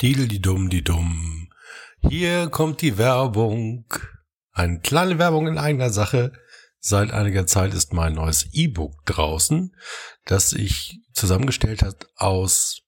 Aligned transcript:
Didel 0.00 0.28
die 0.28 0.40
dumm, 0.40 0.70
die 0.70 0.82
dumm. 0.82 1.50
Hier 2.08 2.48
kommt 2.48 2.80
die 2.80 2.96
Werbung. 2.96 3.84
Eine 4.52 4.80
kleine 4.80 5.18
Werbung 5.18 5.46
in 5.46 5.58
eigener 5.58 5.90
Sache. 5.90 6.32
Seit 6.78 7.10
einiger 7.10 7.46
Zeit 7.46 7.74
ist 7.74 7.92
mein 7.92 8.14
neues 8.14 8.48
E-Book 8.52 9.04
draußen, 9.04 9.76
das 10.24 10.54
ich 10.54 11.00
zusammengestellt 11.12 11.82
hat 11.82 12.06
aus 12.16 12.80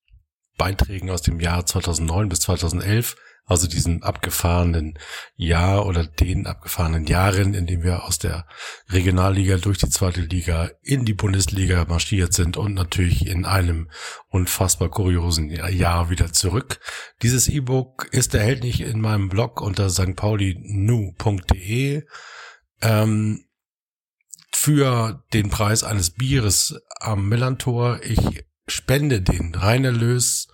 Beiträgen 0.56 1.10
aus 1.10 1.20
dem 1.20 1.38
Jahr 1.40 1.66
2009 1.66 2.30
bis 2.30 2.40
2011 2.40 3.16
also 3.44 3.66
diesen 3.66 4.02
abgefahrenen 4.02 4.98
Jahr 5.34 5.86
oder 5.86 6.06
den 6.06 6.46
abgefahrenen 6.46 7.06
Jahren, 7.06 7.54
in 7.54 7.66
dem 7.66 7.82
wir 7.82 8.04
aus 8.04 8.18
der 8.18 8.46
Regionalliga 8.88 9.56
durch 9.56 9.78
die 9.78 9.90
zweite 9.90 10.20
Liga 10.20 10.70
in 10.82 11.04
die 11.04 11.14
Bundesliga 11.14 11.84
marschiert 11.86 12.32
sind 12.32 12.56
und 12.56 12.74
natürlich 12.74 13.26
in 13.26 13.44
einem 13.44 13.90
unfassbar 14.28 14.90
kuriosen 14.90 15.50
Jahr 15.50 16.08
wieder 16.08 16.32
zurück. 16.32 16.78
Dieses 17.22 17.48
E-Book 17.48 18.08
ist 18.12 18.34
erhältlich 18.34 18.80
in 18.80 19.00
meinem 19.00 19.28
Blog 19.28 19.60
unter 19.60 19.90
stpaulinu.de 19.90 22.04
ähm, 22.80 23.44
für 24.54 25.24
den 25.32 25.50
Preis 25.50 25.82
eines 25.82 26.10
Bieres 26.10 26.80
am 27.00 27.28
Millantor. 27.28 28.00
Ich 28.04 28.44
spende 28.68 29.20
den 29.20 29.54
Reinerlös 29.54 30.46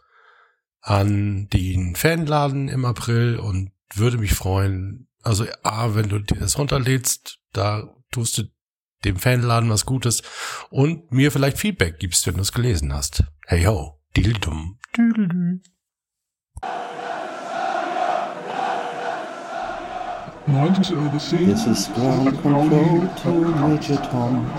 an 0.80 1.48
den 1.52 1.96
Fanladen 1.96 2.68
im 2.68 2.84
April 2.84 3.36
und 3.36 3.72
würde 3.94 4.18
mich 4.18 4.34
freuen. 4.34 5.08
Also 5.22 5.46
A, 5.62 5.94
wenn 5.94 6.08
du 6.08 6.18
dir 6.18 6.38
das 6.38 6.58
runterlädst, 6.58 7.38
da 7.52 7.94
tust 8.10 8.38
du 8.38 8.44
dem 9.04 9.16
Fanladen 9.16 9.70
was 9.70 9.86
Gutes 9.86 10.22
und 10.70 11.12
mir 11.12 11.30
vielleicht 11.30 11.58
Feedback 11.58 11.98
gibst, 11.98 12.26
wenn 12.26 12.34
du 12.34 12.40
es 12.40 12.52
gelesen 12.52 12.92
hast. 12.92 13.24
Hey 13.46 13.64
ho, 13.64 14.00
dildum. 14.16 14.78
Düdeldüm. 14.96 15.62
This 20.48 21.66
is 21.66 21.88
ground 21.94 22.40
control 22.40 23.06
to 23.22 23.30
Major 23.30 24.02
Tom. 24.10 24.50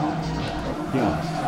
Ja. 0.94 1.39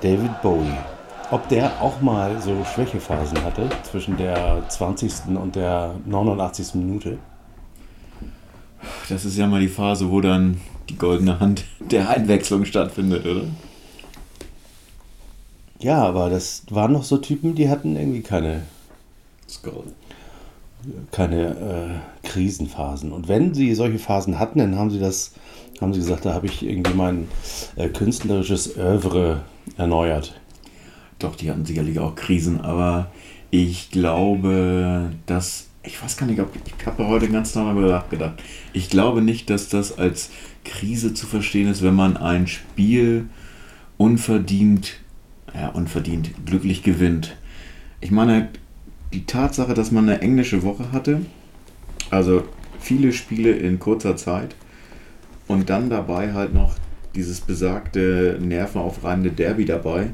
David 0.00 0.40
Bowie. 0.42 0.76
Ob 1.30 1.48
der 1.48 1.80
auch 1.80 2.00
mal 2.00 2.40
so 2.40 2.64
Schwächephasen 2.64 3.44
hatte 3.44 3.68
zwischen 3.82 4.16
der 4.16 4.62
20. 4.68 5.36
und 5.36 5.54
der 5.54 5.94
89. 6.06 6.74
Minute? 6.74 7.18
Das 9.08 9.24
ist 9.24 9.36
ja 9.36 9.46
mal 9.46 9.60
die 9.60 9.68
Phase, 9.68 10.10
wo 10.10 10.20
dann 10.20 10.60
die 10.88 10.96
goldene 10.96 11.38
Hand 11.38 11.64
der 11.78 12.08
Einwechslung 12.08 12.64
stattfindet, 12.64 13.26
oder? 13.26 13.44
Ja, 15.78 16.02
aber 16.02 16.30
das 16.30 16.64
waren 16.70 16.92
noch 16.92 17.04
so 17.04 17.16
Typen, 17.18 17.54
die 17.54 17.68
hatten 17.68 17.96
irgendwie 17.96 18.22
keine, 18.22 18.62
keine 21.10 22.00
äh, 22.22 22.26
Krisenphasen. 22.26 23.12
Und 23.12 23.28
wenn 23.28 23.54
sie 23.54 23.74
solche 23.74 23.98
Phasen 23.98 24.38
hatten, 24.38 24.58
dann 24.58 24.78
haben 24.78 24.90
sie 24.90 24.98
das, 24.98 25.32
haben 25.80 25.94
sie 25.94 26.00
gesagt, 26.00 26.24
da 26.24 26.34
habe 26.34 26.46
ich 26.46 26.62
irgendwie 26.62 26.94
mein 26.94 27.28
äh, 27.76 27.88
künstlerisches 27.88 28.76
Oeuvre 28.76 29.42
erneuert. 29.76 30.40
Doch, 31.18 31.36
die 31.36 31.50
hatten 31.50 31.64
sicherlich 31.64 31.98
auch 31.98 32.14
Krisen, 32.14 32.60
aber 32.60 33.10
ich 33.50 33.90
glaube, 33.90 35.12
dass. 35.26 35.66
Ich 35.82 36.02
weiß 36.02 36.18
gar 36.18 36.26
nicht, 36.26 36.40
ob 36.40 36.50
ich 36.54 36.86
habe 36.86 37.06
heute 37.06 37.26
ganzen 37.28 37.54
Tag 37.54 37.64
darüber 37.72 37.88
nachgedacht. 37.88 38.34
Ich 38.74 38.90
glaube 38.90 39.22
nicht, 39.22 39.48
dass 39.48 39.70
das 39.70 39.96
als 39.96 40.30
Krise 40.62 41.14
zu 41.14 41.26
verstehen 41.26 41.68
ist, 41.68 41.82
wenn 41.82 41.94
man 41.94 42.18
ein 42.18 42.46
Spiel 42.46 43.30
unverdient, 43.96 45.00
ja, 45.54 45.68
unverdient, 45.70 46.32
glücklich 46.44 46.82
gewinnt. 46.82 47.34
Ich 48.02 48.10
meine, 48.10 48.50
die 49.14 49.24
Tatsache, 49.24 49.72
dass 49.72 49.90
man 49.90 50.08
eine 50.08 50.20
englische 50.20 50.62
Woche 50.62 50.92
hatte, 50.92 51.22
also 52.10 52.44
viele 52.78 53.12
Spiele 53.12 53.52
in 53.52 53.78
kurzer 53.78 54.16
Zeit 54.16 54.54
und 55.48 55.70
dann 55.70 55.90
dabei 55.90 56.32
halt 56.32 56.54
noch 56.54 56.74
dieses 57.14 57.40
besagte 57.40 58.38
nervenaufreibende 58.40 59.30
Derby 59.30 59.64
dabei, 59.64 60.10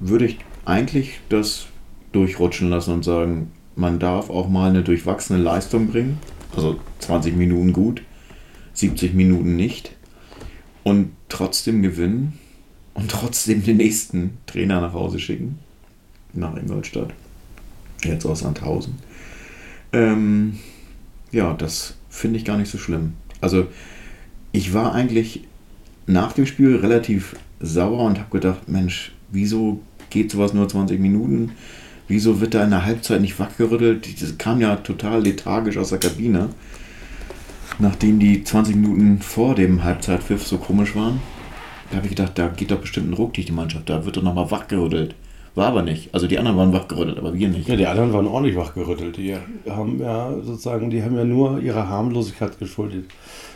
würde 0.00 0.26
ich 0.26 0.38
eigentlich 0.64 1.20
das 1.28 1.66
durchrutschen 2.12 2.68
lassen 2.68 2.92
und 2.94 3.04
sagen, 3.04 3.52
man 3.74 3.98
darf 3.98 4.30
auch 4.30 4.48
mal 4.48 4.70
eine 4.70 4.82
durchwachsene 4.82 5.42
Leistung 5.42 5.88
bringen. 5.88 6.18
Also 6.54 6.78
20 6.98 7.36
Minuten 7.36 7.72
gut, 7.72 8.02
70 8.74 9.14
Minuten 9.14 9.56
nicht. 9.56 9.92
Und 10.82 11.12
trotzdem 11.28 11.80
gewinnen 11.82 12.38
und 12.94 13.10
trotzdem 13.10 13.64
den 13.64 13.78
nächsten 13.78 14.38
Trainer 14.46 14.80
nach 14.80 14.92
Hause 14.92 15.18
schicken. 15.18 15.58
Nach 16.34 16.56
Ingolstadt. 16.56 17.14
Jetzt 18.04 18.26
aus 18.26 18.40
Sandhausen. 18.40 18.96
Ähm, 19.92 20.58
ja, 21.30 21.54
das 21.54 21.94
finde 22.10 22.38
ich 22.38 22.44
gar 22.44 22.58
nicht 22.58 22.70
so 22.70 22.78
schlimm. 22.78 23.14
Also 23.40 23.68
ich 24.50 24.74
war 24.74 24.94
eigentlich 24.94 25.44
nach 26.06 26.32
dem 26.32 26.46
Spiel 26.46 26.76
relativ 26.76 27.36
sauer 27.60 28.04
und 28.04 28.18
habe 28.18 28.30
gedacht, 28.30 28.68
Mensch, 28.68 29.12
wieso 29.30 29.80
geht 30.10 30.30
sowas 30.30 30.52
nur 30.52 30.68
20 30.68 31.00
Minuten? 31.00 31.52
Wieso 32.08 32.40
wird 32.40 32.54
da 32.54 32.64
in 32.64 32.70
der 32.70 32.84
Halbzeit 32.84 33.20
nicht 33.20 33.38
wachgerüttelt? 33.38 34.20
Das 34.20 34.36
kam 34.36 34.60
ja 34.60 34.76
total 34.76 35.22
lethargisch 35.22 35.78
aus 35.78 35.90
der 35.90 35.98
Kabine. 35.98 36.48
Nachdem 37.78 38.18
die 38.18 38.44
20 38.44 38.76
Minuten 38.76 39.20
vor 39.20 39.54
dem 39.54 39.82
Halbzeitpfiff 39.82 40.46
so 40.46 40.58
komisch 40.58 40.94
waren, 40.94 41.20
da 41.90 41.96
habe 41.96 42.06
ich 42.06 42.14
gedacht, 42.14 42.38
da 42.38 42.48
geht 42.48 42.70
doch 42.70 42.80
bestimmt 42.80 43.10
ein 43.10 43.14
Ruck 43.14 43.34
durch 43.34 43.46
die 43.46 43.52
Mannschaft, 43.52 43.88
da 43.88 44.04
wird 44.04 44.16
doch 44.16 44.22
nochmal 44.22 44.50
wachgerüttelt. 44.50 45.14
War 45.54 45.68
aber 45.68 45.82
nicht. 45.82 46.14
Also 46.14 46.26
die 46.26 46.38
anderen 46.38 46.56
waren 46.56 46.72
wachgerüttelt, 46.72 47.18
aber 47.18 47.34
wir 47.34 47.48
nicht. 47.48 47.68
Ja, 47.68 47.76
die 47.76 47.86
anderen 47.86 48.12
waren 48.12 48.26
ordentlich 48.26 48.56
wachgerüttelt. 48.56 49.18
Die 49.18 49.36
haben 49.68 50.00
ja 50.00 50.32
sozusagen, 50.42 50.88
die 50.88 51.02
haben 51.02 51.16
ja 51.16 51.24
nur 51.24 51.60
ihre 51.60 51.88
Harmlosigkeit 51.88 52.58
geschuldet, 52.58 53.04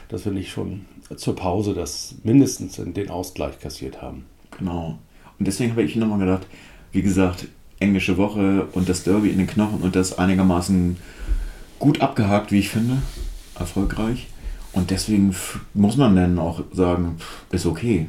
dass 0.08 0.26
wir 0.26 0.32
nicht 0.32 0.50
schon 0.50 0.84
zur 1.14 1.36
Pause 1.36 1.74
das 1.74 2.16
mindestens 2.24 2.78
in 2.78 2.94
den 2.94 3.10
Ausgleich 3.10 3.58
kassiert 3.60 4.02
haben. 4.02 4.24
Genau. 4.56 4.98
Und 5.38 5.46
deswegen 5.46 5.72
habe 5.72 5.82
ich 5.82 5.96
nochmal 5.96 6.18
gedacht, 6.18 6.46
wie 6.92 7.02
gesagt, 7.02 7.46
englische 7.78 8.16
Woche 8.16 8.66
und 8.72 8.88
das 8.88 9.04
Derby 9.04 9.28
in 9.28 9.38
den 9.38 9.46
Knochen 9.46 9.82
und 9.82 9.94
das 9.94 10.18
einigermaßen 10.18 10.96
gut 11.78 12.00
abgehakt, 12.00 12.52
wie 12.52 12.58
ich 12.58 12.70
finde. 12.70 12.98
Erfolgreich. 13.58 14.28
Und 14.72 14.90
deswegen 14.90 15.34
muss 15.74 15.96
man 15.96 16.16
dann 16.16 16.38
auch 16.38 16.62
sagen, 16.72 17.16
ist 17.50 17.66
okay. 17.66 18.06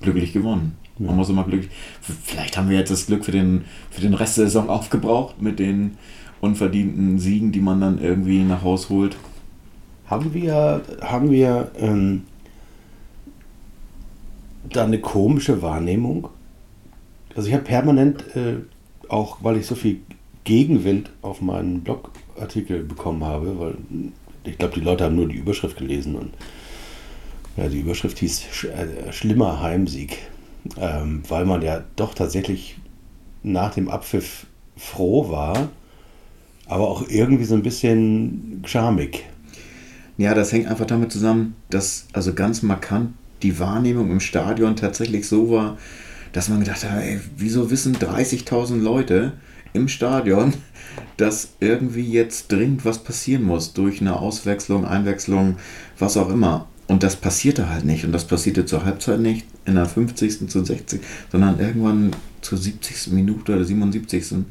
Glücklich 0.00 0.32
gewonnen. 0.32 0.76
Ja. 0.98 1.06
Man 1.06 1.16
muss 1.16 1.28
immer 1.28 1.44
glücklich. 1.44 1.70
Vielleicht 2.00 2.56
haben 2.56 2.68
wir 2.68 2.78
jetzt 2.78 2.90
das 2.90 3.06
Glück 3.06 3.24
für 3.24 3.32
den, 3.32 3.64
für 3.90 4.00
den 4.00 4.14
Rest 4.14 4.36
der 4.36 4.46
Saison 4.46 4.68
aufgebraucht 4.68 5.40
mit 5.40 5.58
den 5.58 5.96
unverdienten 6.40 7.18
Siegen, 7.18 7.52
die 7.52 7.60
man 7.60 7.80
dann 7.80 8.00
irgendwie 8.00 8.42
nach 8.42 8.62
Haus 8.62 8.88
holt. 8.88 9.16
Haben 10.06 10.34
wir, 10.34 10.82
haben 11.00 11.30
wir 11.30 11.70
ähm, 11.78 12.22
da 14.70 14.84
eine 14.84 15.00
komische 15.00 15.62
Wahrnehmung? 15.62 16.28
Also 17.34 17.48
ich 17.48 17.54
habe 17.54 17.64
permanent, 17.64 18.24
äh, 18.36 18.56
auch 19.08 19.38
weil 19.42 19.56
ich 19.56 19.66
so 19.66 19.74
viel 19.74 20.00
Gegenwind 20.44 21.10
auf 21.22 21.40
meinen 21.40 21.82
Blogartikel 21.82 22.84
bekommen 22.84 23.24
habe, 23.24 23.58
weil 23.58 23.74
ich 24.44 24.56
glaube, 24.58 24.74
die 24.74 24.80
Leute 24.80 25.04
haben 25.04 25.16
nur 25.16 25.28
die 25.28 25.36
Überschrift 25.36 25.76
gelesen 25.76 26.14
und 26.14 26.30
ja, 27.56 27.68
die 27.68 27.80
Überschrift 27.80 28.18
hieß 28.18 28.44
Sch 28.52 28.64
äh, 28.64 29.12
Schlimmer 29.12 29.60
Heimsieg, 29.60 30.18
ähm, 30.78 31.22
weil 31.28 31.44
man 31.46 31.62
ja 31.62 31.82
doch 31.96 32.14
tatsächlich 32.14 32.76
nach 33.42 33.74
dem 33.74 33.88
Abpfiff 33.88 34.46
froh 34.76 35.30
war, 35.30 35.68
aber 36.66 36.88
auch 36.88 37.08
irgendwie 37.08 37.44
so 37.44 37.54
ein 37.54 37.62
bisschen 37.62 38.62
schamig. 38.66 39.24
Ja, 40.18 40.34
das 40.34 40.52
hängt 40.52 40.66
einfach 40.66 40.86
damit 40.86 41.12
zusammen, 41.12 41.54
dass 41.68 42.06
also 42.12 42.32
ganz 42.32 42.62
markant 42.62 43.14
die 43.42 43.58
Wahrnehmung 43.58 44.10
im 44.10 44.20
Stadion 44.20 44.76
tatsächlich 44.76 45.28
so 45.28 45.50
war, 45.50 45.76
dass 46.32 46.48
man 46.48 46.60
gedacht 46.60 46.84
hat, 46.84 47.02
ey, 47.02 47.20
wieso 47.36 47.70
wissen 47.70 47.96
30.000 47.96 48.80
Leute 48.80 49.32
im 49.72 49.88
Stadion, 49.88 50.54
dass 51.16 51.50
irgendwie 51.60 52.10
jetzt 52.10 52.50
dringend 52.50 52.84
was 52.84 53.02
passieren 53.04 53.42
muss 53.42 53.74
durch 53.74 54.00
eine 54.00 54.18
Auswechslung, 54.18 54.86
Einwechslung, 54.86 55.56
was 55.98 56.16
auch 56.16 56.30
immer. 56.30 56.66
Und 56.88 57.02
das 57.02 57.16
passierte 57.16 57.68
halt 57.68 57.84
nicht. 57.84 58.04
Und 58.04 58.12
das 58.12 58.26
passierte 58.26 58.64
zur 58.64 58.84
Halbzeit 58.84 59.20
nicht, 59.20 59.46
in 59.64 59.74
der 59.74 59.86
50., 59.86 60.48
zur 60.48 60.64
60., 60.64 61.00
sondern 61.32 61.58
irgendwann 61.58 62.12
zur 62.40 62.58
70. 62.58 63.12
Minute 63.12 63.54
oder 63.54 63.64
77. 63.64 64.44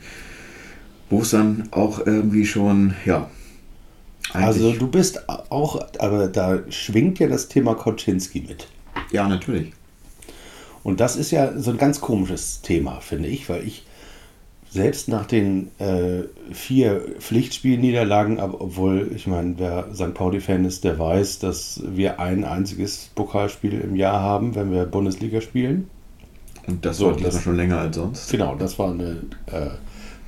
Wo 1.09 1.21
es 1.21 1.29
dann 1.29 1.69
auch 1.71 2.05
irgendwie 2.05 2.45
schon, 2.45 2.93
ja, 3.05 3.29
also 4.33 4.73
du 4.73 4.87
bist 4.87 5.27
auch, 5.29 5.79
aber 5.99 6.27
da 6.27 6.59
schwingt 6.69 7.19
ja 7.19 7.27
das 7.27 7.47
Thema 7.47 7.75
Koczynski 7.75 8.41
mit. 8.47 8.67
Ja, 9.11 9.27
natürlich. 9.27 9.71
Und 10.83 10.99
das 10.99 11.15
ist 11.15 11.31
ja 11.31 11.57
so 11.59 11.71
ein 11.71 11.77
ganz 11.77 11.99
komisches 12.01 12.61
Thema, 12.61 12.99
finde 12.99 13.27
ich, 13.29 13.49
weil 13.49 13.65
ich 13.65 13.85
selbst 14.69 15.07
nach 15.07 15.25
den 15.25 15.71
äh, 15.79 16.23
vier 16.51 17.01
Pflichtspielniederlagen, 17.19 18.39
obwohl, 18.39 19.09
ich 19.15 19.25
meine, 19.25 19.55
wer 19.57 19.87
St. 19.95 20.13
Pauli-Fan 20.13 20.65
ist, 20.65 20.83
der 20.83 20.99
weiß, 20.99 21.39
dass 21.39 21.81
wir 21.87 22.19
ein 22.19 22.43
einziges 22.43 23.09
Pokalspiel 23.15 23.73
im 23.79 23.95
Jahr 23.95 24.19
haben, 24.19 24.53
wenn 24.55 24.71
wir 24.71 24.85
Bundesliga 24.85 25.39
spielen. 25.39 25.89
Und 26.67 26.83
das 26.85 26.97
So, 26.97 27.05
war 27.07 27.13
diesmal 27.13 27.31
das- 27.31 27.43
schon 27.43 27.55
länger 27.55 27.77
als 27.79 27.95
sonst. 27.95 28.29
Genau, 28.31 28.55
das 28.55 28.77
war 28.77 28.91
eine 28.91 29.21
äh, 29.51 29.69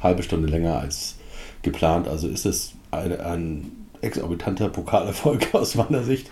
halbe 0.01 0.23
Stunde 0.23 0.47
länger 0.47 0.79
als 0.79 1.15
geplant. 1.61 2.07
Also 2.07 2.27
ist 2.29 2.45
es 2.45 2.71
ein, 2.91 3.19
ein 3.19 3.71
exorbitanter 4.07 4.69
Pokalerfolg 4.69 5.49
aus 5.53 5.75
meiner 5.75 6.03
Sicht. 6.03 6.31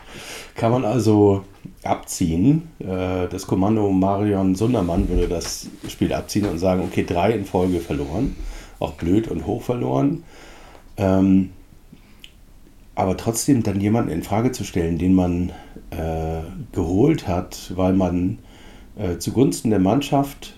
Kann 0.55 0.71
man 0.71 0.85
also 0.85 1.43
abziehen. 1.83 2.69
Äh, 2.79 3.27
das 3.29 3.45
Kommando 3.47 3.89
Marion 3.91 4.55
Sundermann 4.55 5.07
würde 5.09 5.27
das 5.27 5.67
Spiel 5.87 6.13
abziehen 6.13 6.45
und 6.45 6.57
sagen, 6.57 6.81
okay, 6.81 7.05
drei 7.05 7.31
in 7.31 7.45
Folge 7.45 7.79
verloren. 7.79 8.35
Auch 8.79 8.93
blöd 8.93 9.27
und 9.27 9.45
hoch 9.45 9.61
verloren. 9.61 10.23
Ähm, 10.97 11.51
aber 12.95 13.17
trotzdem 13.17 13.61
dann 13.61 13.81
jemanden 13.81 14.11
in 14.11 14.23
Frage 14.23 14.51
zu 14.53 14.63
stellen, 14.63 14.97
den 14.97 15.13
man 15.13 15.51
äh, 15.91 16.41
geholt 16.71 17.27
hat, 17.27 17.73
weil 17.75 17.93
man 17.93 18.39
äh, 18.97 19.17
zugunsten 19.17 19.69
der 19.69 19.79
Mannschaft 19.79 20.55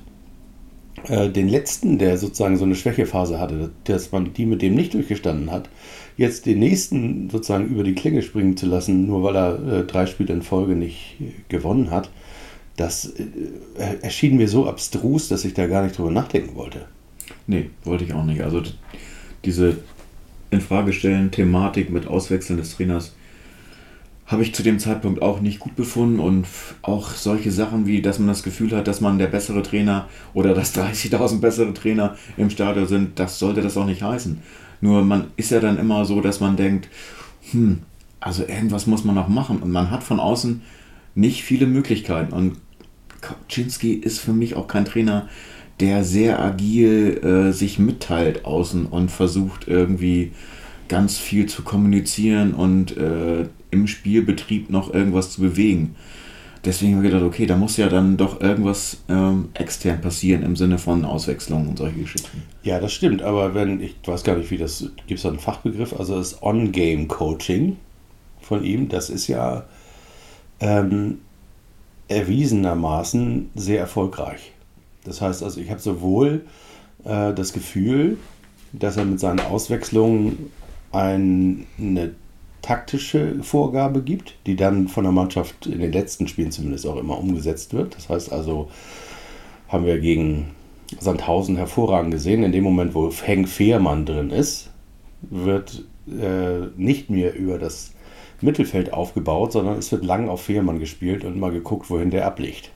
den 1.09 1.47
letzten, 1.47 1.99
der 1.99 2.17
sozusagen 2.17 2.57
so 2.57 2.65
eine 2.65 2.75
Schwächephase 2.75 3.39
hatte, 3.39 3.69
dass 3.85 4.11
man 4.11 4.33
die 4.33 4.47
mit 4.47 4.63
dem 4.63 4.73
nicht 4.73 4.93
durchgestanden 4.95 5.51
hat, 5.51 5.69
jetzt 6.17 6.47
den 6.47 6.59
nächsten 6.59 7.29
sozusagen 7.29 7.67
über 7.67 7.83
die 7.83 7.95
Klinge 7.95 8.21
springen 8.21 8.57
zu 8.57 8.65
lassen, 8.65 9.05
nur 9.05 9.23
weil 9.23 9.35
er 9.35 9.79
äh, 9.79 9.83
drei 9.85 10.07
Spiele 10.07 10.33
in 10.33 10.41
Folge 10.41 10.75
nicht 10.75 11.17
äh, 11.21 11.31
gewonnen 11.47 11.91
hat, 11.91 12.09
das 12.75 13.05
äh, 13.05 13.97
erschien 14.01 14.37
mir 14.37 14.47
so 14.47 14.67
abstrus, 14.67 15.29
dass 15.29 15.45
ich 15.45 15.53
da 15.53 15.67
gar 15.67 15.83
nicht 15.83 15.97
drüber 15.97 16.11
nachdenken 16.11 16.55
wollte. 16.55 16.85
Nee, 17.45 17.69
wollte 17.83 18.03
ich 18.03 18.13
auch 18.13 18.25
nicht. 18.25 18.41
Also 18.41 18.63
diese 19.45 19.77
Infragestellen 20.49 21.31
Thematik 21.31 21.89
mit 21.89 22.07
Auswechseln 22.07 22.57
des 22.57 22.75
Trainers 22.75 23.13
habe 24.25 24.43
ich 24.43 24.53
zu 24.53 24.61
dem 24.61 24.77
Zeitpunkt 24.77 25.21
auch 25.21 25.39
nicht 25.39 25.59
gut 25.59 25.75
befunden 25.75 26.19
und 26.19 26.45
auch 26.81 27.11
solche 27.11 27.51
Sachen 27.51 27.87
wie, 27.87 28.01
dass 28.01 28.19
man 28.19 28.27
das 28.27 28.43
Gefühl 28.43 28.71
hat, 28.75 28.87
dass 28.87 28.99
man 28.99 29.17
der 29.17 29.27
bessere 29.27 29.63
Trainer 29.63 30.09
oder 30.33 30.53
dass 30.53 30.75
30.000 30.75 31.39
bessere 31.39 31.73
Trainer 31.73 32.17
im 32.35 32.49
Stadion 32.49 32.87
sind, 32.87 33.19
das 33.19 33.39
sollte 33.39 33.61
das 33.61 33.77
auch 33.77 33.85
nicht 33.85 34.03
heißen. 34.03 34.41
Nur 34.81 35.03
man 35.03 35.27
ist 35.37 35.51
ja 35.51 35.59
dann 35.59 35.77
immer 35.77 36.05
so, 36.05 36.21
dass 36.21 36.39
man 36.39 36.55
denkt, 36.55 36.89
hm, 37.51 37.79
also 38.19 38.43
irgendwas 38.43 38.87
muss 38.87 39.03
man 39.03 39.15
noch 39.15 39.27
machen 39.27 39.57
und 39.59 39.71
man 39.71 39.91
hat 39.91 40.03
von 40.03 40.19
außen 40.19 40.61
nicht 41.15 41.43
viele 41.43 41.65
Möglichkeiten 41.65 42.33
und 42.33 42.57
Kaczynski 43.21 43.93
ist 43.93 44.19
für 44.19 44.33
mich 44.33 44.55
auch 44.55 44.67
kein 44.67 44.85
Trainer, 44.85 45.27
der 45.79 46.03
sehr 46.03 46.39
agil 46.39 47.19
äh, 47.23 47.51
sich 47.51 47.79
mitteilt 47.79 48.45
außen 48.45 48.85
und 48.85 49.11
versucht 49.11 49.67
irgendwie 49.67 50.31
ganz 50.87 51.17
viel 51.17 51.47
zu 51.47 51.63
kommunizieren 51.63 52.53
und 52.53 52.95
äh, 52.97 53.47
im 53.71 53.87
Spielbetrieb 53.87 54.69
noch 54.69 54.93
irgendwas 54.93 55.31
zu 55.31 55.41
bewegen. 55.41 55.95
Deswegen 56.65 56.95
habe 56.95 57.05
ich 57.05 57.11
gedacht, 57.11 57.27
okay, 57.27 57.45
da 57.45 57.55
muss 57.55 57.77
ja 57.77 57.87
dann 57.87 58.17
doch 58.17 58.41
irgendwas 58.41 58.97
ähm, 59.09 59.49
extern 59.53 60.01
passieren 60.01 60.43
im 60.43 60.55
Sinne 60.55 60.77
von 60.77 61.05
Auswechslungen 61.05 61.67
und 61.67 61.77
solche 61.77 61.99
Geschichten. 61.99 62.43
Ja, 62.63 62.79
das 62.79 62.93
stimmt, 62.93 63.21
aber 63.21 63.53
wenn, 63.53 63.79
ich 63.81 63.95
weiß 64.05 64.23
gar 64.23 64.35
nicht, 64.35 64.51
wie 64.51 64.57
das, 64.57 64.89
gibt 65.07 65.17
es 65.17 65.21
da 65.21 65.29
einen 65.29 65.39
Fachbegriff, 65.39 65.97
also 65.97 66.15
das 66.15 66.41
On-Game-Coaching 66.41 67.77
von 68.41 68.63
ihm, 68.63 68.89
das 68.89 69.09
ist 69.09 69.27
ja 69.27 69.65
ähm, 70.59 71.19
erwiesenermaßen 72.07 73.49
sehr 73.55 73.79
erfolgreich. 73.79 74.51
Das 75.03 75.21
heißt 75.21 75.43
also, 75.43 75.59
ich 75.61 75.69
habe 75.69 75.79
sowohl 75.79 76.45
äh, 77.03 77.33
das 77.33 77.53
Gefühl, 77.53 78.17
dass 78.73 78.97
er 78.97 79.05
mit 79.05 79.19
seinen 79.19 79.39
Auswechslungen 79.39 80.51
ein, 80.91 81.65
eine 81.79 82.15
taktische 82.67 83.41
Vorgabe 83.43 84.01
gibt, 84.01 84.35
die 84.45 84.57
dann 84.57 84.89
von 84.89 85.05
der 85.05 85.13
Mannschaft 85.13 85.67
in 85.67 85.79
den 85.79 85.93
letzten 85.93 86.27
Spielen 86.27 86.51
zumindest 86.51 86.85
auch 86.85 86.97
immer 86.97 87.17
umgesetzt 87.17 87.73
wird. 87.73 87.95
Das 87.95 88.09
heißt 88.09 88.33
also, 88.33 88.69
haben 89.69 89.85
wir 89.85 89.99
gegen 89.99 90.47
Sandhausen 90.99 91.55
hervorragend 91.55 92.11
gesehen. 92.11 92.43
In 92.43 92.51
dem 92.51 92.65
Moment, 92.65 92.93
wo 92.93 93.09
Henk 93.09 93.47
Fehrmann 93.47 94.05
drin 94.05 94.31
ist, 94.31 94.69
wird 95.21 95.85
äh, 96.07 96.67
nicht 96.75 97.09
mehr 97.09 97.35
über 97.35 97.57
das 97.57 97.93
Mittelfeld 98.41 98.91
aufgebaut, 98.91 99.53
sondern 99.53 99.77
es 99.77 99.89
wird 99.93 100.03
lang 100.03 100.27
auf 100.27 100.41
Fehrmann 100.41 100.79
gespielt 100.79 101.23
und 101.23 101.39
mal 101.39 101.51
geguckt, 101.51 101.89
wohin 101.89 102.11
der 102.11 102.25
abliegt. 102.25 102.71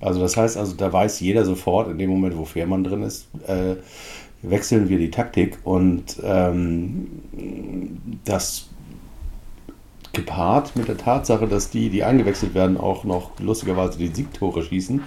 Also 0.00 0.20
das 0.20 0.36
heißt, 0.36 0.58
also 0.58 0.74
da 0.74 0.92
weiß 0.92 1.20
jeder 1.20 1.44
sofort, 1.46 1.90
in 1.90 1.96
dem 1.96 2.10
Moment, 2.10 2.36
wo 2.36 2.44
Fehrmann 2.44 2.84
drin 2.84 3.02
ist, 3.02 3.28
äh, 3.46 3.76
wechseln 4.42 4.88
wir 4.88 4.98
die 4.98 5.10
Taktik 5.10 5.58
und 5.64 6.20
ähm, 6.22 7.06
das 8.24 8.68
gepaart 10.12 10.76
mit 10.76 10.88
der 10.88 10.96
Tatsache, 10.96 11.46
dass 11.46 11.70
die, 11.70 11.90
die 11.90 12.04
eingewechselt 12.04 12.54
werden, 12.54 12.76
auch 12.76 13.04
noch 13.04 13.38
lustigerweise 13.40 13.98
die 13.98 14.08
Siegtore 14.08 14.62
schießen. 14.62 15.02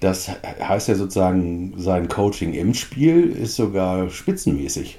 Das 0.00 0.30
heißt 0.60 0.88
ja 0.88 0.94
sozusagen, 0.94 1.74
sein 1.76 2.08
Coaching 2.08 2.52
im 2.52 2.74
Spiel 2.74 3.30
ist 3.30 3.56
sogar 3.56 4.10
spitzenmäßig. 4.10 4.98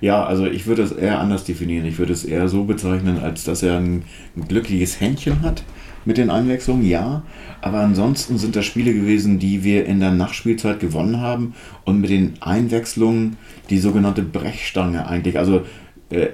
Ja, 0.00 0.24
also 0.24 0.46
ich 0.46 0.66
würde 0.66 0.82
es 0.82 0.92
eher 0.92 1.20
anders 1.20 1.44
definieren. 1.44 1.86
Ich 1.86 1.98
würde 1.98 2.12
es 2.12 2.24
eher 2.24 2.48
so 2.48 2.64
bezeichnen, 2.64 3.20
als 3.20 3.44
dass 3.44 3.62
er 3.62 3.78
ein, 3.78 4.04
glückliches 4.48 5.00
Händchen 5.00 5.42
hat 5.42 5.62
mit 6.04 6.18
den 6.18 6.30
Einwechslungen, 6.30 6.84
ja. 6.84 7.22
Aber 7.62 7.78
ansonsten 7.78 8.36
sind 8.36 8.56
das 8.56 8.66
Spiele 8.66 8.92
gewesen, 8.92 9.38
die 9.38 9.64
wir 9.64 9.86
in 9.86 10.00
der 10.00 10.10
Nachspielzeit 10.10 10.80
gewonnen 10.80 11.20
haben 11.20 11.54
und 11.84 12.00
mit 12.00 12.10
den 12.10 12.34
Einwechslungen 12.40 13.36
die 13.70 13.78
sogenannte 13.78 14.22
Brechstange 14.22 15.06
eigentlich, 15.06 15.38
also 15.38 15.62
äh, 16.10 16.26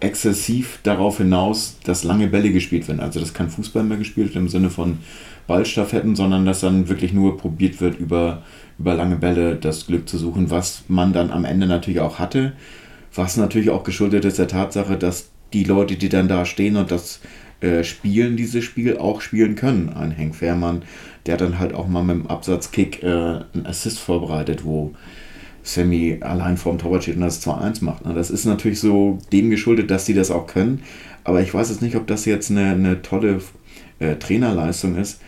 exzessiv 0.00 0.80
darauf 0.82 1.18
hinaus, 1.18 1.78
dass 1.84 2.04
lange 2.04 2.26
Bälle 2.26 2.52
gespielt 2.52 2.88
werden. 2.88 3.00
Also 3.00 3.20
dass 3.20 3.34
kein 3.34 3.48
Fußball 3.48 3.84
mehr 3.84 3.98
gespielt 3.98 4.28
wird 4.28 4.36
im 4.36 4.48
Sinne 4.48 4.70
von 4.70 4.98
Ballstaffetten, 5.46 6.16
sondern 6.16 6.46
dass 6.46 6.60
dann 6.60 6.88
wirklich 6.88 7.12
nur 7.12 7.36
probiert 7.36 7.80
wird, 7.80 7.98
über, 7.98 8.42
über 8.78 8.94
lange 8.94 9.16
Bälle 9.16 9.56
das 9.56 9.86
Glück 9.86 10.08
zu 10.08 10.18
suchen, 10.18 10.50
was 10.50 10.84
man 10.88 11.12
dann 11.12 11.30
am 11.30 11.44
Ende 11.44 11.66
natürlich 11.66 12.00
auch 12.00 12.18
hatte. 12.18 12.52
Was 13.14 13.36
natürlich 13.36 13.70
auch 13.70 13.84
geschuldet 13.84 14.24
ist 14.24 14.38
der 14.38 14.48
Tatsache, 14.48 14.96
dass 14.96 15.30
die 15.52 15.64
Leute, 15.64 15.96
die 15.96 16.08
dann 16.08 16.28
da 16.28 16.44
stehen 16.44 16.76
und 16.76 16.90
das 16.90 17.20
äh, 17.60 17.84
spielen, 17.84 18.36
dieses 18.36 18.64
Spiel 18.64 18.98
auch 18.98 19.20
spielen 19.20 19.54
können. 19.54 19.88
Ein 19.90 20.10
Henk 20.10 20.34
Fährmann, 20.34 20.82
der 21.26 21.36
dann 21.36 21.58
halt 21.58 21.72
auch 21.72 21.86
mal 21.86 22.02
mit 22.02 22.16
dem 22.16 22.26
Absatzkick 22.26 23.02
äh, 23.02 23.06
einen 23.06 23.64
Assist 23.64 24.00
vorbereitet, 24.00 24.64
wo 24.64 24.92
Sammy 25.64 26.18
allein 26.20 26.56
vorm 26.56 26.78
Torwart 26.78 27.02
steht 27.02 27.16
und 27.16 27.22
das 27.22 27.44
2-1 27.44 27.82
macht. 27.82 28.06
Ne? 28.06 28.14
Das 28.14 28.30
ist 28.30 28.44
natürlich 28.44 28.78
so 28.78 29.18
dem 29.32 29.50
geschuldet, 29.50 29.90
dass 29.90 30.06
sie 30.06 30.14
das 30.14 30.30
auch 30.30 30.46
können. 30.46 30.82
Aber 31.24 31.40
ich 31.40 31.52
weiß 31.52 31.70
jetzt 31.70 31.82
nicht, 31.82 31.96
ob 31.96 32.06
das 32.06 32.26
jetzt 32.26 32.50
eine, 32.50 32.70
eine 32.72 33.02
tolle 33.02 33.40
äh, 33.98 34.16
Trainerleistung 34.16 34.96
ist, 34.96 35.20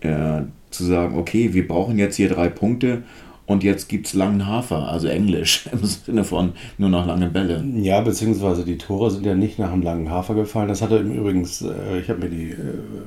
äh, 0.00 0.42
zu 0.70 0.84
sagen, 0.84 1.16
okay, 1.16 1.54
wir 1.54 1.66
brauchen 1.66 1.98
jetzt 1.98 2.16
hier 2.16 2.28
drei 2.28 2.48
Punkte 2.48 3.04
und 3.46 3.62
jetzt 3.62 3.88
gibt 3.88 4.08
es 4.08 4.14
langen 4.14 4.46
Hafer, 4.46 4.88
also 4.88 5.06
Englisch, 5.06 5.68
im 5.72 5.84
Sinne 5.84 6.24
von 6.24 6.52
nur 6.78 6.88
noch 6.88 7.06
lange 7.06 7.28
Bälle. 7.28 7.64
Ja, 7.76 8.00
beziehungsweise 8.00 8.64
die 8.64 8.76
Tore 8.76 9.12
sind 9.12 9.24
ja 9.24 9.36
nicht 9.36 9.60
nach 9.60 9.72
einem 9.72 9.82
langen 9.82 10.10
Hafer 10.10 10.34
gefallen. 10.34 10.68
Das 10.68 10.82
hatte 10.82 10.98
Übrigens, 10.98 11.62
äh, 11.62 12.00
ich 12.00 12.10
habe 12.10 12.20
mir 12.20 12.30
die 12.30 12.50
äh, 12.50 12.56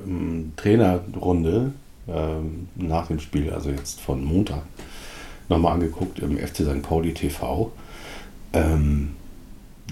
ähm, 0.06 0.52
Trainerrunde 0.56 1.72
ähm, 2.08 2.68
nach 2.74 3.08
dem 3.08 3.20
Spiel, 3.20 3.50
also 3.50 3.68
jetzt 3.68 4.00
von 4.00 4.24
Montag, 4.24 4.62
nochmal 5.50 5.74
angeguckt 5.74 6.20
im 6.20 6.38
FC 6.38 6.58
St. 6.58 6.82
Pauli 6.82 7.12
TV, 7.12 7.70
ähm, 8.52 9.10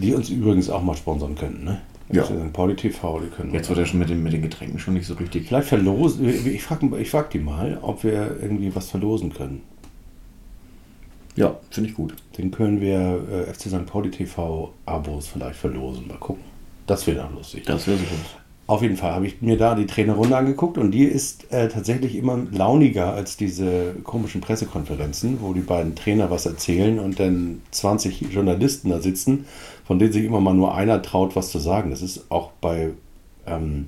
die 0.00 0.14
uns 0.14 0.30
übrigens 0.30 0.70
auch 0.70 0.82
mal 0.82 0.96
sponsern 0.96 1.34
könnten. 1.34 1.64
Ne? 1.64 1.80
Ja. 2.10 2.22
FC 2.22 2.28
St. 2.28 2.52
Pauli 2.52 2.76
TV, 2.76 3.20
die 3.20 3.28
können 3.28 3.52
Jetzt 3.52 3.68
wird 3.68 3.78
er 3.78 3.86
schon 3.86 3.98
mit 3.98 4.08
den, 4.08 4.22
mit 4.22 4.32
den 4.32 4.42
Getränken 4.42 4.78
schon 4.78 4.94
nicht 4.94 5.06
so 5.06 5.14
richtig. 5.14 5.48
Vielleicht 5.48 5.68
verlosen, 5.68 6.26
ich 6.26 6.62
frage 6.62 6.98
ich 6.98 7.10
frag 7.10 7.30
die 7.30 7.40
mal, 7.40 7.78
ob 7.82 8.04
wir 8.04 8.38
irgendwie 8.40 8.74
was 8.74 8.88
verlosen 8.88 9.34
können. 9.34 9.62
Ja, 11.36 11.56
finde 11.70 11.90
ich 11.90 11.96
gut. 11.96 12.14
Den 12.36 12.50
können 12.50 12.80
wir 12.80 13.22
äh, 13.30 13.52
FC 13.52 13.68
St. 13.68 13.86
Pauli 13.86 14.10
TV 14.10 14.72
Abos 14.86 15.28
vielleicht 15.28 15.56
verlosen. 15.56 16.08
Mal 16.08 16.18
gucken. 16.18 16.42
Das 16.86 17.06
wäre 17.06 17.18
dann 17.18 17.34
lustig. 17.34 17.64
Das 17.64 17.86
wäre 17.86 17.98
super. 17.98 18.40
Auf 18.68 18.82
jeden 18.82 18.98
Fall 18.98 19.12
habe 19.12 19.26
ich 19.26 19.40
mir 19.40 19.56
da 19.56 19.75
die 19.75 19.87
Trainerrunde 19.87 20.37
angeguckt 20.37 20.76
und 20.76 20.90
die 20.90 21.04
ist 21.04 21.50
äh, 21.50 21.68
tatsächlich 21.68 22.14
immer 22.16 22.38
launiger 22.52 23.14
als 23.14 23.38
diese 23.38 23.94
komischen 24.04 24.42
Pressekonferenzen, 24.42 25.38
wo 25.40 25.54
die 25.54 25.62
beiden 25.62 25.96
Trainer 25.96 26.30
was 26.30 26.44
erzählen 26.44 26.98
und 26.98 27.18
dann 27.18 27.62
20 27.70 28.30
Journalisten 28.30 28.90
da 28.90 29.00
sitzen, 29.00 29.46
von 29.87 29.98
denen 29.98 30.12
sich 30.12 30.22
immer 30.22 30.40
mal 30.40 30.52
nur 30.52 30.75
einer 30.75 31.00
traut, 31.00 31.34
was 31.34 31.50
zu 31.50 31.58
sagen. 31.58 31.90
Das 31.90 32.02
ist 32.02 32.30
auch 32.30 32.50
bei 32.60 32.90
ähm, 33.46 33.87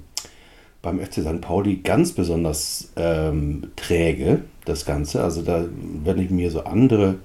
beim 0.81 0.99
FC 0.99 1.17
St. 1.17 1.43
Pauli 1.43 1.77
ganz 1.77 2.13
besonders 2.13 2.91
ähm, 2.97 3.73
träge, 3.77 4.45
das 4.65 4.87
Ganze. 4.87 5.23
Also 5.23 5.43
da, 5.43 5.67
wenn 6.05 6.19
ich 6.19 6.31
mir 6.31 6.51
so 6.51 6.65
andere 6.65 7.17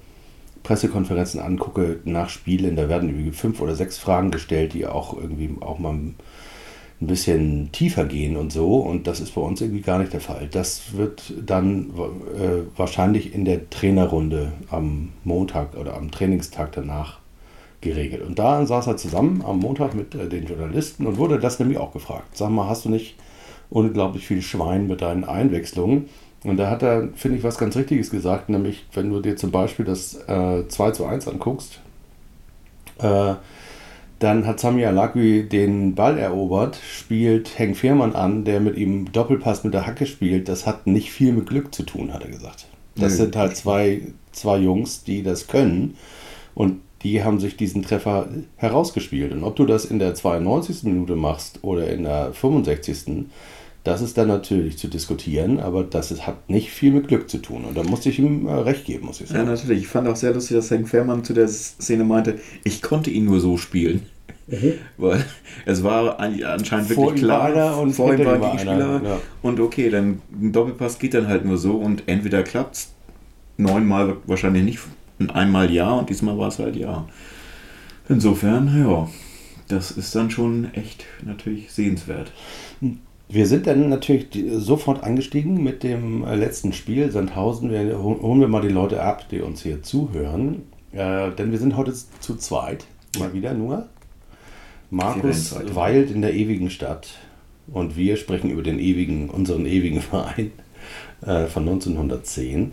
Pressekonferenzen 0.62 1.40
angucke 1.40 2.00
nach 2.04 2.28
Spielen, 2.28 2.76
da 2.76 2.90
werden 2.90 3.08
irgendwie 3.08 3.30
fünf 3.30 3.62
oder 3.62 3.74
sechs 3.74 3.96
Fragen 3.96 4.30
gestellt, 4.30 4.74
die 4.74 4.86
auch 4.86 5.16
irgendwie 5.16 5.50
auch 5.60 5.78
mal 5.78 5.98
ein 7.00 7.06
bisschen 7.06 7.70
tiefer 7.72 8.04
gehen 8.04 8.36
und 8.36 8.52
so. 8.52 8.76
Und 8.76 9.06
das 9.06 9.20
ist 9.20 9.34
bei 9.34 9.40
uns 9.40 9.60
irgendwie 9.60 9.82
gar 9.82 9.98
nicht 9.98 10.12
der 10.12 10.20
Fall. 10.20 10.48
Das 10.50 10.96
wird 10.96 11.32
dann 11.44 11.90
äh, 11.90 12.62
wahrscheinlich 12.76 13.34
in 13.34 13.44
der 13.44 13.68
Trainerrunde 13.68 14.52
am 14.70 15.10
Montag 15.24 15.76
oder 15.76 15.96
am 15.96 16.10
Trainingstag 16.10 16.72
danach 16.72 17.18
geregelt. 17.82 18.22
Und 18.22 18.38
da 18.38 18.64
saß 18.64 18.86
er 18.86 18.96
zusammen 18.96 19.42
am 19.46 19.58
Montag 19.58 19.94
mit 19.94 20.14
äh, 20.14 20.28
den 20.28 20.46
Journalisten 20.46 21.06
und 21.06 21.18
wurde 21.18 21.38
das 21.38 21.58
nämlich 21.58 21.78
auch 21.78 21.92
gefragt. 21.92 22.36
Sag 22.36 22.50
mal, 22.50 22.68
hast 22.68 22.86
du 22.86 22.88
nicht 22.88 23.16
unglaublich 23.68 24.26
viel 24.26 24.40
Schwein 24.40 24.86
mit 24.86 25.02
deinen 25.02 25.24
Einwechslungen? 25.24 26.08
Und 26.44 26.58
da 26.58 26.70
hat 26.70 26.82
er, 26.82 27.08
finde 27.14 27.38
ich, 27.38 27.44
was 27.44 27.58
ganz 27.58 27.76
Richtiges 27.76 28.10
gesagt, 28.10 28.48
nämlich 28.48 28.86
wenn 28.94 29.10
du 29.10 29.20
dir 29.20 29.36
zum 29.36 29.50
Beispiel 29.50 29.84
das 29.84 30.14
äh, 30.28 30.66
2 30.66 30.90
zu 30.92 31.04
1 31.04 31.28
anguckst, 31.28 31.80
äh, 32.98 33.34
dann 34.18 34.46
hat 34.46 34.60
Sami 34.60 34.84
Alakwi 34.84 35.44
den 35.44 35.94
Ball 35.94 36.18
erobert, 36.18 36.76
spielt 36.76 37.58
Henk 37.58 37.76
Fehrmann 37.76 38.14
an, 38.14 38.44
der 38.44 38.60
mit 38.60 38.76
ihm 38.76 39.12
Doppelpass 39.12 39.64
mit 39.64 39.74
der 39.74 39.86
Hacke 39.86 40.06
spielt. 40.06 40.48
Das 40.48 40.66
hat 40.66 40.86
nicht 40.86 41.10
viel 41.10 41.32
mit 41.32 41.46
Glück 41.46 41.74
zu 41.74 41.82
tun, 41.82 42.14
hat 42.14 42.24
er 42.24 42.30
gesagt. 42.30 42.66
Das 42.94 43.12
Nö. 43.12 43.24
sind 43.24 43.36
halt 43.36 43.56
zwei, 43.56 44.00
zwei 44.32 44.58
Jungs, 44.58 45.04
die 45.04 45.22
das 45.22 45.48
können. 45.48 45.96
Und 46.54 46.80
die 47.02 47.22
haben 47.22 47.38
sich 47.38 47.56
diesen 47.56 47.82
Treffer 47.82 48.28
herausgespielt. 48.56 49.32
Und 49.32 49.44
ob 49.44 49.54
du 49.56 49.66
das 49.66 49.84
in 49.84 49.98
der 49.98 50.14
92. 50.14 50.84
Minute 50.84 51.14
machst 51.14 51.58
oder 51.62 51.88
in 51.90 52.04
der 52.04 52.32
65. 52.32 53.26
Das 53.86 54.02
ist 54.02 54.18
dann 54.18 54.26
natürlich 54.26 54.78
zu 54.78 54.88
diskutieren, 54.88 55.60
aber 55.60 55.84
das 55.84 56.10
ist, 56.10 56.26
hat 56.26 56.50
nicht 56.50 56.70
viel 56.72 56.90
mit 56.90 57.06
Glück 57.06 57.30
zu 57.30 57.38
tun. 57.38 57.64
Und 57.64 57.76
da 57.76 57.84
musste 57.84 58.08
ich 58.08 58.18
ihm 58.18 58.48
äh, 58.48 58.52
recht 58.52 58.84
geben, 58.84 59.06
muss 59.06 59.20
ich 59.20 59.28
Ja, 59.30 59.36
sagen. 59.36 59.48
natürlich. 59.48 59.82
Ich 59.82 59.86
fand 59.86 60.08
auch 60.08 60.16
sehr 60.16 60.34
lustig, 60.34 60.56
dass 60.56 60.72
Hank 60.72 60.88
Fährmann 60.88 61.22
zu 61.22 61.32
der 61.34 61.46
Szene 61.46 62.02
meinte, 62.02 62.40
ich 62.64 62.82
konnte 62.82 63.10
ihn 63.10 63.26
nur 63.26 63.38
so 63.38 63.56
spielen. 63.56 64.02
Weil 64.96 65.24
es 65.66 65.84
war 65.84 66.18
an- 66.18 66.42
anscheinend 66.42 66.88
wirklich 66.88 67.06
Vor 67.06 67.14
klar, 67.14 67.54
war 67.54 67.78
und 67.78 67.92
vor 67.92 68.10
ihm 68.12 68.16
hinter 68.16 68.40
war 68.40 68.50
ein 68.50 68.56
Gegenspieler. 68.56 69.02
ja. 69.04 69.18
Und 69.42 69.60
okay, 69.60 69.88
dann 69.88 70.20
ein 70.32 70.50
Doppelpass 70.52 70.98
geht 70.98 71.14
dann 71.14 71.28
halt 71.28 71.44
nur 71.44 71.56
so 71.56 71.76
und 71.76 72.02
entweder 72.06 72.42
klappt's 72.42 72.92
neunmal 73.56 74.16
wahrscheinlich 74.26 74.64
nicht 74.64 74.78
und 75.20 75.30
einmal 75.34 75.70
ja 75.70 75.92
und 75.92 76.10
diesmal 76.10 76.36
war 76.38 76.48
es 76.48 76.58
halt 76.58 76.74
ja. 76.74 77.06
Insofern, 78.08 78.66
ja, 78.84 79.08
das 79.68 79.90
ist 79.90 80.14
dann 80.14 80.30
schon 80.30 80.72
echt 80.74 81.04
natürlich 81.24 81.72
sehenswert. 81.72 82.32
Wir 83.28 83.46
sind 83.46 83.66
dann 83.66 83.88
natürlich 83.88 84.28
sofort 84.56 85.02
angestiegen 85.02 85.62
mit 85.62 85.82
dem 85.82 86.24
äh, 86.24 86.36
letzten 86.36 86.72
Spiel, 86.72 87.10
Sandhausen. 87.10 87.70
Wir, 87.70 87.98
hol- 88.02 88.20
holen 88.22 88.40
wir 88.40 88.48
mal 88.48 88.62
die 88.62 88.68
Leute 88.68 89.02
ab, 89.02 89.28
die 89.30 89.40
uns 89.40 89.62
hier 89.62 89.82
zuhören. 89.82 90.62
Äh, 90.92 91.32
denn 91.32 91.50
wir 91.50 91.58
sind 91.58 91.76
heute 91.76 91.92
zu 92.20 92.36
zweit, 92.36 92.86
mal 93.18 93.32
wieder 93.32 93.52
nur. 93.52 93.86
Markus 94.90 95.54
weilt 95.74 96.12
in 96.12 96.22
der 96.22 96.34
ewigen 96.34 96.70
Stadt 96.70 97.08
und 97.66 97.96
wir 97.96 98.16
sprechen 98.16 98.50
über 98.50 98.62
den 98.62 98.78
ewigen, 98.78 99.28
unseren 99.28 99.66
ewigen 99.66 100.00
Verein 100.02 100.52
äh, 101.22 101.46
von 101.46 101.64
1910 101.68 102.70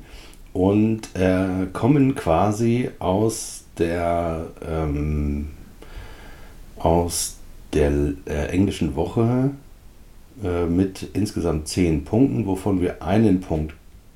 und 0.53 1.09
äh, 1.15 1.65
kommen 1.73 2.13
quasi 2.13 2.89
aus 2.99 3.63
der 3.79 4.45
ähm, 4.69 5.47
aus 6.77 7.37
der 7.73 7.91
äh, 8.27 8.49
englischen 8.49 8.95
Woche 8.95 9.49
äh, 10.43 10.65
mit 10.65 11.09
insgesamt 11.13 11.67
zehn 11.67 12.05
Punkten, 12.05 12.45
wovon 12.45 12.81
wir 12.81 13.03
einen 13.03 13.41
Punkt 13.41 13.73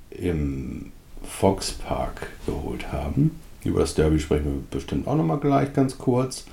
im 0.09 0.91
Foxpark 1.23 2.31
geholt 2.45 2.91
haben. 2.91 3.39
Über 3.63 3.81
das 3.81 3.95
Derby 3.95 4.19
sprechen 4.19 4.45
wir 4.45 4.61
bestimmt 4.71 5.07
auch 5.07 5.15
nochmal 5.15 5.39
gleich 5.39 5.73
ganz 5.73 5.97
kurz. 5.97 6.45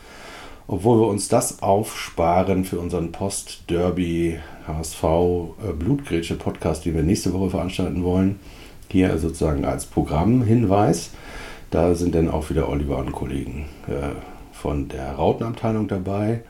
Obwohl 0.67 1.01
wir 1.01 1.09
uns 1.09 1.29
das 1.29 1.63
aufsparen 1.63 2.65
für 2.65 2.79
unseren 2.79 3.13
Post-Derby 3.13 4.39
HSV 4.67 5.03
äh, 5.05 5.73
Blutgrätsche 5.79 6.37
Podcast, 6.37 6.85
den 6.85 6.95
wir 6.95 7.03
nächste 7.03 7.33
Woche 7.33 7.51
veranstalten 7.51 8.03
wollen. 8.03 8.41
Hier 8.91 9.19
sozusagen 9.19 9.65
als 9.65 9.87
Programmhinweis. 9.87 11.11
Da 11.71 11.95
sind 11.95 12.15
dann 12.15 12.31
auch 12.31 12.51
wieder 12.51 12.69
Oliver 12.69 12.99
und 12.99 13.13
Kollegen 13.13 13.67
äh, 13.89 14.15
von 14.53 14.89
der 14.89 15.13
Rautenabteilung 15.13 15.89
dabei 15.89 16.43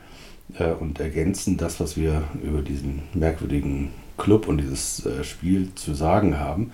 äh, 0.59 0.71
und 0.71 0.99
ergänzen 0.99 1.57
das, 1.57 1.79
was 1.79 1.97
wir 1.97 2.23
über 2.43 2.61
diesen 2.61 3.03
merkwürdigen 3.13 3.89
Club 4.17 4.47
und 4.47 4.59
dieses 4.59 5.05
äh, 5.05 5.23
Spiel 5.23 5.73
zu 5.75 5.93
sagen 5.93 6.39
haben. 6.39 6.71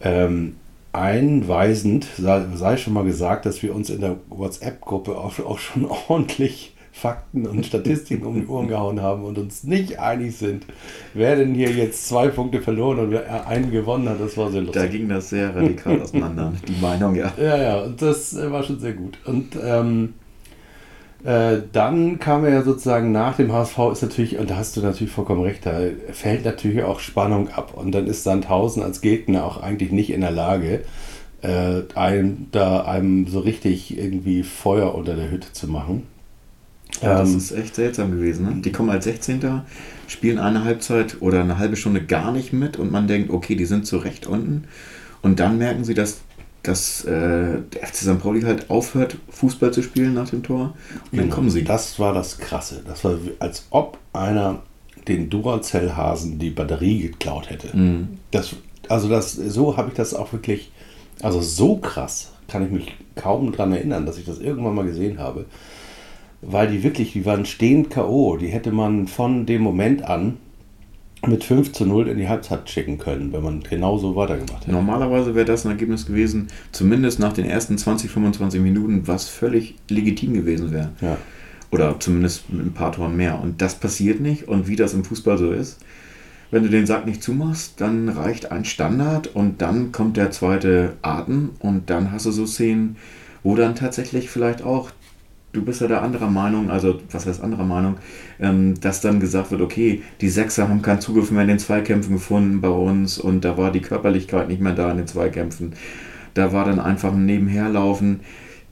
Ähm, 0.00 0.56
einweisend 0.92 2.06
sei, 2.16 2.44
sei 2.54 2.76
schon 2.76 2.92
mal 2.92 3.04
gesagt, 3.04 3.46
dass 3.46 3.62
wir 3.62 3.74
uns 3.74 3.90
in 3.90 4.00
der 4.00 4.16
WhatsApp-Gruppe 4.28 5.16
auch, 5.16 5.38
auch 5.40 5.58
schon 5.58 5.86
ordentlich 6.08 6.74
Fakten 6.92 7.44
und 7.48 7.66
Statistiken 7.66 8.24
um 8.24 8.40
die 8.40 8.46
Ohren 8.46 8.68
gehauen 8.68 9.02
haben 9.02 9.24
und 9.24 9.36
uns 9.36 9.64
nicht 9.64 9.98
einig 9.98 10.36
sind, 10.36 10.64
wer 11.12 11.34
denn 11.34 11.52
hier 11.52 11.70
jetzt 11.70 12.06
zwei 12.06 12.28
Punkte 12.28 12.62
verloren 12.62 13.00
und 13.00 13.10
wer 13.10 13.48
einen 13.48 13.72
gewonnen 13.72 14.08
hat. 14.08 14.20
Das 14.20 14.36
war 14.36 14.52
sehr 14.52 14.60
lustig. 14.60 14.80
Da 14.80 14.88
ging 14.88 15.08
das 15.08 15.28
sehr 15.28 15.56
radikal 15.56 16.00
auseinander, 16.00 16.52
die 16.68 16.80
Meinung, 16.80 17.16
ja. 17.16 17.32
Ja, 17.36 17.60
ja, 17.60 17.80
und 17.82 18.00
das 18.00 18.36
äh, 18.36 18.50
war 18.52 18.62
schon 18.62 18.78
sehr 18.78 18.92
gut. 18.92 19.18
Und 19.24 19.58
ähm, 19.60 20.14
äh, 21.24 21.62
dann 21.72 22.18
kam 22.18 22.44
ja 22.46 22.62
sozusagen 22.62 23.12
nach 23.12 23.36
dem 23.36 23.52
HSV 23.52 23.78
ist 23.92 24.02
natürlich, 24.02 24.38
und 24.38 24.50
da 24.50 24.56
hast 24.56 24.76
du 24.76 24.82
natürlich 24.82 25.12
vollkommen 25.12 25.42
recht, 25.42 25.66
da 25.66 25.80
fällt 26.12 26.44
natürlich 26.44 26.82
auch 26.84 27.00
Spannung 27.00 27.48
ab. 27.48 27.74
Und 27.74 27.92
dann 27.92 28.06
ist 28.06 28.24
Sandhausen 28.24 28.82
als 28.82 29.00
Gegner 29.00 29.44
auch 29.44 29.62
eigentlich 29.62 29.90
nicht 29.92 30.10
in 30.10 30.20
der 30.20 30.30
Lage, 30.32 30.84
äh, 31.42 31.82
einem, 31.94 32.48
da 32.52 32.82
einem 32.84 33.26
so 33.26 33.40
richtig 33.40 33.98
irgendwie 33.98 34.42
Feuer 34.42 34.94
unter 34.94 35.16
der 35.16 35.30
Hütte 35.30 35.52
zu 35.52 35.68
machen. 35.68 36.06
Ja, 37.02 37.14
das 37.14 37.34
Ähm, 37.34 37.36
ist 37.36 37.52
echt 37.52 37.74
seltsam 37.74 38.12
gewesen. 38.12 38.46
Ne? 38.46 38.62
Die 38.62 38.72
kommen 38.72 38.90
als 38.90 39.04
16. 39.04 39.62
spielen 40.06 40.38
eine 40.38 40.64
Halbzeit 40.64 41.18
oder 41.20 41.40
eine 41.40 41.58
halbe 41.58 41.76
Stunde 41.76 42.04
gar 42.04 42.32
nicht 42.32 42.52
mit 42.52 42.78
und 42.78 42.92
man 42.92 43.08
denkt, 43.08 43.30
okay, 43.30 43.56
die 43.56 43.66
sind 43.66 43.86
zu 43.86 43.98
Recht 43.98 44.26
unten. 44.26 44.64
Und 45.22 45.40
dann 45.40 45.58
merken 45.58 45.84
sie, 45.84 45.94
dass, 45.94 46.23
dass 46.64 47.04
äh, 47.04 47.60
der 47.60 47.86
FC 47.86 47.96
St. 47.96 48.18
Pauli 48.18 48.42
halt 48.42 48.70
aufhört, 48.70 49.18
Fußball 49.28 49.72
zu 49.72 49.82
spielen 49.82 50.14
nach 50.14 50.30
dem 50.30 50.42
Tor. 50.42 50.74
Und 51.12 51.18
dann 51.18 51.30
kommen 51.30 51.50
sie. 51.50 51.62
Das 51.62 51.98
war 52.00 52.12
das 52.12 52.38
Krasse. 52.38 52.82
Das 52.86 53.04
war 53.04 53.18
als 53.38 53.66
ob 53.70 53.98
einer 54.12 54.62
den 55.06 55.28
Duracell-Hasen 55.28 56.38
die 56.38 56.50
Batterie 56.50 57.02
geklaut 57.02 57.50
hätte. 57.50 57.76
Mhm. 57.76 58.18
Das, 58.30 58.56
also 58.88 59.08
das, 59.08 59.34
so 59.34 59.76
habe 59.76 59.90
ich 59.90 59.94
das 59.94 60.14
auch 60.14 60.32
wirklich, 60.32 60.72
also 61.20 61.42
so 61.42 61.76
krass 61.76 62.32
kann 62.48 62.64
ich 62.64 62.70
mich 62.70 62.96
kaum 63.14 63.52
dran 63.52 63.72
erinnern, 63.72 64.06
dass 64.06 64.18
ich 64.18 64.24
das 64.24 64.38
irgendwann 64.38 64.74
mal 64.74 64.86
gesehen 64.86 65.18
habe. 65.18 65.44
Weil 66.40 66.70
die 66.70 66.82
wirklich, 66.82 67.12
die 67.12 67.24
waren 67.24 67.46
stehend 67.46 67.90
K.O. 67.90 68.36
Die 68.36 68.48
hätte 68.48 68.72
man 68.72 69.06
von 69.06 69.46
dem 69.46 69.62
Moment 69.62 70.02
an 70.02 70.38
mit 71.26 71.44
5 71.44 71.72
zu 71.72 71.86
0 71.86 72.08
in 72.08 72.18
die 72.18 72.28
Halbzeit 72.28 72.68
schicken 72.68 72.98
können, 72.98 73.32
wenn 73.32 73.42
man 73.42 73.60
genau 73.60 73.98
so 73.98 74.16
weitergemacht 74.16 74.62
hätte. 74.62 74.72
Normalerweise 74.72 75.34
wäre 75.34 75.46
das 75.46 75.64
ein 75.64 75.70
Ergebnis 75.70 76.06
gewesen, 76.06 76.48
zumindest 76.72 77.18
nach 77.18 77.32
den 77.32 77.44
ersten 77.44 77.78
20, 77.78 78.10
25 78.10 78.60
Minuten, 78.60 79.06
was 79.06 79.28
völlig 79.28 79.76
legitim 79.88 80.34
gewesen 80.34 80.72
wäre. 80.72 80.90
Ja. 81.00 81.16
Oder 81.70 81.98
zumindest 81.98 82.52
mit 82.52 82.66
ein 82.66 82.72
paar 82.72 82.92
Toren 82.92 83.16
mehr. 83.16 83.40
Und 83.40 83.60
das 83.60 83.74
passiert 83.74 84.20
nicht. 84.20 84.48
Und 84.48 84.68
wie 84.68 84.76
das 84.76 84.94
im 84.94 85.04
Fußball 85.04 85.38
so 85.38 85.50
ist, 85.50 85.80
wenn 86.50 86.62
du 86.62 86.68
den 86.68 86.86
Sack 86.86 87.04
nicht 87.04 87.20
zumachst, 87.20 87.80
dann 87.80 88.08
reicht 88.08 88.52
ein 88.52 88.64
Standard 88.64 89.26
und 89.26 89.60
dann 89.60 89.90
kommt 89.90 90.16
der 90.16 90.30
zweite 90.30 90.92
Atem 91.02 91.50
und 91.58 91.90
dann 91.90 92.12
hast 92.12 92.26
du 92.26 92.30
so 92.30 92.46
Szenen, 92.46 92.96
wo 93.42 93.56
dann 93.56 93.74
tatsächlich 93.74 94.30
vielleicht 94.30 94.62
auch, 94.62 94.90
du 95.52 95.64
bist 95.64 95.80
ja 95.80 95.88
da 95.88 96.00
anderer 96.00 96.30
Meinung, 96.30 96.70
also 96.70 97.00
was 97.10 97.26
heißt 97.26 97.42
anderer 97.42 97.64
Meinung, 97.64 97.96
ähm, 98.40 98.74
dass 98.80 99.00
dann 99.00 99.20
gesagt 99.20 99.50
wird, 99.50 99.60
okay, 99.60 100.02
die 100.20 100.28
Sechser 100.28 100.68
haben 100.68 100.82
keinen 100.82 101.00
Zugriff 101.00 101.30
mehr 101.30 101.42
in 101.42 101.48
den 101.48 101.58
Zweikämpfen 101.58 102.14
gefunden 102.14 102.60
bei 102.60 102.68
uns 102.68 103.18
und 103.18 103.44
da 103.44 103.56
war 103.56 103.72
die 103.72 103.80
Körperlichkeit 103.80 104.48
nicht 104.48 104.60
mehr 104.60 104.74
da 104.74 104.90
in 104.90 104.98
den 104.98 105.06
Zweikämpfen. 105.06 105.74
Da 106.34 106.52
war 106.52 106.64
dann 106.64 106.80
einfach 106.80 107.12
ein 107.12 107.26
Nebenherlaufen. 107.26 108.20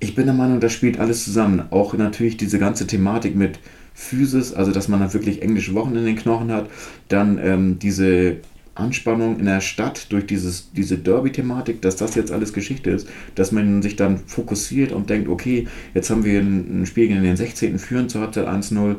Ich 0.01 0.15
bin 0.15 0.27
der 0.27 0.35
Meinung, 0.35 0.61
das 0.61 0.73
spielt 0.73 0.99
alles 0.99 1.25
zusammen. 1.25 1.63
Auch 1.71 1.95
natürlich 1.95 2.37
diese 2.37 2.59
ganze 2.59 2.87
Thematik 2.87 3.37
mit 3.37 3.61
Physis, 3.95 4.53
also 4.53 4.73
dass 4.73 4.89
man 4.89 5.01
dann 5.01 5.13
wirklich 5.13 5.43
englische 5.43 5.75
Wochen 5.75 5.95
in 5.95 6.05
den 6.05 6.17
Knochen 6.17 6.51
hat. 6.51 6.69
Dann 7.09 7.39
ähm, 7.39 7.79
diese 7.79 8.39
Anspannung 8.75 9.39
in 9.39 9.45
der 9.45 9.61
Stadt 9.61 10.11
durch 10.11 10.27
dieses, 10.27 10.73
diese 10.73 10.97
Derby-Thematik, 10.97 11.83
dass 11.83 11.97
das 11.97 12.15
jetzt 12.15 12.33
alles 12.33 12.53
Geschichte 12.53 12.91
ist, 12.91 13.07
dass 13.35 13.53
man 13.53 13.83
sich 13.83 13.97
dann 13.97 14.19
fokussiert 14.19 14.93
und 14.93 15.11
denkt, 15.11 15.29
okay, 15.29 15.69
jetzt 15.95 16.09
haben 16.11 16.25
wir 16.25 16.41
ein, 16.41 16.83
ein 16.83 16.87
Spiel 16.87 17.09
gegen 17.09 17.23
den 17.23 17.37
16. 17.37 17.79
führen 17.79 18.09
zur 18.09 18.23
Halbzeit 18.23 18.49
1-0. 18.49 18.97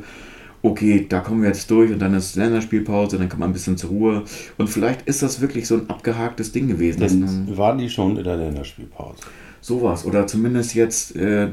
Okay, 0.65 1.05
da 1.10 1.20
kommen 1.20 1.41
wir 1.41 1.50
jetzt 1.50 1.70
durch 1.70 1.91
und 1.91 2.00
dann 2.00 2.13
ist 2.13 2.38
Länderspielpause, 2.38 3.17
dann 3.17 3.27
kommt 3.27 3.41
man 3.41 3.50
ein 3.50 3.53
bisschen 3.53 3.75
zur 3.75 3.89
Ruhe. 3.89 4.24
Und 4.58 4.70
vielleicht 4.70 5.01
ist 5.01 5.22
das 5.22 5.41
wirklich 5.41 5.67
so 5.67 5.75
ein 5.75 5.89
abgehaktes 5.89 6.53
Ding 6.53 6.70
gewesen. 6.70 7.01
Dann 7.01 7.58
waren 7.58 7.77
die 7.77 7.89
schon 7.89 8.15
in 8.15 8.24
der 8.24 8.38
Länderspielpause. 8.38 9.17
Sowas. 9.60 10.05
Oder 10.05 10.25
zumindest 10.25 10.74
jetzt 10.74 11.17
äh, 11.17 11.50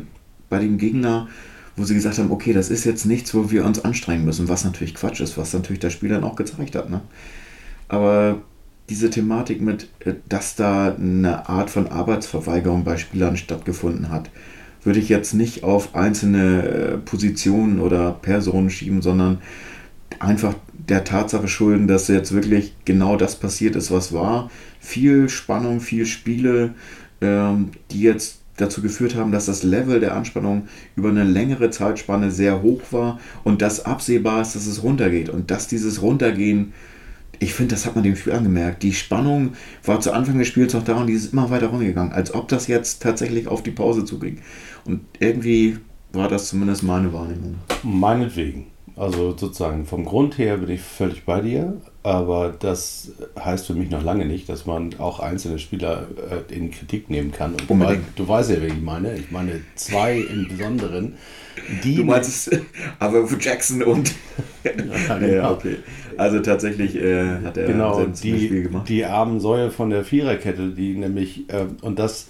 bei 0.49 0.61
dem 0.61 0.79
Gegner, 0.79 1.27
wo 1.75 1.83
sie 1.83 1.95
gesagt 1.95 2.19
haben, 2.19 2.31
okay, 2.31 2.53
das 2.53 2.71
ist 2.71 2.85
jetzt 2.85 3.05
nichts, 3.05 3.35
wo 3.35 3.51
wir 3.51 3.65
uns 3.65 3.85
anstrengen 3.85 4.25
müssen, 4.25 4.49
was 4.49 4.65
natürlich 4.65 4.95
Quatsch 4.95 5.21
ist, 5.21 5.37
was 5.37 5.53
natürlich 5.55 5.81
das 5.81 5.93
Spiel 5.93 6.11
dann 6.11 6.23
auch 6.23 6.37
gezeigt 6.37 6.77
hat. 6.77 6.89
Ne? 6.89 7.01
Aber 7.89 8.43
diese 8.89 9.11
Thematik 9.11 9.61
mit, 9.61 9.89
äh, 10.05 10.15
dass 10.29 10.55
da 10.55 10.95
eine 10.95 11.49
Art 11.49 11.69
von 11.69 11.89
Arbeitsverweigerung 11.89 12.85
bei 12.85 12.97
Spielern 12.97 13.37
stattgefunden 13.37 14.09
hat, 14.09 14.31
würde 14.83 14.99
ich 14.99 15.09
jetzt 15.09 15.35
nicht 15.35 15.63
auf 15.63 15.95
einzelne 15.95 16.63
äh, 16.63 16.97
Positionen 16.99 17.81
oder 17.81 18.13
Personen 18.13 18.71
schieben, 18.71 19.03
sondern 19.03 19.39
einfach 20.19 20.55
der 20.89 21.05
Tatsache 21.05 21.49
schulden, 21.49 21.87
dass 21.87 22.09
jetzt 22.09 22.33
wirklich 22.33 22.75
genau 22.85 23.17
das 23.17 23.37
passiert 23.37 23.77
ist, 23.77 23.91
was 23.91 24.13
war. 24.13 24.51
Viel 24.81 25.29
Spannung, 25.29 25.81
viel 25.81 26.07
Spiele, 26.07 26.75
ähm, 27.21 27.71
die 27.91 28.03
jetzt 28.03 28.41
dazu 28.57 28.83
geführt 28.83 29.15
haben, 29.15 29.33
dass 29.33 29.47
das 29.47 29.63
Level 29.63 30.01
der 30.01 30.15
Anspannung 30.15 30.69
über 30.97 31.09
eine 31.09 31.25
längere 31.25 31.71
Zeitspanne 31.71 32.31
sehr 32.31 32.63
hoch 32.63 32.83
war 32.91 33.19
und 33.45 33.63
dass 33.63 33.85
absehbar 33.85 34.43
ist, 34.43 34.55
dass 34.55 34.67
es 34.67 34.83
runtergeht 34.83 35.29
und 35.29 35.51
dass 35.51 35.69
dieses 35.69 36.03
Runtergehen 36.03 36.73
ich 37.41 37.55
finde, 37.55 37.75
das 37.75 37.87
hat 37.87 37.95
man 37.95 38.05
dem 38.05 38.17
Spiel 38.17 38.35
angemerkt. 38.35 38.83
Die 38.83 38.93
Spannung 38.93 39.55
war 39.85 40.01
zu 40.01 40.13
Anfang 40.13 40.39
des 40.39 40.47
Spiels 40.47 40.75
noch 40.75 40.85
da 40.85 40.97
und 40.97 41.07
die 41.07 41.15
ist 41.15 41.33
immer 41.33 41.51
weiter 41.51 41.69
runtergegangen, 41.69 42.13
als 42.13 42.33
ob 42.35 42.49
das 42.49 42.67
jetzt 42.67 43.03
tatsächlich 43.03 43.49
auf 43.49 43.63
die 43.63 43.71
Pause 43.71 44.05
zuging. 44.05 44.39
Und 44.85 45.01
irgendwie 45.19 45.79
war 46.13 46.29
das 46.29 46.49
zumindest 46.49 46.83
meine 46.83 47.13
Wahrnehmung. 47.13 47.57
Meinetwegen. 47.83 48.67
Also 48.95 49.35
sozusagen 49.35 49.87
vom 49.87 50.05
Grund 50.05 50.37
her 50.37 50.59
bin 50.59 50.69
ich 50.69 50.83
völlig 50.83 51.25
bei 51.25 51.41
dir, 51.41 51.81
aber 52.03 52.51
das 52.51 53.13
heißt 53.43 53.67
für 53.67 53.75
mich 53.75 53.89
noch 53.89 54.03
lange 54.03 54.27
nicht, 54.27 54.47
dass 54.51 54.67
man 54.67 54.91
auch 54.99 55.21
einzelne 55.21 55.59
Spieler 55.59 56.09
äh, 56.31 56.55
in 56.55 56.71
Kritik 56.71 57.09
nehmen 57.09 57.33
kann. 57.33 57.53
Und 57.55 57.67
du, 58.17 58.29
weißt, 58.29 58.51
ja, 58.51 58.57
wer 58.61 58.69
ich 58.69 58.83
meine. 58.83 59.17
Ich 59.17 59.31
meine 59.31 59.63
zwei 59.77 60.19
im 60.19 60.49
Besonderen. 60.49 61.15
Die 61.85 61.97
du 61.97 62.05
meinst 62.05 62.51
aber 62.99 63.27
Jackson 63.39 63.83
und. 63.83 64.13
ja, 64.65 64.73
genau. 65.19 65.27
ja, 65.27 65.51
okay. 65.51 65.77
Also 66.17 66.41
tatsächlich 66.41 66.97
äh, 66.97 67.41
hat 67.45 67.57
er 67.57 67.67
genau, 67.67 68.05
die, 68.05 68.47
Spiel 68.47 68.63
gemacht. 68.65 68.89
Die 68.89 69.05
armen 69.05 69.41
Säue 69.41 69.71
von 69.71 69.91
der 69.91 70.05
Viererkette, 70.05 70.71
die 70.71 70.95
nämlich, 70.95 71.49
äh, 71.49 71.67
und 71.83 71.99
das 71.99 72.29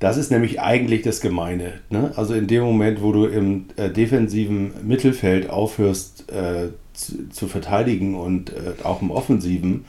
das 0.00 0.18
ist 0.18 0.30
nämlich 0.30 0.60
eigentlich 0.60 1.00
das 1.00 1.22
Gemeine. 1.22 1.80
Ne? 1.88 2.12
Also 2.16 2.34
in 2.34 2.46
dem 2.46 2.62
Moment, 2.62 3.00
wo 3.00 3.12
du 3.12 3.24
im 3.24 3.66
äh, 3.76 3.88
defensiven 3.88 4.72
Mittelfeld 4.86 5.48
aufhörst 5.48 6.30
äh, 6.30 6.68
zu, 6.92 7.30
zu, 7.30 7.48
verteidigen 7.48 8.14
und 8.14 8.50
äh, 8.50 8.82
auch 8.82 9.00
im 9.00 9.10
offensiven, 9.10 9.86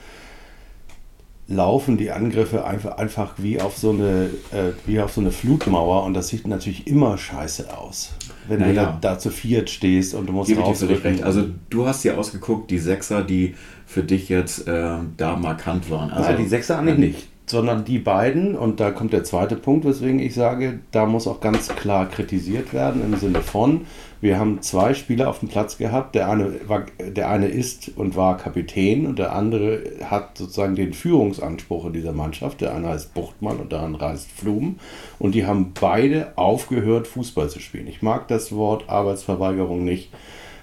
laufen 1.48 1.96
die 1.96 2.12
Angriffe 2.12 2.64
einfach, 2.64 2.96
einfach 2.98 3.34
wie, 3.36 3.60
auf 3.60 3.76
so 3.76 3.90
eine, 3.90 4.30
äh, 4.52 4.72
wie 4.86 5.00
auf 5.00 5.12
so 5.12 5.20
eine 5.20 5.32
Flutmauer 5.32 6.04
und 6.04 6.14
das 6.14 6.28
sieht 6.28 6.46
natürlich 6.46 6.86
immer 6.86 7.18
scheiße 7.18 7.76
aus. 7.76 8.14
Wenn 8.48 8.60
naja. 8.60 8.84
du 8.84 8.98
da, 9.00 9.14
da, 9.14 9.18
zu 9.18 9.30
viert 9.30 9.70
stehst 9.70 10.14
und 10.14 10.26
du 10.26 10.32
musst 10.32 10.48
Gebe 10.48 11.04
recht. 11.04 11.22
Also 11.22 11.44
du 11.70 11.86
hast 11.86 12.04
ja 12.04 12.16
ausgeguckt, 12.16 12.70
die 12.70 12.78
Sechser, 12.78 13.22
die 13.22 13.54
für 13.86 14.02
dich 14.02 14.28
jetzt 14.28 14.66
äh, 14.66 14.96
da 15.16 15.36
markant 15.36 15.90
waren. 15.90 16.10
Also, 16.10 16.30
Nein, 16.30 16.42
die 16.42 16.48
Sechser 16.48 16.78
eigentlich 16.78 16.98
nicht 16.98 17.28
sondern 17.46 17.84
die 17.84 17.98
beiden, 17.98 18.56
und 18.56 18.80
da 18.80 18.90
kommt 18.90 19.12
der 19.12 19.22
zweite 19.22 19.54
Punkt, 19.54 19.84
weswegen 19.84 20.18
ich 20.18 20.34
sage, 20.34 20.80
da 20.90 21.06
muss 21.06 21.28
auch 21.28 21.40
ganz 21.40 21.68
klar 21.68 22.08
kritisiert 22.08 22.72
werden 22.72 23.02
im 23.04 23.16
Sinne 23.18 23.40
von, 23.40 23.86
wir 24.20 24.38
haben 24.38 24.62
zwei 24.62 24.94
Spieler 24.94 25.28
auf 25.28 25.40
dem 25.40 25.48
Platz 25.48 25.76
gehabt, 25.76 26.14
der 26.14 26.28
eine, 26.30 26.68
war, 26.68 26.86
der 26.98 27.28
eine 27.28 27.48
ist 27.48 27.90
und 27.96 28.16
war 28.16 28.36
Kapitän 28.38 29.06
und 29.06 29.18
der 29.18 29.34
andere 29.34 29.82
hat 30.04 30.38
sozusagen 30.38 30.74
den 30.74 30.94
Führungsanspruch 30.94 31.86
in 31.86 31.92
dieser 31.92 32.12
Mannschaft, 32.12 32.62
der 32.62 32.74
eine 32.74 32.88
heißt 32.88 33.12
Buchtmann 33.14 33.58
und 33.58 33.72
der 33.72 33.80
andere 33.80 34.08
heißt 34.08 34.30
Flum 34.30 34.78
und 35.18 35.34
die 35.34 35.44
haben 35.44 35.72
beide 35.78 36.32
aufgehört, 36.36 37.06
Fußball 37.06 37.50
zu 37.50 37.60
spielen. 37.60 37.88
Ich 37.88 38.00
mag 38.00 38.26
das 38.28 38.52
Wort 38.52 38.88
Arbeitsverweigerung 38.88 39.84
nicht, 39.84 40.10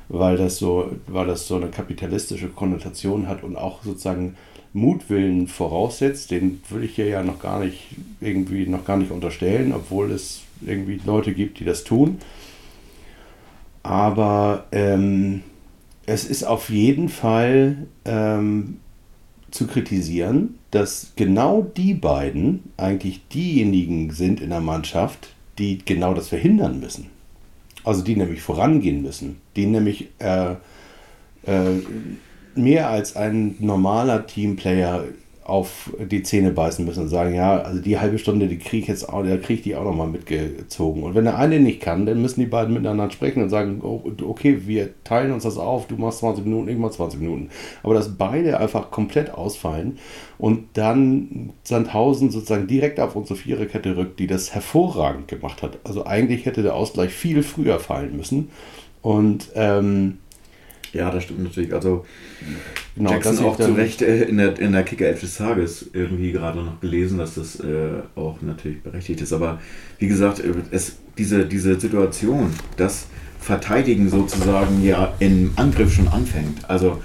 weil 0.09 0.37
das 0.37 0.57
so, 0.57 0.91
weil 1.07 1.27
das 1.27 1.47
so 1.47 1.55
eine 1.55 1.67
kapitalistische 1.67 2.49
Konnotation 2.49 3.27
hat 3.27 3.43
und 3.43 3.55
auch 3.55 3.83
sozusagen 3.83 4.35
Mutwillen 4.73 5.47
voraussetzt, 5.47 6.31
den 6.31 6.61
würde 6.69 6.85
ich 6.85 6.95
hier 6.95 7.07
ja 7.07 7.21
noch 7.21 7.39
gar 7.39 7.59
nicht 7.59 7.95
irgendwie 8.19 8.65
noch 8.65 8.85
gar 8.85 8.97
nicht 8.97 9.11
unterstellen, 9.11 9.71
obwohl 9.71 10.11
es 10.11 10.41
irgendwie 10.65 10.99
Leute 11.05 11.33
gibt, 11.33 11.59
die 11.59 11.65
das 11.65 11.83
tun. 11.83 12.17
Aber 13.83 14.65
ähm, 14.71 15.43
es 16.05 16.25
ist 16.25 16.43
auf 16.43 16.69
jeden 16.69 17.09
Fall 17.09 17.87
ähm, 18.05 18.79
zu 19.51 19.67
kritisieren, 19.67 20.55
dass 20.71 21.13
genau 21.15 21.61
die 21.61 21.93
beiden 21.93 22.71
eigentlich 22.77 23.27
diejenigen 23.27 24.11
sind 24.11 24.41
in 24.41 24.49
der 24.49 24.61
Mannschaft, 24.61 25.29
die 25.59 25.79
genau 25.85 26.13
das 26.13 26.29
verhindern 26.29 26.79
müssen. 26.79 27.07
Also 27.83 28.03
die 28.03 28.15
nämlich 28.15 28.41
vorangehen 28.41 29.01
müssen, 29.01 29.37
die 29.55 29.65
nämlich 29.65 30.09
äh, 30.19 30.53
äh, 31.45 31.81
mehr 32.55 32.89
als 32.89 33.15
ein 33.15 33.55
normaler 33.59 34.25
Teamplayer 34.25 35.03
auf 35.45 35.91
die 35.99 36.23
Zähne 36.23 36.51
beißen 36.51 36.85
müssen 36.85 37.03
und 37.03 37.09
sagen, 37.09 37.35
ja, 37.35 37.59
also 37.59 37.81
die 37.81 37.99
halbe 37.99 38.17
Stunde, 38.17 38.47
die 38.47 38.57
kriege 38.57 38.83
ich 38.83 38.87
jetzt 38.87 39.09
auch, 39.09 39.23
da 39.23 39.37
kriege 39.37 39.53
ich 39.53 39.61
die 39.61 39.75
auch 39.75 39.83
nochmal 39.83 40.07
mitgezogen. 40.07 41.03
Und 41.03 41.15
wenn 41.15 41.25
der 41.25 41.37
eine 41.37 41.59
nicht 41.59 41.81
kann, 41.81 42.05
dann 42.05 42.21
müssen 42.21 42.39
die 42.39 42.45
beiden 42.45 42.73
miteinander 42.73 43.11
sprechen 43.11 43.43
und 43.43 43.49
sagen, 43.49 43.81
oh, 43.83 44.03
okay, 44.25 44.61
wir 44.65 44.89
teilen 45.03 45.31
uns 45.31 45.43
das 45.43 45.57
auf, 45.57 45.87
du 45.87 45.95
machst 45.95 46.19
20 46.19 46.45
Minuten, 46.45 46.69
ich 46.69 46.77
mach 46.77 46.91
20 46.91 47.19
Minuten. 47.19 47.49
Aber 47.83 47.93
dass 47.93 48.15
beide 48.15 48.59
einfach 48.59 48.89
komplett 48.89 49.33
ausfallen 49.33 49.97
und 50.37 50.65
dann 50.73 51.51
Sandhausen 51.63 52.31
sozusagen 52.31 52.67
direkt 52.67 52.99
auf 52.99 53.15
unsere 53.15 53.37
Viererkette 53.37 53.97
rückt, 53.97 54.19
die 54.19 54.27
das 54.27 54.53
hervorragend 54.53 55.27
gemacht 55.27 55.61
hat. 55.61 55.79
Also 55.83 56.05
eigentlich 56.05 56.45
hätte 56.45 56.63
der 56.63 56.75
Ausgleich 56.75 57.11
viel 57.11 57.43
früher 57.43 57.79
fallen 57.79 58.15
müssen. 58.15 58.49
Und 59.01 59.49
ähm, 59.55 60.19
ja, 60.93 61.09
das 61.09 61.23
stimmt 61.23 61.43
natürlich. 61.43 61.73
Also 61.73 62.05
genau, 62.95 63.11
Jackson 63.11 63.39
auch 63.39 63.57
zu 63.57 63.73
Recht 63.73 64.01
äh, 64.01 64.23
in 64.23 64.37
der, 64.37 64.57
in 64.59 64.71
der 64.71 64.83
Kicker 64.83 65.07
11 65.07 65.21
des 65.21 65.37
Tages 65.37 65.89
irgendwie 65.93 66.31
gerade 66.31 66.63
noch 66.63 66.79
gelesen, 66.79 67.17
dass 67.17 67.35
das 67.35 67.59
äh, 67.59 68.01
auch 68.15 68.41
natürlich 68.41 68.81
berechtigt 68.81 69.21
ist. 69.21 69.33
Aber 69.33 69.59
wie 69.99 70.07
gesagt, 70.07 70.39
äh, 70.39 70.53
es, 70.71 70.97
diese, 71.17 71.45
diese 71.45 71.79
Situation, 71.79 72.53
dass 72.77 73.07
Verteidigen 73.39 74.09
sozusagen 74.09 74.83
ja 74.83 75.13
im 75.19 75.51
Angriff 75.57 75.93
schon 75.93 76.07
anfängt. 76.07 76.69
Also 76.69 77.01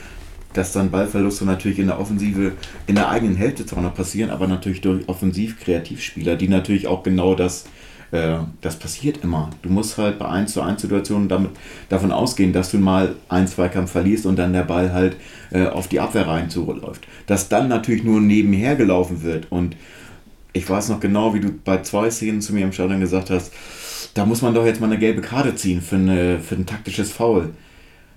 dass 0.55 0.73
dann 0.73 0.91
Ballverluste 0.91 1.45
natürlich 1.45 1.79
in 1.79 1.89
der 1.89 2.01
Offensive 2.01 2.53
in 2.87 2.95
der 2.95 3.11
eigenen 3.11 3.37
Hälfte 3.37 3.67
zwar 3.67 3.83
noch 3.83 3.95
passieren, 3.95 4.31
aber 4.31 4.47
natürlich 4.47 4.81
durch 4.81 5.09
Offensiv-Kreativspieler, 5.09 6.37
die 6.37 6.49
natürlich 6.49 6.87
auch 6.87 7.03
genau 7.03 7.35
das 7.35 7.67
äh, 8.11 8.39
das 8.61 8.79
passiert 8.79 9.19
immer. 9.23 9.51
Du 9.63 9.69
musst 9.69 9.99
halt 9.99 10.19
bei 10.19 10.27
1 10.27 10.53
zu 10.53 10.63
1 10.63 10.81
Situationen 10.81 11.29
damit, 11.29 11.51
davon 11.89 12.13
ausgehen, 12.13 12.53
dass 12.53 12.71
du 12.71 12.79
mal 12.79 13.17
einen 13.29 13.47
Zweikampf 13.47 13.93
verlierst 13.93 14.27
und 14.27 14.37
dann 14.37 14.53
der 14.53 14.63
Ball 14.63 14.93
halt 14.93 15.17
äh, 15.51 15.67
auf 15.67 15.89
die 15.89 16.01
Abwehr 16.01 16.27
rein 16.27 16.51
zuläuft. 16.51 17.07
Dass 17.27 17.49
dann 17.49 17.69
natürlich 17.69 18.05
nur 18.05 18.21
nebenher 18.21 18.77
gelaufen 18.77 19.23
wird 19.23 19.51
und 19.51 19.77
ich 20.53 20.69
weiß 20.69 20.89
noch 20.89 21.01
genau, 21.01 21.35
wie 21.35 21.41
du 21.41 21.53
bei 21.53 21.83
zwei 21.83 22.11
Szenen 22.11 22.41
zu 22.41 22.55
mir 22.55 22.65
im 22.65 22.73
Stadion 22.73 23.01
gesagt 23.01 23.31
hast, 23.31 23.53
da 24.15 24.25
muss 24.25 24.43
man 24.43 24.55
doch 24.55 24.65
jetzt 24.65 24.81
mal 24.81 24.87
eine 24.87 24.99
gelbe 24.99 25.21
Karte 25.21 25.55
ziehen 25.55 25.81
für, 25.81 25.97
eine, 25.97 26.41
für 26.41 26.57
ein 26.57 26.67
taktisches 26.67 27.13
Foul. 27.13 27.51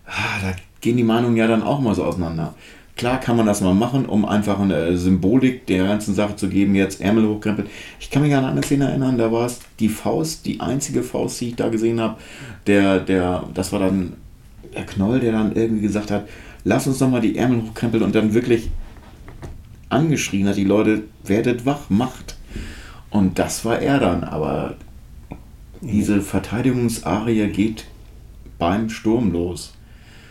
Ah, 0.05 0.39
da 0.41 0.55
gehen 0.79 0.97
die 0.97 1.03
Meinungen 1.03 1.37
ja 1.37 1.47
dann 1.47 1.61
auch 1.61 1.79
mal 1.79 1.93
so 1.93 2.03
auseinander. 2.03 2.55
Klar 2.95 3.19
kann 3.19 3.37
man 3.37 3.45
das 3.45 3.61
mal 3.61 3.73
machen, 3.73 4.05
um 4.05 4.25
einfach 4.25 4.59
eine 4.59 4.97
Symbolik 4.97 5.65
der 5.65 5.85
ganzen 5.85 6.13
Sache 6.13 6.35
zu 6.35 6.49
geben, 6.49 6.75
jetzt 6.75 7.01
Ärmel 7.01 7.27
hochkrempeln. 7.27 7.67
Ich 7.99 8.11
kann 8.11 8.21
mich 8.21 8.35
an 8.35 8.45
eine 8.45 8.61
Szene 8.61 8.89
erinnern, 8.89 9.17
da 9.17 9.31
war 9.31 9.45
es 9.45 9.59
die 9.79 9.89
Faust, 9.89 10.45
die 10.45 10.59
einzige 10.59 11.01
Faust, 11.01 11.41
die 11.41 11.49
ich 11.49 11.55
da 11.55 11.69
gesehen 11.69 11.99
habe. 11.99 12.17
Der, 12.67 12.99
der, 12.99 13.45
das 13.53 13.71
war 13.71 13.79
dann 13.79 14.13
der 14.75 14.85
Knoll, 14.85 15.19
der 15.19 15.31
dann 15.31 15.55
irgendwie 15.55 15.81
gesagt 15.81 16.11
hat, 16.11 16.27
lass 16.63 16.87
uns 16.87 16.99
doch 16.99 17.09
mal 17.09 17.21
die 17.21 17.37
Ärmel 17.37 17.63
hochkrempeln 17.63 18.03
und 18.03 18.13
dann 18.13 18.33
wirklich 18.33 18.69
angeschrien 19.89 20.47
hat, 20.47 20.57
die 20.57 20.63
Leute, 20.63 21.03
werdet 21.23 21.65
wach, 21.65 21.89
macht. 21.89 22.35
Und 23.09 23.39
das 23.39 23.65
war 23.65 23.79
er 23.79 23.99
dann, 23.99 24.23
aber 24.23 24.75
diese 25.81 26.21
Verteidigungsarie 26.21 27.47
geht 27.47 27.85
beim 28.57 28.89
Sturm 28.89 29.31
los. 29.31 29.73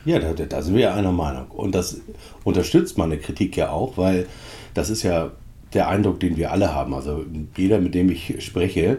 Ja, 0.05 0.19
da, 0.19 0.33
da 0.33 0.63
sind 0.63 0.75
wir 0.75 0.83
ja 0.83 0.95
einer 0.95 1.13
Meinung. 1.13 1.49
Und 1.49 1.75
das 1.75 2.01
unterstützt 2.45 2.99
meine 2.99 3.19
Kritik 3.19 3.57
ja 3.57 3.71
auch, 3.71 3.97
weil 3.97 4.27
das 4.75 4.91
ist 4.91 5.03
ja 5.03 5.33
der 5.73 5.89
Eindruck, 5.89 6.21
den 6.21 6.37
wir 6.37 6.53
alle 6.53 6.75
haben. 6.75 6.95
Also 6.95 7.25
jeder, 7.57 7.81
mit 7.81 7.95
dem 7.95 8.11
ich 8.11 8.45
spreche, 8.45 8.99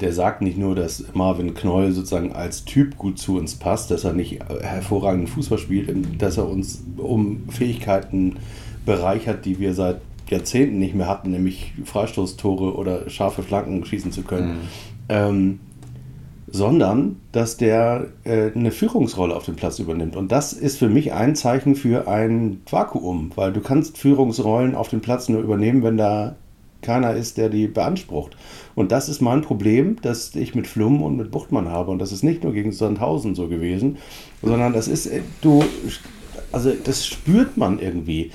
der 0.00 0.12
sagt 0.12 0.42
nicht 0.42 0.56
nur, 0.56 0.74
dass 0.74 1.04
Marvin 1.12 1.54
Knoll 1.54 1.92
sozusagen 1.92 2.32
als 2.32 2.64
Typ 2.64 2.96
gut 2.96 3.18
zu 3.18 3.36
uns 3.36 3.56
passt, 3.56 3.90
dass 3.90 4.04
er 4.04 4.12
nicht 4.12 4.40
hervorragenden 4.60 5.26
Fußball 5.26 5.58
spielt, 5.58 6.22
dass 6.22 6.36
er 6.36 6.48
uns 6.48 6.84
um 6.96 7.48
Fähigkeiten 7.48 8.36
bereichert, 8.86 9.44
die 9.44 9.58
wir 9.58 9.74
seit 9.74 10.00
Jahrzehnten 10.30 10.78
nicht 10.78 10.94
mehr 10.94 11.08
hatten, 11.08 11.30
nämlich 11.30 11.72
Freistoßtore 11.84 12.76
oder 12.76 13.08
scharfe 13.10 13.42
Flanken 13.42 13.84
schießen 13.84 14.12
zu 14.12 14.22
können. 14.22 14.48
Mhm. 14.48 14.58
Ähm, 15.08 15.60
sondern 16.50 17.16
dass 17.32 17.56
der 17.56 18.06
äh, 18.24 18.50
eine 18.54 18.70
Führungsrolle 18.70 19.34
auf 19.34 19.44
dem 19.44 19.56
Platz 19.56 19.78
übernimmt. 19.78 20.16
Und 20.16 20.32
das 20.32 20.52
ist 20.52 20.78
für 20.78 20.88
mich 20.88 21.12
ein 21.12 21.36
Zeichen 21.36 21.74
für 21.74 22.08
ein 22.08 22.60
Vakuum, 22.70 23.32
weil 23.34 23.52
du 23.52 23.60
kannst 23.60 23.98
Führungsrollen 23.98 24.74
auf 24.74 24.88
dem 24.88 25.00
Platz 25.00 25.28
nur 25.28 25.42
übernehmen, 25.42 25.82
wenn 25.82 25.96
da 25.96 26.36
keiner 26.80 27.14
ist, 27.14 27.36
der 27.38 27.48
die 27.48 27.66
beansprucht. 27.66 28.36
Und 28.74 28.92
das 28.92 29.08
ist 29.08 29.20
mein 29.20 29.42
Problem, 29.42 29.96
das 30.00 30.34
ich 30.36 30.54
mit 30.54 30.66
Flum 30.66 31.02
und 31.02 31.16
mit 31.16 31.30
Buchtmann 31.30 31.68
habe. 31.68 31.90
Und 31.90 31.98
das 31.98 32.12
ist 32.12 32.22
nicht 32.22 32.44
nur 32.44 32.52
gegen 32.52 32.72
Sandhausen 32.72 33.34
so 33.34 33.48
gewesen, 33.48 33.98
sondern 34.42 34.72
das 34.72 34.88
ist, 34.88 35.06
äh, 35.06 35.22
du, 35.40 35.64
also 36.52 36.72
das 36.84 37.06
spürt 37.06 37.56
man 37.56 37.78
irgendwie. 37.78 38.30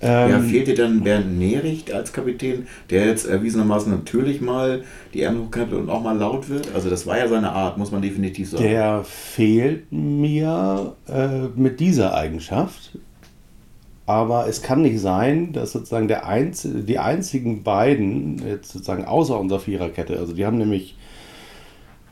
Ähm, 0.00 0.30
ja, 0.30 0.38
fehlt 0.40 0.68
dir 0.68 0.74
dann 0.74 1.02
Bernd 1.02 1.38
Nericht 1.38 1.92
als 1.92 2.12
Kapitän, 2.12 2.68
der 2.90 3.06
jetzt 3.06 3.26
erwiesenermaßen 3.26 3.90
natürlich 3.90 4.40
mal 4.40 4.82
die 5.12 5.22
Ärmel 5.22 5.42
hochkrempelt 5.42 5.80
und 5.80 5.90
auch 5.90 6.02
mal 6.02 6.16
laut 6.16 6.48
wird? 6.48 6.68
Also 6.74 6.88
das 6.88 7.06
war 7.06 7.18
ja 7.18 7.28
seine 7.28 7.50
Art, 7.50 7.78
muss 7.78 7.90
man 7.90 8.00
definitiv 8.00 8.50
sagen. 8.50 8.62
Der 8.62 9.02
fehlt 9.04 9.90
mir 9.90 10.94
äh, 11.08 11.48
mit 11.56 11.80
dieser 11.80 12.14
Eigenschaft. 12.14 12.98
Aber 14.06 14.48
es 14.48 14.62
kann 14.62 14.80
nicht 14.80 15.00
sein, 15.00 15.52
dass 15.52 15.72
sozusagen 15.72 16.08
der 16.08 16.26
Einz 16.26 16.66
die 16.66 16.98
einzigen 16.98 17.62
beiden, 17.62 18.40
jetzt 18.46 18.72
sozusagen 18.72 19.04
außer 19.04 19.38
unserer 19.38 19.60
Viererkette, 19.60 20.18
also 20.18 20.32
die 20.32 20.46
haben 20.46 20.56
nämlich, 20.56 20.96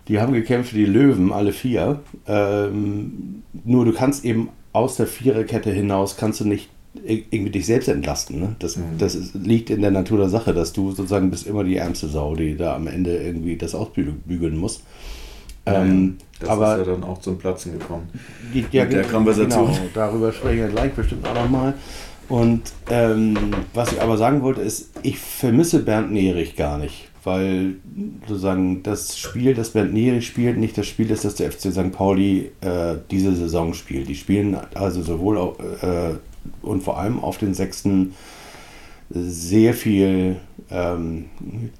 die 0.06 0.20
haben 0.20 0.34
gekämpft 0.34 0.72
für 0.72 0.76
die 0.76 0.84
Löwen, 0.84 1.32
alle 1.32 1.52
vier. 1.52 2.00
Ähm, 2.26 3.42
nur 3.64 3.86
du 3.86 3.94
kannst 3.94 4.26
eben 4.26 4.50
aus 4.74 4.96
der 4.96 5.06
Viererkette 5.06 5.70
hinaus, 5.70 6.18
kannst 6.18 6.40
du 6.40 6.44
nicht 6.44 6.68
irgendwie 7.04 7.50
dich 7.50 7.66
selbst 7.66 7.88
entlasten. 7.88 8.40
Ne? 8.40 8.56
Das, 8.58 8.76
mhm. 8.76 8.98
das 8.98 9.14
ist, 9.14 9.34
liegt 9.34 9.70
in 9.70 9.82
der 9.82 9.90
Natur 9.90 10.18
der 10.18 10.28
Sache, 10.28 10.54
dass 10.54 10.72
du 10.72 10.92
sozusagen 10.92 11.30
bist 11.30 11.46
immer 11.46 11.64
die 11.64 11.76
ärmste 11.76 12.08
Sau, 12.08 12.34
die 12.34 12.56
da 12.56 12.76
am 12.76 12.86
Ende 12.86 13.16
irgendwie 13.16 13.56
das 13.56 13.74
ausbügeln 13.74 14.56
muss. 14.56 14.82
Ja, 15.66 15.82
ähm, 15.82 16.16
das 16.38 16.48
aber, 16.48 16.78
ist 16.78 16.86
ja 16.86 16.92
dann 16.92 17.04
auch 17.04 17.18
zum 17.18 17.38
Platzen 17.38 17.78
gekommen. 17.78 18.08
Ja, 18.70 18.84
mit 18.84 18.92
der 18.92 19.04
Konversation. 19.04 19.66
Genau, 19.66 19.78
darüber 19.94 20.32
sprechen 20.32 20.58
wir 20.58 20.68
gleich 20.68 20.92
bestimmt 20.92 21.26
auch 21.26 21.34
nochmal. 21.34 21.74
Und 22.28 22.62
ähm, 22.90 23.36
was 23.72 23.92
ich 23.92 24.00
aber 24.00 24.16
sagen 24.16 24.42
wollte, 24.42 24.60
ist, 24.60 24.90
ich 25.02 25.18
vermisse 25.18 25.80
Bernd 25.80 26.12
Nerich 26.12 26.56
gar 26.56 26.76
nicht, 26.76 27.08
weil 27.22 27.76
sozusagen 28.26 28.82
das 28.82 29.16
Spiel, 29.16 29.54
das 29.54 29.70
Bernd 29.70 29.94
Nerich 29.94 30.26
spielt, 30.26 30.58
nicht 30.58 30.76
das 30.76 30.86
Spiel 30.86 31.10
ist, 31.10 31.24
das 31.24 31.36
der 31.36 31.52
FC 31.52 31.72
St. 31.72 31.92
Pauli 31.92 32.50
äh, 32.60 32.96
diese 33.10 33.34
Saison 33.34 33.74
spielt. 33.74 34.08
Die 34.08 34.16
spielen 34.16 34.56
also 34.74 35.02
sowohl 35.02 35.38
auch, 35.38 35.58
äh, 35.60 36.14
und 36.62 36.82
vor 36.82 36.98
allem 36.98 37.22
auf 37.22 37.38
den 37.38 37.54
sechsten 37.54 38.14
sehr 39.10 39.74
viel 39.74 40.36
ähm, 40.70 41.26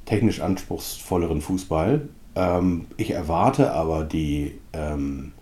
technisch 0.04 0.40
anspruchsvolleren 0.40 1.40
Fußball. 1.40 2.08
Ähm, 2.34 2.86
ich 2.96 3.10
erwarte 3.10 3.72
aber 3.72 4.04
die 4.04 4.52
ähm, 4.72 5.32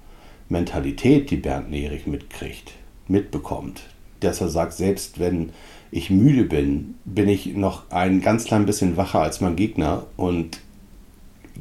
Mentalität, 0.48 1.30
die 1.30 1.36
Bernd 1.36 1.70
Nerich 1.70 2.06
mitkriegt, 2.06 2.72
mitbekommt, 3.08 3.82
dass 4.20 4.40
er 4.40 4.48
sagt, 4.48 4.74
selbst 4.74 5.18
wenn 5.18 5.50
ich 5.90 6.10
müde 6.10 6.44
bin, 6.44 6.94
bin 7.04 7.28
ich 7.28 7.54
noch 7.54 7.90
ein 7.90 8.20
ganz 8.20 8.44
klein 8.44 8.66
bisschen 8.66 8.96
wacher 8.96 9.20
als 9.20 9.40
mein 9.40 9.56
Gegner 9.56 10.06
und 10.16 10.60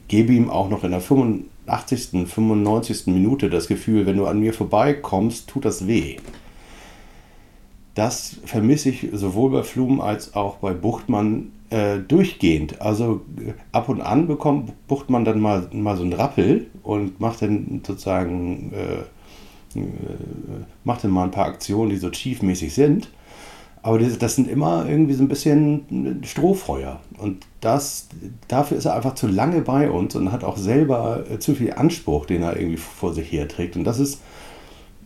gebe 0.08 0.34
ihm 0.34 0.50
auch 0.50 0.70
noch 0.70 0.84
in 0.84 0.92
der 0.92 1.02
85., 1.02 2.28
95. 2.28 3.08
Minute 3.08 3.50
das 3.50 3.68
Gefühl, 3.68 4.06
wenn 4.06 4.18
du 4.18 4.26
an 4.26 4.40
mir 4.40 4.54
vorbeikommst, 4.54 5.48
tut 5.48 5.66
das 5.66 5.88
weh. 5.88 6.18
Das 7.96 8.38
vermisse 8.46 8.90
ich 8.90 9.10
sowohl 9.14 9.52
bei 9.52 9.64
Flum 9.64 10.02
als 10.02 10.36
auch 10.36 10.58
bei 10.58 10.74
Buchtmann 10.74 11.52
äh, 11.70 12.00
durchgehend. 12.00 12.82
Also 12.82 13.22
äh, 13.38 13.54
ab 13.72 13.90
und 13.90 14.02
an 14.02 14.28
bekommt 14.28 14.72
Buchtmann 14.88 15.26
dann 15.26 15.40
mal, 15.40 15.70
mal 15.72 15.96
so 15.96 16.04
einen 16.04 16.14
Rappel 16.14 16.68
und 16.82 17.20
macht 17.20 17.42
dann 17.42 17.82
sozusagen 17.86 18.72
äh, 18.74 19.04
äh, 19.76 19.82
macht 20.84 21.04
dann 21.04 21.12
mal 21.12 21.24
ein 21.24 21.32
paar 21.32 21.46
Aktionen, 21.46 21.90
die 21.90 21.98
so 21.98 22.10
chiefmäßig 22.10 22.74
sind. 22.74 23.10
Aber 23.82 24.00
das, 24.00 24.18
das, 24.18 24.36
sind 24.36 24.48
immer 24.48 24.88
irgendwie 24.88 25.14
so 25.14 25.24
ein 25.24 25.28
bisschen 25.28 26.22
Strohfeuer. 26.24 27.02
Und 27.18 27.46
das, 27.60 28.08
dafür 28.48 28.78
ist 28.78 28.86
er 28.86 28.96
einfach 28.96 29.16
zu 29.16 29.28
lange 29.28 29.62
bei 29.62 29.92
uns 29.92 30.16
und 30.16 30.32
hat 30.32 30.44
auch 30.44 30.56
selber 30.56 31.26
äh, 31.30 31.40
zu 31.40 31.54
viel 31.54 31.74
Anspruch, 31.74 32.26
den 32.26 32.44
er 32.44 32.56
irgendwie 32.56 32.78
vor 32.78 33.14
sich 33.14 33.32
herträgt. 33.32 33.76
Und 33.76 33.84
das 33.84 34.00
ist, 34.00 34.22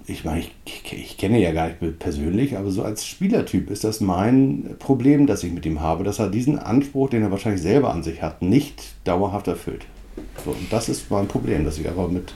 ich 0.10 0.24
meine, 0.24 0.39
ich, 0.39 0.93
ich 0.93 1.17
kenne 1.17 1.39
ja 1.39 1.52
gar 1.52 1.67
nicht 1.67 2.00
persönlich, 2.00 2.58
aber 2.58 2.72
so 2.72 2.82
als 2.82 3.06
Spielertyp 3.06 3.70
ist 3.70 3.84
das 3.84 4.00
mein 4.00 4.76
Problem, 4.80 5.28
das 5.28 5.43
ich 5.43 5.52
mit 5.52 5.65
ihm 5.65 5.82
habe, 5.82 6.06
dass 6.06 6.20
er 6.20 6.30
diesen 6.30 6.58
Anspruch, 6.58 7.10
den 7.10 7.24
er 7.24 7.32
wahrscheinlich 7.32 7.62
selber 7.62 7.93
an 7.93 8.04
sich 8.04 8.22
hat, 8.22 8.41
nicht 8.41 8.84
dauerhaft 9.04 9.48
erfüllt. 9.48 9.86
So, 10.46 10.52
und 10.52 10.72
das 10.72 10.88
ist 10.88 11.12
mein 11.12 11.28
Problem, 11.28 11.65
dass 11.65 11.78
ich 11.78 11.89
aber 11.89 12.08
mit 12.08 12.34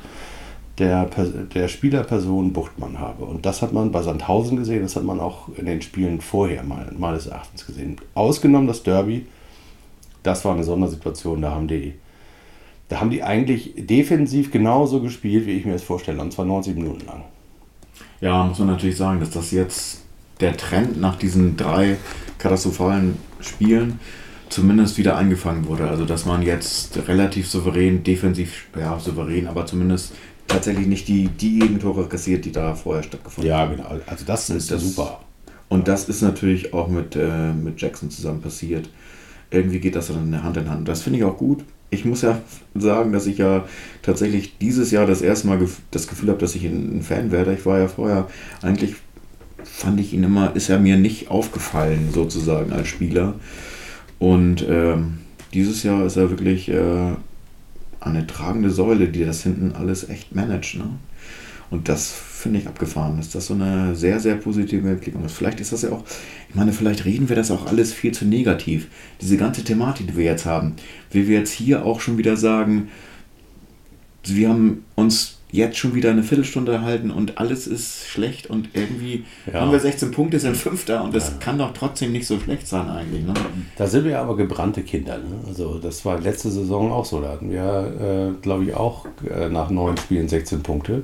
der, 0.80 1.10
der 1.54 1.68
Spielerperson 1.70 2.52
Buchtmann 2.52 3.00
habe. 3.00 3.24
Und 3.24 3.46
das 3.46 3.62
hat 3.62 3.72
man 3.72 3.92
bei 3.92 4.02
Sandhausen 4.02 4.58
gesehen, 4.58 4.82
das 4.82 4.98
hat 4.98 5.04
man 5.04 5.22
auch 5.22 5.48
in 5.56 5.66
den 5.66 5.82
Spielen 5.82 6.20
vorher 6.20 6.64
mal, 6.64 6.92
meines 6.98 7.28
Erachtens 7.28 7.66
gesehen. 7.66 7.96
Ausgenommen 8.16 8.68
das 8.68 8.84
Derby, 8.84 9.26
das 10.24 10.44
war 10.44 10.54
eine 10.54 10.66
Sondersituation, 10.66 11.42
da 11.42 11.52
haben 11.52 11.70
die, 11.70 11.94
da 12.90 13.00
haben 13.00 13.12
die 13.12 13.24
eigentlich 13.24 13.74
defensiv 13.78 14.52
genauso 14.52 15.02
gespielt, 15.02 15.46
wie 15.46 15.52
ich 15.52 15.66
mir 15.66 15.74
das 15.74 15.84
vorstelle, 15.84 16.22
und 16.22 16.34
zwar 16.34 16.46
90 16.46 16.76
Minuten 16.76 17.06
lang. 17.06 17.24
Ja, 18.22 18.44
muss 18.46 18.60
man 18.60 18.68
natürlich 18.68 18.98
sagen, 18.98 19.20
dass 19.20 19.32
das 19.32 19.52
jetzt 19.52 20.04
der 20.40 20.56
Trend 20.56 21.00
nach 21.02 21.16
diesen 21.16 21.58
drei 21.58 21.98
katastrophalen 22.38 23.18
Spielen 23.40 24.00
zumindest 24.50 24.98
wieder 24.98 25.18
eingefangen 25.18 25.68
wurde. 25.68 25.88
Also 25.90 26.06
dass 26.06 26.26
man 26.26 26.42
jetzt 26.44 27.08
relativ 27.08 27.50
souverän, 27.50 28.04
defensiv, 28.04 28.68
ja 28.80 29.00
souverän, 29.00 29.48
aber 29.48 29.66
zumindest 29.66 30.14
tatsächlich 30.48 30.88
nicht 30.88 31.08
die, 31.08 31.30
die 31.30 31.60
Gegentore 31.60 32.08
kassiert, 32.08 32.46
die 32.46 32.52
da 32.52 32.76
vorher 32.76 33.04
stattgefunden 33.04 33.52
haben. 33.54 33.72
Ja, 33.72 33.76
genau. 33.76 34.04
Also 34.06 34.26
das 34.26 34.50
ist 34.50 34.70
das, 34.70 34.84
super. 34.84 35.22
Und 35.70 35.88
das 35.88 36.10
ist 36.10 36.22
natürlich 36.22 36.74
auch 36.74 36.90
mit, 36.90 37.16
äh, 37.16 37.54
mit 37.54 37.82
Jackson 37.82 38.10
zusammen 38.10 38.42
passiert. 38.42 38.90
Irgendwie 39.50 39.80
geht 39.80 39.96
das 39.96 40.08
dann 40.08 40.44
Hand 40.44 40.58
in 40.58 40.70
Hand. 40.70 40.88
Das 40.88 41.02
finde 41.02 41.20
ich 41.20 41.26
auch 41.26 41.38
gut. 41.38 41.64
Ich 41.91 42.06
muss 42.06 42.21
ja 42.21 42.41
sagen, 42.73 43.12
dass 43.12 43.27
ich 43.27 43.38
ja 43.38 43.65
tatsächlich 44.01 44.58
dieses 44.58 44.91
Jahr 44.91 45.06
das 45.06 45.21
erste 45.21 45.47
Mal 45.47 45.60
das 45.91 46.08
Gefühl 46.08 46.30
habe, 46.30 46.39
dass 46.39 46.56
ich 46.56 46.63
ein 46.63 47.01
Fan 47.04 47.32
werde. 47.32 47.54
Ich 47.54 47.65
war 47.65 47.80
ja 47.80 47.88
vorher 47.88 48.27
eigentlich, 48.62 48.95
fand 49.63 49.99
ich 49.99 50.13
ihn 50.13 50.23
immer, 50.23 50.56
ist 50.56 50.69
er 50.69 50.80
mir 50.80 50.97
nicht 50.97 51.30
aufgefallen 51.30 52.10
sozusagen 52.13 52.71
als 52.71 52.88
Spieler. 52.88 53.36
Und 54.19 54.65
ähm, 54.67 55.19
dieses 55.54 55.84
Jahr 55.84 56.06
ist 56.06 56.15
er 56.15 56.30
wirklich 56.30 56.69
äh, 56.69 57.13
eine 57.99 58.25
tragende 58.25 58.69
Säule, 58.69 59.10
die 59.10 59.25
das 59.25 59.43
hinten 59.43 59.73
alles 59.73 60.08
echt 60.08 60.36
managt. 60.36 60.75
Ne? 60.75 60.89
Und 61.69 61.89
das 61.89 62.10
finde 62.41 62.60
ich 62.60 62.67
abgefahren, 62.67 63.17
dass 63.17 63.30
das 63.30 63.47
so 63.47 63.54
eine 63.54 63.95
sehr, 63.95 64.19
sehr 64.19 64.36
positive 64.36 64.88
Entwicklung 64.89 65.23
ist. 65.25 65.34
Vielleicht 65.34 65.60
ist 65.60 65.71
das 65.71 65.84
ja 65.84 65.91
auch, 65.91 66.04
ich 66.49 66.56
meine, 66.56 66.73
vielleicht 66.73 67.06
reden 67.06 67.30
wir 67.30 67.36
das 67.36 67.51
auch 67.51 67.67
alles 67.67 67.93
viel 67.93 68.12
zu 68.12 68.25
negativ. 68.25 68.88
Diese 69.21 69.38
ganze 69.38 69.63
Thematik, 69.63 70.08
die 70.08 70.17
wir 70.17 70.25
jetzt 70.25 70.45
haben, 70.45 70.75
wie 71.12 71.27
wir 71.27 71.39
jetzt 71.39 71.51
hier 71.51 71.86
auch 71.86 72.01
schon 72.01 72.17
wieder 72.17 72.36
sagen, 72.36 72.89
wir 74.23 74.49
haben 74.49 74.86
uns 74.95 75.38
jetzt 75.51 75.77
schon 75.77 75.93
wieder 75.93 76.12
eine 76.12 76.23
Viertelstunde 76.23 76.71
erhalten 76.71 77.12
und 77.12 77.38
alles 77.38 77.67
ist 77.67 78.08
schlecht 78.08 78.47
und 78.47 78.69
irgendwie 78.73 79.25
ja. 79.51 79.62
haben 79.62 79.71
wir 79.71 79.80
16 79.80 80.12
Punkte, 80.12 80.39
sind 80.39 80.56
Fünfter 80.56 81.04
und 81.04 81.13
das 81.13 81.32
ja. 81.32 81.38
kann 81.39 81.58
doch 81.58 81.73
trotzdem 81.73 82.13
nicht 82.13 82.25
so 82.25 82.39
schlecht 82.39 82.67
sein 82.67 82.88
eigentlich. 82.89 83.25
Ne? 83.25 83.34
Da 83.77 83.88
sind 83.88 84.06
wir 84.06 84.19
aber 84.19 84.38
gebrannte 84.38 84.82
Kinder. 84.82 85.17
Ne? 85.17 85.41
Also 85.47 85.77
das 85.77 86.06
war 86.06 86.19
letzte 86.19 86.49
Saison 86.49 86.91
auch 86.91 87.06
so. 87.06 87.21
Da 87.21 87.30
hatten 87.30 87.51
wir, 87.51 88.34
äh, 88.38 88.41
glaube 88.41 88.63
ich, 88.63 88.73
auch 88.73 89.06
äh, 89.30 89.49
nach 89.49 89.69
neun 89.69 89.97
Spielen 89.97 90.30
16 90.30 90.63
Punkte. 90.63 91.04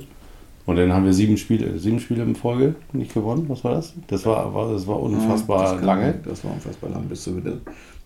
Und 0.68 0.76
dann 0.76 0.92
haben 0.92 1.06
wir 1.06 1.14
sieben 1.14 1.38
Spiele, 1.38 1.78
sieben 1.78 1.98
Spiele 1.98 2.22
in 2.24 2.36
Folge 2.36 2.74
nicht 2.92 3.14
gewonnen. 3.14 3.46
Was 3.48 3.64
war 3.64 3.72
das? 3.72 3.94
Das 4.08 4.26
war, 4.26 4.52
war 4.52 4.70
das 4.70 4.86
war 4.86 5.00
unfassbar 5.00 5.64
ja, 5.64 5.72
das 5.72 5.82
lange. 5.82 6.20
Das 6.26 6.44
war 6.44 6.52
unfassbar 6.52 6.90
lang 6.90 7.04
bis 7.04 7.22
zu 7.22 7.38
wieder 7.38 7.54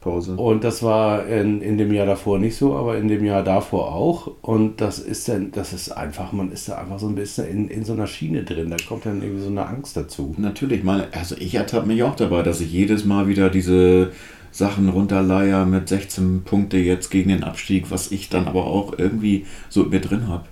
Pause. 0.00 0.36
Und 0.36 0.62
das 0.62 0.80
war 0.84 1.26
in, 1.26 1.60
in 1.60 1.76
dem 1.76 1.92
Jahr 1.92 2.06
davor 2.06 2.38
nicht 2.38 2.54
so, 2.54 2.76
aber 2.76 2.98
in 2.98 3.08
dem 3.08 3.24
Jahr 3.24 3.42
davor 3.42 3.92
auch. 3.92 4.30
Und 4.42 4.80
das 4.80 5.00
ist 5.00 5.28
dann, 5.28 5.50
das 5.50 5.72
ist 5.72 5.90
einfach, 5.90 6.30
man 6.30 6.52
ist 6.52 6.68
da 6.68 6.76
einfach 6.76 7.00
so 7.00 7.08
ein 7.08 7.16
bisschen 7.16 7.48
in, 7.48 7.66
in 7.66 7.84
so 7.84 7.94
einer 7.94 8.06
Schiene 8.06 8.44
drin. 8.44 8.70
Da 8.70 8.76
kommt 8.86 9.06
dann 9.06 9.22
irgendwie 9.22 9.42
so 9.42 9.50
eine 9.50 9.66
Angst 9.66 9.96
dazu. 9.96 10.32
Natürlich, 10.38 10.84
meine, 10.84 11.08
also 11.10 11.34
ich 11.36 11.56
ertappe 11.56 11.88
mich 11.88 12.04
auch 12.04 12.14
dabei, 12.14 12.44
dass 12.44 12.60
ich 12.60 12.72
jedes 12.72 13.04
Mal 13.04 13.26
wieder 13.26 13.50
diese 13.50 14.12
Sachen 14.52 14.88
runterleier 14.88 15.66
mit 15.66 15.88
16 15.88 16.44
Punkte 16.44 16.76
jetzt 16.76 17.10
gegen 17.10 17.30
den 17.30 17.42
Abstieg, 17.42 17.90
was 17.90 18.12
ich 18.12 18.28
dann 18.28 18.46
aber 18.46 18.66
auch 18.66 18.96
irgendwie 18.96 19.46
so 19.68 19.82
mit 19.82 20.08
drin 20.08 20.28
habe. 20.28 20.44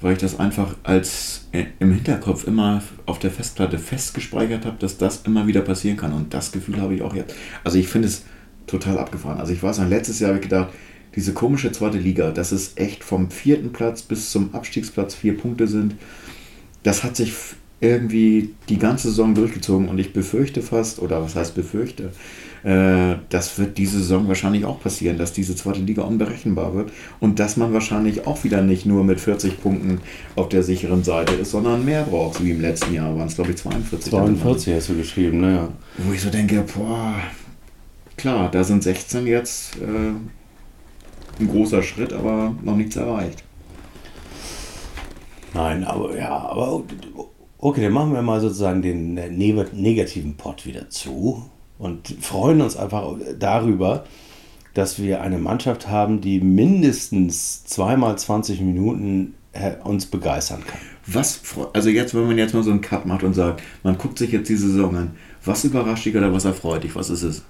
Weil 0.00 0.12
ich 0.12 0.18
das 0.18 0.38
einfach 0.38 0.76
als 0.84 1.48
äh, 1.52 1.64
im 1.80 1.92
Hinterkopf 1.92 2.46
immer 2.46 2.82
auf 3.06 3.18
der 3.18 3.30
Festplatte 3.30 3.78
festgespeichert 3.78 4.64
habe, 4.64 4.76
dass 4.78 4.96
das 4.96 5.22
immer 5.22 5.46
wieder 5.46 5.62
passieren 5.62 5.96
kann. 5.96 6.12
Und 6.12 6.32
das 6.34 6.52
Gefühl 6.52 6.80
habe 6.80 6.94
ich 6.94 7.02
auch 7.02 7.14
jetzt. 7.14 7.34
Also 7.64 7.78
ich 7.78 7.88
finde 7.88 8.08
es 8.08 8.22
total 8.66 8.98
abgefahren. 8.98 9.40
Also 9.40 9.52
ich 9.52 9.62
weiß 9.62 9.78
noch, 9.78 9.88
letztes 9.88 10.20
Jahr 10.20 10.28
habe 10.28 10.38
ich 10.38 10.48
gedacht, 10.48 10.72
diese 11.16 11.32
komische 11.32 11.72
zweite 11.72 11.98
Liga, 11.98 12.30
dass 12.30 12.52
es 12.52 12.72
echt 12.76 13.02
vom 13.02 13.30
vierten 13.30 13.72
Platz 13.72 14.02
bis 14.02 14.30
zum 14.30 14.54
Abstiegsplatz 14.54 15.14
vier 15.14 15.36
Punkte 15.36 15.66
sind, 15.66 15.94
das 16.82 17.02
hat 17.02 17.16
sich 17.16 17.32
irgendwie 17.80 18.54
die 18.68 18.78
ganze 18.78 19.08
Saison 19.08 19.34
durchgezogen 19.34 19.88
und 19.88 19.98
ich 19.98 20.12
befürchte 20.12 20.62
fast, 20.62 20.98
oder 21.00 21.22
was 21.22 21.36
heißt 21.36 21.54
befürchte, 21.54 22.12
äh, 22.64 23.16
das 23.28 23.58
wird 23.58 23.78
diese 23.78 23.98
Saison 23.98 24.28
wahrscheinlich 24.28 24.64
auch 24.64 24.80
passieren, 24.80 25.18
dass 25.18 25.32
diese 25.32 25.54
zweite 25.56 25.80
Liga 25.80 26.02
unberechenbar 26.02 26.74
wird 26.74 26.90
und 27.20 27.38
dass 27.38 27.56
man 27.56 27.72
wahrscheinlich 27.72 28.26
auch 28.26 28.44
wieder 28.44 28.62
nicht 28.62 28.86
nur 28.86 29.04
mit 29.04 29.20
40 29.20 29.60
Punkten 29.60 30.00
auf 30.36 30.48
der 30.48 30.62
sicheren 30.62 31.04
Seite 31.04 31.34
ist, 31.34 31.50
sondern 31.50 31.84
mehr 31.84 32.04
braucht, 32.04 32.42
wie 32.42 32.50
im 32.50 32.60
letzten 32.60 32.94
Jahr 32.94 33.16
waren 33.16 33.28
es 33.28 33.34
glaube 33.34 33.50
ich 33.50 33.56
42. 33.56 34.10
42 34.10 34.74
hast 34.74 34.88
du 34.88 34.96
geschrieben, 34.96 35.40
naja. 35.40 35.68
Wo 35.98 36.12
ich 36.12 36.20
so 36.20 36.30
denke, 36.30 36.64
boah, 36.76 37.14
klar, 38.16 38.50
da 38.50 38.64
sind 38.64 38.82
16 38.82 39.26
jetzt 39.26 39.76
äh, 39.76 41.40
ein 41.40 41.48
großer 41.48 41.82
Schritt, 41.82 42.12
aber 42.12 42.54
noch 42.62 42.76
nichts 42.76 42.96
erreicht. 42.96 43.44
Nein, 45.54 45.84
aber 45.84 46.16
ja, 46.16 46.30
aber 46.30 46.84
okay, 47.58 47.82
dann 47.82 47.92
machen 47.92 48.12
wir 48.12 48.22
mal 48.22 48.40
sozusagen 48.40 48.82
den 48.82 49.14
negativen 49.14 50.36
Pot 50.36 50.66
wieder 50.66 50.90
zu 50.90 51.48
und 51.78 52.08
freuen 52.20 52.60
uns 52.60 52.76
einfach 52.76 53.14
darüber, 53.38 54.04
dass 54.74 55.00
wir 55.00 55.22
eine 55.22 55.38
Mannschaft 55.38 55.88
haben, 55.88 56.20
die 56.20 56.40
mindestens 56.40 57.64
zweimal 57.64 58.16
20 58.16 58.60
Minuten 58.60 59.34
äh, 59.52 59.72
uns 59.82 60.06
begeistern 60.06 60.62
kann. 60.66 60.80
Was, 61.06 61.40
also 61.72 61.88
jetzt, 61.88 62.14
wenn 62.14 62.26
man 62.26 62.38
jetzt 62.38 62.54
mal 62.54 62.62
so 62.62 62.70
einen 62.70 62.80
Cut 62.80 63.06
macht 63.06 63.22
und 63.22 63.34
sagt, 63.34 63.62
man 63.82 63.96
guckt 63.96 64.18
sich 64.18 64.30
jetzt 64.30 64.48
die 64.48 64.56
Saison 64.56 64.94
an, 64.96 65.16
was 65.44 65.64
überrascht 65.64 66.04
dich 66.04 66.16
oder 66.16 66.32
was 66.32 66.44
erfreut 66.44 66.84
dich, 66.84 66.94
was 66.94 67.10
ist 67.10 67.22
es? 67.22 67.42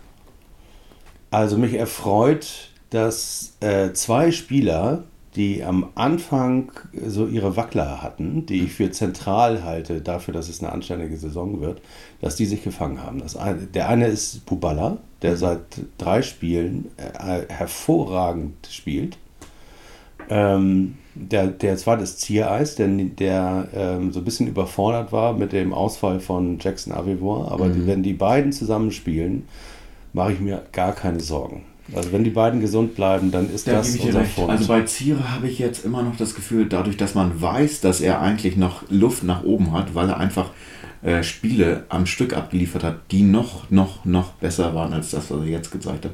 Also 1.31 1.59
mich 1.59 1.75
erfreut, 1.75 2.71
dass 2.91 3.55
äh, 3.61 3.93
zwei 3.93 4.31
Spieler, 4.31 5.05
die 5.39 5.63
am 5.63 5.87
Anfang 5.95 6.73
so 7.07 7.27
ihre 7.27 7.57
Wackler 7.57 8.03
hatten, 8.03 8.45
die 8.45 8.65
ich 8.65 8.73
für 8.73 8.91
zentral 8.91 9.63
halte, 9.63 10.01
dafür, 10.01 10.35
dass 10.35 10.49
es 10.49 10.61
eine 10.61 10.73
anständige 10.73 11.17
Saison 11.17 11.61
wird, 11.61 11.81
dass 12.21 12.35
die 12.35 12.45
sich 12.45 12.65
gefangen 12.65 13.03
haben. 13.03 13.21
Das 13.21 13.37
eine, 13.37 13.59
der 13.59 13.89
eine 13.89 14.09
ist 14.09 14.45
Bubala, 14.47 14.99
der 15.23 15.37
seit 15.37 15.61
drei 15.97 16.23
Spielen 16.23 16.91
äh, 16.97 17.43
hervorragend 17.49 18.67
spielt. 18.69 19.17
Ähm, 20.29 20.99
der, 21.15 21.47
der 21.47 21.77
zweite 21.77 22.03
ist 22.03 22.21
Ziereis, 22.21 22.75
der, 22.75 22.89
der 22.89 23.69
ähm, 23.73 24.13
so 24.13 24.19
ein 24.19 24.25
bisschen 24.25 24.49
überfordert 24.49 25.13
war 25.13 25.35
mit 25.35 25.53
dem 25.53 25.73
Ausfall 25.73 26.19
von 26.19 26.59
Jackson 26.59 26.93
Avivor. 26.93 27.53
Aber 27.53 27.67
mhm. 27.67 27.87
wenn 27.87 28.03
die 28.03 28.13
beiden 28.13 28.53
zusammenspielen, 28.53 29.47
mache 30.13 30.33
ich 30.33 30.41
mir 30.41 30.65
gar 30.73 30.93
keine 30.93 31.21
Sorgen. 31.21 31.65
Also 31.95 32.13
wenn 32.13 32.25
die 32.25 32.31
beiden 32.31 32.61
gesund 32.61 32.95
bleiben, 32.95 33.31
dann 33.31 33.53
ist 33.53 33.67
da 33.67 33.73
das 33.73 33.97
unser 33.97 34.25
Vorteil. 34.25 34.57
Also 34.57 34.69
bei 34.69 34.83
Ziere 34.83 35.33
habe 35.33 35.49
ich 35.49 35.59
jetzt 35.59 35.85
immer 35.85 36.03
noch 36.03 36.17
das 36.17 36.35
Gefühl, 36.35 36.67
dadurch, 36.67 36.97
dass 36.97 37.15
man 37.15 37.41
weiß, 37.41 37.81
dass 37.81 38.01
er 38.01 38.21
eigentlich 38.21 38.57
noch 38.57 38.83
Luft 38.91 39.25
nach 39.25 39.43
oben 39.43 39.73
hat, 39.73 39.95
weil 39.95 40.11
er 40.11 40.19
einfach 40.19 40.51
äh, 41.03 41.23
Spiele 41.23 41.85
am 41.89 42.07
Stück 42.07 42.35
abgeliefert 42.35 42.85
hat, 42.85 43.01
die 43.11 43.23
noch, 43.23 43.71
noch, 43.71 44.05
noch 44.05 44.33
besser 44.33 44.75
waren 44.75 44.93
als 44.93 45.11
das, 45.11 45.31
was 45.31 45.41
er 45.41 45.47
jetzt 45.47 45.71
gezeigt 45.71 46.05
hat 46.05 46.13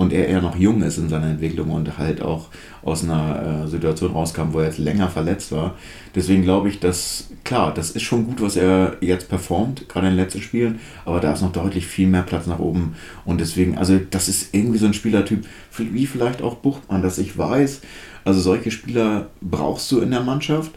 und 0.00 0.14
er 0.14 0.28
eher 0.28 0.40
noch 0.40 0.56
jung 0.56 0.80
ist 0.82 0.96
in 0.96 1.10
seiner 1.10 1.26
Entwicklung 1.26 1.70
und 1.72 1.98
halt 1.98 2.22
auch 2.22 2.46
aus 2.82 3.04
einer 3.04 3.64
äh, 3.64 3.68
Situation 3.68 4.12
rauskam, 4.12 4.52
wo 4.54 4.60
er 4.60 4.64
jetzt 4.64 4.78
länger 4.78 5.10
verletzt 5.10 5.52
war. 5.52 5.74
Deswegen 6.14 6.42
glaube 6.42 6.70
ich, 6.70 6.80
dass, 6.80 7.28
klar, 7.44 7.74
das 7.74 7.90
ist 7.90 8.04
schon 8.04 8.24
gut, 8.24 8.40
was 8.40 8.56
er 8.56 8.96
jetzt 9.02 9.28
performt, 9.28 9.90
gerade 9.90 10.06
in 10.06 10.14
den 10.14 10.24
letzten 10.24 10.40
Spielen, 10.40 10.80
aber 11.04 11.20
da 11.20 11.34
ist 11.34 11.42
noch 11.42 11.52
deutlich 11.52 11.86
viel 11.86 12.08
mehr 12.08 12.22
Platz 12.22 12.46
nach 12.46 12.60
oben. 12.60 12.94
Und 13.26 13.42
deswegen, 13.42 13.76
also 13.76 14.00
das 14.10 14.30
ist 14.30 14.54
irgendwie 14.54 14.78
so 14.78 14.86
ein 14.86 14.94
Spielertyp, 14.94 15.44
wie 15.76 16.06
vielleicht 16.06 16.40
auch 16.40 16.54
Buchtmann, 16.54 17.02
dass 17.02 17.18
ich 17.18 17.36
weiß, 17.36 17.82
also 18.24 18.40
solche 18.40 18.70
Spieler 18.70 19.26
brauchst 19.42 19.92
du 19.92 20.00
in 20.00 20.12
der 20.12 20.22
Mannschaft. 20.22 20.70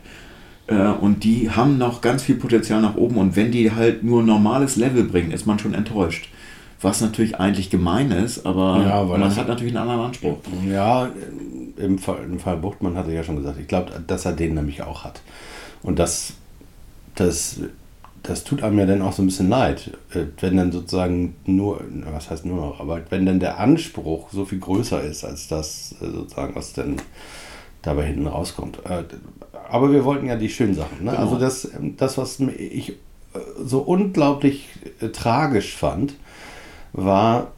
Äh, 0.67 0.75
und 0.75 1.23
die 1.23 1.49
haben 1.49 1.77
noch 1.77 2.01
ganz 2.01 2.23
viel 2.23 2.35
Potenzial 2.35 2.81
nach 2.81 2.97
oben. 2.97 3.15
Und 3.15 3.37
wenn 3.37 3.53
die 3.53 3.71
halt 3.71 4.03
nur 4.03 4.21
normales 4.21 4.75
Level 4.75 5.05
bringen, 5.05 5.31
ist 5.31 5.45
man 5.45 5.59
schon 5.59 5.73
enttäuscht 5.73 6.27
was 6.83 7.01
natürlich 7.01 7.39
eigentlich 7.39 7.69
gemein 7.69 8.11
ist, 8.11 8.45
aber 8.45 8.83
ja, 8.85 9.03
man 9.03 9.35
hat 9.35 9.47
natürlich 9.47 9.75
einen 9.75 9.89
anderen 9.89 10.07
Anspruch. 10.07 10.37
Ja, 10.67 11.09
im 11.77 11.97
Fall, 11.97 12.23
im 12.23 12.39
Fall 12.39 12.57
Buchtmann 12.57 12.97
hatte 12.97 13.11
ja 13.11 13.23
schon 13.23 13.37
gesagt, 13.37 13.59
ich 13.59 13.67
glaube, 13.67 13.91
dass 14.05 14.25
er 14.25 14.33
den 14.33 14.55
nämlich 14.55 14.81
auch 14.81 15.03
hat. 15.03 15.21
Und 15.81 15.99
das, 15.99 16.33
das, 17.15 17.59
das 18.21 18.43
tut 18.43 18.63
einem 18.63 18.79
ja 18.79 18.85
dann 18.85 19.01
auch 19.01 19.13
so 19.13 19.21
ein 19.21 19.27
bisschen 19.27 19.49
leid, 19.49 19.91
äh, 20.13 20.25
wenn 20.39 20.57
dann 20.57 20.71
sozusagen 20.71 21.35
nur, 21.45 21.81
was 22.11 22.29
heißt 22.29 22.45
nur 22.45 22.57
noch, 22.57 22.79
aber 22.79 23.01
wenn 23.09 23.25
dann 23.25 23.39
der 23.39 23.59
Anspruch 23.59 24.29
so 24.31 24.45
viel 24.45 24.59
größer 24.59 25.01
ist, 25.01 25.23
als 25.23 25.47
das 25.47 25.95
äh, 26.01 26.05
sozusagen, 26.05 26.55
was 26.55 26.73
dann 26.73 26.97
dabei 27.81 28.05
hinten 28.05 28.27
rauskommt. 28.27 28.79
Äh, 28.85 29.03
aber 29.69 29.91
wir 29.91 30.05
wollten 30.05 30.27
ja 30.27 30.35
die 30.35 30.49
schönen 30.49 30.75
Sachen. 30.75 31.03
Ne? 31.03 31.11
Genau. 31.11 31.23
Also 31.23 31.37
das, 31.37 31.69
das, 31.97 32.17
was 32.17 32.39
ich 32.39 32.93
so 33.57 33.79
unglaublich 33.79 34.69
tragisch 35.11 35.75
fand, 35.75 36.13
war, 36.93 37.53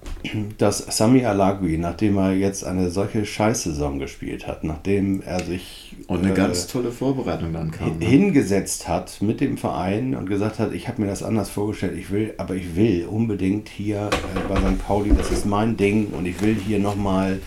dass 0.57 0.77
Sami 0.97 1.25
Alagui, 1.25 1.77
nachdem 1.77 2.17
er 2.17 2.33
jetzt 2.33 2.63
eine 2.63 2.89
solche 2.89 3.25
Scheißsaison 3.25 3.99
gespielt 3.99 4.47
hat, 4.47 4.63
nachdem 4.63 5.21
er 5.21 5.43
sich 5.43 5.93
und 6.07 6.19
eine 6.19 6.31
äh, 6.31 6.35
ganz 6.35 6.67
tolle 6.67 6.91
Vorbereitung 6.91 7.51
dann 7.51 7.71
kam, 7.71 7.99
ne? 7.99 8.05
hingesetzt 8.05 8.87
hat 8.87 9.21
mit 9.21 9.41
dem 9.41 9.57
Verein 9.57 10.15
und 10.15 10.27
gesagt 10.27 10.59
hat, 10.59 10.73
ich 10.73 10.87
habe 10.87 11.01
mir 11.01 11.09
das 11.09 11.21
anders 11.21 11.49
vorgestellt, 11.49 11.97
ich 11.97 12.11
will, 12.11 12.33
aber 12.37 12.55
ich 12.55 12.75
will 12.77 13.05
unbedingt 13.05 13.67
hier 13.67 14.09
äh, 14.09 14.49
bei 14.49 14.55
St. 14.55 14.79
Pauli, 14.85 15.11
das 15.15 15.31
ist 15.31 15.45
mein 15.45 15.75
Ding 15.75 16.07
und 16.07 16.25
ich 16.25 16.41
will 16.41 16.55
hier 16.55 16.79
nochmal 16.79 17.39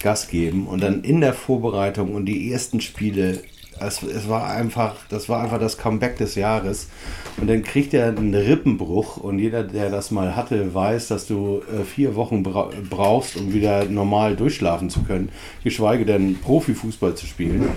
Gas 0.00 0.28
geben 0.28 0.66
und 0.66 0.82
dann 0.82 1.02
in 1.02 1.20
der 1.20 1.34
Vorbereitung 1.34 2.14
und 2.14 2.26
die 2.26 2.52
ersten 2.52 2.80
Spiele 2.80 3.40
es, 3.86 4.02
es 4.02 4.28
war 4.28 4.50
einfach, 4.50 4.94
das 5.08 5.28
war 5.28 5.42
einfach 5.42 5.58
das 5.58 5.78
Comeback 5.78 6.16
des 6.18 6.34
Jahres. 6.34 6.88
Und 7.36 7.48
dann 7.48 7.62
kriegt 7.62 7.94
er 7.94 8.08
einen 8.08 8.34
Rippenbruch 8.34 9.16
und 9.16 9.38
jeder, 9.38 9.62
der 9.62 9.90
das 9.90 10.10
mal 10.10 10.36
hatte, 10.36 10.74
weiß, 10.74 11.08
dass 11.08 11.26
du 11.26 11.62
äh, 11.72 11.84
vier 11.84 12.14
Wochen 12.14 12.42
bra 12.42 12.70
brauchst, 12.88 13.36
um 13.36 13.52
wieder 13.52 13.84
normal 13.84 14.36
durchschlafen 14.36 14.90
zu 14.90 15.02
können, 15.02 15.30
geschweige 15.64 16.04
denn 16.04 16.38
Profifußball 16.40 17.14
zu 17.14 17.26
spielen. 17.26 17.68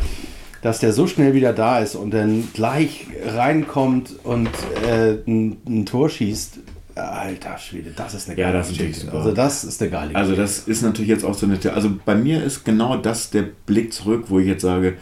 Dass 0.62 0.80
der 0.80 0.94
so 0.94 1.06
schnell 1.06 1.34
wieder 1.34 1.54
da 1.54 1.80
ist 1.80 1.96
und 1.96 2.12
dann 2.12 2.48
gleich 2.54 3.06
reinkommt 3.24 4.15
und 4.24 4.50
äh, 4.88 5.18
ein, 5.28 5.58
ein 5.68 5.86
Tor 5.86 6.10
schießt, 6.10 6.60
Alter 6.96 7.58
Schwede, 7.58 7.91
das 7.94 8.13
ist 8.13 8.30
eine 8.30 8.38
geile 8.38 8.54
Ja, 8.54 8.58
das 8.58 8.70
super. 8.70 9.18
Also 9.18 9.32
das 9.34 9.63
ist 9.65 9.82
eine 9.82 9.91
geile 9.91 10.15
Also 10.15 10.34
das 10.34 10.60
ist 10.60 10.82
natürlich 10.82 11.10
jetzt 11.10 11.26
auch 11.26 11.34
so 11.34 11.46
eine... 11.46 11.60
Also 11.74 11.91
bei 12.06 12.15
mir 12.15 12.41
ist 12.41 12.63
genau 12.63 12.96
das 12.96 13.32
der 13.32 13.44
Blick 13.65 13.91
zurück, 13.91 14.26
wo 14.30 14.39
ich 14.39 14.48
jetzt 14.48 14.62
sage, 14.62 14.94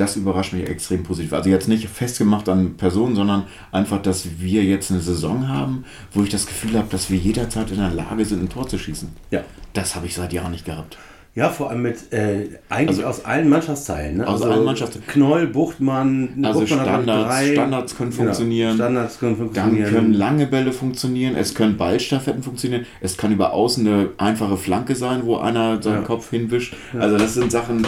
das 0.00 0.16
überrascht 0.16 0.52
mich 0.52 0.68
extrem 0.68 1.02
positiv. 1.02 1.32
Also 1.32 1.50
jetzt 1.50 1.68
nicht 1.68 1.88
festgemacht 1.88 2.48
an 2.48 2.76
Personen, 2.76 3.14
sondern 3.14 3.44
einfach, 3.70 4.00
dass 4.00 4.40
wir 4.40 4.64
jetzt 4.64 4.90
eine 4.90 5.00
Saison 5.00 5.48
haben, 5.48 5.84
wo 6.12 6.22
ich 6.22 6.30
das 6.30 6.46
Gefühl 6.46 6.78
habe, 6.78 6.88
dass 6.90 7.10
wir 7.10 7.18
jederzeit 7.18 7.70
in 7.70 7.78
der 7.78 7.90
Lage 7.90 8.24
sind, 8.24 8.42
ein 8.42 8.48
Tor 8.48 8.66
zu 8.66 8.78
schießen. 8.78 9.10
Ja. 9.30 9.44
Das 9.74 9.94
habe 9.94 10.06
ich 10.06 10.14
seit 10.14 10.32
Jahren 10.32 10.52
nicht 10.52 10.64
gehabt. 10.64 10.96
Ja, 11.36 11.48
vor 11.48 11.70
allem 11.70 11.82
mit 11.82 12.12
äh, 12.12 12.58
eigentlich 12.68 13.04
also, 13.04 13.20
aus 13.20 13.24
allen 13.24 13.48
Mannschaftsteilen. 13.48 14.16
Ne? 14.16 14.26
Aus 14.26 14.42
also 14.42 14.52
allen 14.52 14.64
Mannschaften. 14.64 15.02
Knoll, 15.06 15.46
Buchtmann, 15.46 16.42
also 16.42 16.60
Buchtmann 16.60 16.80
Standards, 16.80 17.46
Standards 17.46 17.96
können 17.96 18.10
genau, 18.10 18.22
funktionieren. 18.24 18.74
Standards 18.74 19.18
können 19.20 19.36
funktionieren. 19.36 19.84
Dann 19.84 19.92
können 19.92 20.12
lange 20.14 20.46
Bälle 20.46 20.72
funktionieren. 20.72 21.36
Es 21.36 21.54
können 21.54 21.76
Ballstaffetten 21.76 22.42
funktionieren. 22.42 22.84
Es 23.00 23.16
kann 23.16 23.32
über 23.32 23.52
außen 23.52 23.86
eine 23.86 24.08
einfache 24.18 24.56
Flanke 24.56 24.96
sein, 24.96 25.24
wo 25.24 25.36
einer 25.36 25.80
seinen 25.80 26.00
ja. 26.00 26.02
Kopf 26.02 26.30
hinwischt. 26.30 26.74
Also 26.98 27.16
das 27.16 27.34
sind 27.34 27.52
Sachen, 27.52 27.86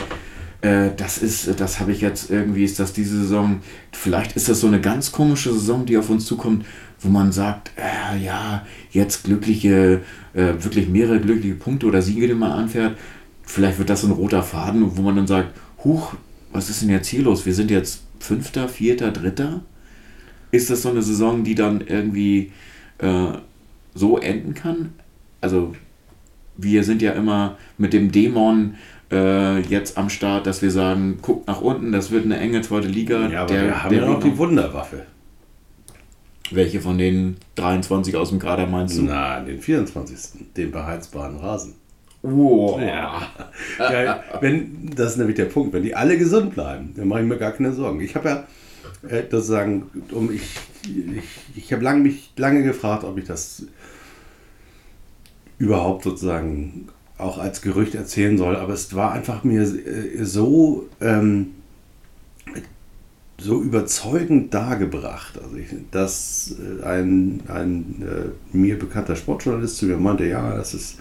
äh, 0.62 0.90
das 0.96 1.18
ist, 1.18 1.60
das 1.60 1.80
habe 1.80 1.92
ich 1.92 2.00
jetzt 2.00 2.30
irgendwie, 2.30 2.64
ist 2.64 2.78
das 2.78 2.92
diese 2.92 3.18
Saison, 3.18 3.60
vielleicht 3.92 4.36
ist 4.36 4.48
das 4.48 4.60
so 4.60 4.68
eine 4.68 4.80
ganz 4.80 5.12
komische 5.12 5.52
Saison, 5.52 5.84
die 5.84 5.98
auf 5.98 6.08
uns 6.08 6.24
zukommt, 6.24 6.64
wo 7.00 7.08
man 7.08 7.32
sagt, 7.32 7.72
äh, 7.76 8.24
ja, 8.24 8.64
jetzt 8.92 9.24
glückliche, 9.24 10.02
äh, 10.34 10.54
wirklich 10.60 10.88
mehrere 10.88 11.20
glückliche 11.20 11.56
Punkte 11.56 11.86
oder 11.86 12.00
Siege, 12.00 12.28
die 12.28 12.34
man 12.34 12.52
anfährt. 12.52 12.96
Vielleicht 13.42 13.78
wird 13.78 13.90
das 13.90 14.02
so 14.02 14.06
ein 14.06 14.12
roter 14.12 14.42
Faden, 14.42 14.96
wo 14.96 15.02
man 15.02 15.16
dann 15.16 15.26
sagt, 15.26 15.52
huch, 15.82 16.14
was 16.52 16.70
ist 16.70 16.82
denn 16.82 16.90
jetzt 16.90 17.08
hier 17.08 17.22
los? 17.22 17.44
Wir 17.44 17.54
sind 17.54 17.70
jetzt 17.70 18.04
Fünfter, 18.20 18.68
Vierter, 18.68 19.10
Dritter. 19.10 19.62
Ist 20.52 20.70
das 20.70 20.82
so 20.82 20.90
eine 20.90 21.02
Saison, 21.02 21.42
die 21.42 21.56
dann 21.56 21.80
irgendwie 21.80 22.52
äh, 22.98 23.32
so 23.94 24.18
enden 24.18 24.54
kann? 24.54 24.92
Also 25.40 25.74
wir 26.56 26.84
sind 26.84 27.02
ja 27.02 27.12
immer 27.12 27.58
mit 27.78 27.92
dem 27.92 28.12
Dämon 28.12 28.74
äh, 29.12 29.60
jetzt 29.60 29.98
am 29.98 30.08
Start, 30.08 30.46
dass 30.46 30.62
wir 30.62 30.70
sagen, 30.70 31.18
guckt 31.22 31.46
nach 31.46 31.60
unten, 31.60 31.92
das 31.92 32.10
wird 32.10 32.24
eine 32.24 32.38
enge 32.38 32.62
zweite 32.62 32.88
Liga. 32.88 33.28
Ja, 33.28 33.42
aber 33.42 33.54
der, 33.54 33.64
wir 33.64 33.84
haben 33.84 33.94
ja 33.94 34.06
noch 34.06 34.22
die 34.22 34.36
Wunderwaffe. 34.36 35.06
Welche 36.50 36.80
von 36.80 36.98
den 36.98 37.36
23 37.54 38.16
aus 38.16 38.30
dem 38.30 38.38
Kader 38.38 38.66
meinst 38.66 38.98
du? 38.98 39.02
Nein, 39.02 39.46
den 39.46 39.60
24. 39.60 40.54
Den 40.56 40.70
beheizbaren 40.70 41.36
Rasen. 41.36 41.74
Wow. 42.22 42.80
Ja. 42.80 43.22
ja. 43.78 44.22
wenn, 44.40 44.90
das 44.94 45.12
ist 45.12 45.16
nämlich 45.18 45.36
der 45.36 45.46
Punkt. 45.46 45.72
Wenn 45.72 45.82
die 45.82 45.94
alle 45.94 46.18
gesund 46.18 46.54
bleiben, 46.54 46.92
dann 46.96 47.08
mache 47.08 47.20
ich 47.20 47.26
mir 47.26 47.38
gar 47.38 47.52
keine 47.52 47.72
Sorgen. 47.72 48.00
Ich 48.00 48.14
habe 48.14 48.28
ja 48.28 49.08
äh, 49.08 49.22
sozusagen, 49.30 49.90
um 50.12 50.32
ich, 50.32 50.42
ich, 50.84 51.64
ich 51.64 51.72
habe 51.72 51.82
lang, 51.82 52.02
mich 52.02 52.32
lange 52.36 52.62
gefragt, 52.62 53.04
ob 53.04 53.18
ich 53.18 53.24
das 53.24 53.64
überhaupt 55.58 56.04
sozusagen 56.04 56.88
auch 57.22 57.38
als 57.38 57.62
Gerücht 57.62 57.94
erzählen 57.94 58.36
soll, 58.36 58.56
aber 58.56 58.74
es 58.74 58.94
war 58.94 59.12
einfach 59.12 59.44
mir 59.44 59.62
äh, 59.62 60.24
so, 60.24 60.88
ähm, 61.00 61.52
so 63.38 63.62
überzeugend 63.62 64.52
dargebracht. 64.54 65.40
Also 65.42 65.56
ich, 65.56 65.68
dass 65.90 66.56
äh, 66.58 66.84
ein, 66.84 67.42
ein 67.48 68.02
äh, 68.02 68.56
mir 68.56 68.78
bekannter 68.78 69.16
Sportjournalist 69.16 69.78
zu 69.78 69.86
mir 69.86 69.96
meinte, 69.96 70.26
ja, 70.26 70.56
das 70.56 70.74
ist, 70.74 70.98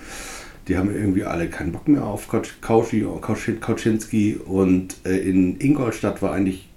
die 0.68 0.78
haben 0.78 0.94
irgendwie 0.94 1.24
alle 1.24 1.50
keinen 1.50 1.72
Bock 1.72 1.88
mehr 1.88 2.06
auf 2.06 2.28
Kauczynski 2.30 4.36
und 4.36 4.98
äh, 5.06 5.18
in 5.18 5.60
Ingolstadt 5.60 6.22
war 6.22 6.34
eigentlich 6.34 6.70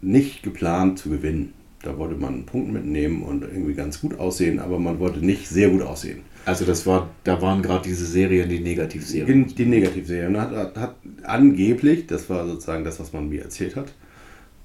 nicht 0.00 0.42
geplant 0.42 0.98
zu 0.98 1.10
gewinnen. 1.10 1.54
Da 1.82 1.98
wollte 1.98 2.14
man 2.14 2.34
einen 2.34 2.46
Punkt 2.46 2.72
mitnehmen 2.72 3.22
und 3.22 3.42
irgendwie 3.42 3.74
ganz 3.74 4.00
gut 4.00 4.18
aussehen, 4.18 4.58
aber 4.58 4.78
man 4.78 5.00
wollte 5.00 5.24
nicht 5.24 5.48
sehr 5.48 5.68
gut 5.68 5.82
aussehen. 5.82 6.20
Also 6.46 6.64
das 6.64 6.86
war, 6.86 7.08
da 7.24 7.40
waren 7.40 7.62
gerade 7.62 7.84
diese 7.84 8.04
Serien, 8.04 8.48
die 8.48 8.60
Negativserien. 8.60 9.46
Die, 9.46 9.64
Negativserien. 9.64 10.38
Hat, 10.38 10.50
hat, 10.50 10.76
hat, 10.76 10.94
angeblich, 11.22 12.06
das 12.06 12.28
war 12.28 12.46
sozusagen 12.46 12.84
das, 12.84 13.00
was 13.00 13.12
man 13.12 13.28
mir 13.28 13.42
erzählt 13.42 13.76
hat, 13.76 13.92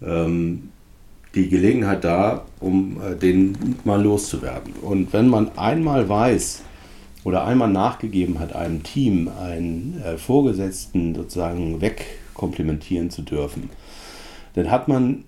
ähm, 0.02 0.70
die 1.36 1.48
Gelegenheit 1.48 2.04
da, 2.04 2.46
um 2.60 3.00
äh, 3.02 3.16
den 3.16 3.76
mal 3.86 4.02
loszuwerden. 4.02 4.74
Und 4.82 5.14
wenn 5.14 5.30
man 5.30 5.58
einmal 5.58 6.10
weiß 6.10 6.64
oder 7.24 7.46
einmal 7.46 7.70
nachgegeben 7.70 8.40
hat, 8.40 8.56
einem 8.56 8.84
Team 8.84 9.30
einen 9.40 10.02
äh, 10.04 10.18
Vorgesetzten 10.18 11.16
sozusagen 11.16 11.80
wegkomplimentieren 11.80 13.10
zu 13.10 13.22
dürfen, 13.22 13.70
dann 14.56 14.70
hat 14.70 14.88
man 14.90 15.24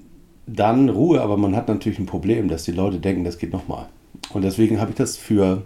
dann 0.48 0.90
Ruhe, 0.90 1.22
aber 1.22 1.38
man 1.38 1.56
hat 1.56 1.70
natürlich 1.70 2.00
ein 2.00 2.08
Problem, 2.08 2.50
dass 2.50 2.64
die 2.64 2.72
Leute 2.72 3.00
denken, 3.00 3.24
das 3.24 3.38
geht 3.38 3.54
nochmal. 3.54 3.88
Und 4.34 4.42
deswegen 4.44 4.82
habe 4.82 4.92
ich 4.92 4.98
das 4.98 5.16
für 5.16 5.62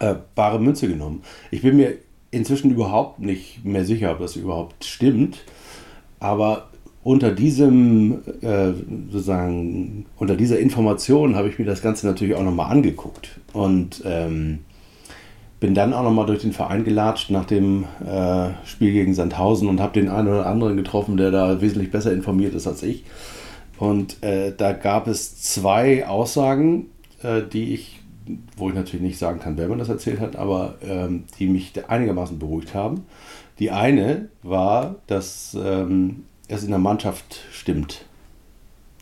äh, 0.00 0.14
bare 0.34 0.60
Münze 0.60 0.88
genommen. 0.88 1.22
Ich 1.50 1.62
bin 1.62 1.76
mir 1.76 1.94
inzwischen 2.30 2.70
überhaupt 2.70 3.20
nicht 3.20 3.64
mehr 3.64 3.84
sicher, 3.84 4.12
ob 4.12 4.18
das 4.18 4.36
überhaupt 4.36 4.84
stimmt. 4.84 5.38
Aber 6.20 6.68
unter 7.02 7.30
diesem, 7.32 8.22
äh, 8.40 8.72
sozusagen, 9.10 10.06
unter 10.16 10.36
dieser 10.36 10.58
Information 10.58 11.36
habe 11.36 11.48
ich 11.48 11.58
mir 11.58 11.66
das 11.66 11.82
Ganze 11.82 12.06
natürlich 12.06 12.34
auch 12.34 12.42
nochmal 12.42 12.70
angeguckt. 12.70 13.40
Und 13.52 14.02
ähm, 14.04 14.60
bin 15.60 15.74
dann 15.74 15.94
auch 15.94 16.02
nochmal 16.02 16.26
durch 16.26 16.42
den 16.42 16.52
Verein 16.52 16.84
gelatscht 16.84 17.30
nach 17.30 17.46
dem 17.46 17.84
äh, 18.04 18.48
Spiel 18.66 18.92
gegen 18.92 19.14
Sandhausen 19.14 19.68
und 19.68 19.80
habe 19.80 19.98
den 19.98 20.10
einen 20.10 20.28
oder 20.28 20.46
anderen 20.46 20.76
getroffen, 20.76 21.16
der 21.16 21.30
da 21.30 21.60
wesentlich 21.60 21.90
besser 21.90 22.12
informiert 22.12 22.54
ist 22.54 22.66
als 22.66 22.82
ich. 22.82 23.04
Und 23.78 24.22
äh, 24.22 24.52
da 24.56 24.72
gab 24.72 25.06
es 25.06 25.40
zwei 25.40 26.06
Aussagen, 26.06 26.86
äh, 27.22 27.42
die 27.50 27.74
ich, 27.74 27.93
wo 28.56 28.68
ich 28.68 28.74
natürlich 28.74 29.04
nicht 29.04 29.18
sagen 29.18 29.40
kann, 29.40 29.56
wer 29.56 29.68
man 29.68 29.78
das 29.78 29.88
erzählt 29.88 30.20
hat, 30.20 30.36
aber 30.36 30.76
ähm, 30.82 31.24
die 31.38 31.46
mich 31.46 31.72
einigermaßen 31.88 32.38
beruhigt 32.38 32.74
haben. 32.74 33.06
Die 33.58 33.70
eine 33.70 34.28
war, 34.42 34.96
dass 35.06 35.56
ähm, 35.60 36.24
es 36.48 36.64
in 36.64 36.70
der 36.70 36.78
Mannschaft 36.78 37.40
stimmt. 37.52 38.06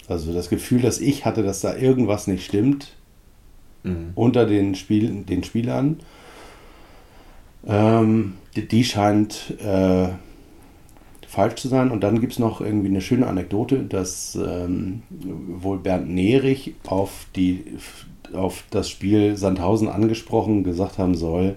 Also 0.09 0.33
das 0.33 0.51
Gefühl, 0.51 0.83
dass 0.83 1.01
ich 1.01 1.25
hatte, 1.25 1.43
dass 1.43 1.61
da 1.61 1.77
irgendwas 1.77 2.27
nicht 2.27 2.45
stimmt 2.45 2.97
mhm. 3.83 4.13
unter 4.15 4.47
den, 4.47 4.75
Spiel, 4.75 5.23
den 5.23 5.45
Spielern, 5.45 6.01
ähm, 7.67 8.35
die, 8.57 8.67
die, 8.67 8.85
scheint 8.85 9.55
äh, 9.61 10.09
falsch 11.33 11.55
zu 11.55 11.69
sein. 11.69 11.91
Und 11.91 12.05
dann 12.05 12.21
gibt 12.21 12.35
es 12.35 12.39
noch 12.39 12.61
irgendwie 12.61 12.89
eine 12.89 13.01
schöne 13.01 13.27
Anekdote, 13.27 13.79
dass 13.85 14.37
ähm, 14.37 15.03
wohl 15.11 15.79
Bernd 15.79 16.11
Nerich 16.11 16.75
auf, 16.87 17.27
die, 17.35 17.65
auf 18.35 18.65
das 18.71 18.91
Spiel 18.91 19.37
Sandhausen 19.37 19.89
angesprochen 19.89 20.63
gesagt 20.63 20.99
haben 20.99 21.15
soll, 21.15 21.57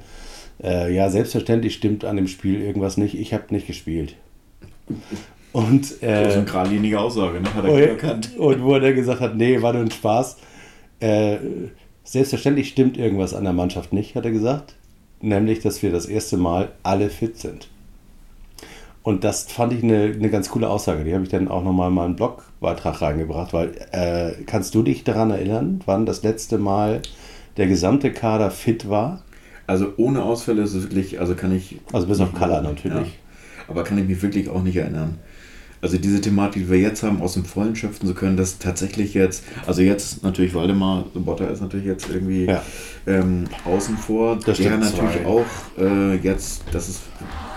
äh, 0.64 0.94
ja, 0.94 1.10
selbstverständlich 1.10 1.76
stimmt 1.76 2.06
an 2.06 2.16
dem 2.16 2.28
Spiel 2.28 2.62
irgendwas 2.62 2.96
nicht, 2.96 3.16
ich 3.16 3.34
habe 3.34 3.44
nicht 3.50 3.68
gespielt. 3.68 4.16
Und, 5.52 6.02
äh, 6.04 6.24
das 6.24 6.28
ist 6.30 6.36
eine 6.36 6.46
geradlinige 6.46 7.00
Aussage, 7.00 7.40
ne? 7.40 7.54
hat 7.54 7.64
er 7.64 7.72
und, 7.72 7.80
erkannt. 7.80 8.38
Und 8.38 8.62
wo 8.62 8.74
er 8.74 8.82
dann 8.82 8.94
gesagt 8.94 9.22
hat, 9.22 9.38
nee, 9.38 9.62
war 9.62 9.72
nur 9.72 9.84
ein 9.84 9.92
Spaß. 9.92 10.36
Äh, 11.00 11.38
selbstverständlich 12.04 12.68
stimmt 12.68 12.98
irgendwas 12.98 13.34
an 13.34 13.46
der 13.46 13.54
Mannschaft 13.54 13.94
nicht, 13.94 14.16
hat 14.16 14.26
er 14.26 14.32
gesagt. 14.32 14.76
Nämlich, 15.22 15.62
dass 15.62 15.82
wir 15.82 15.94
das 15.94 16.08
erste 16.08 16.36
Mal 16.36 16.74
alle 16.84 17.10
fit 17.10 17.38
sind. 17.38 17.70
Und 19.06 19.24
das 19.24 19.44
fand 19.44 19.72
ich 19.72 19.84
eine, 19.84 20.06
eine 20.06 20.32
ganz 20.32 20.50
coole 20.50 20.68
Aussage. 20.68 21.04
Die 21.04 21.14
habe 21.14 21.24
ich 21.24 21.30
dann 21.30 21.48
auch 21.48 21.64
nochmal 21.64 21.90
in 21.90 21.94
meinen 21.94 22.16
Blogbeitrag 22.16 23.04
reingebracht, 23.04 23.54
weil 23.54 23.74
äh, 23.92 24.44
kannst 24.46 24.74
du 24.74 24.82
dich 24.82 25.04
daran 25.04 25.30
erinnern, 25.30 25.80
wann 25.86 26.08
das 26.08 26.24
letzte 26.24 26.58
Mal 26.58 27.04
der 27.58 27.68
gesamte 27.68 28.12
Kader 28.12 28.50
fit 28.50 28.90
war? 28.90 29.22
Also 29.68 29.94
ohne 29.98 30.24
Ausfälle 30.24 30.64
ist 30.64 30.74
es 30.74 30.86
wirklich, 30.86 31.20
also 31.20 31.36
kann 31.36 31.56
ich. 31.56 31.80
Also 31.94 32.08
bis 32.08 32.20
auf 32.20 32.34
Color 32.34 32.64
natürlich. 32.64 33.08
Ja, 33.08 33.68
aber 33.68 33.84
kann 33.84 34.00
ich 34.00 34.08
mich 34.08 34.24
wirklich 34.24 34.50
auch 34.50 34.64
nicht 34.64 34.78
erinnern 34.78 35.20
also 35.86 36.00
diese 36.00 36.20
Thematik, 36.20 36.64
die 36.64 36.70
wir 36.72 36.80
jetzt 36.80 37.04
haben, 37.04 37.22
aus 37.22 37.36
dem 37.36 37.46
Vollen 37.46 37.76
schöpfen 37.76 38.08
zu 38.08 38.16
können, 38.16 38.38
dass 38.38 38.58
tatsächlich 38.58 39.14
jetzt, 39.14 39.44
also 39.68 39.84
jetzt 39.84 40.24
natürlich 40.24 40.56
Waldemar 40.56 41.06
Botter 41.14 41.52
ist 41.52 41.62
natürlich 41.62 41.86
jetzt 41.86 42.10
irgendwie 42.10 42.46
ja. 42.46 42.64
ähm, 43.06 43.46
außen 43.66 43.96
vor, 43.96 44.40
das 44.44 44.58
der 44.58 44.78
natürlich 44.78 45.22
zwei. 45.22 45.26
auch 45.28 45.46
äh, 45.78 46.16
jetzt, 46.16 46.64
das 46.72 46.90
ist 46.90 47.02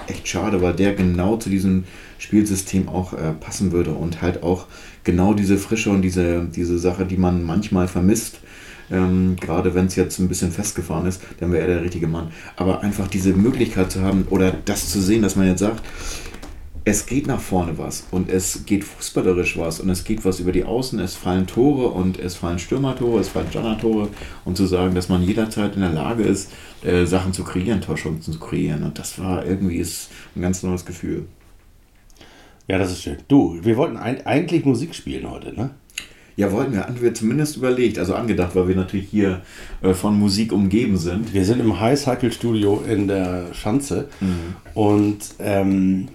echt 0.08 0.28
schade, 0.28 0.62
weil 0.62 0.74
der 0.74 0.94
genau 0.94 1.36
zu 1.36 1.50
diesem 1.50 1.84
Spielsystem 2.18 2.88
auch 2.88 3.12
äh, 3.12 3.32
passen 3.38 3.72
würde 3.72 3.92
und 3.92 4.22
halt 4.22 4.42
auch 4.42 4.66
genau 5.04 5.34
diese 5.34 5.58
Frische 5.58 5.90
und 5.90 6.02
diese, 6.02 6.46
diese 6.54 6.78
Sache, 6.78 7.06
die 7.06 7.16
man 7.16 7.44
manchmal 7.44 7.88
vermisst, 7.88 8.40
ähm, 8.90 9.36
gerade 9.40 9.74
wenn 9.74 9.86
es 9.86 9.96
jetzt 9.96 10.18
ein 10.18 10.28
bisschen 10.28 10.50
festgefahren 10.50 11.06
ist, 11.06 11.22
dann 11.40 11.52
wäre 11.52 11.62
er 11.62 11.74
der 11.74 11.82
richtige 11.82 12.08
Mann. 12.08 12.28
Aber 12.56 12.80
einfach 12.80 13.08
diese 13.08 13.32
Möglichkeit 13.34 13.92
zu 13.92 14.02
haben 14.02 14.26
oder 14.30 14.52
das 14.64 14.90
zu 14.90 15.00
sehen, 15.00 15.22
dass 15.22 15.36
man 15.36 15.46
jetzt 15.46 15.60
sagt, 15.60 15.82
es 16.88 17.04
geht 17.04 17.26
nach 17.26 17.40
vorne 17.40 17.76
was 17.76 18.06
und 18.10 18.30
es 18.30 18.64
geht 18.64 18.82
fußballerisch 18.82 19.58
was 19.58 19.78
und 19.78 19.90
es 19.90 20.04
geht 20.04 20.24
was 20.24 20.40
über 20.40 20.52
die 20.52 20.64
Außen, 20.64 20.98
es 21.00 21.16
fallen 21.16 21.46
Tore 21.46 21.88
und 21.88 22.18
es 22.18 22.34
fallen 22.34 22.58
Stürmertore, 22.58 23.20
es 23.20 23.28
fallen 23.28 23.48
Janner-Tore 23.52 24.08
und 24.46 24.56
zu 24.56 24.64
sagen, 24.64 24.94
dass 24.94 25.10
man 25.10 25.22
jederzeit 25.22 25.74
in 25.74 25.82
der 25.82 25.90
Lage 25.90 26.22
ist, 26.22 26.50
äh, 26.82 27.04
Sachen 27.04 27.34
zu 27.34 27.44
kreieren, 27.44 27.82
Torchancen 27.82 28.32
zu 28.32 28.38
kreieren 28.38 28.84
und 28.84 28.98
das 28.98 29.18
war 29.18 29.44
irgendwie 29.44 29.76
ist 29.76 30.08
ein 30.34 30.40
ganz 30.40 30.62
neues 30.62 30.86
Gefühl. 30.86 31.26
Ja, 32.68 32.78
das 32.78 32.92
ist 32.92 33.02
schön. 33.02 33.18
Du, 33.28 33.58
wir 33.62 33.76
wollten 33.76 33.98
ein, 33.98 34.24
eigentlich 34.24 34.64
Musik 34.64 34.94
spielen 34.94 35.30
heute, 35.30 35.54
ne? 35.54 35.70
Ja, 36.36 36.52
wollten 36.52 36.72
wir, 36.72 36.80
hatten 36.80 37.02
wir 37.02 37.12
zumindest 37.12 37.56
überlegt, 37.56 37.98
also 37.98 38.14
angedacht, 38.14 38.54
weil 38.54 38.68
wir 38.68 38.76
natürlich 38.76 39.08
hier 39.10 39.42
äh, 39.82 39.92
von 39.92 40.18
Musik 40.18 40.52
umgeben 40.52 40.96
sind. 40.96 41.34
Wir 41.34 41.44
sind 41.44 41.60
im 41.60 41.80
High 41.80 41.98
Cycle 41.98 42.32
Studio 42.32 42.82
in 42.88 43.08
der 43.08 43.52
Schanze 43.52 44.08
mhm. 44.20 44.54
und 44.74 45.18
ähm, 45.40 46.08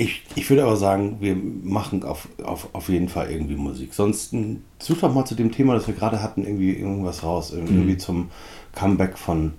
ich, 0.00 0.22
ich 0.34 0.48
würde 0.48 0.62
aber 0.62 0.76
sagen, 0.76 1.18
wir 1.20 1.36
machen 1.36 2.04
auf, 2.04 2.26
auf, 2.42 2.68
auf 2.72 2.88
jeden 2.88 3.10
Fall 3.10 3.30
irgendwie 3.30 3.54
Musik. 3.54 3.92
Sonst 3.92 4.34
such 4.78 4.98
doch 4.98 5.12
mal 5.12 5.26
zu 5.26 5.34
dem 5.34 5.52
Thema, 5.52 5.74
das 5.74 5.86
wir 5.88 5.94
gerade 5.94 6.22
hatten, 6.22 6.42
irgendwie 6.42 6.72
irgendwas 6.72 7.22
raus. 7.22 7.52
Irgendwie 7.52 7.92
mhm. 7.92 7.98
zum 7.98 8.30
Comeback 8.74 9.18
von 9.18 9.52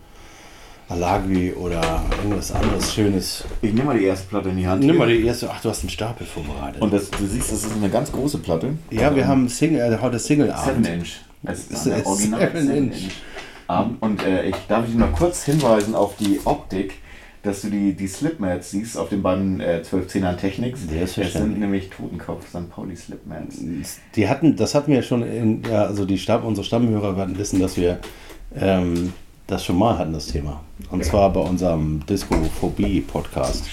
Alagri 0.90 1.54
oder 1.54 2.04
irgendwas 2.18 2.52
anderes 2.54 2.92
Schönes. 2.92 3.44
Ich 3.62 3.72
nehme 3.72 3.86
mal 3.86 4.00
die 4.00 4.06
erste 4.06 4.30
Platte 4.30 4.50
in 4.50 4.58
die 4.58 4.66
Hand. 4.66 4.84
Nimm 4.84 4.98
mal 4.98 5.08
die 5.08 5.24
erste. 5.24 5.48
Ach, 5.52 5.62
du 5.62 5.70
hast 5.70 5.82
einen 5.82 5.92
Stapel 5.92 6.26
vorbereitet. 6.26 6.82
Und 6.82 6.92
das, 6.92 7.12
du 7.12 7.28
siehst, 7.28 7.52
das 7.52 7.64
ist 7.64 7.76
eine 7.76 7.92
ganz 7.92 8.12
große 8.12 8.40
Platte. 8.40 8.74
Ja, 8.90 9.16
wir 9.16 9.28
haben 9.28 9.48
Single, 9.48 9.94
äh, 9.94 9.98
heute 10.02 10.18
Single-Abend. 10.18 10.86
7 10.86 10.98
Inch. 10.98 11.10
Es 11.44 11.68
ist 11.68 11.88
ein 11.88 12.04
Original 12.04 12.52
7 12.52 12.72
Inch. 12.72 13.10
Abend. 13.68 14.02
Und 14.02 14.24
äh, 14.24 14.50
ich 14.50 14.56
darf 14.68 14.88
dich 14.88 14.96
noch 14.96 15.14
kurz 15.14 15.44
hinweisen 15.44 15.94
auf 15.94 16.16
die 16.18 16.40
Optik 16.46 16.96
dass 17.44 17.62
du 17.62 17.70
die, 17.70 17.94
die 17.94 18.08
Slipmats 18.08 18.72
siehst 18.72 18.98
auf 18.98 19.10
den 19.10 19.24
beiden 19.24 19.60
äh, 19.60 19.82
12-10ern 19.84 20.38
Technics. 20.38 20.82
Das 20.88 21.34
sind 21.34 21.60
nämlich 21.60 21.90
Totenkopf 21.90 22.48
St. 22.48 22.70
Pauli 22.70 22.96
Slipmats. 22.96 23.62
Die 24.16 24.30
hatten, 24.30 24.56
das 24.56 24.76
hatten 24.76 24.92
wir 24.92 25.02
schon 25.02 25.24
in, 25.24 25.64
ja, 25.64 25.86
also 25.86 26.06
die 26.06 26.18
Stamm, 26.18 26.46
unsere 26.46 26.66
Stammhörer 26.66 27.18
werden 27.18 27.38
wissen, 27.38 27.60
dass 27.60 27.78
wir 27.78 28.00
ähm, 28.56 29.14
das 29.48 29.66
schon 29.66 29.78
mal 29.78 29.98
hatten, 29.98 30.14
das 30.14 30.28
Thema. 30.28 30.62
Und 30.92 31.04
zwar 31.04 31.32
bei 31.34 31.42
unserem 31.42 32.06
Disco-Phobie-Podcast. 32.06 33.66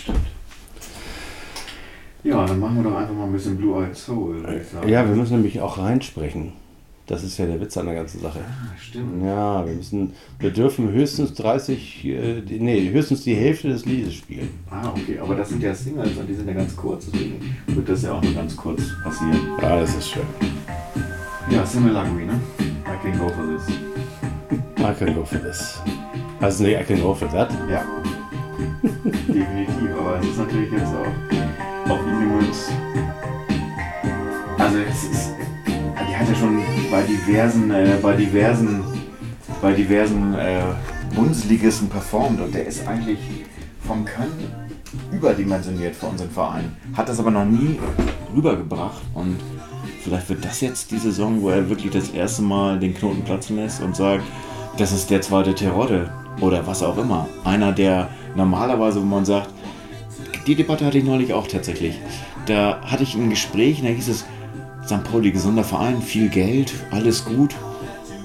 Ja, 2.25 2.45
dann 2.47 2.59
machen 2.59 2.77
wir 2.77 2.91
doch 2.91 2.97
einfach 2.97 3.15
mal 3.15 3.25
ein 3.25 3.33
bisschen 3.33 3.57
Blue 3.57 3.85
Eyed 3.85 3.97
Soul, 3.97 4.43
würde 4.43 4.61
ich 4.61 4.69
sagen. 4.69 4.89
Ja, 4.89 5.07
wir 5.07 5.15
müssen 5.15 5.35
nämlich 5.35 5.61
auch 5.61 5.79
reinsprechen. 5.79 6.53
Das 7.09 7.25
ist 7.25 7.39
ja 7.39 7.47
der 7.47 7.59
Witz 7.59 7.75
an 7.79 7.87
der 7.87 7.95
ganzen 7.95 8.21
Sache. 8.21 8.41
Ah, 8.41 8.77
stimmt. 8.79 9.25
Ja, 9.25 9.67
wir 9.67 9.73
müssen, 9.73 10.13
wir 10.39 10.51
dürfen 10.51 10.93
höchstens 10.93 11.33
30, 11.33 12.05
äh, 12.05 12.43
nee, 12.61 12.91
höchstens 12.91 13.23
die 13.23 13.35
Hälfte 13.35 13.69
des 13.69 13.87
Liedes 13.87 14.13
spielen. 14.13 14.51
Ah, 14.71 14.91
okay, 14.91 15.19
aber 15.19 15.35
das 15.35 15.49
sind 15.49 15.63
ja 15.63 15.75
Singles 15.75 16.19
und 16.19 16.27
die 16.27 16.35
sind 16.35 16.47
ja 16.47 16.53
ganz 16.53 16.77
kurz, 16.77 17.07
deswegen 17.11 17.41
wird 17.69 17.89
das 17.89 18.03
ja 18.03 18.13
auch 18.13 18.23
nur 18.23 18.35
ganz 18.35 18.55
kurz 18.55 18.83
passieren. 19.03 19.41
Ja, 19.63 19.81
das 19.81 19.97
ist 19.97 20.11
schön. 20.11 20.23
Ja, 21.51 21.65
Similarly, 21.65 22.27
ne? 22.27 22.39
I 22.61 23.03
can 23.03 23.19
go 23.19 23.29
for 23.31 23.47
this. 23.47 23.67
I 24.79 24.93
can 24.93 25.15
go 25.15 25.25
for 25.25 25.39
this. 25.39 25.81
Also 26.41 26.65
nee, 26.65 26.79
I 26.79 26.85
can 26.85 27.01
go 27.01 27.15
for 27.15 27.29
that. 27.31 27.51
Ja. 27.71 27.87
Definitiv, 29.03 29.97
aber 29.99 30.21
es 30.21 30.27
ist 30.27 30.39
natürlich 30.39 30.73
jetzt 30.73 30.93
auch 30.93 31.91
auf 31.91 32.01
gemünzt. 32.05 32.71
Also 34.59 34.79
es 34.81 35.05
ist 35.05 35.39
hat 36.19 36.29
ja 36.29 36.35
schon 36.35 36.59
bei 36.91 37.03
diversen, 37.03 37.71
äh, 37.71 37.97
bei 38.01 38.17
diversen, 38.17 38.83
bei 39.61 39.73
diversen 39.73 40.35
äh, 40.35 40.63
Bundesligisten 41.15 41.89
performt 41.89 42.41
und 42.41 42.55
der 42.55 42.67
ist 42.67 42.87
eigentlich 42.87 43.19
vom 43.87 44.05
Können 44.05 44.53
überdimensioniert 45.13 45.95
für 45.95 46.07
unseren 46.07 46.31
Verein. 46.31 46.77
Hat 46.95 47.09
das 47.09 47.21
aber 47.21 47.31
noch 47.31 47.45
nie 47.45 47.79
rübergebracht 48.35 49.03
und 49.15 49.37
vielleicht 50.03 50.29
wird 50.29 50.45
das 50.45 50.61
jetzt 50.61 50.91
die 50.91 50.99
Saison, 50.99 51.43
wo 51.43 51.51
er 51.51 51.69
wirklich 51.69 51.93
das 51.93 52.11
erste 52.11 52.43
Mal 52.43 52.79
den 52.79 52.95
Knoten 52.95 53.23
platzen 53.23 53.57
lässt 53.57 53.83
und 53.83 53.97
sagt, 53.97 54.25
das 54.77 54.93
ist 54.93 55.11
der 55.11 55.21
zweite 55.21 55.55
Terodde 55.55 56.11
oder 56.41 56.67
was 56.67 56.83
auch 56.83 56.97
immer. 56.99 57.29
Einer, 57.45 57.73
der 57.73 58.09
normalerweise, 58.35 59.01
wo 59.01 59.07
man 59.07 59.25
sagt, 59.25 59.51
die 60.47 60.55
Debatte 60.55 60.87
hatte 60.87 60.99
ich 60.99 61.05
neulich 61.05 61.35
auch 61.35 61.47
tatsächlich. 61.47 62.01
Da 62.47 62.81
hatte 62.83 63.03
ich 63.03 63.15
ein 63.15 63.29
Gespräch 63.29 63.81
und 63.81 63.89
da 63.89 63.93
hieß 63.93 64.09
es, 64.09 64.25
St. 64.89 65.05
Pauli, 65.05 65.31
gesunder 65.31 65.65
Verein, 65.65 66.01
viel 66.01 66.31
Geld, 66.31 66.73
alles 66.91 67.25
gut. 67.27 67.55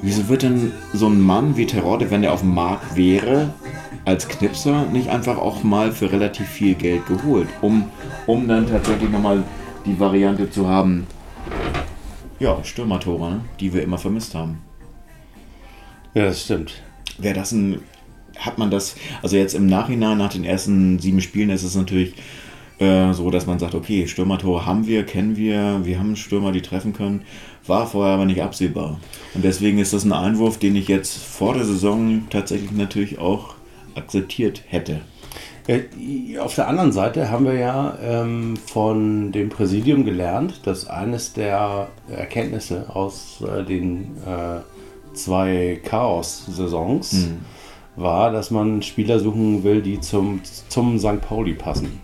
Wieso 0.02 0.30
wird 0.30 0.44
denn 0.44 0.72
so 0.94 1.08
ein 1.08 1.20
Mann 1.20 1.58
wie 1.58 1.66
Terodde, 1.66 2.10
wenn 2.10 2.24
er 2.24 2.32
auf 2.32 2.40
dem 2.40 2.54
Markt 2.54 2.96
wäre, 2.96 3.54
als 4.06 4.30
Knipser 4.30 4.86
nicht 4.86 5.10
einfach 5.10 5.38
auch 5.38 5.64
mal 5.64 5.92
für 5.92 6.12
relativ 6.12 6.48
viel 6.48 6.76
Geld 6.76 7.06
geholt, 7.06 7.50
um, 7.62 7.90
um 8.28 8.48
dann 8.48 8.66
tatsächlich 8.66 9.10
nochmal 9.10 9.44
die 9.86 10.00
Variante 10.00 10.50
zu 10.50 10.70
haben, 10.70 11.06
ja, 12.40 12.64
Stürmertore, 12.64 13.32
ne? 13.32 13.42
die 13.60 13.74
wir 13.74 13.84
immer 13.84 13.98
vermisst 13.98 14.34
haben. 14.34 14.62
Ja, 16.14 16.26
das 16.26 16.44
stimmt. 16.44 16.82
Wäre 17.18 17.36
das 17.36 17.52
ein, 17.52 17.80
hat 18.38 18.58
man 18.58 18.72
das, 18.72 18.96
also 19.22 19.36
jetzt 19.36 19.54
im 19.54 19.68
Nachhinein, 19.68 20.18
nach 20.18 20.32
den 20.32 20.46
ersten 20.46 21.00
sieben 21.00 21.20
Spielen, 21.20 21.50
ist 21.50 21.64
es 21.64 21.76
natürlich 21.76 22.16
äh, 22.80 23.14
so 23.14 23.30
dass 23.30 23.46
man 23.46 23.60
sagt, 23.60 23.76
okay, 23.76 24.08
Stürmertore 24.08 24.66
haben 24.66 24.88
wir, 24.88 25.06
kennen 25.06 25.36
wir, 25.36 25.82
wir 25.84 26.00
haben 26.00 26.16
Stürmer, 26.16 26.52
die 26.52 26.62
treffen 26.62 26.94
können, 26.94 27.22
war 27.68 27.88
vorher 27.88 28.16
aber 28.16 28.26
nicht 28.26 28.42
absehbar. 28.42 29.00
Und 29.34 29.44
deswegen 29.44 29.80
ist 29.80 29.94
das 29.94 30.04
ein 30.04 30.14
Einwurf, 30.14 30.58
den 30.58 30.76
ich 30.76 30.88
jetzt 30.88 31.18
vor 31.18 31.54
der 31.54 31.66
Saison 31.66 32.24
tatsächlich 32.30 32.72
natürlich 32.72 33.20
auch 33.20 33.56
akzeptiert 33.96 34.64
hätte. 34.68 35.02
Äh, 35.68 36.38
auf 36.40 36.56
der 36.56 36.68
anderen 36.68 36.92
Seite 36.92 37.32
haben 37.32 37.46
wir 37.46 37.56
ja 37.56 37.98
ähm, 38.02 38.58
von 38.58 39.32
dem 39.32 39.50
Präsidium 39.50 40.04
gelernt, 40.04 40.62
dass 40.66 40.88
eines 40.88 41.34
der 41.34 41.88
Erkenntnisse 42.10 42.94
aus 42.94 43.42
äh, 43.42 43.64
den 43.64 44.18
äh, 44.26 44.60
zwei 45.14 45.80
Chaos-Saisons 45.86 47.14
mhm. 47.14 47.38
war, 47.96 48.32
dass 48.32 48.52
man 48.52 48.82
Spieler 48.82 49.20
suchen 49.20 49.64
will, 49.64 49.82
die 49.82 50.02
zum, 50.02 50.42
zum 50.68 51.00
St. 51.00 51.22
Pauli 51.22 51.54
passen. 51.54 52.02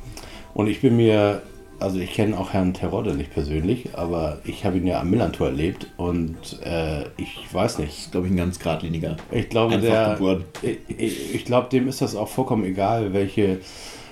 Und 0.59 0.67
ich 0.67 0.81
bin 0.81 0.97
mir 0.97 1.41
also 1.79 1.99
ich 1.99 2.11
kenne 2.11 2.37
auch 2.37 2.51
Herrn 2.51 2.73
Terodde 2.73 3.15
nicht 3.15 3.33
persönlich, 3.33 3.95
aber 3.95 4.39
ich 4.43 4.65
habe 4.65 4.75
ihn 4.75 4.85
ja 4.85 4.99
am 4.99 5.09
Millantor 5.09 5.47
erlebt 5.47 5.87
und 5.95 6.61
äh, 6.65 7.03
ich 7.15 7.47
weiß 7.53 7.77
nicht. 7.77 7.93
Das 7.93 7.99
ist, 7.99 8.11
glaube 8.11 8.27
ich, 8.27 8.33
ein 8.33 8.35
ganz 8.35 8.59
geradliniger. 8.59 9.15
Ich 9.31 9.47
glaube, 9.47 9.77
der, 9.77 10.19
ich, 10.61 11.33
ich 11.35 11.45
glaube, 11.45 11.69
dem 11.69 11.87
ist 11.87 12.01
das 12.01 12.17
auch 12.17 12.27
vollkommen 12.27 12.65
egal, 12.65 13.13
welche 13.13 13.61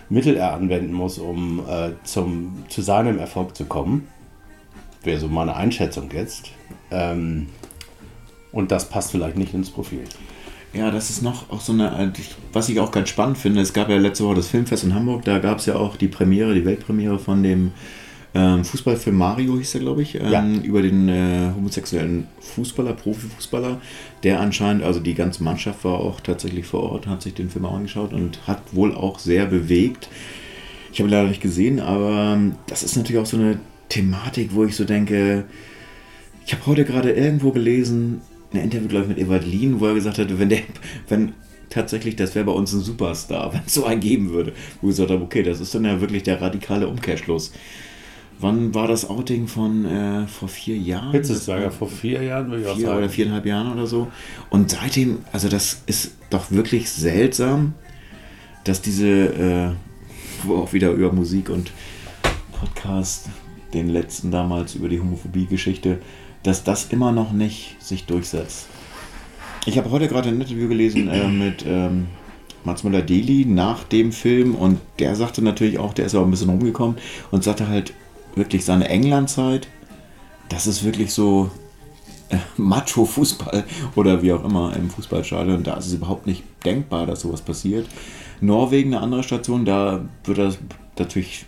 Mittel 0.07 0.37
er 0.37 0.53
anwenden 0.53 0.93
muss, 0.93 1.19
um 1.19 1.59
äh, 1.67 1.89
zum, 2.05 2.63
zu 2.69 2.81
seinem 2.81 3.19
Erfolg 3.19 3.53
zu 3.53 3.65
kommen. 3.65 4.07
Wäre 5.03 5.19
so 5.19 5.27
meine 5.27 5.57
Einschätzung 5.57 6.09
jetzt. 6.13 6.51
Ähm, 6.91 7.47
und 8.53 8.71
das 8.71 8.87
passt 8.87 9.11
vielleicht 9.11 9.37
nicht 9.37 9.53
ins 9.53 9.69
Profil. 9.69 10.05
Ja, 10.74 10.91
das 10.91 11.09
ist 11.09 11.22
noch 11.24 11.49
auch 11.49 11.61
so 11.61 11.74
eine, 11.74 12.13
was 12.53 12.70
ich 12.70 12.80
auch 12.80 12.91
ganz 12.91 13.09
spannend 13.09 13.38
finde. 13.38 13.61
Es 13.61 13.74
gab 13.74 13.89
ja 13.89 13.97
letzte 13.97 14.26
Woche 14.26 14.36
das 14.36 14.49
Filmfest 14.49 14.84
in 14.84 14.93
Hamburg, 14.93 15.24
da 15.26 15.39
gab 15.39 15.59
es 15.59 15.65
ja 15.65 15.76
auch 15.76 15.95
die 15.95 16.07
Premiere, 16.07 16.53
die 16.53 16.65
Weltpremiere 16.65 17.20
von 17.20 17.41
dem 17.41 17.72
ähm, 18.36 18.63
Fußballfilm 18.63 19.15
Mario, 19.15 19.57
hieß 19.57 19.72
der, 19.72 19.82
glaube 19.82 20.03
ich, 20.03 20.15
ähm, 20.15 20.32
ja. 20.32 20.45
über 20.61 20.82
den 20.82 21.09
äh, 21.09 21.51
homosexuellen 21.55 22.28
Fußballer, 22.39 22.93
Profifußballer, 22.93 23.82
der 24.24 24.39
anscheinend, 24.39 24.84
also 24.84 24.99
die 24.99 25.15
ganze 25.15 25.43
Mannschaft 25.43 25.84
war 25.84 25.99
auch 25.99 26.20
tatsächlich 26.20 26.65
vor 26.65 26.84
Ort, 26.84 27.07
hat 27.07 27.22
sich 27.22 27.34
den 27.34 27.49
Film 27.49 27.65
auch 27.65 27.76
angeschaut 27.76 28.13
und 28.13 28.45
hat 28.45 28.61
wohl 28.74 28.93
auch 28.93 29.20
sehr 29.20 29.45
bewegt. 29.45 30.09
Ich 30.91 30.99
habe 30.99 31.09
ihn 31.09 31.13
leider 31.13 31.30
nicht 31.30 31.41
gesehen, 31.41 31.80
aber 31.80 32.34
ähm, 32.36 32.55
das 32.68 32.84
ist 32.84 32.95
natürlich 32.95 33.22
auch 33.22 33.26
so 33.26 33.38
eine 33.38 33.59
Thematik, 33.89 34.53
wo 34.53 34.65
ich 34.65 34.76
so 34.76 34.84
denke, 34.84 35.45
ich 36.45 36.53
habe 36.53 36.65
heute 36.65 36.86
gerade 36.86 37.11
irgendwo 37.11 37.51
gelesen, 37.51 38.22
ein 38.53 38.59
Interview, 38.59 38.87
glaube 38.87 39.05
ich, 39.05 39.09
mit 39.09 39.19
Ewald 39.19 39.45
Lien, 39.45 39.79
wo 39.79 39.87
er 39.87 39.93
gesagt 39.93 40.17
hat, 40.17 40.39
wenn 40.39 40.49
der, 40.49 40.59
wenn 41.09 41.33
tatsächlich, 41.69 42.15
das 42.15 42.35
wäre 42.35 42.45
bei 42.45 42.51
uns 42.51 42.73
ein 42.73 42.81
Superstar, 42.81 43.53
wenn 43.53 43.61
es 43.65 43.73
so 43.73 43.85
einen 43.85 44.01
geben 44.01 44.31
würde, 44.31 44.53
wo 44.81 44.87
ich 44.87 44.93
gesagt 44.93 45.11
habe, 45.11 45.23
okay, 45.23 45.43
das 45.43 45.59
ist 45.59 45.73
dann 45.75 45.85
ja 45.85 45.99
wirklich 46.01 46.23
der 46.23 46.41
radikale 46.41 46.87
Umkehrschluss. 46.87 47.51
Wann 48.39 48.75
war 48.75 48.87
das 48.87 49.09
Outing 49.09 49.47
von 49.47 49.85
äh, 49.85 50.27
vor 50.27 50.47
vier 50.47 50.77
Jahren? 50.77 51.11
Hitzesberger, 51.11 51.71
vor 51.71 51.89
vier 51.89 52.21
Jahren 52.21 52.51
würde 52.51 52.61
ich 52.61 52.67
vier 52.67 52.73
auch 52.75 52.79
sagen. 52.79 52.97
Oder 52.99 53.09
viereinhalb 53.09 53.45
Jahren 53.47 53.73
oder 53.73 53.87
so. 53.87 54.11
Und 54.51 54.69
seitdem, 54.69 55.19
also 55.31 55.49
das 55.49 55.81
ist 55.87 56.11
doch 56.29 56.51
wirklich 56.51 56.91
seltsam, 56.91 57.73
dass 58.63 58.81
diese, 58.81 59.07
äh, 59.07 59.71
wo 60.43 60.57
auch 60.57 60.71
wieder 60.71 60.91
über 60.91 61.11
Musik 61.11 61.49
und 61.49 61.71
Podcast, 62.51 63.29
den 63.73 63.89
letzten 63.89 64.29
damals 64.29 64.75
über 64.75 64.87
die 64.87 64.99
Homophobie-Geschichte, 64.99 65.99
dass 66.47 66.63
das 66.63 66.85
immer 66.85 67.11
noch 67.11 67.33
nicht 67.33 67.75
sich 67.83 68.05
durchsetzt. 68.05 68.67
Ich 69.65 69.77
habe 69.77 69.91
heute 69.91 70.07
gerade 70.07 70.29
ein 70.29 70.39
Interview 70.39 70.69
gelesen 70.69 71.09
äh, 71.09 71.27
mit 71.27 71.65
ähm, 71.67 72.07
Mats 72.63 72.85
Müller-Deli 72.85 73.43
nach 73.43 73.83
dem 73.83 74.13
Film 74.13 74.55
und 74.55 74.79
der 74.99 75.17
sagte 75.17 75.43
natürlich 75.43 75.77
auch, 75.77 75.93
der 75.93 76.05
ist 76.05 76.15
auch 76.15 76.23
ein 76.23 76.31
bisschen 76.31 76.49
rumgekommen 76.49 76.95
und 77.31 77.43
sagte 77.43 77.67
halt 77.67 77.93
wirklich 78.35 78.63
seine 78.63 78.87
Englandzeit, 78.87 79.67
das 80.47 80.67
ist 80.67 80.85
wirklich 80.85 81.11
so 81.11 81.51
äh, 82.29 82.37
Macho-Fußball 82.55 83.65
oder 83.97 84.21
wie 84.21 84.31
auch 84.31 84.45
immer 84.45 84.73
im 84.73 84.89
Fußballstadion. 84.89 85.63
Da 85.63 85.73
ist 85.73 85.87
es 85.87 85.95
überhaupt 85.95 86.27
nicht 86.27 86.43
denkbar, 86.63 87.07
dass 87.07 87.19
sowas 87.19 87.41
passiert. 87.41 87.87
Norwegen, 88.39 88.93
eine 88.93 89.03
andere 89.03 89.23
Station, 89.23 89.65
da 89.65 90.05
wird 90.23 90.37
das 90.37 90.59
natürlich 90.97 91.45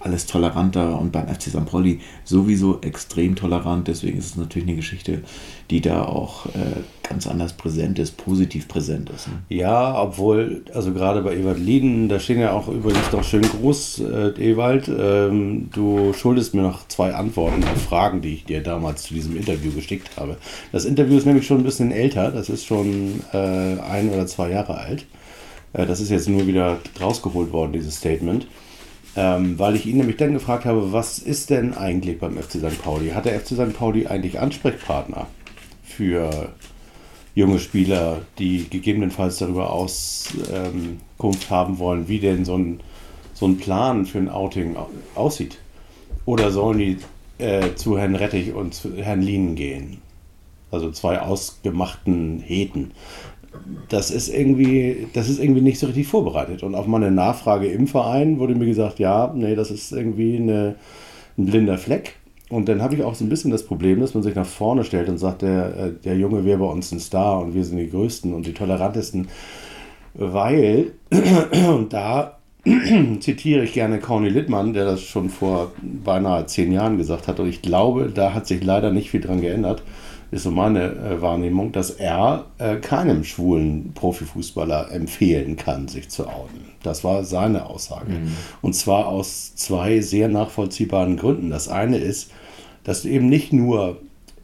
alles 0.00 0.26
toleranter 0.26 0.98
und 0.98 1.12
beim 1.12 1.28
FC 1.28 1.44
St. 1.44 1.66
Pauli 1.66 2.00
sowieso 2.24 2.80
extrem 2.80 3.36
tolerant. 3.36 3.88
Deswegen 3.88 4.18
ist 4.18 4.26
es 4.26 4.36
natürlich 4.36 4.66
eine 4.68 4.76
Geschichte, 4.76 5.22
die 5.70 5.80
da 5.80 6.04
auch 6.04 6.46
äh, 6.46 7.08
ganz 7.08 7.26
anders 7.26 7.52
präsent 7.52 7.98
ist, 7.98 8.16
positiv 8.16 8.66
präsent 8.66 9.10
ist. 9.10 9.28
Ne? 9.28 9.34
Ja, 9.48 10.00
obwohl, 10.00 10.64
also 10.74 10.92
gerade 10.92 11.22
bei 11.22 11.36
Ewald 11.36 11.58
Lieden, 11.58 12.08
da 12.08 12.18
stehen 12.18 12.40
ja 12.40 12.52
auch 12.52 12.68
übrigens 12.68 13.12
noch 13.12 13.24
schön 13.24 13.42
groß, 13.42 14.00
äh, 14.00 14.50
Ewald, 14.50 14.88
ähm, 14.88 15.68
du 15.72 16.12
schuldest 16.12 16.54
mir 16.54 16.62
noch 16.62 16.88
zwei 16.88 17.14
Antworten 17.14 17.62
auf 17.64 17.82
Fragen, 17.82 18.22
die 18.22 18.34
ich 18.34 18.44
dir 18.44 18.62
damals 18.62 19.02
zu 19.02 19.14
diesem 19.14 19.36
Interview 19.36 19.72
geschickt 19.72 20.10
habe. 20.16 20.36
Das 20.72 20.84
Interview 20.84 21.18
ist 21.18 21.26
nämlich 21.26 21.46
schon 21.46 21.58
ein 21.58 21.64
bisschen 21.64 21.92
älter, 21.92 22.30
das 22.30 22.48
ist 22.48 22.64
schon 22.64 23.22
äh, 23.32 23.78
ein 23.80 24.10
oder 24.12 24.26
zwei 24.26 24.50
Jahre 24.50 24.78
alt. 24.78 25.06
Äh, 25.72 25.86
das 25.86 26.00
ist 26.00 26.10
jetzt 26.10 26.28
nur 26.28 26.46
wieder 26.46 26.78
rausgeholt 27.00 27.52
worden, 27.52 27.72
dieses 27.72 27.96
Statement. 27.96 28.46
Ähm, 29.16 29.58
weil 29.58 29.74
ich 29.74 29.86
ihn 29.86 29.96
nämlich 29.96 30.16
dann 30.16 30.32
gefragt 30.32 30.64
habe, 30.64 30.92
was 30.92 31.18
ist 31.18 31.50
denn 31.50 31.74
eigentlich 31.74 32.20
beim 32.20 32.36
FC 32.36 32.52
St. 32.52 32.80
Pauli? 32.82 33.10
Hat 33.10 33.24
der 33.24 33.40
FC 33.40 33.54
St. 33.54 33.72
Pauli 33.72 34.06
eigentlich 34.06 34.38
Ansprechpartner 34.38 35.26
für 35.82 36.50
junge 37.34 37.58
Spieler, 37.58 38.22
die 38.38 38.68
gegebenenfalls 38.68 39.38
darüber 39.38 39.72
Auskunft 39.72 41.50
haben 41.50 41.78
wollen, 41.78 42.08
wie 42.08 42.20
denn 42.20 42.44
so 42.44 42.56
ein, 42.56 42.80
so 43.34 43.46
ein 43.46 43.58
Plan 43.58 44.06
für 44.06 44.18
ein 44.18 44.28
Outing 44.28 44.76
aussieht? 45.14 45.58
Oder 46.24 46.50
sollen 46.50 46.78
die 46.78 46.98
äh, 47.38 47.74
zu 47.74 47.98
Herrn 47.98 48.14
Rettich 48.14 48.52
und 48.52 48.74
zu 48.74 48.96
Herrn 48.96 49.22
Lienen 49.22 49.56
gehen? 49.56 50.02
Also 50.70 50.92
zwei 50.92 51.20
ausgemachten 51.20 52.40
Heten 52.40 52.92
das 53.88 54.10
ist 54.10 54.28
irgendwie, 54.28 55.08
das 55.12 55.28
ist 55.28 55.40
irgendwie 55.40 55.60
nicht 55.60 55.78
so 55.78 55.86
richtig 55.86 56.06
vorbereitet. 56.06 56.62
Und 56.62 56.74
auf 56.74 56.86
meine 56.86 57.10
Nachfrage 57.10 57.66
im 57.66 57.86
Verein 57.86 58.38
wurde 58.38 58.54
mir 58.54 58.66
gesagt, 58.66 58.98
ja, 58.98 59.32
nee, 59.34 59.54
das 59.54 59.70
ist 59.70 59.92
irgendwie 59.92 60.36
eine, 60.36 60.76
ein 61.36 61.46
blinder 61.46 61.78
Fleck. 61.78 62.16
Und 62.48 62.68
dann 62.68 62.82
habe 62.82 62.94
ich 62.94 63.02
auch 63.02 63.14
so 63.14 63.24
ein 63.24 63.28
bisschen 63.28 63.50
das 63.50 63.64
Problem, 63.64 64.00
dass 64.00 64.14
man 64.14 64.22
sich 64.22 64.34
nach 64.34 64.46
vorne 64.46 64.84
stellt 64.84 65.08
und 65.08 65.18
sagt, 65.18 65.42
der, 65.42 65.76
äh, 65.76 65.92
der 66.04 66.16
Junge 66.16 66.44
wäre 66.44 66.58
bei 66.58 66.66
uns 66.66 66.90
ein 66.92 67.00
Star 67.00 67.40
und 67.40 67.54
wir 67.54 67.64
sind 67.64 67.78
die 67.78 67.90
Größten 67.90 68.34
und 68.34 68.46
die 68.46 68.54
Tolerantesten, 68.54 69.28
weil, 70.14 70.92
und 71.68 71.92
da 71.92 72.38
zitiere 73.20 73.64
ich 73.64 73.72
gerne 73.72 74.00
Corny 74.00 74.28
Littmann, 74.28 74.72
der 74.72 74.84
das 74.84 75.02
schon 75.02 75.30
vor 75.30 75.72
beinahe 75.80 76.46
zehn 76.46 76.72
Jahren 76.72 76.98
gesagt 76.98 77.28
hat, 77.28 77.40
und 77.40 77.48
ich 77.48 77.62
glaube, 77.62 78.10
da 78.12 78.34
hat 78.34 78.46
sich 78.46 78.62
leider 78.62 78.90
nicht 78.90 79.10
viel 79.10 79.20
dran 79.20 79.40
geändert 79.40 79.82
ist 80.30 80.44
so 80.44 80.50
meine 80.50 80.92
äh, 80.92 81.20
Wahrnehmung, 81.20 81.72
dass 81.72 81.90
er 81.90 82.46
äh, 82.58 82.76
keinem 82.76 83.24
schwulen 83.24 83.92
Profifußballer 83.94 84.92
empfehlen 84.92 85.56
kann, 85.56 85.88
sich 85.88 86.08
zu 86.08 86.28
outen. 86.28 86.70
Das 86.82 87.04
war 87.04 87.24
seine 87.24 87.66
Aussage. 87.66 88.12
Mhm. 88.12 88.36
Und 88.62 88.74
zwar 88.74 89.08
aus 89.08 89.54
zwei 89.56 90.00
sehr 90.00 90.28
nachvollziehbaren 90.28 91.16
Gründen. 91.16 91.50
Das 91.50 91.68
eine 91.68 91.98
ist, 91.98 92.30
dass 92.84 93.02
du 93.02 93.08
eben 93.08 93.28
nicht 93.28 93.52
nur 93.52 93.98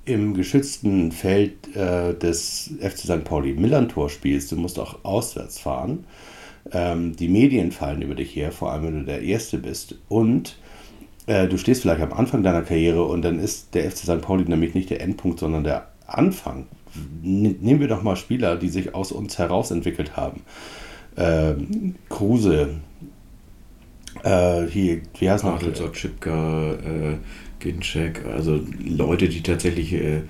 im 0.04 0.34
geschützten 0.34 1.12
Feld 1.12 1.74
äh, 1.74 2.14
des 2.14 2.74
FC 2.80 2.98
St. 2.98 3.24
Pauli 3.24 3.54
Millantor 3.54 4.08
spielst, 4.08 4.52
du 4.52 4.56
musst 4.56 4.78
auch 4.78 5.04
auswärts 5.04 5.58
fahren. 5.58 6.04
Ähm, 6.72 7.16
die 7.16 7.28
Medien 7.28 7.72
fallen 7.72 8.02
über 8.02 8.14
dich 8.14 8.34
her, 8.34 8.52
vor 8.52 8.72
allem 8.72 8.84
wenn 8.84 8.98
du 9.00 9.04
der 9.04 9.22
Erste 9.22 9.58
bist. 9.58 9.96
Und 10.08 10.58
äh, 11.26 11.48
du 11.48 11.58
stehst 11.58 11.82
vielleicht 11.82 12.00
am 12.00 12.12
Anfang 12.12 12.42
deiner 12.42 12.62
Karriere 12.62 13.04
und 13.04 13.22
dann 13.22 13.38
ist 13.38 13.74
der 13.74 13.90
FC 13.90 13.98
St. 13.98 14.20
Pauli 14.20 14.44
nämlich 14.44 14.74
nicht 14.74 14.90
der 14.90 15.00
Endpunkt, 15.00 15.40
sondern 15.40 15.64
der 15.64 15.88
Anfang. 16.06 16.66
Nehmen 17.22 17.80
wir 17.80 17.88
doch 17.88 18.02
mal 18.02 18.16
Spieler, 18.16 18.56
die 18.56 18.68
sich 18.68 18.94
aus 18.94 19.12
uns 19.12 19.38
heraus 19.38 19.70
entwickelt 19.70 20.16
haben. 20.16 20.42
Ähm, 21.16 21.96
Kruse, 22.08 22.68
äh, 24.22 24.66
hier, 24.66 25.00
wie 25.18 25.30
heißt 25.30 25.44
noch? 25.44 25.60
Chipka, 25.92 26.72
äh, 26.72 27.16
Ginczek, 27.58 28.24
also 28.26 28.60
Leute, 28.84 29.28
die 29.28 29.42
tatsächlich 29.42 29.92
äh, 29.92 30.22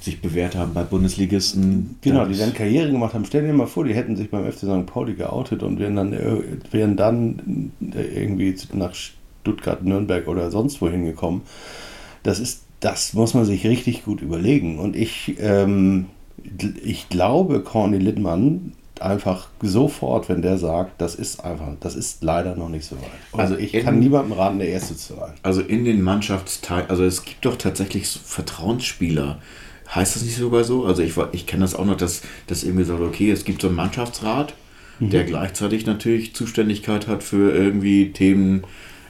sich 0.00 0.20
bewährt 0.20 0.54
haben 0.54 0.72
bei 0.72 0.84
Bundesligisten. 0.84 1.96
Genau, 2.00 2.26
die 2.26 2.38
dann 2.38 2.54
Karriere 2.54 2.90
gemacht 2.90 3.14
haben. 3.14 3.24
Stell 3.24 3.44
dir 3.44 3.52
mal 3.52 3.66
vor, 3.66 3.84
die 3.84 3.94
hätten 3.94 4.16
sich 4.16 4.30
beim 4.30 4.50
FC 4.50 4.60
St. 4.60 4.86
Pauli 4.86 5.14
geoutet 5.14 5.62
und 5.62 5.78
wären 5.78 5.96
dann, 5.96 6.12
äh, 6.12 6.42
wären 6.70 6.96
dann 6.96 7.72
äh, 7.94 8.22
irgendwie 8.22 8.54
nach 8.72 8.94
Stuttgart, 9.46 9.84
Nürnberg 9.84 10.26
oder 10.26 10.50
sonst 10.50 10.80
wohin 10.80 11.04
gekommen. 11.04 11.42
Das 12.24 12.40
ist, 12.40 12.62
das 12.80 13.12
muss 13.12 13.32
man 13.32 13.44
sich 13.44 13.64
richtig 13.64 14.04
gut 14.04 14.20
überlegen. 14.20 14.80
Und 14.80 14.96
ich, 14.96 15.36
ähm, 15.38 16.06
ich 16.82 17.08
glaube, 17.08 17.60
Corny 17.60 17.98
Littmann 17.98 18.72
einfach 19.00 19.48
sofort, 19.62 20.28
wenn 20.28 20.42
der 20.42 20.58
sagt, 20.58 21.00
das 21.00 21.14
ist 21.14 21.44
einfach, 21.44 21.68
das 21.78 21.94
ist 21.94 22.24
leider 22.24 22.56
noch 22.56 22.68
nicht 22.68 22.86
so 22.86 22.96
weit. 22.96 23.40
Also 23.40 23.56
ich 23.56 23.74
in, 23.74 23.84
kann 23.84 24.00
niemandem 24.00 24.32
raten, 24.32 24.58
der 24.58 24.68
Erste 24.68 24.96
zu 24.96 25.14
sein. 25.14 25.34
Also 25.42 25.60
in 25.60 25.84
den 25.84 26.02
Mannschaftsteilen, 26.02 26.90
also 26.90 27.04
es 27.04 27.24
gibt 27.24 27.44
doch 27.44 27.56
tatsächlich 27.56 28.08
Vertrauensspieler. 28.08 29.38
Heißt 29.94 30.16
das 30.16 30.24
nicht 30.24 30.36
sogar 30.36 30.64
so? 30.64 30.86
Also 30.86 31.02
ich, 31.02 31.14
ich 31.32 31.46
kenne 31.46 31.62
das 31.62 31.76
auch 31.76 31.84
noch, 31.84 31.96
dass, 31.96 32.22
dass 32.48 32.64
irgendwie 32.64 32.84
sagt, 32.84 33.00
okay, 33.00 33.30
es 33.30 33.44
gibt 33.44 33.60
so 33.62 33.68
einen 33.68 33.76
Mannschaftsrat, 33.76 34.54
mhm. 34.98 35.10
der 35.10 35.22
gleichzeitig 35.24 35.86
natürlich 35.86 36.34
Zuständigkeit 36.34 37.06
hat 37.06 37.22
für 37.22 37.54
irgendwie 37.54 38.12
Themen 38.12 38.64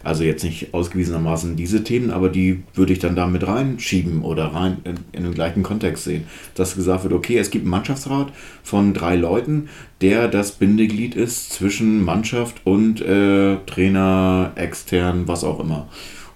Also 0.07 0.23
jetzt 0.23 0.45
nicht 0.45 0.73
ausgewiesenermaßen 0.73 1.57
diese 1.57 1.83
Themen, 1.83 2.11
aber 2.11 2.29
die 2.29 2.63
würde 2.75 2.93
ich 2.93 3.01
dann 3.01 3.17
da 3.17 3.27
mit 3.27 3.47
reinschieben 3.47 4.23
oder 4.23 4.47
rein 4.47 4.79
in, 4.85 4.95
in 5.13 5.25
den 5.25 5.35
gleichen 5.35 5.65
Kontext 5.65 6.05
sehen. 6.05 6.25
Dass 6.55 6.77
gesagt 6.77 7.03
wird, 7.03 7.13
okay, 7.13 7.39
es 7.39 7.51
gibt 7.51 7.65
einen 7.65 7.73
Mannschaftsrat 7.73 8.33
von 8.63 8.95
drei 8.95 9.17
Leuten, 9.17 9.69
der 10.01 10.29
das 10.29 10.53
Bindeglied 10.53 11.17
ist 11.17 11.53
zwischen 11.53 12.05
Mannschaft 12.05 12.61
und 12.65 13.01
äh, 13.01 13.57
Trainer, 13.67 14.53
extern, 14.55 15.27
was 15.27 15.43
auch 15.43 15.59
immer. 15.59 15.89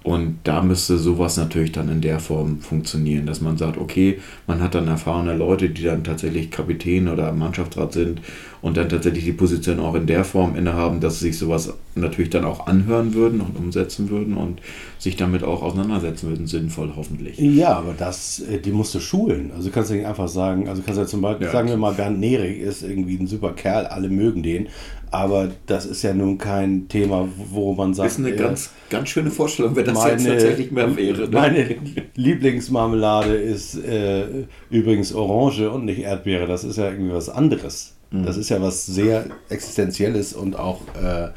Und 0.02 0.38
da 0.44 0.62
müsste 0.62 0.96
sowas 0.96 1.36
natürlich 1.36 1.72
dann 1.72 1.90
in 1.90 2.00
der 2.00 2.20
Form 2.20 2.60
funktionieren, 2.60 3.26
dass 3.26 3.40
man 3.40 3.58
sagt, 3.58 3.76
okay, 3.76 4.18
man 4.46 4.62
hat 4.62 4.74
dann 4.74 4.88
erfahrene 4.88 5.36
Leute, 5.36 5.68
die 5.68 5.82
dann 5.82 6.04
tatsächlich 6.04 6.50
Kapitän 6.50 7.06
oder 7.06 7.32
Mannschaftsrat 7.32 7.92
sind 7.92 8.20
und 8.62 8.76
dann 8.76 8.88
tatsächlich 8.88 9.24
die 9.24 9.32
Position 9.32 9.80
auch 9.80 9.94
in 9.94 10.06
der 10.06 10.24
Form 10.24 10.56
innehaben, 10.56 11.00
dass 11.00 11.20
sie 11.20 11.28
sich 11.28 11.38
sowas 11.38 11.72
natürlich 11.94 12.30
dann 12.30 12.44
auch 12.44 12.66
anhören 12.66 13.14
würden 13.14 13.40
und 13.40 13.56
umsetzen 13.56 14.10
würden 14.10 14.36
und 14.36 14.60
sich 14.98 15.16
damit 15.16 15.42
auch 15.44 15.62
auseinandersetzen 15.62 16.28
würden, 16.28 16.46
sinnvoll 16.46 16.92
hoffentlich. 16.96 17.38
Ja, 17.38 17.78
aber 17.78 17.94
das, 17.96 18.40
äh, 18.40 18.58
die 18.58 18.72
musst 18.72 18.94
du 18.94 19.00
schulen. 19.00 19.50
Also 19.56 19.70
kannst 19.70 19.90
du 19.90 19.94
nicht 19.94 20.06
einfach 20.06 20.28
sagen, 20.28 20.68
also 20.68 20.82
kannst 20.82 20.98
du 20.98 21.02
ja 21.02 21.08
zum 21.08 21.22
Beispiel, 21.22 21.46
ja. 21.46 21.52
sagen 21.52 21.68
wir 21.68 21.76
mal, 21.76 21.94
Bernd 21.94 22.20
Nerig 22.20 22.60
ist 22.60 22.82
irgendwie 22.82 23.16
ein 23.16 23.26
super 23.26 23.52
Kerl, 23.52 23.86
alle 23.86 24.08
mögen 24.08 24.42
den, 24.42 24.68
aber 25.10 25.50
das 25.66 25.86
ist 25.86 26.02
ja 26.02 26.14
nun 26.14 26.38
kein 26.38 26.86
Thema, 26.88 27.28
wo 27.50 27.74
man 27.74 27.94
sagt. 27.94 28.10
Das 28.10 28.18
ist 28.18 28.24
eine 28.24 28.34
äh, 28.34 28.38
ganz, 28.38 28.70
ganz 28.90 29.08
schöne 29.08 29.30
Vorstellung, 29.30 29.74
wenn 29.74 29.84
das 29.84 29.94
meine, 29.94 30.12
jetzt 30.12 30.26
tatsächlich 30.26 30.70
mehr 30.70 30.96
wäre. 30.96 31.22
Ne? 31.22 31.28
Meine 31.32 31.76
Lieblingsmarmelade 32.14 33.34
ist 33.34 33.74
äh, 33.76 34.44
übrigens 34.70 35.12
Orange 35.12 35.70
und 35.70 35.86
nicht 35.86 36.00
Erdbeere. 36.00 36.46
Das 36.46 36.62
ist 36.62 36.76
ja 36.76 36.90
irgendwie 36.90 37.12
was 37.12 37.28
anderes. 37.28 37.96
Mhm. 38.10 38.24
Das 38.24 38.36
ist 38.36 38.48
ja 38.48 38.60
was 38.60 38.86
sehr 38.86 39.26
Existenzielles 39.48 40.32
und 40.32 40.58
auch. 40.58 40.80
Äh, 41.00 41.30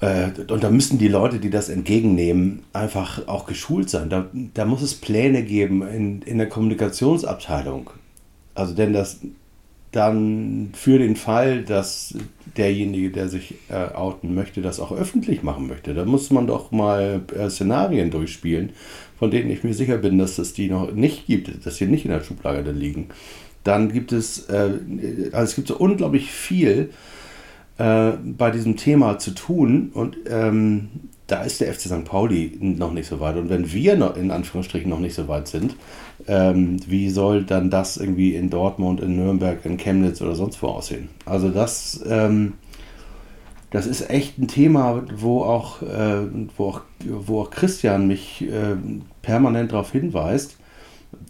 äh, 0.00 0.30
und 0.48 0.64
da 0.64 0.70
müssen 0.70 0.98
die 0.98 1.08
Leute, 1.08 1.38
die 1.38 1.50
das 1.50 1.68
entgegennehmen, 1.68 2.64
einfach 2.72 3.28
auch 3.28 3.46
geschult 3.46 3.88
sein. 3.88 4.10
Da, 4.10 4.26
da 4.32 4.64
muss 4.64 4.82
es 4.82 4.94
Pläne 4.94 5.44
geben 5.44 5.82
in, 5.82 6.22
in 6.22 6.38
der 6.38 6.48
Kommunikationsabteilung. 6.48 7.90
Also, 8.54 8.74
denn 8.74 8.92
das, 8.92 9.20
dann 9.92 10.70
für 10.72 10.98
den 10.98 11.16
Fall, 11.16 11.62
dass 11.62 12.14
derjenige, 12.56 13.10
der 13.10 13.28
sich 13.28 13.54
äh, 13.68 13.94
outen 13.94 14.34
möchte, 14.34 14.62
das 14.62 14.80
auch 14.80 14.90
öffentlich 14.90 15.42
machen 15.42 15.68
möchte. 15.68 15.94
Da 15.94 16.04
muss 16.04 16.30
man 16.30 16.46
doch 16.46 16.72
mal 16.72 17.20
äh, 17.36 17.48
Szenarien 17.50 18.10
durchspielen, 18.10 18.70
von 19.18 19.30
denen 19.30 19.50
ich 19.50 19.62
mir 19.64 19.74
sicher 19.74 19.98
bin, 19.98 20.18
dass 20.18 20.38
es 20.38 20.54
die 20.54 20.68
noch 20.68 20.92
nicht 20.92 21.26
gibt, 21.26 21.64
dass 21.64 21.76
sie 21.76 21.86
nicht 21.86 22.06
in 22.06 22.10
der 22.10 22.24
Schublade 22.24 22.72
liegen. 22.72 23.08
Dann 23.64 23.92
gibt 23.92 24.12
es, 24.12 24.48
äh, 24.48 24.70
also 25.32 25.44
es 25.44 25.54
gibt 25.54 25.68
so 25.68 25.76
unglaublich 25.76 26.30
viel 26.30 26.90
äh, 27.78 28.12
bei 28.22 28.50
diesem 28.50 28.76
Thema 28.76 29.18
zu 29.18 29.32
tun 29.32 29.90
und 29.94 30.16
ähm, 30.28 30.88
da 31.26 31.42
ist 31.42 31.60
der 31.60 31.72
FC 31.72 31.82
St. 31.82 32.04
Pauli 32.04 32.58
noch 32.60 32.92
nicht 32.92 33.08
so 33.08 33.18
weit. 33.20 33.36
Und 33.36 33.48
wenn 33.48 33.72
wir 33.72 33.96
noch 33.96 34.16
in 34.16 34.30
Anführungsstrichen 34.30 34.90
noch 34.90 34.98
nicht 34.98 35.14
so 35.14 35.28
weit 35.28 35.48
sind, 35.48 35.76
ähm, 36.26 36.78
wie 36.86 37.08
soll 37.08 37.44
dann 37.44 37.70
das 37.70 37.96
irgendwie 37.96 38.34
in 38.34 38.50
Dortmund, 38.50 39.00
in 39.00 39.16
Nürnberg, 39.16 39.64
in 39.64 39.78
Chemnitz 39.78 40.20
oder 40.20 40.34
sonst 40.34 40.62
wo 40.62 40.68
aussehen? 40.68 41.08
Also 41.24 41.48
das, 41.48 42.02
ähm, 42.06 42.54
das 43.70 43.86
ist 43.86 44.10
echt 44.10 44.38
ein 44.38 44.48
Thema, 44.48 45.04
wo 45.16 45.42
auch, 45.42 45.80
äh, 45.80 46.26
wo 46.56 46.66
auch, 46.66 46.80
wo 47.06 47.40
auch 47.40 47.50
Christian 47.50 48.06
mich 48.06 48.42
äh, 48.42 48.76
permanent 49.22 49.72
darauf 49.72 49.92
hinweist, 49.92 50.58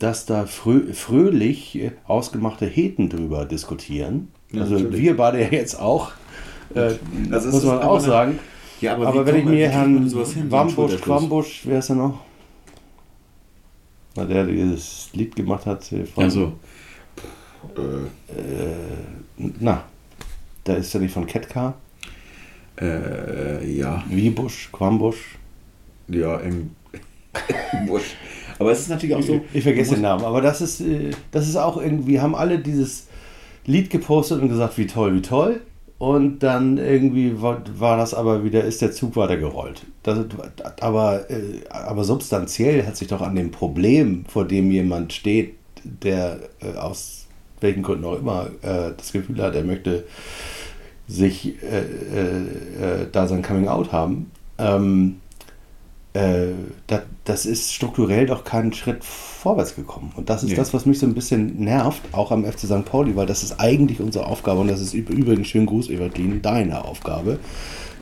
dass 0.02 0.26
da 0.26 0.46
frö 0.46 0.92
fröhlich 0.92 1.92
ausgemachte 2.06 2.66
Heten 2.66 3.08
drüber 3.08 3.44
diskutieren. 3.44 4.28
Ja, 4.50 4.62
also 4.62 4.74
natürlich. 4.74 5.00
wir 5.00 5.16
beide 5.16 5.40
ja 5.40 5.48
jetzt 5.48 5.78
auch, 5.78 6.10
äh, 6.74 6.94
muss 7.28 7.64
man 7.64 7.82
auch 7.82 8.00
sagen. 8.00 8.38
Ja, 8.80 8.94
aber, 8.94 9.06
aber 9.06 9.26
wenn 9.26 9.36
ich 9.36 9.44
mir 9.44 9.68
Herrn 9.68 10.12
Wambusch, 10.50 11.00
Quambusch, 11.00 11.62
wer 11.64 11.78
ist 11.78 11.90
er 11.90 11.96
noch? 11.96 12.18
Na, 14.16 14.24
der 14.24 14.44
dieses 14.44 15.10
Lied 15.12 15.36
gemacht 15.36 15.66
hat 15.66 15.84
von. 15.84 16.24
Also. 16.24 16.52
Äh, 17.76 18.32
na, 19.60 19.84
da 20.64 20.74
ist 20.74 20.92
er 20.94 21.00
nicht 21.00 21.14
von 21.14 21.26
Ketka. 21.26 21.74
Äh, 22.80 23.72
ja. 23.72 24.02
Wiebusch, 24.08 24.70
Quambusch. 24.72 25.38
Ja, 26.08 26.38
im 26.38 26.74
Busch. 27.86 28.16
Aber 28.62 28.72
es 28.72 28.80
ist 28.80 28.90
natürlich 28.90 29.14
auch 29.14 29.22
so. 29.22 29.40
Ich, 29.50 29.58
ich 29.58 29.62
vergesse 29.62 29.94
den 29.94 30.02
Namen, 30.02 30.24
aber 30.24 30.40
das 30.40 30.60
ist, 30.60 30.80
äh, 30.80 31.10
das 31.30 31.48
ist 31.48 31.56
auch 31.56 31.76
irgendwie, 31.76 32.20
haben 32.20 32.34
alle 32.34 32.58
dieses 32.58 33.06
Lied 33.66 33.90
gepostet 33.90 34.40
und 34.40 34.48
gesagt, 34.48 34.78
wie 34.78 34.86
toll, 34.86 35.14
wie 35.14 35.22
toll. 35.22 35.60
Und 35.98 36.40
dann 36.40 36.78
irgendwie 36.78 37.40
war, 37.40 37.62
war 37.78 37.96
das 37.96 38.12
aber 38.12 38.42
wieder, 38.42 38.64
ist 38.64 38.82
der 38.82 38.90
Zug 38.90 39.14
weitergerollt. 39.14 39.82
Das, 40.02 40.18
aber, 40.80 41.30
äh, 41.30 41.60
aber 41.68 42.02
substanziell 42.02 42.84
hat 42.86 42.96
sich 42.96 43.06
doch 43.06 43.20
an 43.20 43.36
dem 43.36 43.52
Problem, 43.52 44.24
vor 44.26 44.44
dem 44.44 44.72
jemand 44.72 45.12
steht, 45.12 45.54
der 45.84 46.40
äh, 46.60 46.76
aus 46.76 47.26
welchen 47.60 47.84
Gründen 47.84 48.04
auch 48.04 48.18
immer 48.18 48.50
das 48.60 49.12
Gefühl 49.12 49.40
hat, 49.40 49.54
er 49.54 49.62
möchte 49.62 50.02
sich 51.12 51.62
äh, 51.62 51.80
äh, 51.80 53.06
da 53.10 53.26
sein 53.26 53.42
Coming 53.42 53.68
Out 53.68 53.92
haben, 53.92 54.30
ähm, 54.58 55.16
äh, 55.16 55.21
das, 56.12 57.02
das 57.24 57.46
ist 57.46 57.72
strukturell 57.72 58.26
doch 58.26 58.44
keinen 58.44 58.74
Schritt 58.74 59.02
vorwärts 59.02 59.74
gekommen. 59.74 60.12
Und 60.14 60.28
das 60.28 60.42
ist 60.42 60.50
nee. 60.50 60.56
das, 60.56 60.74
was 60.74 60.84
mich 60.84 60.98
so 60.98 61.06
ein 61.06 61.14
bisschen 61.14 61.64
nervt, 61.64 62.02
auch 62.12 62.30
am 62.30 62.44
FC 62.44 62.60
St. 62.60 62.84
Pauli, 62.84 63.16
weil 63.16 63.24
das 63.24 63.42
ist 63.42 63.58
eigentlich 63.58 64.00
unsere 64.00 64.26
Aufgabe 64.26 64.60
und 64.60 64.68
das 64.68 64.80
ist 64.80 64.92
übrigens 64.92 65.48
schön 65.48 65.64
Gruß, 65.64 65.88
Evelyn, 65.88 66.42
deine 66.42 66.84
Aufgabe, 66.84 67.38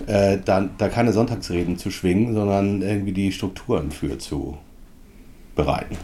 äh, 0.07 0.39
da, 0.45 0.69
da 0.77 0.89
keine 0.89 1.13
Sonntagsreden 1.13 1.79
zu 1.79 1.93
schwingen, 1.93 2.35
sondern 2.35 2.83
irgendwie 2.83 3.13
die 3.13 3.31
Strukturen 3.31 3.93
für 3.93 4.19
zu 4.19 4.59
bereiten. 5.55 5.97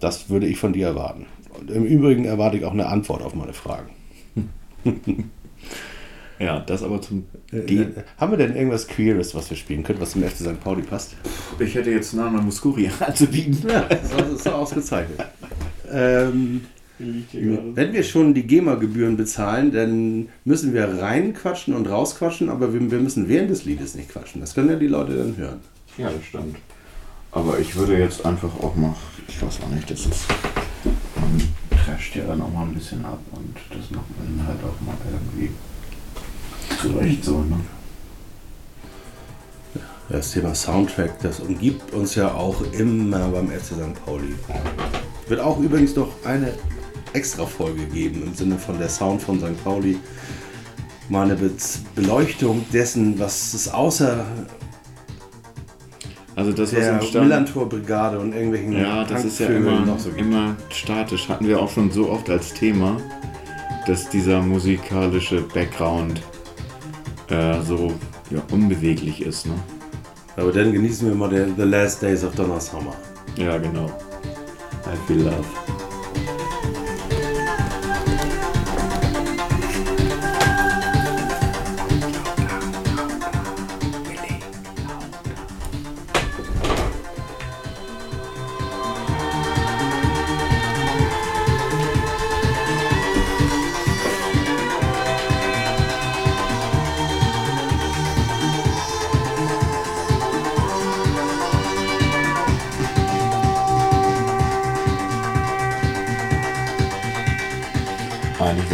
Das 0.00 0.30
würde 0.30 0.46
ich 0.46 0.58
von 0.58 0.72
dir 0.72 0.86
erwarten. 0.88 1.26
Und 1.58 1.70
im 1.70 1.84
Übrigen 1.84 2.24
erwarte 2.24 2.56
ich 2.56 2.64
auch 2.64 2.72
eine 2.72 2.86
Antwort 2.86 3.22
auf 3.22 3.34
meine 3.34 3.52
Fragen. 3.52 3.90
Ja, 6.38 6.60
das 6.60 6.82
aber 6.82 7.00
zum. 7.00 7.24
Äh, 7.52 7.58
äh, 7.58 7.86
haben 8.18 8.32
wir 8.32 8.38
denn 8.38 8.54
irgendwas 8.54 8.86
Queeres, 8.86 9.34
was 9.34 9.48
wir 9.48 9.56
spielen 9.56 9.82
können, 9.82 10.00
was 10.00 10.10
zum 10.10 10.22
FC 10.22 10.36
St. 10.36 10.60
Pauli 10.62 10.82
passt? 10.82 11.16
Ich 11.58 11.74
hätte 11.74 11.90
jetzt 11.90 12.12
Nana 12.14 12.40
Muscuri 12.40 12.90
anzubieten. 13.00 13.68
Ja, 13.68 13.82
das 13.88 14.28
ist 14.30 14.48
ausgezeichnet. 14.48 15.18
ähm, 15.92 16.62
wenn 16.98 17.92
wir 17.92 18.02
schon 18.02 18.32
die 18.32 18.46
GEMA-Gebühren 18.46 19.16
bezahlen, 19.16 19.70
dann 19.70 20.28
müssen 20.44 20.72
wir 20.72 21.00
reinquatschen 21.00 21.74
und 21.74 21.88
rausquatschen, 21.88 22.48
aber 22.48 22.72
wir, 22.72 22.90
wir 22.90 23.00
müssen 23.00 23.28
während 23.28 23.50
des 23.50 23.64
Liedes 23.64 23.94
nicht 23.94 24.08
quatschen. 24.08 24.40
Das 24.40 24.54
können 24.54 24.70
ja 24.70 24.76
die 24.76 24.86
Leute 24.86 25.14
dann 25.14 25.36
hören. 25.36 25.60
Ja, 25.98 26.10
das 26.10 26.24
stimmt. 26.24 26.56
Aber 27.32 27.58
ich 27.58 27.76
würde 27.76 27.98
jetzt 27.98 28.24
einfach 28.24 28.48
auch 28.62 28.74
mal, 28.76 28.94
ich 29.28 29.42
weiß 29.42 29.60
auch 29.62 29.74
nicht, 29.74 29.90
das 29.90 30.06
ist, 30.06 30.26
man 31.16 31.42
trasht 31.84 32.16
ja 32.16 32.24
dann 32.24 32.40
auch 32.40 32.50
mal 32.50 32.62
ein 32.62 32.72
bisschen 32.72 33.04
ab 33.04 33.20
und 33.32 33.54
das 33.68 33.90
macht 33.90 34.06
man 34.18 34.46
halt 34.46 34.58
auch 34.64 34.80
mal 34.86 34.96
irgendwie 35.04 35.50
zu 36.80 36.88
Recht 36.98 37.24
so, 37.24 37.38
ne? 37.38 37.60
Das 40.08 40.30
Thema 40.30 40.54
Soundtrack, 40.54 41.18
das 41.20 41.40
umgibt 41.40 41.92
uns 41.92 42.14
ja 42.14 42.32
auch 42.32 42.62
immer 42.72 43.28
beim 43.28 43.48
FC 43.48 43.74
St. 43.74 44.04
Pauli. 44.04 44.34
Wird 45.26 45.40
auch 45.40 45.58
übrigens 45.58 45.96
noch 45.96 46.08
eine 46.24 46.52
extra 47.12 47.44
Folge 47.44 47.84
geben 47.86 48.22
im 48.24 48.34
Sinne 48.34 48.56
von 48.56 48.78
der 48.78 48.88
Sound 48.88 49.22
von 49.22 49.40
St. 49.40 49.62
Pauli. 49.64 49.98
Mal 51.08 51.24
eine 51.24 51.34
Be 51.34 51.50
Beleuchtung 51.94 52.64
dessen, 52.72 53.18
was 53.18 53.54
es 53.54 53.68
außer 53.68 54.24
also 56.36 56.52
das 56.52 56.70
der 56.70 57.00
Millantor-Brigade 57.14 58.18
und 58.18 58.34
irgendwelchen 58.34 58.72
Ja, 58.78 59.04
das 59.04 59.24
ist 59.24 59.40
ja 59.40 59.46
immer, 59.46 59.98
so 59.98 60.10
immer 60.10 60.54
statisch. 60.68 61.30
Hatten 61.30 61.48
wir 61.48 61.58
auch 61.58 61.70
schon 61.70 61.90
so 61.90 62.10
oft 62.10 62.28
als 62.28 62.52
Thema, 62.52 62.98
dass 63.86 64.10
dieser 64.10 64.42
musikalische 64.42 65.40
Background 65.40 66.20
äh, 67.28 67.60
so 67.62 67.92
ja, 68.30 68.42
unbeweglich 68.52 69.22
ist. 69.22 69.46
Ne? 69.46 69.54
Aber 70.36 70.52
dann 70.52 70.72
genießen 70.72 71.08
wir 71.08 71.14
mal 71.14 71.30
The 71.30 71.62
Last 71.62 72.02
Days 72.02 72.24
of 72.24 72.34
Donna 72.34 72.60
Summer. 72.60 72.94
Ja, 73.36 73.58
genau. 73.58 73.86
I 74.86 74.96
feel 75.06 75.22
love. 75.22 75.75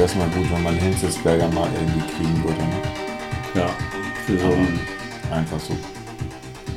Wäre 0.03 0.11
es 0.11 0.19
mal 0.19 0.29
gut, 0.31 0.51
wenn 0.51 0.63
man 0.65 0.75
Hinzelsberger 0.75 1.47
mal 1.51 1.69
irgendwie 1.75 2.01
kriegen 2.17 2.43
würde. 2.43 2.59
Ne? 2.59 2.83
Ja, 3.55 3.71
für 4.27 4.37
so 4.37 4.47
ein 4.47 4.81
einfach 5.31 5.61
so. 5.61 5.77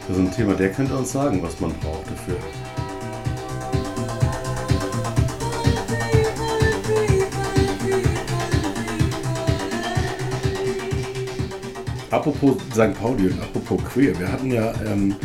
Das 0.07 0.15
ist 0.15 0.23
ein 0.23 0.31
Thema, 0.31 0.53
der 0.53 0.71
könnte 0.71 0.95
uns 0.95 1.11
sagen, 1.11 1.41
was 1.41 1.59
man 1.59 1.71
braucht 1.79 2.05
dafür. 2.07 2.37
Apropos 12.11 12.57
St. 12.73 12.93
Pauli 12.93 13.29
und 13.29 13.41
apropos 13.41 13.83
Queer, 13.85 14.19
wir 14.19 14.31
hatten 14.31 14.51
ja 14.51 14.71
ähm, 14.85 15.15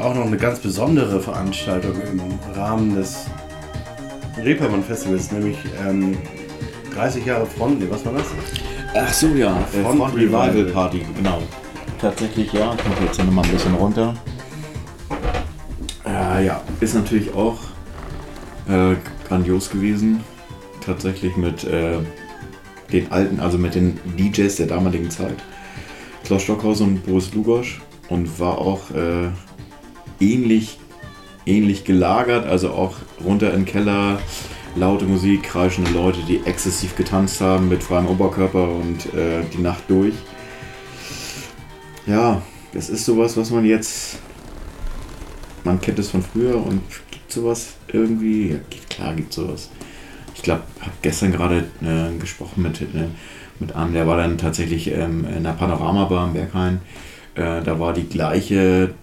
auch 0.00 0.16
noch 0.16 0.26
eine 0.26 0.36
ganz 0.36 0.58
besondere 0.58 1.20
Veranstaltung 1.20 1.94
im 2.00 2.20
Rahmen 2.56 2.96
des 2.96 3.26
Reeperbahn 4.36 4.82
Festivals, 4.82 5.30
nämlich 5.30 5.58
ähm, 5.86 6.18
30 6.98 7.24
Jahre 7.24 7.46
Front, 7.46 7.78
nee, 7.78 7.86
was 7.88 8.04
war 8.04 8.12
das? 8.12 8.26
Ach 8.92 9.12
so, 9.12 9.28
ja. 9.28 9.56
Äh, 9.72 9.82
Front, 9.82 9.98
Front 9.98 10.14
Revival, 10.16 10.50
Revival 10.50 10.72
Party, 10.72 11.06
genau. 11.16 11.40
Tatsächlich, 12.00 12.52
ja. 12.52 12.74
Ich 12.74 12.88
mache 12.88 13.04
jetzt 13.04 13.18
nochmal 13.18 13.44
ein 13.44 13.50
bisschen 13.52 13.74
runter. 13.74 14.14
Äh, 16.04 16.46
ja, 16.46 16.60
ist 16.80 16.96
natürlich 16.96 17.32
auch 17.34 17.56
äh, 18.68 18.96
grandios 19.28 19.70
gewesen. 19.70 20.24
Tatsächlich 20.84 21.36
mit 21.36 21.62
äh, 21.62 21.98
den 22.92 23.12
alten, 23.12 23.38
also 23.38 23.58
mit 23.58 23.76
den 23.76 24.00
DJs 24.18 24.56
der 24.56 24.66
damaligen 24.66 25.08
Zeit. 25.08 25.36
Klaus 26.24 26.42
Stockhausen 26.42 26.88
und 26.88 27.06
Boris 27.06 27.32
Lugosch. 27.32 27.80
Und 28.08 28.40
war 28.40 28.58
auch 28.58 28.90
äh, 28.90 29.28
ähnlich, 30.18 30.80
ähnlich 31.46 31.84
gelagert, 31.84 32.48
also 32.48 32.70
auch 32.70 32.96
runter 33.24 33.52
in 33.52 33.60
den 33.60 33.66
Keller 33.66 34.18
laute 34.78 35.04
Musik, 35.04 35.42
kreischende 35.42 35.90
Leute, 35.90 36.20
die 36.26 36.40
exzessiv 36.44 36.96
getanzt 36.96 37.40
haben 37.40 37.68
mit 37.68 37.82
freiem 37.82 38.06
Oberkörper 38.06 38.68
und 38.70 39.12
äh, 39.14 39.42
die 39.52 39.58
Nacht 39.58 39.82
durch. 39.88 40.14
Ja, 42.06 42.42
das 42.72 42.88
ist 42.88 43.04
sowas, 43.04 43.36
was 43.36 43.50
man 43.50 43.64
jetzt. 43.64 44.18
Man 45.64 45.80
kennt 45.80 45.98
es 45.98 46.10
von 46.10 46.22
früher 46.22 46.54
und 46.54 46.82
gibt 47.10 47.30
sowas 47.30 47.74
irgendwie. 47.92 48.52
Ja, 48.52 48.58
klar 48.88 49.14
gibt 49.14 49.32
sowas. 49.32 49.70
Ich 50.34 50.42
glaube, 50.42 50.62
habe 50.80 50.92
gestern 51.02 51.32
gerade 51.32 51.64
äh, 51.82 52.16
gesprochen 52.18 52.62
mit, 52.62 52.80
äh, 52.80 53.08
mit 53.58 53.74
einem, 53.74 53.92
der 53.92 54.06
war 54.06 54.16
dann 54.16 54.38
tatsächlich 54.38 54.90
ähm, 54.92 55.26
in 55.36 55.42
der 55.42 55.52
Panoramabar 55.52 56.28
im 56.28 56.32
Berghain. 56.34 56.80
Äh, 57.34 57.62
da 57.62 57.80
war 57.80 57.92
die 57.92 58.08
gleiche 58.08 58.94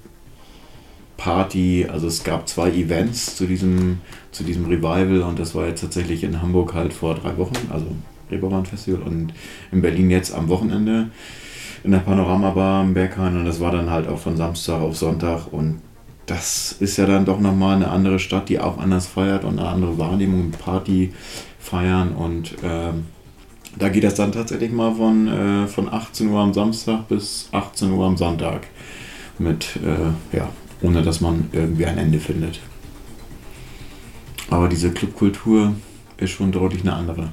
Party, 1.17 1.87
also 1.89 2.07
es 2.07 2.23
gab 2.23 2.47
zwei 2.47 2.69
Events 2.71 3.35
zu 3.35 3.45
diesem, 3.45 3.99
zu 4.31 4.43
diesem 4.43 4.65
Revival 4.65 5.21
und 5.21 5.39
das 5.39 5.55
war 5.55 5.67
jetzt 5.67 5.81
tatsächlich 5.81 6.23
in 6.23 6.41
Hamburg 6.41 6.73
halt 6.73 6.93
vor 6.93 7.15
drei 7.15 7.37
Wochen, 7.37 7.55
also 7.69 7.87
Reeperbahn 8.29 8.65
Festival 8.65 9.01
und 9.01 9.33
in 9.71 9.81
Berlin 9.81 10.09
jetzt 10.09 10.33
am 10.33 10.49
Wochenende 10.49 11.09
in 11.83 11.91
der 11.91 11.99
Panoramabar 11.99 12.83
im 12.83 12.93
Berghain 12.93 13.37
und 13.37 13.45
das 13.45 13.59
war 13.59 13.71
dann 13.71 13.89
halt 13.89 14.07
auch 14.07 14.19
von 14.19 14.35
Samstag 14.35 14.81
auf 14.81 14.97
Sonntag 14.97 15.53
und 15.53 15.81
das 16.25 16.71
ist 16.79 16.97
ja 16.97 17.05
dann 17.05 17.25
doch 17.25 17.39
nochmal 17.39 17.75
eine 17.75 17.89
andere 17.89 18.17
Stadt, 18.17 18.49
die 18.49 18.59
auch 18.59 18.79
anders 18.79 19.05
feiert 19.05 19.43
und 19.43 19.59
eine 19.59 19.69
andere 19.69 19.97
Wahrnehmung, 19.99 20.51
Party 20.51 21.13
feiern 21.59 22.13
und 22.13 22.53
äh, 22.63 22.91
da 23.77 23.89
geht 23.89 24.03
das 24.03 24.15
dann 24.15 24.31
tatsächlich 24.31 24.71
mal 24.71 24.95
von, 24.95 25.27
äh, 25.27 25.67
von 25.67 25.91
18 25.91 26.29
Uhr 26.29 26.39
am 26.39 26.53
Samstag 26.53 27.07
bis 27.07 27.49
18 27.51 27.91
Uhr 27.91 28.05
am 28.05 28.17
Sonntag 28.17 28.67
mit 29.37 29.77
äh, 29.77 30.35
ja, 30.35 30.49
ohne 30.85 31.01
dass 31.01 31.19
man 31.19 31.49
irgendwie 31.51 31.85
ein 31.85 31.97
Ende 31.97 32.19
findet. 32.19 32.59
Aber 34.49 34.67
diese 34.67 34.91
Clubkultur 34.91 35.73
ist 36.17 36.31
schon 36.31 36.51
deutlich 36.51 36.83
eine 36.83 36.93
andere. 36.93 37.29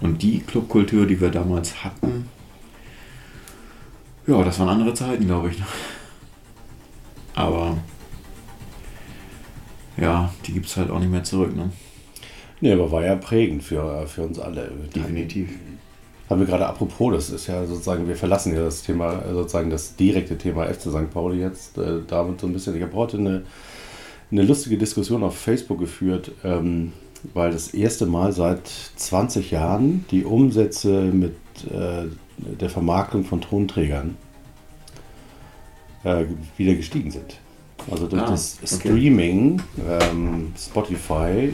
Und 0.00 0.22
die 0.22 0.40
Clubkultur, 0.40 1.06
die 1.06 1.20
wir 1.20 1.30
damals 1.30 1.84
hatten, 1.84 2.28
ja, 4.26 4.42
das 4.42 4.58
waren 4.58 4.70
andere 4.70 4.94
Zeiten, 4.94 5.26
glaube 5.26 5.50
ich. 5.50 5.62
Aber 7.34 7.76
ja, 9.96 10.32
die 10.46 10.52
gibt 10.52 10.66
es 10.66 10.76
halt 10.76 10.90
auch 10.90 10.98
nicht 10.98 11.10
mehr 11.10 11.24
zurück. 11.24 11.54
Ne? 11.54 11.70
Nee, 12.60 12.72
aber 12.72 12.90
war 12.90 13.04
ja 13.04 13.14
prägend 13.14 13.62
für, 13.62 14.06
für 14.06 14.22
uns 14.22 14.38
alle. 14.38 14.72
Definitiv. 14.94 15.50
Haben 16.28 16.40
wir 16.40 16.46
gerade 16.46 16.66
apropos, 16.66 17.12
das 17.12 17.30
ist 17.30 17.48
ja 17.48 17.66
sozusagen, 17.66 18.08
wir 18.08 18.16
verlassen 18.16 18.54
ja 18.54 18.62
das 18.62 18.82
Thema, 18.82 19.22
sozusagen 19.30 19.68
das 19.68 19.96
direkte 19.96 20.38
Thema 20.38 20.64
FC 20.66 20.82
St. 20.82 21.10
Pauli 21.12 21.40
jetzt 21.40 21.76
äh, 21.76 22.00
damit 22.06 22.40
so 22.40 22.46
ein 22.46 22.52
bisschen. 22.54 22.74
Ich 22.76 22.82
habe 22.82 22.94
heute 22.94 23.18
eine, 23.18 23.42
eine 24.30 24.42
lustige 24.42 24.78
Diskussion 24.78 25.22
auf 25.22 25.36
Facebook 25.36 25.78
geführt, 25.80 26.32
ähm, 26.42 26.92
weil 27.34 27.52
das 27.52 27.74
erste 27.74 28.06
Mal 28.06 28.32
seit 28.32 28.66
20 28.96 29.50
Jahren 29.50 30.06
die 30.10 30.24
Umsätze 30.24 30.88
mit 30.88 31.36
äh, 31.70 32.06
der 32.38 32.70
Vermarktung 32.70 33.24
von 33.24 33.42
Tonträgern 33.42 34.16
äh, 36.04 36.24
wieder 36.56 36.74
gestiegen 36.74 37.10
sind. 37.10 37.38
Also 37.90 38.06
durch 38.06 38.22
ah, 38.22 38.30
das 38.30 38.58
okay. 38.62 38.76
Streaming, 38.76 39.62
ähm, 39.86 40.52
Spotify, 40.56 41.52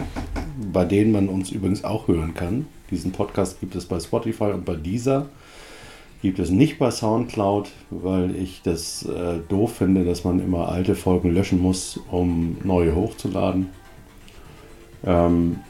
bei 0.73 0.85
denen 0.85 1.11
man 1.11 1.29
uns 1.29 1.51
übrigens 1.51 1.83
auch 1.83 2.07
hören 2.07 2.35
kann. 2.35 2.67
Diesen 2.91 3.13
Podcast 3.13 3.61
gibt 3.61 3.75
es 3.77 3.87
bei 3.87 4.01
Spotify 4.01 4.53
und 4.53 4.65
bei 4.65 4.75
dieser 4.75 5.27
gibt 6.23 6.39
es 6.39 6.51
nicht 6.51 6.79
bei 6.79 6.91
SoundCloud, 6.91 7.71
weil 7.91 8.37
ich 8.37 8.61
das 8.63 9.05
äh, 9.07 9.39
doof 9.49 9.77
finde, 9.77 10.05
dass 10.05 10.25
man 10.25 10.41
immer 10.41 10.69
alte 10.69 10.95
Folgen 10.95 11.33
löschen 11.33 11.61
muss, 11.61 11.99
um 12.11 12.59
neue 12.63 12.95
hochzuladen. 12.95 13.69
Ähm, 15.05 15.61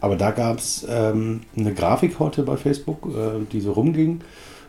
aber 0.00 0.16
da 0.16 0.30
gab 0.30 0.58
es 0.58 0.86
ähm, 0.88 1.42
eine 1.56 1.74
Grafik 1.74 2.18
heute 2.18 2.42
bei 2.42 2.56
Facebook, 2.56 3.06
äh, 3.14 3.44
die 3.52 3.60
so 3.60 3.72
rumging, 3.72 4.20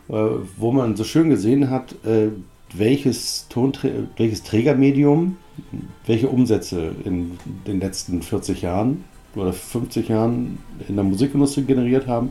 äh, 0.08 0.12
wo 0.56 0.70
man 0.70 0.96
so 0.96 1.04
schön 1.04 1.30
gesehen 1.30 1.70
hat, 1.70 1.94
äh, 2.04 2.28
welches, 2.72 3.46
Tonträ 3.48 3.90
welches 4.16 4.42
Trägermedium 4.42 5.36
welche 6.06 6.28
Umsätze 6.28 6.92
in 7.04 7.38
den 7.66 7.80
letzten 7.80 8.22
40 8.22 8.62
Jahren 8.62 9.04
oder 9.36 9.52
50 9.52 10.08
Jahren 10.08 10.58
in 10.88 10.96
der 10.96 11.04
Musikindustrie 11.04 11.62
generiert 11.62 12.06
haben. 12.06 12.30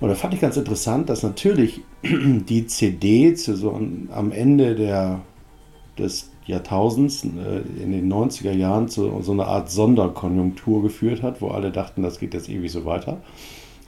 Und 0.00 0.08
da 0.08 0.14
fand 0.14 0.34
ich 0.34 0.40
ganz 0.40 0.56
interessant, 0.56 1.08
dass 1.08 1.22
natürlich 1.22 1.80
die 2.02 2.66
CD 2.66 3.34
zu 3.34 3.56
so 3.56 3.72
am 3.72 4.32
Ende 4.32 4.74
der, 4.74 5.20
des 5.98 6.30
Jahrtausends, 6.46 7.24
äh, 7.24 7.82
in 7.82 7.92
den 7.92 8.12
90er 8.12 8.52
Jahren, 8.52 8.88
zu 8.88 9.22
so 9.22 9.32
einer 9.32 9.46
Art 9.46 9.70
Sonderkonjunktur 9.70 10.82
geführt 10.82 11.22
hat, 11.22 11.40
wo 11.40 11.48
alle 11.48 11.70
dachten, 11.70 12.02
das 12.02 12.18
geht 12.18 12.34
jetzt 12.34 12.48
ewig 12.48 12.70
so 12.70 12.84
weiter. 12.84 13.18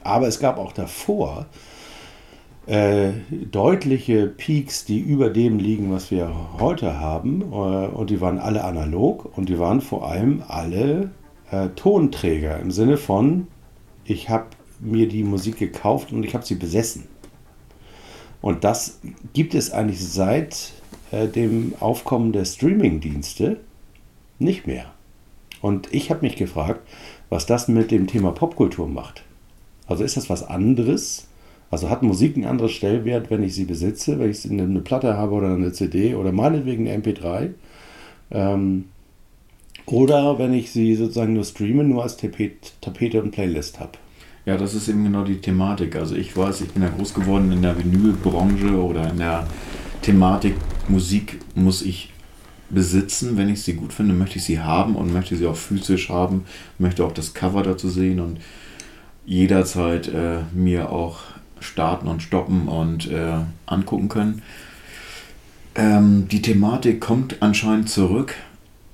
Aber 0.03 0.28
es 0.28 0.39
gab 0.39 0.59
auch 0.59 0.72
davor 0.72 1.47
äh, 2.66 3.11
deutliche 3.30 4.26
Peaks, 4.26 4.84
die 4.84 4.99
über 4.99 5.30
dem 5.30 5.59
liegen, 5.59 5.93
was 5.93 6.11
wir 6.11 6.30
heute 6.59 6.99
haben. 6.99 7.43
Äh, 7.43 7.55
und 7.55 8.11
die 8.11 8.20
waren 8.20 8.39
alle 8.39 8.64
analog 8.64 9.37
und 9.37 9.49
die 9.49 9.59
waren 9.59 9.80
vor 9.80 10.09
allem 10.09 10.43
alle 10.49 11.11
äh, 11.51 11.68
Tonträger 11.70 12.59
im 12.61 12.70
Sinne 12.70 12.97
von, 12.97 13.47
ich 14.05 14.28
habe 14.28 14.47
mir 14.80 15.09
die 15.09 15.24
Musik 15.24 15.59
gekauft 15.59 16.12
und 16.12 16.24
ich 16.24 16.34
habe 16.34 16.44
sie 16.44 16.55
besessen. 16.55 17.05
Und 18.42 18.64
das 18.64 19.01
gibt 19.32 19.55
es 19.55 19.72
eigentlich 19.72 20.07
seit 20.07 20.72
äh, 21.11 21.26
dem 21.26 21.74
Aufkommen 21.80 22.32
der 22.32 22.44
Streaming-Dienste 22.44 23.61
nicht 24.38 24.66
mehr. 24.66 24.86
Und 25.62 25.92
ich 25.92 26.11
habe 26.11 26.20
mich 26.20 26.36
gefragt, 26.36 26.86
was 27.30 27.47
das 27.47 27.68
mit 27.68 27.90
dem 27.90 28.07
Thema 28.07 28.32
Popkultur 28.32 28.86
macht. 28.86 29.24
Also 29.86 30.05
ist 30.05 30.16
das 30.16 30.28
was 30.28 30.42
anderes 30.42 31.26
also 31.70 31.90
hat 31.90 32.03
Musik 32.03 32.36
einen 32.36 32.44
anderen 32.44 32.70
Stellwert, 32.70 33.30
wenn 33.30 33.42
ich 33.42 33.55
sie 33.55 33.64
besitze, 33.64 34.18
wenn 34.18 34.30
ich 34.30 34.49
eine 34.49 34.80
Platte 34.80 35.16
habe 35.16 35.34
oder 35.34 35.53
eine 35.53 35.72
CD 35.72 36.14
oder 36.14 36.32
meinetwegen 36.32 36.88
eine 36.88 37.03
MP3. 37.03 37.51
Ähm, 38.30 38.84
oder 39.87 40.39
wenn 40.39 40.53
ich 40.53 40.70
sie 40.70 40.95
sozusagen 40.95 41.34
nur 41.34 41.45
streame, 41.45 41.84
nur 41.84 42.03
als 42.03 42.16
Tapete 42.16 43.22
und 43.22 43.30
Playlist 43.30 43.80
habe. 43.80 43.93
Ja, 44.45 44.57
das 44.57 44.74
ist 44.74 44.89
eben 44.89 45.05
genau 45.05 45.24
die 45.24 45.41
Thematik. 45.41 45.97
Also 45.97 46.14
ich 46.14 46.37
weiß, 46.37 46.61
ich 46.61 46.68
bin 46.70 46.82
ja 46.82 46.89
groß 46.89 47.14
geworden 47.14 47.51
in 47.51 47.62
der 47.62 47.76
Vinylbranche 47.76 48.80
oder 48.80 49.11
in 49.11 49.18
der 49.18 49.47
Thematik 50.03 50.55
Musik 50.89 51.41
muss 51.55 51.82
ich 51.82 52.12
besitzen. 52.70 53.37
Wenn 53.37 53.49
ich 53.49 53.62
sie 53.62 53.74
gut 53.74 53.93
finde, 53.93 54.14
möchte 54.14 54.39
ich 54.39 54.45
sie 54.45 54.61
haben 54.61 54.95
und 54.95 55.12
möchte 55.12 55.37
sie 55.37 55.47
auch 55.47 55.57
physisch 55.57 56.11
haben, 56.11 56.45
möchte 56.78 57.05
auch 57.05 57.12
das 57.12 57.34
Cover 57.34 57.62
dazu 57.62 57.89
sehen 57.89 58.20
und 58.20 58.39
jederzeit 59.24 60.09
äh, 60.09 60.39
mir 60.55 60.91
auch 60.91 61.18
starten 61.59 62.07
und 62.07 62.22
stoppen 62.22 62.68
und 62.68 63.11
äh, 63.11 63.39
angucken 63.66 64.09
können. 64.09 64.43
Ähm, 65.74 66.28
die 66.28 66.43
Thematik 66.43 67.01
kommt 67.01 67.43
anscheinend 67.43 67.91
zurück. 67.91 68.34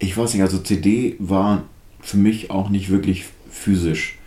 Ich 0.02 0.16
weiß 0.16 0.34
nicht, 0.34 0.42
also 0.42 0.58
CD 0.58 1.14
war 1.20 1.62
für 2.00 2.16
mich 2.16 2.50
auch 2.50 2.70
nicht 2.70 2.90
wirklich 2.90 3.26
physisch. 3.48 4.18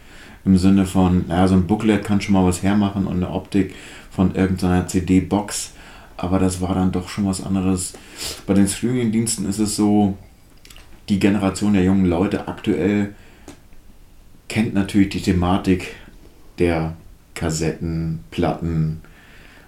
Im 0.46 0.58
Sinne 0.58 0.86
von, 0.86 1.28
naja, 1.28 1.50
so 1.50 1.56
ein 1.56 1.68
Booklet 1.68 2.06
kann 2.06 2.22
schon 2.22 2.32
mal 2.32 2.46
was 2.46 2.64
hermachen 2.64 3.06
und 3.06 3.18
eine 3.18 3.30
Optik 3.30 3.76
von 4.10 4.34
irgendeiner 4.36 4.88
CD-Box. 4.88 5.74
Aber 6.16 6.40
das 6.40 6.62
war 6.62 6.76
dann 6.76 6.94
doch 6.94 7.10
schon 7.10 7.26
was 7.26 7.44
anderes. 7.44 7.92
Bei 8.48 8.54
den 8.54 8.70
Streaming-Diensten 8.70 9.50
ist 9.50 9.60
es 9.60 9.76
so, 9.76 10.18
die 11.10 11.20
Generation 11.20 11.74
der 11.74 11.84
jungen 11.84 12.06
Leute 12.06 12.48
aktuell 12.48 13.14
kennt 14.48 14.74
natürlich 14.76 15.10
die 15.10 15.22
Thematik 15.22 15.94
der 16.58 16.96
Kassetten, 17.34 18.24
Platten, 18.32 19.02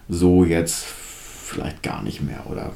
so 0.08 0.46
jetzt 0.46 0.86
vielleicht 0.86 1.84
gar 1.84 2.02
nicht 2.02 2.22
mehr 2.22 2.50
oder 2.50 2.72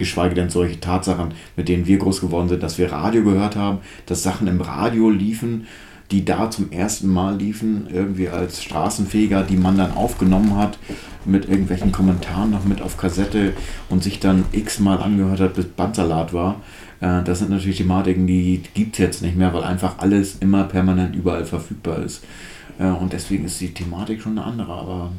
geschweige 0.00 0.34
denn 0.34 0.50
solche 0.50 0.80
Tatsachen, 0.80 1.28
mit 1.56 1.68
denen 1.68 1.86
wir 1.86 1.98
groß 1.98 2.20
geworden 2.20 2.48
sind, 2.48 2.64
dass 2.64 2.78
wir 2.78 2.90
Radio 2.90 3.22
gehört 3.22 3.54
haben, 3.54 3.78
dass 4.06 4.24
Sachen 4.24 4.48
im 4.48 4.60
Radio 4.60 5.10
liefen, 5.10 5.68
die 6.10 6.24
da 6.24 6.50
zum 6.50 6.72
ersten 6.72 7.06
Mal 7.06 7.36
liefen, 7.36 7.86
irgendwie 7.92 8.28
als 8.28 8.64
Straßenfeger, 8.64 9.44
die 9.44 9.56
man 9.56 9.76
dann 9.78 9.92
aufgenommen 9.92 10.56
hat, 10.56 10.78
mit 11.24 11.48
irgendwelchen 11.48 11.92
Kommentaren 11.92 12.50
noch 12.50 12.64
mit 12.64 12.82
auf 12.82 12.96
Kassette 12.96 13.52
und 13.88 14.02
sich 14.02 14.18
dann 14.18 14.44
x-mal 14.50 14.98
angehört 14.98 15.38
hat, 15.38 15.54
bis 15.54 15.66
Bandsalat 15.66 16.32
war. 16.32 16.56
Äh, 17.00 17.22
das 17.22 17.38
sind 17.38 17.50
natürlich 17.50 17.76
Thematiken, 17.76 18.26
die 18.26 18.62
gibt 18.74 18.94
es 18.94 18.98
jetzt 18.98 19.22
nicht 19.22 19.36
mehr, 19.36 19.54
weil 19.54 19.62
einfach 19.62 19.98
alles 19.98 20.38
immer 20.40 20.64
permanent 20.64 21.14
überall 21.14 21.44
verfügbar 21.44 22.02
ist. 22.02 22.24
Äh, 22.80 22.86
und 22.86 23.12
deswegen 23.12 23.44
ist 23.44 23.60
die 23.60 23.72
Thematik 23.72 24.22
schon 24.22 24.38
eine 24.38 24.46
andere, 24.46 24.72
aber 24.72 25.12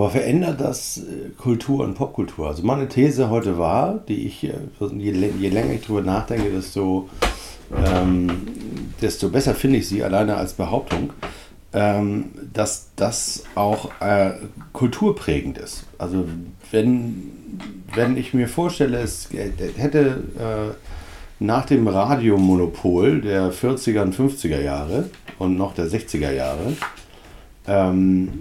aber 0.00 0.10
verändert 0.10 0.60
das 0.60 0.98
äh, 0.98 1.30
Kultur 1.36 1.84
und 1.84 1.94
Popkultur? 1.94 2.48
Also 2.48 2.62
meine 2.62 2.88
These 2.88 3.30
heute 3.30 3.58
war, 3.58 4.00
die 4.08 4.26
ich, 4.26 4.42
je, 4.42 4.52
je 4.90 5.48
länger 5.48 5.74
ich 5.74 5.82
drüber 5.82 6.02
nachdenke, 6.02 6.50
desto 6.50 7.08
ähm, 7.76 8.28
desto 9.00 9.28
besser 9.28 9.54
finde 9.54 9.78
ich 9.78 9.88
sie 9.88 10.02
alleine 10.02 10.36
als 10.36 10.54
Behauptung, 10.54 11.12
ähm, 11.72 12.30
dass 12.52 12.90
das 12.96 13.44
auch 13.54 13.90
äh, 14.00 14.32
kulturprägend 14.72 15.58
ist. 15.58 15.84
Also 15.98 16.24
wenn, 16.70 17.30
wenn 17.94 18.16
ich 18.16 18.34
mir 18.34 18.48
vorstelle, 18.48 18.98
es 18.98 19.28
hätte 19.32 20.22
äh, 20.38 20.74
nach 21.42 21.66
dem 21.66 21.86
Radiomonopol 21.86 23.20
der 23.20 23.52
40er 23.52 24.02
und 24.02 24.14
50er 24.14 24.60
Jahre 24.60 25.10
und 25.38 25.56
noch 25.56 25.74
der 25.74 25.86
60er 25.86 26.32
Jahre, 26.32 26.72
ähm, 27.66 28.40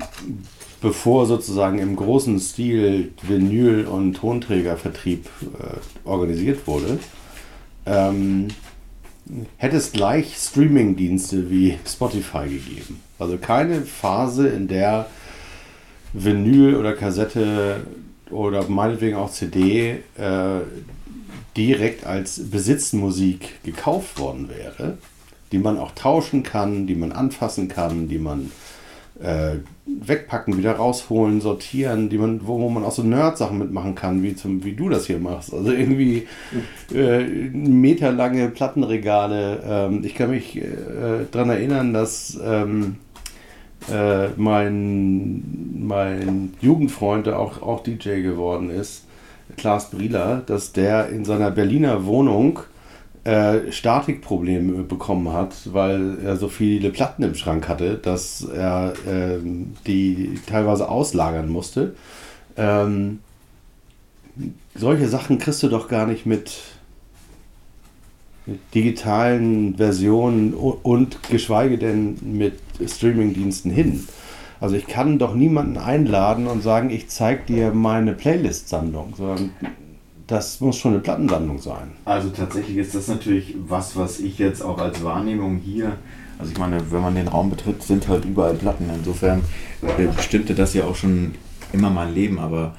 bevor 0.82 1.26
sozusagen 1.26 1.80
im 1.80 1.96
großen 1.96 2.40
Stil 2.40 3.12
Vinyl- 3.28 3.86
und 3.86 4.14
Tonträgervertrieb 4.16 5.26
äh, 5.60 6.08
organisiert 6.08 6.68
wurde, 6.68 7.00
ähm, 7.86 8.48
hätte 9.58 9.78
es 9.78 9.92
gleich 9.92 10.36
Streaming-Dienste 10.38 11.50
wie 11.50 11.78
Spotify 11.86 12.46
gegeben. 12.46 13.02
Also 13.20 13.38
keine 13.38 13.82
Phase, 13.82 14.48
in 14.48 14.68
der 14.68 15.08
Vinyl 16.14 16.76
oder 16.76 16.94
Kassette 16.94 17.86
oder 18.32 18.68
meinetwegen 18.68 19.18
auch 19.18 19.32
CD 19.32 19.98
äh, 20.18 20.62
direkt 21.58 22.06
als 22.06 22.50
Besitzmusik 22.50 23.64
gekauft 23.64 24.20
worden 24.20 24.50
wäre, 24.50 24.98
die 25.52 25.60
man 25.60 25.78
auch 25.78 25.92
tauschen 25.94 26.44
kann, 26.44 26.88
die 26.88 26.96
man 26.96 27.12
anfassen 27.12 27.68
kann, 27.68 28.08
die 28.08 28.20
man 28.20 28.52
äh, 29.22 29.58
wegpacken, 29.86 30.58
wieder 30.58 30.74
rausholen, 30.74 31.42
sortieren, 31.42 32.10
die 32.10 32.18
man, 32.18 32.42
wo, 32.48 32.60
wo 32.60 32.70
man 32.70 32.84
auch 32.84 32.92
so 32.92 33.04
Nerd-Sachen 33.04 33.58
mitmachen 33.58 33.96
kann, 33.96 34.24
wie, 34.24 34.36
zum, 34.36 34.64
wie 34.64 34.74
du 34.74 34.90
das 34.90 35.08
hier 35.08 35.20
machst. 35.20 35.54
Also 35.54 35.72
irgendwie 35.72 36.28
äh, 36.94 37.24
meterlange 37.24 38.50
Plattenregale. 38.50 39.64
Ähm, 39.68 40.02
ich 40.04 40.16
kann 40.16 40.30
mich 40.30 40.58
äh, 40.58 41.26
daran 41.32 41.50
erinnern, 41.50 41.94
dass 41.94 42.40
ähm, 42.44 42.98
äh, 43.92 44.30
mein, 44.38 45.44
mein 45.88 46.54
Jugendfreund, 46.62 47.28
der 47.28 47.40
auch, 47.40 47.62
auch 47.62 47.84
DJ 47.84 48.22
geworden 48.22 48.70
ist, 48.70 49.06
Klaas 49.58 49.90
Brieler, 49.90 50.44
dass 50.46 50.74
der 50.74 51.10
in 51.10 51.26
seiner 51.26 51.52
Berliner 51.52 52.06
Wohnung 52.06 52.60
äh, 53.30 53.72
Statikprobleme 53.72 54.84
bekommen 54.84 55.32
hat, 55.32 55.54
weil 55.72 56.18
er 56.24 56.36
so 56.36 56.48
viele 56.48 56.90
Platten 56.90 57.22
im 57.22 57.36
Schrank 57.36 57.68
hatte, 57.70 57.96
dass 57.96 58.42
er 58.44 58.94
äh, 59.06 59.38
die 59.86 60.40
teilweise 60.48 60.90
auslagern 60.90 61.48
musste. 61.48 61.96
Ähm, 62.58 63.20
solche 64.74 65.08
Sachen 65.08 65.38
kriegst 65.38 65.62
du 65.62 65.68
doch 65.68 65.90
gar 65.90 66.08
nicht 66.08 66.26
mit 66.26 66.58
digitalen 68.74 69.76
Versionen 69.76 70.56
und 70.56 71.22
geschweige 71.30 71.78
denn 71.78 72.18
mit 72.24 72.60
Streamingdiensten 72.84 73.70
hin. 73.70 74.08
Also 74.60 74.76
ich 74.76 74.88
kann 74.88 75.20
doch 75.20 75.36
niemanden 75.36 75.78
einladen 75.78 76.48
und 76.48 76.64
sagen, 76.64 76.90
ich 76.90 77.10
zeige 77.10 77.44
dir 77.44 77.74
meine 77.74 78.14
Playlist-Sammlung, 78.14 79.14
sondern 79.16 79.52
das 80.30 80.62
muss 80.62 80.78
schon 80.78 80.94
eine 80.94 81.02
Plattensammlung 81.02 81.58
sein. 81.58 81.92
Also 82.06 82.30
tatsächlich 82.30 82.78
ist 82.78 82.94
das 82.94 83.08
natürlich 83.08 83.56
was, 83.68 83.96
was 83.96 84.20
ich 84.20 84.38
jetzt 84.38 84.62
auch 84.62 84.78
als 84.78 85.04
Wahrnehmung 85.04 85.58
hier, 85.58 85.94
also 86.38 86.52
ich 86.52 86.58
meine, 86.60 86.80
wenn 86.92 87.02
man 87.02 87.16
den 87.16 87.28
Raum 87.28 87.50
betritt, 87.50 87.82
sind 87.82 88.08
halt 88.08 88.26
überall 88.26 88.54
Platten. 88.54 88.90
Insofern 88.96 89.42
äh, 89.82 90.06
bestimmte 90.06 90.54
das 90.54 90.76
ja 90.76 90.86
auch 90.86 90.96
schon 90.96 91.34
immer 91.74 91.90
mein 91.90 92.14
Leben, 92.14 92.38
aber 92.38 92.76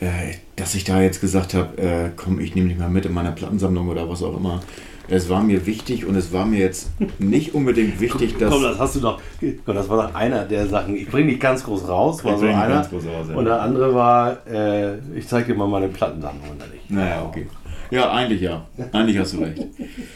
äh, 0.00 0.34
dass 0.56 0.74
ich 0.74 0.84
da 0.84 1.00
jetzt 1.00 1.22
gesagt 1.22 1.54
habe, 1.54 1.78
äh, 1.78 2.10
komm, 2.14 2.38
ich 2.40 2.54
nehme 2.54 2.68
dich 2.68 2.78
mal 2.78 2.90
mit 2.90 3.06
in 3.06 3.14
meiner 3.14 3.32
Plattensammlung 3.32 3.88
oder 3.88 4.08
was 4.08 4.22
auch 4.22 4.36
immer, 4.36 4.60
es 5.08 5.28
war 5.28 5.42
mir 5.42 5.66
wichtig 5.66 6.06
und 6.06 6.16
es 6.16 6.32
war 6.32 6.46
mir 6.46 6.60
jetzt 6.60 6.90
nicht 7.18 7.54
unbedingt 7.54 8.00
wichtig, 8.00 8.38
dass. 8.38 8.50
Komm, 8.50 8.62
das 8.62 8.78
hast 8.78 8.96
du 8.96 9.00
doch. 9.00 9.20
Komm, 9.64 9.74
das 9.74 9.88
war 9.88 10.08
doch 10.08 10.14
einer 10.14 10.44
der 10.44 10.66
Sachen. 10.66 10.96
Ich 10.96 11.08
bringe 11.08 11.32
dich 11.32 11.40
ganz 11.40 11.64
groß 11.64 11.88
raus, 11.88 12.24
war 12.24 12.38
so 12.38 12.46
einer. 12.46 12.68
Ganz 12.68 12.90
groß 12.90 13.04
raus, 13.06 13.26
ja. 13.30 13.36
Und 13.36 13.44
der 13.44 13.60
andere 13.60 13.94
war, 13.94 14.46
äh, 14.46 14.98
ich 15.16 15.26
zeige 15.26 15.52
dir 15.52 15.58
mal 15.58 15.68
meine 15.68 15.88
Plattensammlung 15.88 16.56
oder 16.56 16.66
nicht. 16.68 16.90
Naja, 16.90 17.24
okay. 17.24 17.46
Ja, 17.90 18.10
eigentlich 18.10 18.40
ja. 18.40 18.64
Eigentlich 18.92 19.18
hast 19.18 19.34
du 19.34 19.38
recht. 19.38 19.62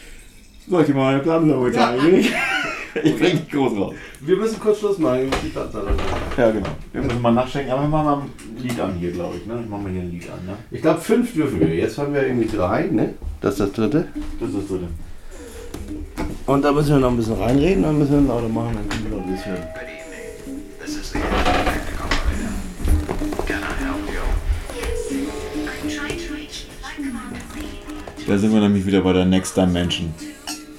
Soll 0.69 0.81
ich 0.81 0.87
dir 0.89 0.95
mal 0.95 1.13
meine 1.13 1.23
Plattensammlung 1.23 1.73
zeigen? 1.73 2.25
Ich 3.03 3.19
bringe 3.19 3.41
dich 3.41 3.51
groß 3.51 3.73
raus. 3.79 3.95
Wir 4.21 4.37
müssen 4.37 4.61
kurz 4.61 4.79
Schluss 4.79 4.99
machen. 4.99 5.31
Ja, 6.37 6.51
genau. 6.51 6.69
Wir 6.93 7.03
müssen 7.03 7.23
mal 7.23 7.33
nachschenken. 7.33 7.73
Aber 7.73 7.83
wir 7.83 7.89
machen 7.89 8.05
mal 8.05 8.17
ein 8.19 8.63
Lied 8.63 8.81
an 8.81 8.95
hier, 8.95 9.13
glaube 9.13 9.37
ich. 9.37 9.47
Ne? 9.47 9.61
Ich 9.63 9.69
mache 9.69 9.83
mal 9.83 9.93
hier 9.93 10.03
ein 10.03 10.11
Lied 10.11 10.31
an. 10.31 10.47
Ne? 10.47 10.57
Ich 10.71 10.83
glaube, 10.83 11.01
fünf 11.01 11.33
dürfen 11.35 11.61
wir. 11.61 11.69
Jetzt 11.69 11.99
haben 11.99 12.15
wir 12.15 12.27
irgendwie 12.27 12.49
drei. 12.49 12.85
Ne? 12.87 13.15
Das 13.41 13.55
ist 13.55 13.61
das 13.61 13.73
dritte. 13.73 14.09
Das 14.41 14.49
ist 14.49 14.59
das 14.59 14.69
dritte. 14.69 14.89
Und 16.47 16.63
da 16.63 16.73
müssen 16.73 16.91
wir 16.91 16.99
noch 16.99 17.11
ein 17.11 17.17
bisschen 17.17 17.35
reinreden. 17.35 17.83
Dann 17.83 17.99
müssen 17.99 18.27
wir 18.27 18.35
lauter 18.35 18.49
machen. 18.49 18.75
Dann 18.75 18.89
können 18.89 19.11
wir 19.11 19.19
noch 19.19 19.27
ein 19.27 19.33
bisschen. 19.33 19.57
Da 28.27 28.37
sind 28.37 28.53
wir 28.53 28.61
nämlich 28.61 28.85
wieder 28.85 29.03
bei 29.03 29.13
der 29.13 29.25
Next 29.25 29.57
Dimension. 29.57 30.13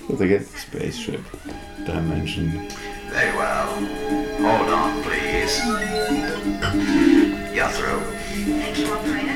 Spaceship. 0.10 1.22
Dimension. 1.88 2.52
Very 3.10 3.32
well. 3.38 3.68
Hold 4.42 4.70
on, 4.70 5.02
please. 5.04 5.58
You're 7.56 7.70
through. 7.70 8.02
Thank 8.60 8.78
you, 8.78 8.94
operator. 8.94 9.28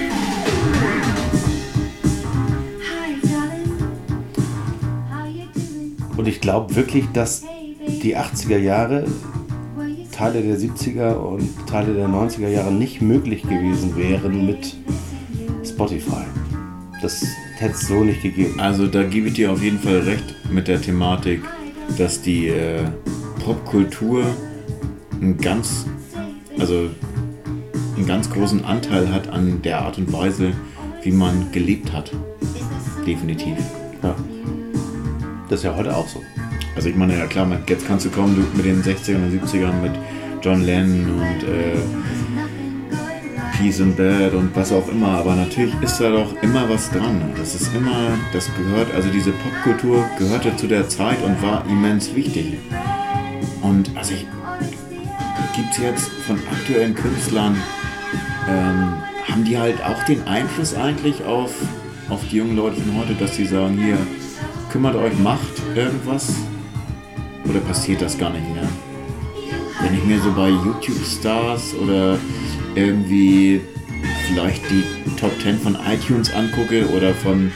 Und 6.18 6.28
ich 6.28 6.42
glaube 6.42 6.76
wirklich, 6.76 7.06
dass 7.14 7.44
die 8.04 8.16
80er 8.16 8.58
Jahre, 8.58 9.06
Teile 10.12 10.44
der 10.44 10.58
70er 10.58 11.14
und 11.16 11.50
Teile 11.68 11.94
der 11.94 12.08
90er 12.08 12.50
Jahre 12.50 12.72
nicht 12.72 13.02
möglich 13.02 13.42
gewesen 13.42 13.96
wären 13.96 14.46
mit 14.46 14.76
Spotify. 15.66 16.26
Das 17.02 17.26
hätte 17.58 17.74
es 17.74 17.88
so 17.88 18.04
nicht 18.04 18.22
gegeben. 18.22 18.60
Also 18.60 18.86
da 18.88 19.02
gebe 19.04 19.30
ich 19.30 19.34
dir 19.34 19.52
auf 19.52 19.64
jeden 19.64 19.80
Fall 19.80 20.00
recht 20.02 20.36
mit 20.52 20.68
der 20.68 20.80
Thematik, 20.80 21.42
dass 21.98 22.22
die 22.22 22.48
äh, 22.48 22.84
Popkultur 23.44 24.26
einen 25.22 25.38
ganz, 25.38 25.86
also 26.58 26.90
einen 27.96 28.08
ganz 28.08 28.30
großen 28.30 28.66
Anteil 28.66 29.12
hat 29.12 29.30
an 29.30 29.62
der 29.62 29.82
Art 29.82 29.98
und 29.98 30.12
Weise, 30.12 30.52
wie 31.04 31.12
man 31.12 31.52
gelebt 31.52 31.92
hat. 31.92 32.12
Definitiv. 33.06 33.58
Ja. 34.04 34.16
Das 35.50 35.60
ist 35.60 35.64
ja 35.66 35.76
heute 35.76 35.96
auch 35.96 36.08
so. 36.08 36.22
Also 36.76 36.90
ich 36.90 36.96
meine, 36.96 37.18
ja 37.18 37.26
klar, 37.26 37.48
jetzt 37.68 37.88
kannst 37.88 38.06
du 38.06 38.10
kommen 38.10 38.36
du, 38.36 38.58
mit 38.58 38.66
den 38.66 38.82
60ern 38.82 39.24
und 39.24 39.44
70ern 39.44 39.82
mit 39.82 39.92
John 40.42 40.64
Lennon 40.64 41.20
und 41.20 41.44
äh, 41.44 41.78
Peace 43.62 43.80
in 43.80 43.96
Bed 43.96 44.34
und 44.34 44.56
was 44.56 44.72
auch 44.72 44.88
immer, 44.88 45.10
aber 45.20 45.36
natürlich 45.36 45.76
ist 45.82 46.00
da 46.00 46.10
doch 46.10 46.34
immer 46.42 46.68
was 46.68 46.90
dran. 46.90 47.22
Das 47.38 47.54
ist 47.54 47.72
immer, 47.76 48.18
das 48.34 48.50
gehört, 48.56 48.92
also 48.96 49.10
diese 49.10 49.32
Popkultur 49.32 50.04
gehörte 50.18 50.56
zu 50.58 50.66
der 50.66 50.90
Zeit 50.90 51.22
und 51.24 51.40
war 51.44 51.64
immens 51.70 52.16
wichtig. 52.16 52.58
Und 53.62 53.92
also 53.96 54.14
gibt 55.56 55.72
es 55.74 55.78
jetzt 55.78 56.10
von 56.26 56.40
aktuellen 56.52 56.96
Künstlern, 56.96 57.56
ähm, 58.50 58.94
haben 59.30 59.44
die 59.46 59.60
halt 59.60 59.80
auch 59.84 60.04
den 60.06 60.28
Einfluss 60.28 60.74
eigentlich 60.74 61.24
auf, 61.24 61.54
auf 62.10 62.22
die 62.32 62.38
jungen 62.38 62.56
Leute 62.56 62.82
von 62.82 62.98
heute, 62.98 63.14
dass 63.14 63.36
sie 63.36 63.46
sagen, 63.46 63.78
hier, 63.78 63.98
kümmert 64.72 64.96
euch, 64.96 65.14
macht 65.20 65.62
irgendwas? 65.76 66.34
Oder 67.48 67.60
passiert 67.60 68.02
das 68.02 68.18
gar 68.18 68.32
nicht 68.32 68.56
mehr? 68.56 68.68
Wenn 69.82 69.94
ich 69.94 70.04
mir 70.04 70.20
so 70.20 70.32
bei 70.32 70.50
YouTube-Stars 70.50 71.76
oder 71.76 72.18
irgendwie 72.76 73.62
vielleicht 74.28 74.64
die 74.70 74.84
Top 75.20 75.32
10 75.42 75.60
von 75.60 75.78
iTunes 75.88 76.34
angucke 76.34 76.88
oder 76.90 77.14
von, 77.14 77.52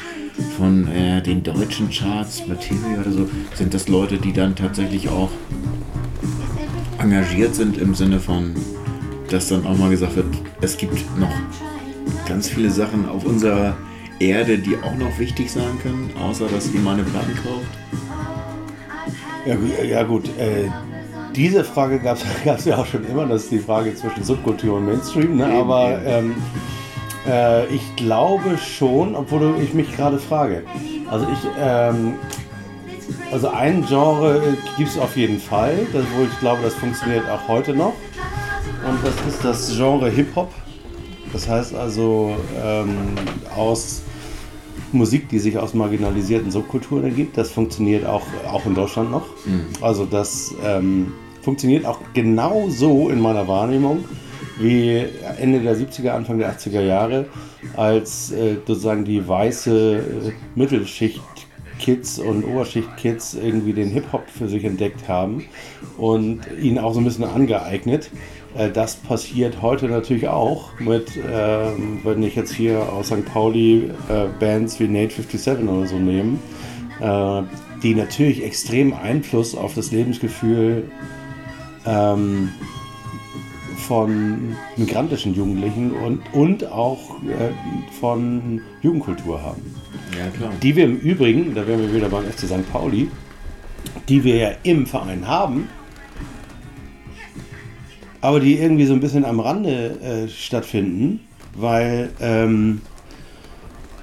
von 0.58 0.88
äh, 0.88 1.22
den 1.22 1.44
deutschen 1.44 1.90
Charts, 1.90 2.46
Materia 2.48 3.02
oder 3.02 3.12
so, 3.12 3.30
sind 3.54 3.74
das 3.74 3.88
Leute, 3.88 4.18
die 4.18 4.34
dann 4.34 4.56
tatsächlich 4.56 5.10
auch 5.10 5.32
engagiert 7.00 7.56
sind 7.56 7.78
im 7.78 7.96
Sinne 7.96 8.20
von, 8.20 8.54
dass 9.30 9.50
dann 9.50 9.66
auch 9.66 9.78
mal 9.78 9.90
gesagt 9.90 10.16
wird, 10.16 10.28
es 10.62 10.78
gibt 10.78 10.98
noch 11.20 11.34
ganz 12.28 12.50
viele 12.50 12.70
Sachen 12.70 13.08
auf 13.08 13.26
unserer 13.26 13.78
Erde, 14.20 14.58
die 14.58 14.78
auch 14.78 14.96
noch 14.96 15.18
wichtig 15.20 15.52
sein 15.52 15.80
können, 15.82 16.10
außer 16.20 16.48
dass 16.48 16.74
ihr 16.74 16.80
meine 16.80 17.04
Platten 17.04 17.36
kauft? 17.36 17.68
Ja, 19.46 19.56
ja 19.84 20.04
gut, 20.04 20.28
äh, 20.40 20.70
diese 21.36 21.64
Frage 21.64 22.00
gab 22.00 22.18
es 22.46 22.66
ja 22.66 22.78
auch 22.78 22.86
schon 22.86 23.06
immer, 23.06 23.26
das 23.26 23.44
ist 23.44 23.52
die 23.52 23.60
Frage 23.60 23.96
zwischen 23.96 24.24
Subkultur 24.24 24.78
und 24.78 24.86
Mainstream, 24.86 25.38
ne? 25.38 25.46
aber 25.46 26.00
ähm, 26.06 26.36
äh, 27.28 27.66
ich 27.68 27.96
glaube 27.96 28.58
schon, 28.58 29.16
obwohl 29.16 29.56
ich 29.62 29.74
mich 29.74 29.96
gerade 29.96 30.20
frage. 30.20 30.64
Also 31.10 31.28
ich, 31.32 31.40
ähm, 31.60 32.14
also 33.32 33.50
ein 33.50 33.86
Genre 33.86 34.42
gibt 34.78 34.90
es 34.90 34.98
auf 34.98 35.16
jeden 35.18 35.40
Fall, 35.40 35.78
das, 35.94 36.04
wo 36.16 36.24
ich 36.24 36.40
glaube, 36.40 36.62
das 36.64 36.74
funktioniert 36.74 37.30
auch 37.30 37.48
heute 37.48 37.74
noch. 37.74 37.94
Und 38.88 39.00
das 39.04 39.34
ist 39.34 39.44
das 39.44 39.76
Genre 39.76 40.10
Hip-Hop. 40.10 40.52
Das 41.34 41.50
heißt 41.50 41.76
also 41.76 42.36
ähm, 42.64 42.96
aus 43.56 44.04
Musik, 44.92 45.28
die 45.30 45.40
sich 45.40 45.58
aus 45.58 45.74
marginalisierten 45.74 46.52
Subkulturen 46.52 47.04
ergibt. 47.04 47.38
Das 47.38 47.52
funktioniert 47.52 48.06
auch, 48.06 48.26
auch 48.50 48.66
in 48.66 48.76
Deutschland 48.76 49.12
noch. 49.12 49.26
Mhm. 49.46 49.66
Also 49.82 50.06
das 50.06 50.54
ähm, 50.64 51.12
funktioniert 51.46 51.86
auch 51.86 52.00
genau 52.14 52.68
so 52.70 53.10
in 53.10 53.22
meiner 53.22 53.48
Wahrnehmung 53.48 54.04
wie 54.60 55.06
Ende 55.40 55.60
der 55.60 55.78
70er, 55.78 56.10
Anfang 56.10 56.40
der 56.40 56.54
80er 56.54 56.82
Jahre, 56.82 57.26
als 57.76 58.32
äh, 58.32 58.56
sozusagen 58.66 59.06
die 59.06 59.28
weiße 59.28 59.98
äh, 59.98 60.32
Mittelschicht 60.56 61.22
Kids 61.80 62.20
und 62.20 62.46
Oberschicht-Kids 62.46 63.34
irgendwie 63.36 63.74
den 63.74 63.90
Hip-Hop 63.90 64.30
für 64.30 64.48
sich 64.48 64.64
entdeckt 64.64 65.08
haben 65.08 65.46
und 65.98 66.42
ihn 66.62 66.80
auch 66.80 66.94
so 66.94 67.02
ein 67.02 67.04
bisschen 67.04 67.26
angeeignet. 67.26 68.10
Äh, 68.58 68.72
das 68.72 68.96
passiert 68.96 69.62
heute 69.62 69.88
natürlich 69.88 70.28
auch 70.28 70.80
mit, 70.80 71.12
ähm, 71.30 72.00
wenn 72.04 72.24
ich 72.24 72.36
jetzt 72.36 72.54
hier 72.54 72.92
aus 72.92 73.08
St. 73.08 73.26
Pauli 73.26 73.92
äh, 74.10 74.28
Bands 74.40 74.80
wie 74.80 74.88
Nate 74.88 75.14
57 75.14 75.68
oder 75.68 75.86
so 75.86 75.98
nehme, 75.98 76.40
äh, 77.02 77.42
die 77.84 77.94
natürlich 77.94 78.44
extrem 78.44 78.94
Einfluss 78.94 79.56
auf 79.56 79.76
das 79.76 79.92
Lebensgefühl 79.92 80.86
ähm, 81.86 82.50
von 83.88 84.56
migrantischen 84.78 85.36
Jugendlichen 85.36 85.92
und, 85.92 86.22
und 86.34 86.66
auch 86.72 87.22
äh, 87.24 87.52
von 88.00 88.62
Jugendkultur 88.82 89.42
haben. 89.42 89.62
Ja, 90.18 90.30
klar. 90.32 90.52
Die 90.62 90.76
wir 90.76 90.86
im 90.86 90.98
Übrigen, 90.98 91.54
da 91.54 91.68
wären 91.68 91.82
wir 91.82 91.94
wieder 91.94 92.10
beim 92.10 92.24
FC 92.24 92.42
St. 92.42 92.72
Pauli, 92.72 93.10
die 94.10 94.24
wir 94.24 94.36
ja 94.36 94.52
im 94.64 94.86
Verein 94.86 95.28
haben, 95.28 95.68
aber 98.22 98.40
die 98.40 98.58
irgendwie 98.58 98.86
so 98.86 98.94
ein 98.94 99.00
bisschen 99.00 99.26
am 99.26 99.40
Rande 99.40 100.00
äh, 100.02 100.28
stattfinden, 100.30 101.20
weil, 101.54 102.12
ähm, 102.20 102.82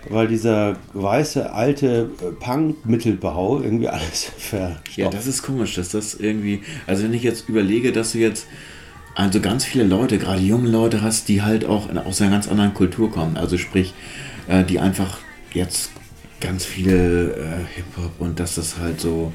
weil 0.09 0.29
dieser 0.29 0.77
weiße 0.95 1.53
alte 1.53 2.11
äh, 2.21 2.33
Punk-Mittelbau 2.39 3.61
irgendwie 3.63 3.89
alles 3.91 4.31
verstopft. 4.37 4.97
Ja, 4.97 5.11
das 5.11 5.27
ist 5.27 5.43
komisch, 5.43 5.75
dass 5.75 5.91
das 5.91 6.15
irgendwie, 6.15 6.63
also 6.87 7.05
wenn 7.05 7.15
ich 7.15 7.23
jetzt 7.23 7.49
überlege, 7.49 7.93
dass 7.93 8.13
du 8.13 8.19
jetzt 8.19 8.47
also 9.15 9.41
ganz 9.41 9.65
viele 9.65 9.85
Leute, 9.85 10.19
gerade 10.19 10.41
junge 10.41 10.71
Leute 10.71 11.03
hast, 11.03 11.29
die 11.29 11.43
halt 11.43 11.65
auch 11.65 11.95
aus 11.95 12.21
einer 12.21 12.31
ganz 12.31 12.49
anderen 12.49 12.73
Kultur 12.73 13.11
kommen, 13.11 13.37
also 13.37 13.59
sprich, 13.59 13.93
äh, 14.49 14.65
die 14.65 14.79
einfach 14.79 15.19
jetzt 15.53 15.91
ganz 16.41 16.65
viel 16.65 17.35
äh, 17.37 17.77
Hip-Hop 17.77 18.13
und 18.19 18.41
dass 18.41 18.55
das 18.55 18.79
halt 18.79 19.01
so 19.01 19.33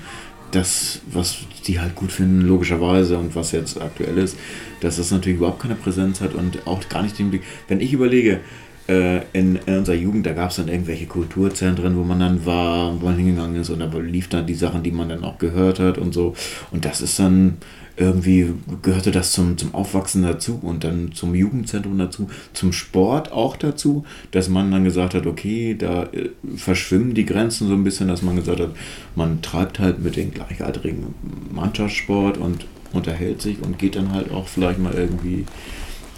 das, 0.52 1.02
was 1.12 1.38
die 1.68 1.80
halt 1.80 1.96
gut 1.96 2.12
finden, 2.12 2.42
logischerweise 2.42 3.18
und 3.18 3.36
was 3.36 3.52
jetzt 3.52 3.80
aktuell 3.80 4.18
ist, 4.18 4.38
dass 4.80 4.98
das 4.98 5.12
natürlich 5.12 5.38
überhaupt 5.38 5.62
keine 5.62 5.76
Präsenz 5.76 6.22
hat 6.22 6.34
und 6.34 6.66
auch 6.66 6.88
gar 6.90 7.04
nicht 7.04 7.20
den 7.20 7.30
Blick. 7.30 7.44
Wenn 7.68 7.82
ich 7.82 7.94
überlege, 7.94 8.40
äh, 8.88 9.18
in, 9.34 9.58
in, 9.66 9.78
unserer 9.78 9.96
Jugend, 9.96 10.26
da 10.26 10.34
gab 10.34 10.52
es 10.52 10.58
dann 10.58 10.68
irgendwelche 10.68 11.06
Kulturzentren, 11.06 11.98
wo 11.98 12.04
man 12.04 12.20
dann 12.20 12.46
war, 12.46 13.00
wo 13.00 13.06
man 13.06 13.18
hingegangen 13.18 13.62
ist 13.62 13.70
und 13.70 13.80
da 13.80 13.90
lief 13.98 14.30
dann 14.30 14.46
die 14.46 14.54
Sachen, 14.54 14.84
die 14.84 14.92
man 14.92 15.10
dann 15.10 15.24
auch 15.24 15.38
gehört 15.38 15.80
hat 15.80 15.98
und 15.98 16.14
so. 16.14 16.34
Und 16.72 16.86
das 16.86 17.02
ist 17.02 17.20
dann 17.20 17.58
irgendwie 17.98 18.54
gehörte 18.84 19.12
das 19.12 19.32
zum, 19.32 19.58
zum 19.58 19.74
Aufwachsen 19.74 20.22
dazu 20.22 20.60
und 20.62 20.84
dann 20.84 21.12
zum 21.14 21.34
Jugendzentrum 21.34 21.98
dazu, 21.98 22.30
zum 22.54 22.72
Sport 22.72 23.32
auch 23.32 23.58
dazu, 23.58 24.06
dass 24.32 24.50
man 24.50 24.72
dann 24.72 24.84
gesagt 24.84 25.16
hat, 25.16 25.26
okay, 25.26 25.76
da 25.78 26.04
äh, 26.04 26.30
verschwimmen 26.56 27.16
die 27.16 27.26
Grenzen 27.26 27.68
so 27.68 27.74
ein 27.74 27.84
bisschen, 27.84 28.08
dass 28.08 28.22
man 28.22 28.36
gesagt 28.36 28.60
hat, 28.60 28.70
man 29.16 29.42
treibt 29.42 29.80
halt 29.80 30.02
mit 30.02 30.16
den 30.16 30.32
gleichaltrigen 30.32 31.16
Mannschaftssport 31.52 32.38
und 32.38 32.68
unterhält 32.94 33.42
sich 33.42 33.62
und 33.64 33.80
geht 33.80 33.96
dann 33.96 34.12
halt 34.12 34.32
auch 34.32 34.48
vielleicht 34.48 34.80
mal 34.80 34.94
irgendwie 34.94 35.46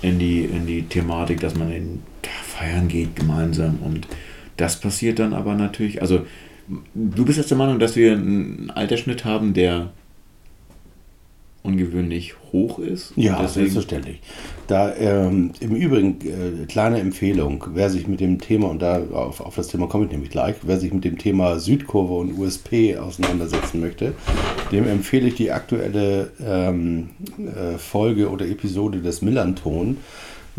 in 0.02 0.20
die, 0.20 0.44
in 0.44 0.68
die 0.68 0.84
Thematik, 0.84 1.40
dass 1.40 1.56
man 1.56 1.72
in 1.72 2.00
feiern 2.28 2.88
geht 2.88 3.16
gemeinsam 3.16 3.80
und 3.84 4.08
das 4.58 4.80
passiert 4.80 5.20
dann 5.20 5.34
aber 5.34 5.56
natürlich, 5.56 6.02
also 6.02 6.26
du 6.94 7.26
bist 7.26 7.38
jetzt 7.38 7.50
der 7.50 7.58
Meinung, 7.58 7.80
dass 7.80 7.96
wir 7.96 8.14
einen 8.14 8.72
Altersschnitt 8.72 9.26
haben, 9.26 9.54
der 9.54 9.92
ungewöhnlich 11.62 12.36
hoch 12.52 12.80
ist. 12.80 13.14
Ja, 13.16 13.46
selbstverständlich. 13.48 14.22
Da 14.68 14.96
ähm, 14.96 15.52
im 15.60 15.76
Übrigen 15.76 16.18
äh, 16.22 16.66
kleine 16.66 17.00
Empfehlung, 17.00 17.66
wer 17.74 17.90
sich 17.90 18.08
mit 18.08 18.22
dem 18.22 18.40
Thema, 18.40 18.70
und 18.70 18.82
da 18.82 19.02
auf, 19.12 19.42
auf 19.42 19.56
das 19.56 19.68
Thema 19.68 19.88
komme 19.88 20.06
ich 20.06 20.12
nämlich 20.12 20.30
gleich, 20.30 20.56
wer 20.64 20.80
sich 20.80 20.94
mit 20.94 21.04
dem 21.04 21.18
Thema 21.18 21.60
Südkurve 21.60 22.14
und 22.14 22.38
USP 22.38 22.98
auseinandersetzen 22.98 23.82
möchte, 23.82 24.14
dem 24.72 24.88
empfehle 24.88 25.28
ich 25.28 25.36
die 25.36 25.52
aktuelle 25.52 26.32
ähm, 26.44 27.10
äh, 27.38 27.78
Folge 27.78 28.30
oder 28.30 28.48
Episode 28.48 29.00
des 29.00 29.22
Millanton, 29.22 29.98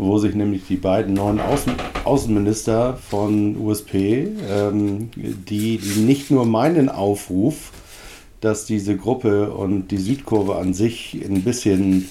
wo 0.01 0.17
sich 0.17 0.35
nämlich 0.35 0.67
die 0.67 0.77
beiden 0.77 1.13
neuen 1.13 1.39
Außen 1.39 1.73
Außenminister 2.03 2.97
von 2.97 3.55
USP, 3.57 4.27
ähm, 4.49 5.09
die, 5.15 5.77
die 5.77 5.99
nicht 6.01 6.31
nur 6.31 6.45
meinen 6.45 6.89
Aufruf 6.89 7.71
dass 8.41 8.65
diese 8.65 8.97
Gruppe 8.97 9.51
und 9.51 9.89
die 9.89 9.97
Südkurve 9.97 10.55
an 10.55 10.73
sich 10.73 11.13
ein 11.23 11.43
bisschen, 11.43 12.09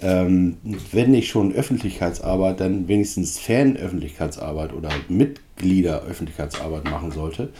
ähm, 0.00 0.56
wenn 0.92 1.10
nicht 1.10 1.28
schon 1.28 1.52
Öffentlichkeitsarbeit, 1.52 2.60
dann 2.60 2.88
wenigstens 2.88 3.38
Fanöffentlichkeitsarbeit 3.40 4.72
oder 4.72 4.90
Mitgliederöffentlichkeitsarbeit 5.08 6.84
machen 6.84 7.10
sollte, 7.10 7.50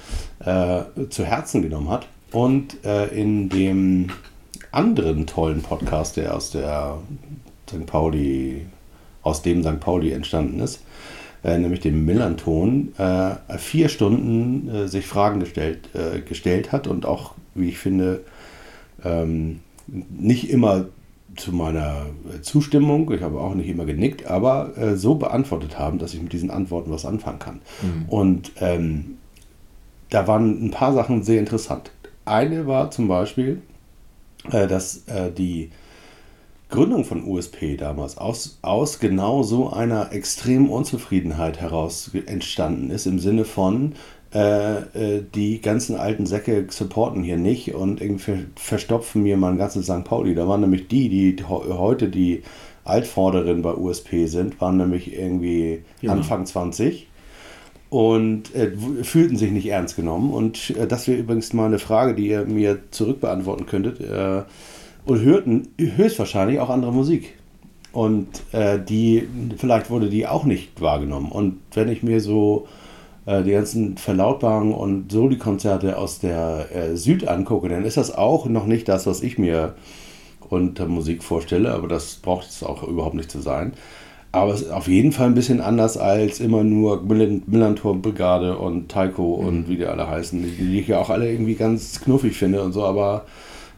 äh, 0.45 1.09
zu 1.11 1.25
Herzen 1.25 1.63
genommen 1.63 1.91
hat. 1.91 2.07
Und 2.31 2.85
äh, 2.85 3.07
in 3.09 3.49
dem 3.49 4.09
anderen 4.71 5.27
tollen 5.27 5.63
Podcast, 5.63 6.17
der 6.17 6.35
aus 6.35 6.51
der 6.51 6.99
St. 7.69 7.87
Pauli, 7.87 8.67
aus 9.25 9.43
dem 9.43 9.63
St. 9.63 9.81
Pauli 9.81 10.13
entstanden 10.13 10.61
ist, 10.61 10.83
äh, 11.43 11.59
nämlich 11.59 11.81
dem 11.81 12.05
Millanton, 12.05 12.93
äh, 12.99 13.59
vier 13.59 13.89
Stunden 13.89 14.69
äh, 14.69 14.89
sich 14.89 15.07
Fragen 15.07 15.41
gestellt, 15.41 15.89
äh, 15.95 16.21
gestellt 16.21 16.71
hat 16.71 16.87
und 16.87 17.07
auch 17.07 17.35
wie 17.55 17.69
ich 17.69 17.79
finde, 17.79 18.21
ähm, 19.05 19.61
nicht 19.87 20.51
immer 20.51 20.87
zu 21.37 21.53
meiner 21.53 22.07
Zustimmung, 22.43 23.11
ich 23.13 23.23
habe 23.23 23.41
auch 23.41 23.55
nicht 23.55 23.69
immer 23.69 23.85
genickt, 23.85 24.27
aber 24.27 24.77
äh, 24.79 24.97
so 24.97 25.17
beantwortet 25.17 25.79
haben, 25.79 25.99
dass 25.99 26.15
ich 26.15 26.23
mit 26.23 26.33
diesen 26.33 26.51
Antworten 26.51 26.91
was 26.91 27.05
anfangen 27.05 27.39
kann. 27.39 27.61
Mhm. 27.83 28.09
Und 28.09 28.53
ähm, 28.61 29.17
da 30.11 30.29
waren 30.29 30.65
ein 30.65 30.71
paar 30.71 30.93
Sachen 30.95 31.23
sehr 31.23 31.41
interessant. 31.41 31.91
Eine 32.25 32.67
war 32.67 32.91
zum 32.91 33.09
Beispiel, 33.09 33.63
äh, 34.51 34.67
dass 34.67 35.09
äh, 35.09 35.33
die 35.33 35.71
Gründung 36.71 37.05
von 37.05 37.25
USP 37.25 37.77
damals 37.77 38.19
aus, 38.19 38.59
aus 38.63 38.99
genau 38.99 39.43
so 39.43 39.71
einer 39.71 40.13
extremen 40.13 40.69
Unzufriedenheit 40.69 41.61
heraus 41.61 42.11
entstanden 42.27 42.91
ist, 42.91 43.07
im 43.07 43.19
Sinne 43.19 43.45
von, 43.45 43.95
äh, 44.35 44.79
äh, 44.79 45.25
die 45.35 45.61
ganzen 45.61 45.95
alten 45.97 46.27
Säcke 46.27 46.67
supporten 46.69 47.23
hier 47.23 47.37
nicht 47.37 47.75
und 47.75 48.01
irgendwie 48.01 48.47
verstopfen 48.57 49.23
mir 49.23 49.37
mein 49.37 49.59
ganzes 49.59 49.87
St. 49.87 50.03
Pauli. 50.03 50.35
Da 50.35 50.49
waren 50.49 50.61
nämlich 50.61 50.89
die, 50.89 51.09
die 51.09 51.45
heute 51.45 52.09
die 52.09 52.43
Altvorderin 52.85 53.63
bei 53.63 53.75
USP 53.75 54.27
sind, 54.27 54.61
waren 54.61 54.77
nämlich 54.77 55.17
irgendwie 55.17 55.83
ja. 56.01 56.11
Anfang 56.11 56.47
20 56.47 57.07
und 57.91 58.53
äh, 58.57 58.73
fühlten 59.05 59.37
sich 59.37 59.53
nicht 59.53 59.67
ernst 59.67 59.95
genommen. 59.95 60.33
Und 60.33 60.71
äh, 60.71 60.89
das 60.89 61.07
wäre 61.07 61.21
übrigens 61.21 61.53
mal 61.53 61.67
eine 61.67 61.79
Frage, 61.79 62.15
die 62.15 62.27
ihr 62.27 62.45
mir 62.45 62.79
zurückbeantworten 62.91 63.67
könntet. 63.67 64.01
Äh, 64.01 64.43
und 65.07 65.21
hörten 65.23 65.69
höchstwahrscheinlich 65.79 66.61
auch 66.61 66.71
andere 66.71 66.93
Musik. 66.93 67.35
Und 67.93 68.29
äh, 68.53 68.79
die, 68.81 69.29
vielleicht 69.57 69.89
wurde 69.89 70.09
die 70.09 70.27
auch 70.27 70.45
nicht 70.45 70.81
wahrgenommen. 70.81 71.31
Und 71.31 71.61
wenn 71.75 71.89
ich 71.89 72.03
mir 72.03 72.21
so 72.21 72.67
äh, 73.27 73.43
die 73.43 73.53
ganzen 73.53 73.97
Verlautbarungen 73.97 74.75
und 74.75 75.13
Soli-Konzerte 75.13 75.97
aus 75.97 76.19
der 76.19 76.67
äh, 76.75 76.97
Süd 76.97 77.29
angucke, 77.29 77.69
dann 77.69 77.85
ist 77.85 77.97
das 77.97 78.13
auch 78.13 78.47
noch 78.47 78.67
nicht 78.67 78.89
das, 78.89 79.07
was 79.07 79.23
ich 79.23 79.39
mir 79.39 79.75
unter 80.49 80.87
Musik 80.87 81.23
vorstelle, 81.23 81.73
aber 81.73 81.89
das 81.89 82.17
braucht 82.17 82.49
es 82.49 82.63
auch 82.63 82.83
überhaupt 82.83 83.15
nicht 83.15 83.31
zu 83.31 83.41
sein. 83.41 83.73
Aber 84.33 84.53
es 84.53 84.63
ist 84.63 84.73
auf 84.73 84.89
jeden 84.89 85.13
Fall 85.13 85.29
ein 85.29 85.35
bisschen 85.35 85.61
anders 85.61 85.97
als 85.97 86.41
immer 86.41 86.65
nur 86.65 87.03
Millantor 87.03 87.95
Brigade 87.95 88.59
und 88.59 88.91
Taiko 88.91 89.39
mhm. 89.41 89.47
und 89.47 89.69
wie 89.69 89.77
die 89.77 89.87
alle 89.87 90.09
heißen, 90.09 90.43
die, 90.43 90.51
die 90.51 90.81
ich 90.81 90.89
ja 90.89 90.99
auch 90.99 91.11
alle 91.11 91.31
irgendwie 91.31 91.55
ganz 91.55 92.01
knuffig 92.01 92.37
finde 92.37 92.63
und 92.63 92.73
so, 92.73 92.85
aber 92.85 93.27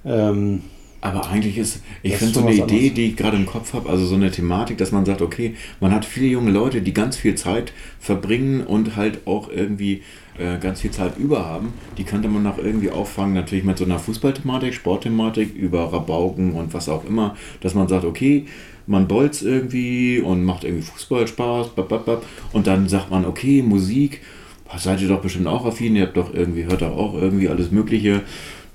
ähm, 0.07 0.63
Aber 1.07 1.29
eigentlich 1.29 1.57
ist, 1.57 1.83
ich 2.03 2.17
finde 2.17 2.35
so 2.35 2.41
eine 2.41 2.53
Idee, 2.53 2.63
anderes. 2.63 2.95
die 2.95 3.07
ich 3.07 3.17
gerade 3.17 3.37
im 3.37 3.47
Kopf 3.47 3.75
habe, 3.75 3.89
also 3.89 4.05
so 4.07 4.17
eine 4.17 4.33
Thematik, 4.33 4.77
dass 4.79 4.91
man 4.91 5.05
sagt, 5.05 5.23
okay, 5.23 5.55
man 5.79 5.93
hat 5.93 6.05
viele 6.05 6.27
junge 6.27 6.51
Leute, 6.51 6.83
die 6.83 6.93
ganz 6.93 7.17
viel 7.17 7.37
Zeit 7.37 7.73
verbringen 8.01 8.63
und 8.63 8.97
halt 8.97 9.25
auch 9.25 9.49
irgendwie 9.49 10.03
äh, 10.37 10.59
ganz 10.59 10.81
viel 10.81 10.91
Zeit 10.91 11.17
über 11.17 11.47
haben. 11.47 11.75
Die 11.97 12.03
könnte 12.03 12.27
man 12.27 12.43
noch 12.43 12.59
irgendwie 12.59 12.91
auffangen, 12.91 13.35
natürlich 13.35 13.65
mit 13.65 13.79
so 13.79 13.85
einer 13.85 14.01
Fußballthematik, 14.01 14.75
Sportthematik, 14.75 15.55
über 15.55 15.93
Rabauken 15.93 16.55
und 16.55 16.75
was 16.75 16.89
auch 16.89 17.05
immer, 17.05 17.37
dass 17.61 17.75
man 17.75 17.87
sagt, 17.87 18.05
okay, 18.05 18.47
man 18.89 19.07
bolzt 19.07 19.45
irgendwie 19.45 20.19
und 20.19 20.45
macht 20.45 20.65
irgendwie 20.65 20.83
Fußball 20.83 21.29
Spaß, 21.29 21.69
bap, 21.69 21.89
bap, 21.89 22.05
bap. 22.05 22.27
und 22.53 22.67
dann 22.67 22.89
sagt 22.89 23.13
man, 23.13 23.25
okay, 23.25 23.63
Musik, 23.63 24.23
seid 24.77 25.01
ihr 25.01 25.09
doch 25.09 25.21
bestimmt 25.21 25.47
auch 25.47 25.65
affin, 25.65 25.95
ihr 25.95 26.03
habt 26.03 26.17
doch 26.17 26.35
irgendwie, 26.35 26.65
hört 26.65 26.83
doch 26.83 26.97
auch 26.97 27.15
irgendwie 27.15 27.49
alles 27.49 27.71
Mögliche. 27.71 28.23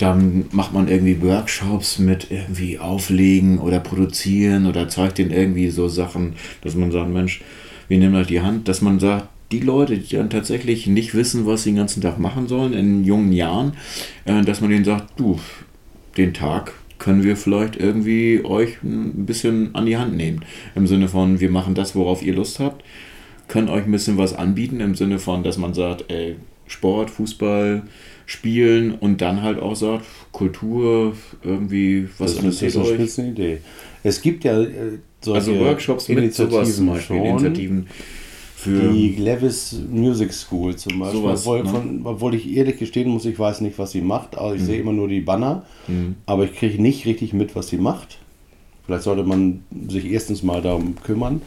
Dann 0.02 0.46
macht 0.52 0.74
man 0.74 0.88
irgendwie 0.88 1.22
Workshops 1.22 2.00
mit 2.00 2.32
irgendwie 2.32 2.80
auflegen 2.80 3.60
oder 3.60 3.80
produzieren 3.80 4.66
oder 4.66 4.90
zeigt 4.90 5.20
denen 5.20 5.32
irgendwie 5.32 5.70
so 5.70 5.88
Sachen, 5.88 6.34
dass 6.62 6.76
man 6.76 6.92
sagt, 6.92 7.10
Mensch, 7.10 7.42
wir 7.88 8.00
nehmen 8.00 8.16
euch 8.16 8.28
die 8.28 8.42
Hand, 8.42 8.68
dass 8.68 8.82
man 8.82 9.00
sagt, 9.00 9.28
die 9.52 9.60
Leute, 9.60 9.98
die 9.98 10.16
dann 10.16 10.30
tatsächlich 10.30 10.88
nicht 10.88 11.14
wissen, 11.14 11.46
was 11.46 11.64
sie 11.64 11.72
den 11.72 11.78
ganzen 11.78 12.02
Tag 12.02 12.18
machen 12.20 12.48
sollen 12.48 12.74
in 12.74 13.04
jungen 13.04 13.32
Jahren, 13.32 13.74
äh, 14.26 14.42
dass 14.42 14.62
man 14.62 14.72
denen 14.72 14.86
sagt, 14.86 15.20
du, 15.20 15.40
den 16.18 16.34
Tag 16.34 16.74
können 16.98 17.24
wir 17.24 17.36
vielleicht 17.36 17.76
irgendwie 17.76 18.42
euch 18.44 18.82
ein 18.84 19.26
bisschen 19.26 19.76
an 19.76 19.86
die 19.86 19.98
Hand 19.98 20.16
nehmen. 20.16 20.42
Im 20.76 20.88
Sinne 20.88 21.10
von, 21.10 21.40
wir 21.40 21.52
machen 21.52 21.76
das, 21.76 21.96
worauf 21.96 22.24
ihr 22.24 22.34
Lust 22.34 22.60
habt, 22.60 22.84
können 23.48 23.70
euch 23.70 23.86
ein 23.86 23.92
bisschen 23.92 24.18
was 24.18 24.34
anbieten, 24.34 24.80
im 24.80 24.96
Sinne 24.96 25.20
von, 25.20 25.44
dass 25.44 25.58
man 25.58 25.74
sagt, 25.74 26.06
ey, 26.10 26.38
Sport, 26.68 27.10
Fußball, 27.10 27.84
Spielen 28.32 28.94
und 28.94 29.22
dann 29.22 29.42
halt 29.42 29.60
auch 29.60 29.76
sagt, 29.76 30.06
Kultur, 30.32 31.16
irgendwie, 31.44 32.08
was 32.18 32.18
das 32.18 32.32
ist 32.34 32.38
interessiert 32.38 32.76
eine 32.76 32.86
euch? 32.86 32.94
spitze 32.96 33.28
Idee. 33.28 33.58
Es 34.04 34.22
gibt 34.22 34.44
ja 34.44 34.60
äh, 34.62 35.00
solche 35.22 35.40
Also 35.52 35.60
Workshops 35.60 36.08
mit 36.10 36.34
sowas 36.34 36.76
zum 36.76 36.88
Beispiel, 36.88 37.18
schon. 37.18 37.26
Initiativen 37.26 37.88
für... 38.56 38.92
Die 38.92 39.16
Levis 39.16 39.76
Music 39.90 40.34
School 40.34 40.76
zum 40.76 41.00
Beispiel. 41.00 41.20
Sowas, 41.22 41.42
obwohl, 41.42 41.64
ne? 41.64 41.70
von, 41.70 42.02
obwohl 42.06 42.36
ich 42.36 42.50
ehrlich 42.56 42.78
gestehen 42.78 43.10
muss, 43.10 43.26
ich 43.26 43.38
weiß 43.38 43.62
nicht, 43.62 43.78
was 43.80 43.92
sie 43.92 44.02
macht. 44.02 44.38
Also 44.38 44.56
ich 44.56 44.64
sehe 44.64 44.76
Mhm. 44.76 44.82
immer 44.82 44.94
nur 44.94 45.08
die 45.08 45.22
Banner, 45.22 45.66
aber 46.26 46.46
ich 46.46 46.54
kriege 46.54 46.82
nicht 46.82 47.06
richtig 47.06 47.34
mit, 47.34 47.56
was 47.56 47.68
sie 47.70 47.78
macht. 47.78 48.20
Vielleicht 48.86 49.04
sollte 49.04 49.24
man 49.24 49.64
sich 49.90 50.06
erstens 50.12 50.44
mal 50.44 50.62
darum 50.62 50.96
kümmern. 51.04 51.42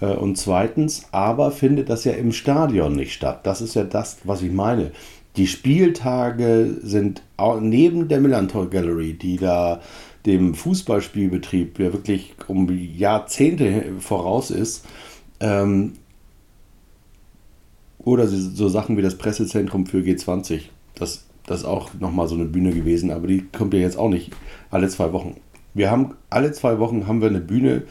Äh, 0.00 0.06
Und 0.06 0.36
zweitens, 0.38 1.04
aber 1.12 1.50
findet 1.52 1.88
das 1.88 2.04
ja 2.04 2.12
im 2.12 2.32
Stadion 2.32 2.96
nicht 2.96 3.12
statt. 3.14 3.40
Das 3.46 3.60
ist 3.60 3.74
ja 3.74 3.84
das, 3.84 4.18
was 4.24 4.42
ich 4.42 4.52
meine. 4.52 4.90
Die 5.36 5.46
Spieltage 5.48 6.76
sind 6.82 7.22
neben 7.60 8.08
der 8.08 8.20
Millantor 8.20 8.70
Gallery, 8.70 9.14
die 9.14 9.36
da 9.36 9.80
dem 10.26 10.54
Fußballspielbetrieb 10.54 11.78
ja 11.78 11.92
wirklich 11.92 12.34
um 12.46 12.68
Jahrzehnte 12.70 13.84
voraus 13.98 14.50
ist, 14.50 14.86
ähm, 15.40 15.94
oder 17.98 18.26
so- 18.28 18.50
so 18.50 18.68
Sachen 18.68 18.96
wie 18.96 19.02
das 19.02 19.18
Pressezentrum 19.18 19.86
für 19.86 19.98
G20. 19.98 20.62
Das, 20.94 21.24
das 21.46 21.60
ist 21.60 21.66
auch 21.66 21.90
nochmal 21.98 22.28
so 22.28 22.34
eine 22.36 22.44
Bühne 22.44 22.72
gewesen, 22.72 23.10
aber 23.10 23.26
die 23.26 23.42
kommt 23.56 23.74
ja 23.74 23.80
jetzt 23.80 23.98
auch 23.98 24.08
nicht 24.08 24.32
alle 24.70 24.88
zwei 24.88 25.12
Wochen. 25.12 25.36
Wir 25.74 25.90
haben 25.90 26.14
alle 26.30 26.52
zwei 26.52 26.78
Wochen 26.78 27.06
haben 27.08 27.20
wir 27.20 27.28
eine 27.28 27.40
Bühne, 27.40 27.82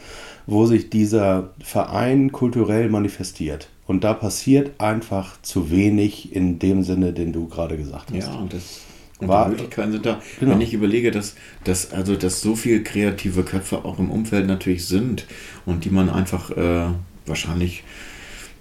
wo 0.46 0.64
sich 0.66 0.88
dieser 0.88 1.50
Verein 1.62 2.32
kulturell 2.32 2.88
manifestiert. 2.88 3.68
Und 3.86 4.04
da 4.04 4.14
passiert 4.14 4.80
einfach 4.80 5.40
zu 5.42 5.70
wenig 5.70 6.34
in 6.34 6.58
dem 6.58 6.82
Sinne, 6.82 7.12
den 7.12 7.32
du 7.32 7.48
gerade 7.48 7.76
gesagt 7.76 8.10
hast. 8.10 8.26
Ja, 8.28 8.34
und 8.34 8.52
das 8.52 8.80
und 9.18 9.28
War- 9.28 9.44
die 9.44 9.50
Möglichkeiten 9.52 9.92
sind 9.92 10.06
da. 10.06 10.20
Genau. 10.40 10.52
Wenn 10.52 10.60
ich 10.60 10.72
überlege, 10.74 11.10
dass, 11.10 11.34
dass, 11.64 11.92
also, 11.92 12.16
dass 12.16 12.40
so 12.40 12.56
viele 12.56 12.82
kreative 12.82 13.42
Köpfe 13.44 13.84
auch 13.84 13.98
im 13.98 14.10
Umfeld 14.10 14.46
natürlich 14.46 14.86
sind 14.86 15.26
und 15.66 15.84
die 15.84 15.90
man 15.90 16.10
einfach 16.10 16.50
äh, 16.50 16.86
wahrscheinlich 17.26 17.84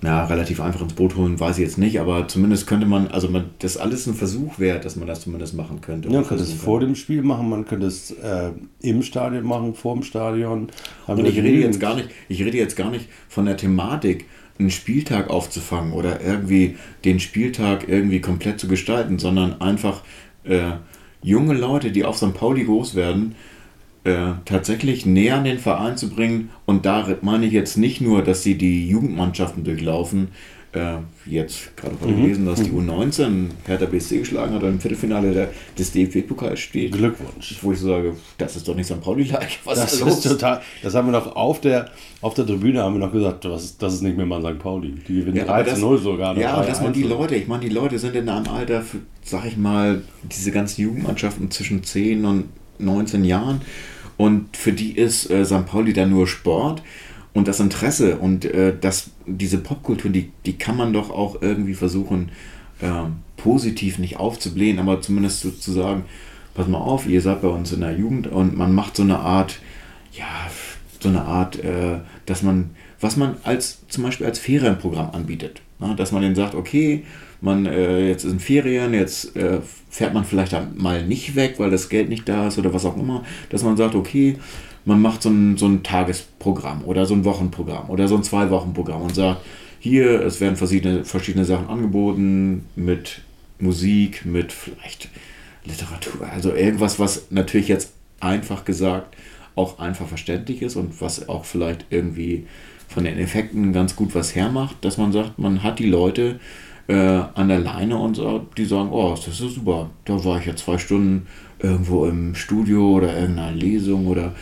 ja, 0.04 0.26
relativ 0.26 0.60
einfach 0.60 0.82
ins 0.82 0.94
Boot 0.94 1.16
holen, 1.16 1.40
weiß 1.40 1.58
ich 1.60 1.64
jetzt 1.64 1.78
nicht, 1.78 2.00
aber 2.02 2.28
zumindest 2.28 2.68
könnte 2.68 2.86
man, 2.86 3.08
also 3.08 3.30
man, 3.30 3.52
das 3.60 3.76
ist 3.76 3.78
alles 3.82 4.06
ein 4.06 4.14
Versuch 4.16 4.60
wert, 4.60 4.84
dass 4.84 4.98
man 4.98 5.08
das 5.08 5.22
zumindest 5.22 5.54
machen 5.54 5.80
könnte. 5.80 6.10
Ja, 6.10 6.16
man 6.16 6.28
könnte 6.28 6.44
es 6.44 6.52
vor 6.54 6.82
dem 6.82 6.96
Spiel 6.96 7.22
machen, 7.22 7.50
man 7.50 7.66
könnte 7.66 7.88
es 7.88 8.12
äh, 8.12 8.52
im 8.82 9.02
Stadion 9.02 9.46
machen, 9.46 9.74
vor 9.76 9.94
dem 9.94 10.04
Stadion. 10.04 10.68
Und 11.08 11.26
ich 11.26 11.38
rede 11.38 11.60
jetzt 11.60 11.80
gar 11.80 11.96
nicht, 11.96 12.10
ich 12.28 12.44
rede 12.44 12.58
jetzt 12.58 12.76
gar 12.76 12.92
nicht 12.92 13.08
von 13.30 13.46
der 13.46 13.56
Thematik, 13.56 14.26
einen 14.64 14.72
Spieltag 14.72 15.30
aufzufangen 15.30 15.94
oder 15.94 16.22
irgendwie 16.22 16.78
den 17.06 17.20
Spieltag 17.20 17.88
irgendwie 17.88 18.22
komplett 18.22 18.60
zu 18.60 18.68
gestalten, 18.68 19.20
sondern 19.20 19.62
einfach 19.62 20.02
äh, 20.44 20.72
junge 21.22 21.54
Leute, 21.54 21.92
die 21.92 22.06
auf 22.06 22.18
St. 22.18 22.34
Pauli 22.34 22.64
groß 22.64 22.96
werden, 22.96 23.36
äh, 24.06 24.34
tatsächlich 24.46 25.06
näher 25.06 25.38
an 25.38 25.44
den 25.44 25.60
Verein 25.60 25.98
zu 25.98 26.10
bringen. 26.10 26.50
Und 26.66 26.86
da 26.86 27.08
meine 27.22 27.46
ich 27.46 27.54
jetzt 27.54 27.78
nicht 27.78 28.02
nur, 28.02 28.24
dass 28.24 28.44
sie 28.44 28.58
die 28.58 28.88
Jugendmannschaften 28.88 29.64
durchlaufen. 29.64 30.30
Äh, 30.74 30.96
jetzt 31.30 31.78
gerade 31.78 31.96
heute 32.02 32.16
gelesen, 32.16 32.48
dass 32.48 32.60
die 32.64 32.72
U19 32.72 33.50
Hertha 33.68 33.86
BSC 33.86 34.18
geschlagen 34.20 34.56
hat 34.56 34.64
und 34.64 34.70
im 34.70 34.80
Viertelfinale 34.80 35.32
der, 35.32 35.50
des 35.78 35.92
DFB-Pokals 35.92 36.60
steht. 36.60 36.94
Glückwunsch. 36.94 37.60
Wo 37.62 37.74
ich 37.74 37.80
so 37.80 37.90
sage, 37.90 38.16
das 38.40 38.56
ist 38.56 38.68
doch 38.68 38.74
nicht 38.76 38.88
St. 38.88 39.00
Pauli-like. 39.00 39.60
Was 39.66 39.80
Das 39.80 39.94
ist 39.94 40.00
los? 40.02 40.22
total. 40.22 40.62
Das 40.82 40.96
haben 40.96 41.08
wir 41.08 41.12
noch 41.12 41.36
auf 41.36 41.62
der, 41.62 41.92
auf 42.22 42.34
der 42.34 42.48
Tribüne 42.48 42.82
haben 42.82 42.96
wir 43.00 43.06
noch 43.06 43.12
gesagt, 43.14 43.46
das 43.46 43.64
ist, 43.66 43.84
das 43.84 43.94
ist 43.94 44.02
nicht 44.02 44.18
mehr 44.18 44.26
mal 44.26 44.42
St. 44.42 44.58
Pauli. 44.58 44.96
Die 45.08 45.20
gewinnen 45.20 45.38
Ja, 45.38 45.46
3 45.46 45.52
aber 45.54 45.64
zu 45.66 45.70
das- 45.72 45.80
0 45.80 45.98
sogar. 46.02 46.38
Ja, 46.40 46.60
3-1 46.60 46.66
dass 46.66 46.82
man 46.82 46.94
die. 46.94 47.04
Leute, 47.04 47.36
ich 47.36 47.48
meine, 47.48 47.62
die 47.66 47.70
Leute 47.70 48.00
sind 48.00 48.16
in 48.16 48.28
einem 48.28 48.48
Alter, 48.48 48.82
für, 48.82 48.98
sag 49.24 49.46
ich 49.46 49.58
mal, 49.58 50.02
diese 50.24 50.52
ganzen 50.52 50.82
Jugendmannschaften 50.82 51.52
zwischen 51.52 51.84
10 51.84 52.26
und 52.26 52.46
19 52.80 53.24
Jahren. 53.26 53.62
Und 54.18 54.58
für 54.58 54.72
die 54.74 54.94
ist 54.98 55.30
äh, 55.30 55.46
St. 55.46 55.68
Pauli 55.68 55.94
dann 55.94 56.10
nur 56.10 56.26
Sport. 56.26 56.82
Und 57.34 57.48
das 57.48 57.60
Interesse 57.60 58.18
und 58.18 58.46
äh, 58.46 58.74
das, 58.80 59.10
diese 59.26 59.58
Popkultur, 59.58 60.12
die, 60.12 60.32
die 60.46 60.54
kann 60.54 60.78
man 60.78 60.94
doch 60.94 61.10
auch 61.10 61.42
irgendwie 61.42 61.74
versuchen, 61.74 62.30
ähm, 62.82 63.18
positiv 63.38 63.98
nicht 63.98 64.18
aufzublähen, 64.18 64.80
aber 64.80 65.02
zumindest 65.02 65.42
so 65.42 65.50
zu 65.50 65.72
sagen, 65.72 66.06
pass 66.54 66.68
mal 66.68 66.78
auf, 66.78 67.08
ihr 67.08 67.22
seid 67.22 67.42
bei 67.42 67.48
uns 67.48 67.72
in 67.72 67.82
der 67.82 67.98
Jugend 67.98 68.28
und 68.28 68.56
man 68.56 68.74
macht 68.74 68.96
so 68.96 69.04
eine 69.04 69.20
Art, 69.20 69.60
ja, 70.14 70.26
so 71.00 71.10
eine 71.10 71.24
Art, 71.24 71.58
äh, 71.64 72.00
dass 72.26 72.44
man, 72.44 72.72
was 73.02 73.18
man 73.18 73.36
als 73.44 73.80
zum 73.88 74.04
Beispiel 74.04 74.26
als 74.26 74.40
Ferienprogramm 74.40 75.12
anbietet. 75.12 75.62
Ne? 75.80 75.96
Dass 75.96 76.12
man 76.12 76.22
denen 76.22 76.36
sagt, 76.36 76.56
okay, 76.56 77.04
man, 77.42 77.66
äh, 77.66 78.08
jetzt 78.08 78.22
sind 78.22 78.42
Ferien, 78.42 78.94
jetzt 78.94 79.36
äh, 79.36 79.60
fährt 79.90 80.14
man 80.14 80.24
vielleicht 80.24 80.56
mal 80.76 81.06
nicht 81.06 81.36
weg, 81.36 81.56
weil 81.58 81.72
das 81.72 81.90
Geld 81.90 82.10
nicht 82.10 82.28
da 82.30 82.48
ist 82.48 82.58
oder 82.58 82.74
was 82.74 82.86
auch 82.86 82.98
immer, 82.98 83.24
dass 83.50 83.64
man 83.64 83.76
sagt, 83.76 83.96
okay, 83.96 84.38
man 84.86 85.02
macht 85.02 85.22
so 85.22 85.30
ein, 85.30 85.58
so 85.58 85.66
ein 85.66 85.84
Tagesprogramm 85.84 86.84
oder 86.84 87.06
so 87.06 87.14
ein 87.14 87.26
Wochenprogramm 87.26 87.90
oder 87.90 88.08
so 88.08 88.16
ein 88.16 88.24
Zwei-Wochen-Programm 88.24 89.02
und 89.02 89.16
sagt, 89.16 89.42
hier, 89.80 90.22
es 90.22 90.40
werden 90.40 90.56
verschiedene, 90.56 91.06
verschiedene 91.06 91.46
Sachen 91.46 91.68
angeboten 91.68 92.66
mit 92.76 93.22
Musik, 93.60 94.26
mit 94.26 94.52
vielleicht 94.52 95.10
Literatur, 95.66 96.28
also 96.30 96.54
irgendwas, 96.54 97.00
was 97.00 97.28
natürlich 97.32 97.68
jetzt 97.68 97.94
einfach 98.20 98.66
gesagt 98.66 99.16
auch 99.56 99.80
einfach 99.80 100.08
verständlich 100.08 100.62
ist 100.62 100.76
und 100.76 101.00
was 101.02 101.30
auch 101.30 101.46
vielleicht 101.46 101.86
irgendwie 101.90 102.48
von 102.88 103.04
den 103.04 103.18
Effekten 103.18 103.74
ganz 103.74 103.96
gut 103.96 104.16
was 104.16 104.36
hermacht, 104.36 104.78
dass 104.82 104.98
man 104.98 105.12
sagt, 105.12 105.40
man 105.40 105.64
hat 105.64 105.80
die 105.80 105.90
Leute 105.90 106.40
äh, 106.88 106.96
an 106.96 107.48
der 107.48 107.60
Leine 107.60 107.98
und 107.98 108.16
so, 108.16 108.46
die 108.58 108.66
sagen, 108.66 108.90
oh, 108.92 109.12
das 109.12 109.40
ist 109.40 109.56
super, 109.56 109.90
da 110.06 110.24
war 110.26 110.40
ich 110.40 110.46
ja 110.46 110.56
zwei 110.56 110.78
Stunden 110.78 111.28
irgendwo 111.60 112.06
im 112.06 112.36
Studio 112.36 112.92
oder 112.92 113.18
irgendeiner 113.18 113.56
Lesung 113.56 114.08
oder 114.08 114.34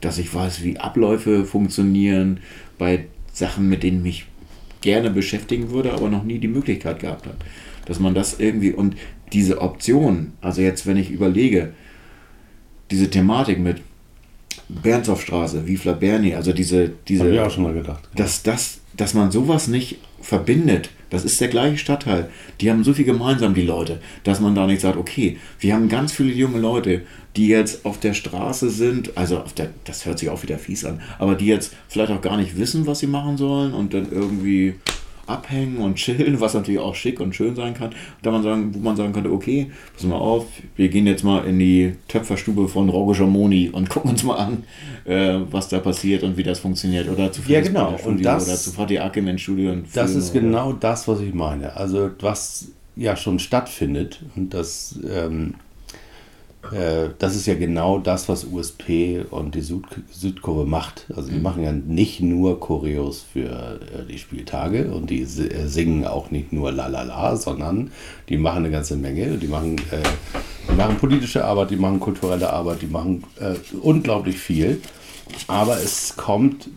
dass 0.00 0.18
ich 0.18 0.32
weiß, 0.32 0.62
wie 0.64 0.78
Abläufe 0.78 1.44
funktionieren 1.44 2.40
bei 2.78 3.06
Sachen, 3.32 3.68
mit 3.68 3.82
denen 3.82 4.02
mich 4.02 4.26
gerne 4.80 5.10
beschäftigen 5.10 5.70
würde, 5.70 5.92
aber 5.92 6.08
noch 6.08 6.24
nie 6.24 6.38
die 6.38 6.48
Möglichkeit 6.48 7.00
gehabt 7.00 7.26
hat. 7.26 7.36
Dass 7.86 8.00
man 8.00 8.14
das 8.14 8.38
irgendwie 8.38 8.72
und 8.72 8.96
diese 9.32 9.60
Option, 9.60 10.32
also 10.40 10.62
jetzt, 10.62 10.86
wenn 10.86 10.96
ich 10.96 11.10
überlege, 11.10 11.72
diese 12.90 13.10
Thematik 13.10 13.58
mit 13.58 13.82
Bernstorffstraße, 14.68 15.66
Vifla 15.66 15.92
Berni, 15.92 16.34
also 16.34 16.52
diese, 16.52 16.92
diese 17.08 17.24
Hab 17.24 17.32
ich 17.32 17.40
auch 17.40 17.50
schon 17.50 17.64
mal 17.64 17.74
gedacht. 17.74 18.08
dass, 18.14 18.42
das, 18.42 18.80
dass 18.96 19.14
man 19.14 19.30
sowas 19.30 19.68
nicht 19.68 19.98
verbindet, 20.20 20.90
das 21.10 21.24
ist 21.24 21.40
der 21.40 21.48
gleiche 21.48 21.78
Stadtteil. 21.78 22.28
Die 22.60 22.70
haben 22.70 22.84
so 22.84 22.92
viel 22.92 23.04
gemeinsam, 23.04 23.54
die 23.54 23.62
Leute, 23.62 24.00
dass 24.24 24.40
man 24.40 24.54
da 24.54 24.66
nicht 24.66 24.80
sagt, 24.80 24.96
okay, 24.96 25.38
wir 25.60 25.74
haben 25.74 25.88
ganz 25.88 26.12
viele 26.12 26.32
junge 26.32 26.58
Leute, 26.58 27.02
die 27.36 27.48
jetzt 27.48 27.84
auf 27.84 28.00
der 28.00 28.14
Straße 28.14 28.70
sind, 28.70 29.16
also 29.16 29.44
der, 29.56 29.70
das 29.84 30.06
hört 30.06 30.18
sich 30.18 30.30
auch 30.30 30.42
wieder 30.42 30.58
fies 30.58 30.84
an, 30.84 31.00
aber 31.18 31.34
die 31.34 31.46
jetzt 31.46 31.74
vielleicht 31.88 32.10
auch 32.10 32.22
gar 32.22 32.36
nicht 32.36 32.56
wissen, 32.56 32.86
was 32.86 33.00
sie 33.00 33.06
machen 33.06 33.36
sollen 33.36 33.74
und 33.74 33.94
dann 33.94 34.10
irgendwie 34.10 34.74
abhängen 35.26 35.78
und 35.78 35.96
chillen, 35.96 36.40
was 36.40 36.54
natürlich 36.54 36.80
auch 36.80 36.94
schick 36.94 37.20
und 37.20 37.34
schön 37.34 37.54
sein 37.56 37.74
kann. 37.74 37.90
Da 38.22 38.30
man 38.30 38.42
sagen, 38.42 38.74
wo 38.74 38.78
man 38.78 38.96
sagen 38.96 39.12
könnte, 39.12 39.30
okay, 39.32 39.70
pass 39.94 40.04
mal 40.04 40.16
auf, 40.16 40.46
wir 40.76 40.88
gehen 40.88 41.06
jetzt 41.06 41.24
mal 41.24 41.44
in 41.46 41.58
die 41.58 41.94
Töpferstube 42.08 42.68
von 42.68 42.88
Rogge 42.88 43.18
Jamoni 43.18 43.68
und 43.70 43.88
gucken 43.90 44.10
uns 44.10 44.22
mal 44.22 44.36
an, 44.36 44.64
äh, 45.04 45.38
was 45.50 45.68
da 45.68 45.78
passiert 45.80 46.22
und 46.22 46.36
wie 46.36 46.42
das 46.42 46.58
funktioniert. 46.60 47.08
Oder 47.08 47.32
zu 47.32 47.42
Ja, 47.46 47.60
genau. 47.60 47.94
Studio 47.98 48.08
Und 48.10 48.24
das- 48.24 48.46
oder 48.48 48.56
zu 48.56 48.70
Fatih 48.72 48.98
Akim 49.00 49.28
ins 49.28 49.40
Studio. 49.42 49.72
Und 49.72 49.86
Das 49.94 50.14
ist 50.14 50.32
genau 50.32 50.72
das, 50.72 51.06
was 51.08 51.20
ich 51.20 51.34
meine. 51.34 51.76
Also 51.76 52.10
was 52.20 52.68
ja 52.96 53.14
schon 53.16 53.38
stattfindet 53.38 54.20
und 54.36 54.54
das 54.54 54.98
ähm, 55.12 55.54
äh, 56.72 57.10
das 57.18 57.36
ist 57.36 57.46
ja 57.46 57.54
genau 57.54 57.98
das, 57.98 58.28
was 58.28 58.44
USP 58.44 59.24
und 59.30 59.54
die 59.54 59.60
Süd 59.60 59.84
Südkurve 60.10 60.64
macht. 60.64 61.06
Also 61.14 61.30
die 61.30 61.36
mhm. 61.36 61.42
machen 61.42 61.62
ja 61.62 61.72
nicht 61.72 62.20
nur 62.20 62.60
Choreos 62.60 63.24
für 63.32 63.80
äh, 63.80 64.04
die 64.10 64.18
Spieltage 64.18 64.90
und 64.92 65.10
die 65.10 65.22
äh, 65.22 65.66
singen 65.66 66.06
auch 66.06 66.30
nicht 66.30 66.52
nur 66.52 66.72
La 66.72 66.86
La 66.86 67.02
La, 67.02 67.36
sondern 67.36 67.90
die 68.28 68.36
machen 68.36 68.64
eine 68.64 68.70
ganze 68.70 68.96
Menge. 68.96 69.38
Die 69.38 69.48
machen, 69.48 69.76
äh, 69.90 70.02
die 70.70 70.76
machen 70.76 70.96
politische 70.96 71.44
Arbeit, 71.44 71.70
die 71.70 71.76
machen 71.76 72.00
kulturelle 72.00 72.52
Arbeit, 72.52 72.82
die 72.82 72.86
machen 72.86 73.24
äh, 73.40 73.54
unglaublich 73.80 74.38
viel. 74.38 74.80
Aber 75.48 75.78
es 75.78 76.16
kommt 76.16 76.68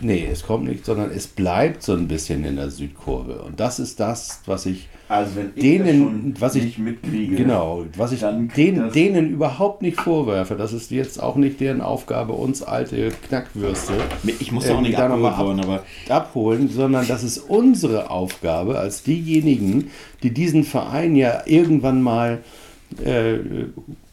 Nee, 0.00 0.28
es 0.30 0.42
kommt 0.42 0.68
nicht, 0.68 0.84
sondern 0.84 1.10
es 1.10 1.26
bleibt 1.26 1.82
so 1.82 1.94
ein 1.94 2.06
bisschen 2.06 2.44
in 2.44 2.56
der 2.56 2.70
Südkurve. 2.70 3.42
Und 3.42 3.60
das 3.60 3.78
ist 3.78 3.98
das, 3.98 4.40
was 4.46 4.66
ich 4.66 4.88
also 5.08 5.36
wenn 5.36 5.52
ich 5.54 5.62
denen, 5.62 6.34
was 6.40 6.56
ich 6.56 6.78
mitkriege, 6.78 7.36
genau, 7.36 7.84
was 7.96 8.10
ich 8.10 8.24
denen, 8.56 8.90
denen 8.90 9.30
überhaupt 9.30 9.80
nicht 9.80 10.00
vorwerfe, 10.00 10.56
das 10.56 10.72
ist 10.72 10.90
jetzt 10.90 11.22
auch 11.22 11.36
nicht 11.36 11.60
deren 11.60 11.80
Aufgabe, 11.80 12.32
uns 12.32 12.62
alte 12.62 13.10
Knackwürste, 13.28 13.92
ich 14.40 14.50
muss 14.50 14.68
auch 14.68 14.80
nicht 14.80 14.96
abholen, 14.96 15.24
ab, 15.24 15.38
wollen, 15.38 15.60
aber 15.60 15.82
abholen, 16.08 16.68
sondern 16.68 17.06
das 17.06 17.22
ist 17.22 17.38
unsere 17.38 18.10
Aufgabe 18.10 18.80
als 18.80 19.04
diejenigen, 19.04 19.92
die 20.24 20.34
diesen 20.34 20.64
Verein 20.64 21.14
ja 21.14 21.42
irgendwann 21.46 22.02
mal 22.02 22.40
äh, 23.04 23.38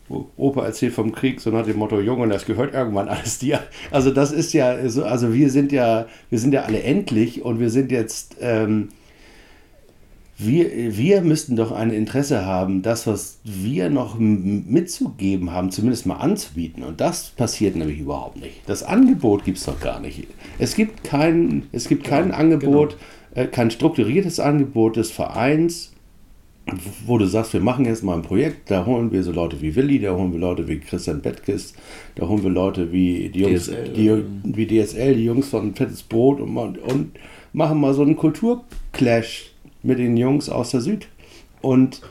Opa 0.09 0.65
erzählt 0.65 0.93
vom 0.93 1.13
Krieg, 1.13 1.39
so 1.39 1.49
nach 1.49 1.65
dem 1.65 1.77
Motto, 1.77 1.99
Junge, 1.99 2.27
das 2.27 2.45
gehört 2.45 2.73
irgendwann 2.73 3.07
alles 3.07 3.39
dir. 3.39 3.59
Also 3.89 4.11
das 4.11 4.31
ist 4.31 4.53
ja 4.53 4.89
so, 4.89 5.03
also 5.05 5.33
wir 5.33 5.49
sind 5.49 5.71
ja, 5.71 6.07
wir 6.29 6.39
sind 6.39 6.53
ja 6.53 6.63
alle 6.63 6.83
endlich 6.83 7.43
und 7.43 7.59
wir 7.59 7.69
sind 7.69 7.91
jetzt, 7.91 8.37
ähm, 8.41 8.89
wir, 10.37 10.97
wir 10.97 11.21
müssten 11.21 11.55
doch 11.55 11.71
ein 11.71 11.91
Interesse 11.91 12.45
haben, 12.45 12.81
das, 12.81 13.07
was 13.07 13.39
wir 13.43 13.89
noch 13.89 14.17
mitzugeben 14.19 15.51
haben, 15.51 15.71
zumindest 15.71 16.05
mal 16.05 16.17
anzubieten. 16.17 16.83
Und 16.83 16.99
das 16.99 17.29
passiert 17.29 17.75
nämlich 17.75 17.99
überhaupt 17.99 18.37
nicht. 18.37 18.61
Das 18.65 18.83
Angebot 18.83 19.45
gibt 19.45 19.59
es 19.59 19.65
doch 19.65 19.79
gar 19.79 19.99
nicht. 19.99 20.27
Es 20.59 20.75
gibt 20.75 21.03
kein, 21.03 21.67
es 21.71 21.87
gibt 21.87 22.03
kein 22.03 22.25
genau, 22.25 22.37
Angebot, 22.37 22.97
genau. 23.33 23.45
äh, 23.45 23.47
kein 23.47 23.71
strukturiertes 23.71 24.39
Angebot 24.39 24.97
des 24.97 25.11
Vereins, 25.11 25.92
wo 27.05 27.17
du 27.17 27.25
sagst, 27.25 27.53
wir 27.53 27.59
machen 27.59 27.85
jetzt 27.85 28.03
mal 28.03 28.15
ein 28.15 28.21
Projekt, 28.21 28.71
da 28.71 28.85
holen 28.85 29.11
wir 29.11 29.23
so 29.23 29.31
Leute 29.31 29.61
wie 29.61 29.75
Willi, 29.75 29.99
da 29.99 30.15
holen 30.15 30.31
wir 30.31 30.39
Leute 30.39 30.67
wie 30.67 30.79
Christian 30.79 31.21
Bettkist, 31.21 31.75
da 32.15 32.27
holen 32.27 32.43
wir 32.43 32.49
Leute 32.49 32.91
wie 32.91 33.29
die 33.29 33.41
Jungs, 33.41 33.65
DSL, 33.65 33.89
die, 33.89 34.55
wie 34.55 34.67
DSL, 34.67 35.15
die 35.15 35.25
Jungs 35.25 35.49
von 35.49 35.75
Fettes 35.75 36.03
Brot 36.03 36.39
und, 36.39 36.57
und 36.57 37.11
machen 37.51 37.81
mal 37.81 37.93
so 37.93 38.01
einen 38.01 38.15
Kulturclash 38.15 39.51
mit 39.83 39.99
den 39.99 40.15
Jungs 40.15 40.49
aus 40.49 40.71
der 40.71 40.79
Süd 40.79 41.09
und, 41.61 42.01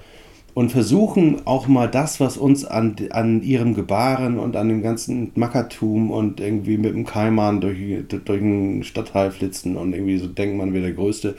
und 0.52 0.70
versuchen 0.70 1.46
auch 1.46 1.66
mal 1.66 1.88
das, 1.88 2.20
was 2.20 2.36
uns 2.36 2.66
an, 2.66 2.96
an 3.10 3.42
ihrem 3.42 3.72
Gebaren 3.72 4.38
und 4.38 4.54
an 4.56 4.68
dem 4.68 4.82
ganzen 4.82 5.32
Mackertum 5.34 6.10
und 6.10 6.40
irgendwie 6.40 6.76
mit 6.76 6.94
dem 6.94 7.06
Keimann 7.06 7.62
durch, 7.62 7.78
durch 8.06 8.40
den 8.40 8.84
Stadtteil 8.84 9.30
flitzen 9.30 9.78
und 9.78 9.94
irgendwie 9.94 10.18
so 10.18 10.26
denkt 10.26 10.58
man, 10.58 10.74
wäre 10.74 10.84
der 10.84 10.92
Größte 10.92 11.36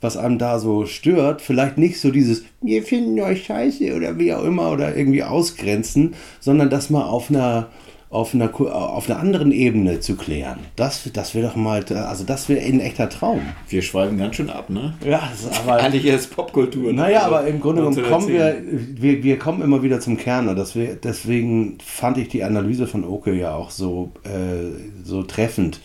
was 0.00 0.16
einem 0.16 0.38
da 0.38 0.58
so 0.58 0.86
stört, 0.86 1.42
vielleicht 1.42 1.78
nicht 1.78 2.00
so 2.00 2.10
dieses, 2.10 2.44
wir 2.60 2.82
finden 2.82 3.20
euch 3.20 3.44
scheiße 3.44 3.94
oder 3.94 4.18
wie 4.18 4.32
auch 4.32 4.44
immer 4.44 4.70
oder 4.70 4.96
irgendwie 4.96 5.22
ausgrenzen, 5.22 6.14
sondern 6.40 6.70
das 6.70 6.90
mal 6.90 7.04
auf 7.04 7.30
einer 7.30 7.68
auf 8.10 8.34
einer, 8.34 8.50
auf 8.60 9.08
einer 9.08 9.20
anderen 9.20 9.52
Ebene 9.52 10.00
zu 10.00 10.16
klären. 10.16 10.58
Das, 10.74 11.08
das 11.12 11.34
wäre 11.36 11.46
doch 11.46 11.56
mal, 11.56 11.84
also 11.92 12.24
das 12.24 12.48
wäre 12.48 12.60
ein 12.60 12.80
echter 12.80 13.08
Traum. 13.08 13.40
Wir 13.68 13.82
schweifen 13.82 14.18
ganz 14.18 14.34
schön 14.34 14.50
ab, 14.50 14.68
ne? 14.68 14.94
Ja, 15.04 15.30
das 15.30 15.44
ist 15.44 15.60
aber. 15.60 15.76
Eigentlich 15.76 16.04
ist 16.04 16.34
Popkultur. 16.34 16.88
Ne? 16.88 16.94
Naja, 16.94 17.20
also, 17.20 17.36
aber 17.36 17.46
im 17.46 17.60
Grunde 17.60 17.82
genommen 17.82 18.02
kommen 18.02 18.26
wir, 18.26 18.56
wir, 18.68 19.22
wir 19.22 19.38
kommen 19.38 19.62
immer 19.62 19.84
wieder 19.84 20.00
zum 20.00 20.16
Kern 20.16 20.48
und 20.48 20.56
das 20.56 20.74
wär, 20.74 20.96
deswegen 20.96 21.78
fand 21.84 22.18
ich 22.18 22.28
die 22.28 22.42
Analyse 22.42 22.88
von 22.88 23.04
Oke 23.04 23.32
ja 23.32 23.54
auch 23.54 23.70
so, 23.70 24.10
äh, 24.24 25.04
so 25.04 25.22
treffend. 25.22 25.80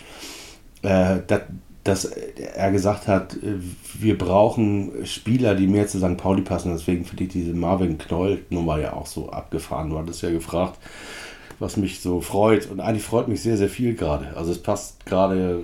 Äh, 0.81 1.17
dat, 1.27 1.43
dass 1.85 2.05
er 2.05 2.71
gesagt 2.71 3.07
hat, 3.07 3.35
äh, 3.35 3.59
wir 3.93 4.17
brauchen 4.17 5.05
Spieler, 5.05 5.53
die 5.55 5.67
mehr 5.67 5.87
zu 5.87 5.99
St. 5.99 6.17
Pauli 6.17 6.41
passen. 6.41 6.73
Deswegen 6.73 7.05
finde 7.05 7.25
ich 7.25 7.29
diese 7.29 7.53
Marvin 7.53 7.97
Knoll-Nummer 7.97 8.79
ja 8.79 8.93
auch 8.93 9.05
so 9.05 9.29
abgefahren. 9.29 9.91
Du 9.91 9.97
hattest 9.97 10.23
ja 10.23 10.31
gefragt, 10.31 10.79
was 11.59 11.77
mich 11.77 12.01
so 12.01 12.21
freut. 12.21 12.69
Und 12.71 12.79
eigentlich 12.79 13.03
freut 13.03 13.27
mich 13.27 13.41
sehr, 13.41 13.55
sehr 13.55 13.69
viel 13.69 13.93
gerade. 13.93 14.35
Also 14.35 14.51
es 14.51 14.61
passt 14.61 15.05
gerade 15.05 15.63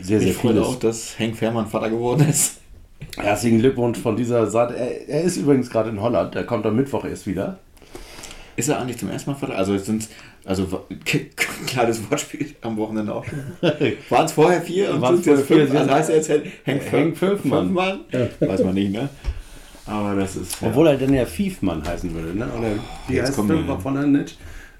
sehr, 0.00 0.18
sehr 0.18 0.20
viel. 0.20 0.28
Ich 0.30 0.36
freue 0.36 0.62
auch, 0.62 0.78
dass 0.78 1.16
Henk 1.18 1.36
Fährmann 1.36 1.68
Vater 1.68 1.88
geworden 1.88 2.28
ist. 2.28 2.56
Herzlichen 3.16 3.60
Glückwunsch 3.60 3.98
von 3.98 4.16
dieser 4.16 4.48
Seite. 4.48 4.74
Er, 4.76 5.08
er 5.08 5.22
ist 5.22 5.36
übrigens 5.36 5.70
gerade 5.70 5.90
in 5.90 6.02
Holland. 6.02 6.34
Er 6.34 6.44
kommt 6.44 6.66
am 6.66 6.74
Mittwoch 6.74 7.04
erst 7.04 7.28
wieder. 7.28 7.60
Ist 8.56 8.68
er 8.68 8.80
eigentlich 8.80 8.98
zum 8.98 9.10
ersten 9.10 9.30
Mal 9.30 9.36
Vater? 9.36 9.56
Also 9.56 9.76
sind 9.78 10.08
also 10.44 10.66
kleines 11.66 12.10
Wortspiel 12.10 12.54
am 12.62 12.76
Wochenende 12.76 13.14
auch 13.14 13.24
schon. 13.24 13.38
Waren 14.08 14.26
es 14.26 14.32
vorher 14.32 14.62
vier 14.62 14.94
und 14.94 15.06
sind 15.06 15.26
jetzt 15.26 15.46
fünf? 15.46 15.74
Also 15.74 15.90
heißt 15.90 16.10
er 16.10 16.16
jetzt 16.16 16.30
Henk, 16.64 16.82
Fünfmann? 16.82 17.38
Fünfmann? 17.66 18.00
Ja. 18.12 18.48
Weiß 18.48 18.64
man 18.64 18.74
nicht, 18.74 18.92
ne? 18.92 19.08
Aber 19.86 20.14
das 20.14 20.36
ist. 20.36 20.60
Ja. 20.60 20.68
Obwohl 20.68 20.86
er 20.88 20.96
dann 20.96 21.12
ja 21.12 21.26
Fiefmann 21.26 21.84
heißen 21.84 22.14
würde, 22.14 22.38
ne? 22.38 22.46
Oder 22.56 22.72
wie 23.08 23.14
jetzt 23.14 23.28
heißt 23.28 23.46
Fünfer 23.46 23.78
von 23.78 23.94
der 23.94 24.04
Nitsch? 24.04 24.34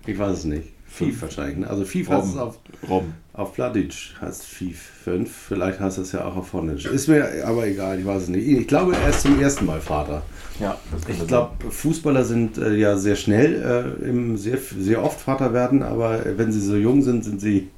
Ich 0.06 0.18
weiß 0.18 0.38
es 0.38 0.44
nicht. 0.44 0.68
Fief 0.91 1.22
wahrscheinlich. 1.22 1.59
Ne? 1.59 1.70
Also 1.70 1.84
Fief 1.84 2.11
heißt 2.11 2.30
es 2.30 2.36
auf, 2.36 2.59
Robben. 2.88 3.14
auf 3.32 3.55
Pladic 3.55 3.95
heißt 4.20 4.45
Fief 4.45 4.82
5. 5.05 5.30
Vielleicht 5.30 5.78
heißt 5.78 5.99
es 5.99 6.12
ja 6.12 6.24
auch 6.24 6.36
auf 6.36 6.53
Hornitsch. 6.53 6.84
Ist 6.86 7.09
mir 7.09 7.47
aber 7.47 7.66
egal, 7.66 8.01
ich 8.01 8.05
weiß 8.05 8.22
es 8.22 8.28
nicht. 8.28 8.47
Ich 8.47 8.66
glaube, 8.66 8.95
er 8.97 9.09
ist 9.09 9.22
zum 9.22 9.41
ersten 9.41 9.66
Mal 9.66 9.80
Vater. 9.80 10.22
Ja, 10.59 10.76
ich 11.09 11.26
glaube, 11.26 11.70
Fußballer 11.70 12.24
sind 12.24 12.59
äh, 12.59 12.74
ja 12.74 12.97
sehr 12.97 13.16
schnell, 13.16 13.97
äh, 14.03 14.09
im, 14.09 14.36
sehr, 14.36 14.59
sehr 14.59 15.03
oft 15.03 15.20
Vater 15.20 15.55
werden, 15.55 15.82
aber 15.82 16.22
wenn 16.36 16.53
sie 16.53 16.61
so 16.61 16.76
jung 16.76 17.03
sind, 17.03 17.24
sind 17.24 17.41
sie, 17.41 17.70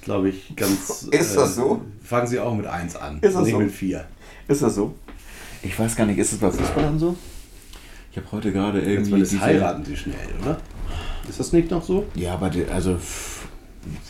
glaube 0.00 0.30
ich, 0.30 0.54
ganz. 0.56 1.02
Ist 1.10 1.36
das 1.36 1.50
äh, 1.50 1.54
so? 1.54 1.82
Fangen 2.02 2.28
sie 2.28 2.38
auch 2.38 2.54
mit 2.54 2.66
1 2.66 2.96
an, 2.96 3.18
ist 3.20 3.34
das 3.34 3.42
nicht 3.42 3.52
so? 3.52 3.58
mit 3.58 3.72
4. 3.72 4.04
Ist 4.48 4.62
das 4.62 4.74
so? 4.74 4.94
Ich 5.62 5.78
weiß 5.78 5.96
gar 5.96 6.06
nicht, 6.06 6.18
ist 6.18 6.32
es 6.32 6.38
bei 6.38 6.50
Fußballern 6.50 6.98
so? 6.98 7.16
Ich 8.10 8.16
habe 8.16 8.30
heute 8.32 8.52
gerade 8.52 8.80
irgendwie. 8.80 9.18
Jetzt 9.18 9.40
heiraten 9.40 9.84
sie 9.84 9.96
schnell, 9.96 10.28
oder? 10.40 10.58
Ist 11.28 11.40
das 11.40 11.52
nicht 11.52 11.70
noch 11.70 11.82
so? 11.82 12.06
Ja, 12.14 12.34
aber 12.34 12.50
die, 12.50 12.64
also 12.66 12.96
pff, 12.96 13.46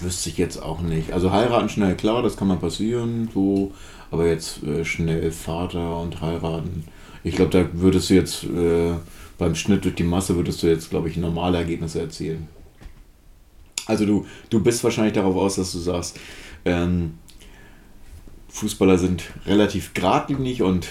wüsste 0.00 0.30
ich 0.30 0.38
jetzt 0.38 0.62
auch 0.62 0.80
nicht. 0.80 1.12
Also 1.12 1.32
heiraten 1.32 1.68
schnell, 1.68 1.94
klar, 1.96 2.22
das 2.22 2.36
kann 2.36 2.48
mal 2.48 2.56
passieren, 2.56 3.28
so, 3.32 3.72
aber 4.10 4.26
jetzt 4.26 4.62
äh, 4.62 4.84
schnell 4.84 5.30
Vater 5.32 5.98
und 6.00 6.20
heiraten. 6.20 6.84
Ich 7.22 7.36
glaube, 7.36 7.50
da 7.50 7.66
würdest 7.72 8.10
du 8.10 8.14
jetzt 8.14 8.44
äh, 8.44 8.94
beim 9.38 9.54
Schnitt 9.54 9.84
durch 9.84 9.94
die 9.94 10.04
Masse 10.04 10.36
würdest 10.36 10.62
du 10.62 10.66
jetzt, 10.66 10.90
glaube 10.90 11.08
ich, 11.08 11.16
normale 11.16 11.58
Ergebnisse 11.58 12.00
erzielen. 12.00 12.48
Also 13.86 14.06
du, 14.06 14.26
du 14.50 14.60
bist 14.60 14.82
wahrscheinlich 14.84 15.14
darauf 15.14 15.36
aus, 15.36 15.56
dass 15.56 15.72
du 15.72 15.78
sagst, 15.78 16.18
ähm, 16.64 17.14
Fußballer 18.48 18.98
sind 18.98 19.24
relativ 19.46 19.94
geradlinig 19.94 20.62
und 20.62 20.88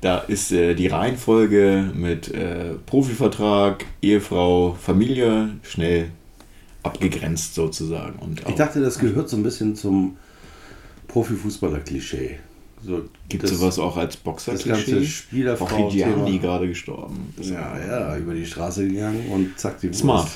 da 0.00 0.18
ist 0.18 0.52
äh, 0.52 0.74
die 0.74 0.86
Reihenfolge 0.86 1.90
mit 1.94 2.28
äh, 2.32 2.74
Profivertrag, 2.86 3.84
Ehefrau, 4.00 4.74
Familie 4.80 5.50
schnell 5.62 6.10
abgegrenzt 6.82 7.54
sozusagen. 7.54 8.18
Und 8.20 8.42
ich 8.48 8.54
dachte, 8.54 8.80
das 8.80 8.98
gehört 8.98 9.28
so 9.28 9.36
ein 9.36 9.42
bisschen 9.42 9.74
zum 9.74 10.16
Profifußballer-Klischee. 11.08 12.38
So, 12.84 13.02
Gibt 13.28 13.42
es 13.42 13.58
sowas 13.58 13.78
auch 13.78 13.96
als 13.96 14.16
Boxer-Klischee? 14.16 15.04
Spielerfrau. 15.04 15.86
Auch 15.86 15.90
Gianni 15.90 16.38
gerade 16.38 16.68
gestorben. 16.68 17.34
Ja, 17.40 17.76
ja, 17.78 18.16
über 18.16 18.34
die 18.34 18.46
Straße 18.46 18.86
gegangen 18.86 19.26
und 19.30 19.58
zack, 19.58 19.80
die 19.80 19.92
Smart. 19.92 20.28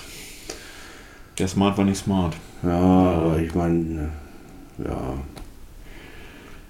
Der 1.38 1.48
Smart 1.48 1.78
war 1.78 1.84
nicht 1.84 1.98
smart. 1.98 2.36
Ja, 2.62 2.78
aber 2.78 3.38
ich 3.38 3.54
meine, 3.54 4.10
ja, 4.84 5.14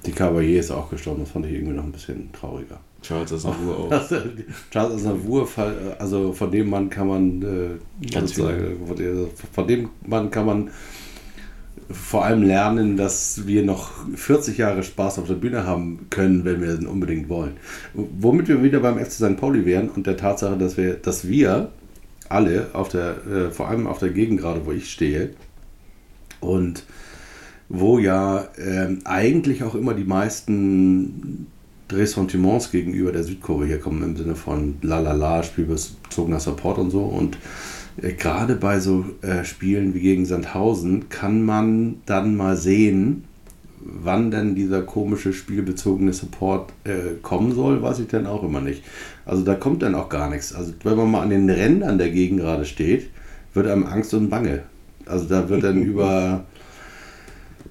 die 0.07 0.13
Cavalier 0.13 0.61
ist 0.61 0.71
auch 0.71 0.91
gestorben, 0.91 1.23
das 1.23 1.31
fand 1.31 1.47
ich 1.47 1.53
irgendwie 1.53 1.75
noch 1.75 1.85
ein 1.85 1.93
bisschen 1.93 2.31
trauriger. 2.33 2.81
Charles 3.03 3.33
Aznavour 3.33 3.79
auch. 3.79 3.91
Charles 4.71 4.95
Aznavour, 4.97 5.49
also 5.99 6.33
von 6.33 6.51
dem 6.51 6.71
Mann 6.71 6.89
kann 6.89 7.09
man 7.09 7.43
äh, 7.43 8.13
sozusagen, 8.13 8.77
von 9.53 9.67
dem 9.67 9.89
Mann 10.07 10.31
kann 10.31 10.47
man 10.47 10.71
vor 11.91 12.25
allem 12.25 12.43
lernen, 12.43 12.97
dass 12.97 13.47
wir 13.47 13.65
noch 13.65 13.91
40 14.15 14.59
Jahre 14.59 14.83
Spaß 14.83 15.19
auf 15.19 15.27
der 15.27 15.35
Bühne 15.35 15.67
haben 15.67 16.07
können, 16.11 16.45
wenn 16.45 16.61
wir 16.61 16.69
es 16.69 16.85
unbedingt 16.85 17.29
wollen. 17.29 17.57
Womit 17.95 18.49
wir 18.49 18.63
wieder 18.63 18.81
beim 18.81 18.99
FC 18.99 19.13
St. 19.13 19.37
Pauli 19.37 19.67
wären 19.67 19.89
und 19.89 20.07
der 20.07 20.17
Tatsache, 20.17 20.57
dass 20.57 20.77
wir, 20.77 20.95
dass 20.95 21.29
wir 21.29 21.71
alle 22.29 22.69
auf 22.73 22.89
der, 22.89 23.17
äh, 23.27 23.51
vor 23.51 23.69
allem 23.69 23.87
auf 23.87 23.99
der 23.99 24.11
Gegend 24.11 24.41
gerade, 24.41 24.65
wo 24.65 24.73
ich 24.73 24.91
stehe, 24.91 25.31
und 26.41 26.85
wo 27.75 27.99
ja 27.99 28.49
äh, 28.59 28.89
eigentlich 29.05 29.65
auch 29.65 29.75
immer 29.75 29.95
die 29.95 30.05
meisten 30.05 31.47
Ressentiments 31.91 32.71
gegenüber 32.71 33.13
der 33.13 33.25
Südkorea 33.25 33.67
hier 33.67 33.81
kommen 33.81 34.03
im 34.03 34.17
Sinne 34.17 34.35
von 34.35 34.77
lalala, 34.83 35.43
spielbezogener 35.43 36.39
Support 36.39 36.79
und 36.79 36.91
so. 36.91 37.01
Und 37.01 37.39
äh, 38.01 38.13
gerade 38.13 38.57
bei 38.57 38.79
so 38.79 39.07
äh, 39.23 39.45
Spielen 39.45 39.95
wie 39.95 40.01
gegen 40.01 40.27
Sandhausen 40.27 41.09
kann 41.09 41.47
man 41.47 41.97
dann 42.05 42.37
mal 42.37 42.59
sehen, 42.59 43.25
wann 43.81 44.31
denn 44.31 44.55
dieser 44.55 44.83
komische 44.83 45.33
spielbezogene 45.33 46.13
Support 46.13 46.75
äh, 46.85 47.15
kommen 47.23 47.55
soll, 47.55 47.81
weiß 47.81 48.01
ich 48.01 48.09
dann 48.09 48.27
auch 48.27 48.43
immer 48.43 48.61
nicht. 48.61 48.85
Also 49.25 49.45
da 49.45 49.55
kommt 49.55 49.83
dann 49.83 49.95
auch 49.95 50.11
gar 50.11 50.29
nichts. 50.29 50.55
Also 50.55 50.75
wenn 50.85 50.97
man 50.99 51.11
mal 51.11 51.23
an 51.23 51.31
den 51.31 51.49
Rändern 51.49 51.97
der 51.97 52.11
Gegend 52.11 52.41
gerade 52.41 52.67
steht, 52.67 53.09
wird 53.55 53.67
einem 53.67 53.87
Angst 53.87 54.13
und 54.13 54.29
Bange. 54.29 54.65
Also 55.07 55.25
da 55.25 55.49
wird 55.49 55.65
dann 55.65 55.83
über 55.83 56.45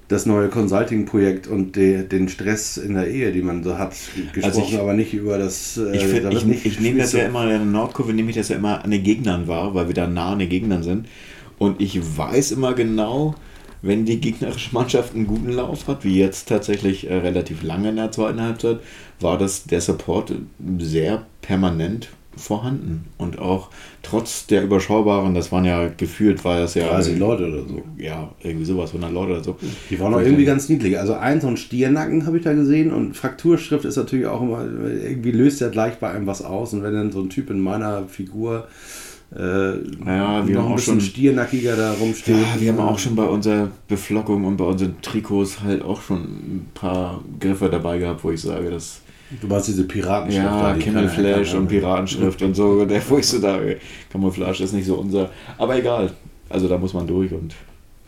das 0.08 0.26
neue 0.26 0.48
Consulting-Projekt 0.48 1.46
und 1.46 1.76
de, 1.76 2.06
den 2.06 2.28
Stress 2.28 2.76
in 2.76 2.94
der 2.94 3.08
Ehe, 3.08 3.32
die 3.32 3.42
man 3.42 3.64
so 3.64 3.78
hat, 3.78 3.94
gesprochen, 4.32 4.44
also 4.44 4.62
ich, 4.62 4.78
aber 4.78 4.92
nicht 4.94 5.14
über 5.14 5.38
das. 5.38 5.76
Äh, 5.78 5.96
ich, 5.96 6.04
find, 6.04 6.32
ich, 6.32 6.44
nicht 6.44 6.66
ich 6.66 6.80
nehme 6.80 6.98
das 6.98 7.12
ja 7.12 7.24
immer 7.24 7.44
in 7.44 7.48
der 7.50 7.58
Nordkurve, 7.60 8.12
nehme 8.12 8.30
ich 8.30 8.36
das 8.36 8.48
ja 8.48 8.56
immer 8.56 8.84
an 8.84 8.90
den 8.90 9.02
Gegnern 9.02 9.48
wahr, 9.48 9.74
weil 9.74 9.86
wir 9.86 9.94
da 9.94 10.06
nah 10.06 10.32
an 10.32 10.38
den 10.38 10.48
Gegnern 10.48 10.82
sind. 10.82 11.06
Und 11.58 11.80
ich 11.80 11.98
weiß 12.16 12.52
immer 12.52 12.74
genau, 12.74 13.34
wenn 13.82 14.04
die 14.04 14.20
gegnerische 14.20 14.72
Mannschaft 14.72 15.14
einen 15.14 15.26
guten 15.26 15.50
Lauf 15.50 15.88
hat, 15.88 16.04
wie 16.04 16.18
jetzt 16.18 16.48
tatsächlich 16.48 17.08
äh, 17.08 17.14
relativ 17.16 17.62
lange 17.62 17.90
in 17.90 17.96
der 17.96 18.12
zweiten 18.12 18.40
Halbzeit, 18.40 18.80
war 19.20 19.38
das 19.38 19.64
der 19.64 19.80
Support 19.80 20.34
sehr 20.78 21.26
permanent 21.40 22.08
vorhanden. 22.36 23.04
Und 23.18 23.38
auch 23.38 23.70
trotz 24.02 24.46
der 24.46 24.62
überschaubaren, 24.62 25.34
das 25.34 25.52
waren 25.52 25.64
ja 25.64 25.88
gefühlt, 25.88 26.44
war 26.44 26.58
das 26.58 26.74
ja. 26.74 26.88
30 26.88 27.18
Leute 27.18 27.48
oder 27.48 27.68
so. 27.68 27.82
Ja, 27.98 28.30
irgendwie 28.42 28.64
sowas, 28.64 28.90
100 28.90 29.12
Leute 29.12 29.32
oder 29.32 29.44
so. 29.44 29.56
Die 29.90 29.98
waren 30.00 30.14
auch 30.14 30.20
irgendwie 30.20 30.44
ganz 30.44 30.68
niedlich. 30.68 30.98
Also 30.98 31.14
ein 31.14 31.40
so 31.40 31.48
ein 31.48 31.56
Stiernacken 31.56 32.26
habe 32.26 32.38
ich 32.38 32.44
da 32.44 32.52
gesehen 32.52 32.92
und 32.92 33.16
Frakturschrift 33.16 33.84
ist 33.84 33.96
natürlich 33.96 34.26
auch 34.26 34.42
immer, 34.42 34.64
irgendwie 34.64 35.32
löst 35.32 35.60
ja 35.60 35.68
gleich 35.68 35.94
bei 35.98 36.10
einem 36.10 36.26
was 36.26 36.42
aus. 36.42 36.72
Und 36.72 36.82
wenn 36.82 36.94
dann 36.94 37.12
so 37.12 37.20
ein 37.20 37.30
Typ 37.30 37.50
in 37.50 37.60
meiner 37.60 38.06
Figur 38.08 38.66
äh, 39.34 39.76
naja, 40.04 40.46
wir 40.46 40.56
noch 40.56 40.64
haben 40.64 40.72
auch 40.74 40.78
schon 40.78 41.00
stiernackiger 41.00 41.74
da 41.74 41.92
rumsteht. 41.94 42.36
Ja, 42.36 42.60
wir 42.60 42.72
haben 42.72 42.80
auch 42.80 42.98
schon 42.98 43.16
bei 43.16 43.24
unserer 43.24 43.68
Beflockung 43.88 44.44
und 44.44 44.58
bei 44.58 44.64
unseren 44.64 45.00
Trikots 45.00 45.62
halt 45.62 45.82
auch 45.82 46.02
schon 46.02 46.20
ein 46.20 46.66
paar 46.74 47.24
Griffe 47.40 47.70
dabei 47.70 47.98
gehabt, 47.98 48.24
wo 48.24 48.30
ich 48.30 48.42
sage, 48.42 48.70
dass 48.70 49.00
Du 49.40 49.46
meinst 49.46 49.68
diese 49.68 49.84
Piratenschrift. 49.84 50.44
Ja, 50.44 50.76
Camouflage 50.78 51.56
und 51.56 51.68
Piratenschrift 51.68 52.42
und 52.42 52.54
so. 52.54 52.84
Der, 52.84 53.00
so 53.00 53.20
sage, 53.20 53.78
Camouflage 54.10 54.62
ist 54.62 54.72
nicht 54.72 54.86
so 54.86 54.96
unser. 54.96 55.30
Aber 55.58 55.76
egal. 55.76 56.12
Also 56.48 56.68
da 56.68 56.76
muss 56.76 56.92
man 56.92 57.06
durch 57.06 57.32
und 57.32 57.54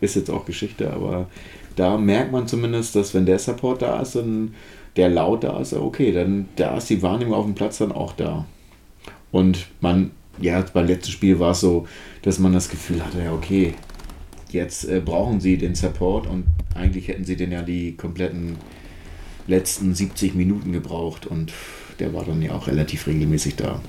ist 0.01 0.15
jetzt 0.15 0.29
auch 0.29 0.45
Geschichte. 0.45 0.91
Aber 0.91 1.27
da 1.75 1.97
merkt 1.97 2.31
man 2.31 2.47
zumindest, 2.47 2.95
dass 2.95 3.13
wenn 3.13 3.25
der 3.25 3.39
Support 3.39 3.81
da 3.81 4.01
ist 4.01 4.15
und 4.15 4.53
der 4.95 5.09
laut 5.09 5.43
da 5.43 5.59
ist, 5.59 5.73
okay, 5.73 6.11
dann 6.11 6.47
da 6.55 6.77
ist 6.77 6.89
die 6.89 7.01
Wahrnehmung 7.01 7.33
auf 7.33 7.45
dem 7.45 7.55
Platz 7.55 7.79
dann 7.79 7.91
auch 7.91 8.13
da. 8.13 8.45
Und 9.31 9.67
man, 9.81 10.11
ja, 10.39 10.63
beim 10.73 10.87
letzten 10.87 11.11
Spiel 11.11 11.39
war 11.39 11.51
es 11.51 11.59
so, 11.59 11.87
dass 12.21 12.39
man 12.39 12.53
das 12.53 12.69
Gefühl 12.69 13.03
hatte, 13.03 13.21
ja, 13.21 13.33
okay, 13.33 13.73
jetzt 14.51 14.85
äh, 14.85 15.01
brauchen 15.03 15.41
sie 15.41 15.57
den 15.57 15.75
Support 15.75 16.27
und 16.27 16.45
eigentlich 16.75 17.07
hätten 17.07 17.25
sie 17.25 17.35
den 17.35 17.51
ja 17.51 17.61
die 17.61 17.95
kompletten 17.95 18.55
letzten 19.47 19.93
70 19.93 20.35
Minuten 20.35 20.71
gebraucht 20.71 21.25
und 21.25 21.53
der 21.99 22.13
war 22.13 22.25
dann 22.25 22.41
ja 22.41 22.53
auch 22.53 22.67
relativ 22.67 23.07
regelmäßig 23.07 23.55
da. 23.55 23.81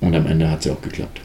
Und 0.00 0.14
am 0.14 0.26
Ende 0.26 0.50
hat 0.50 0.60
es 0.60 0.66
ja 0.66 0.72
auch 0.72 0.82
geklappt. 0.82 1.20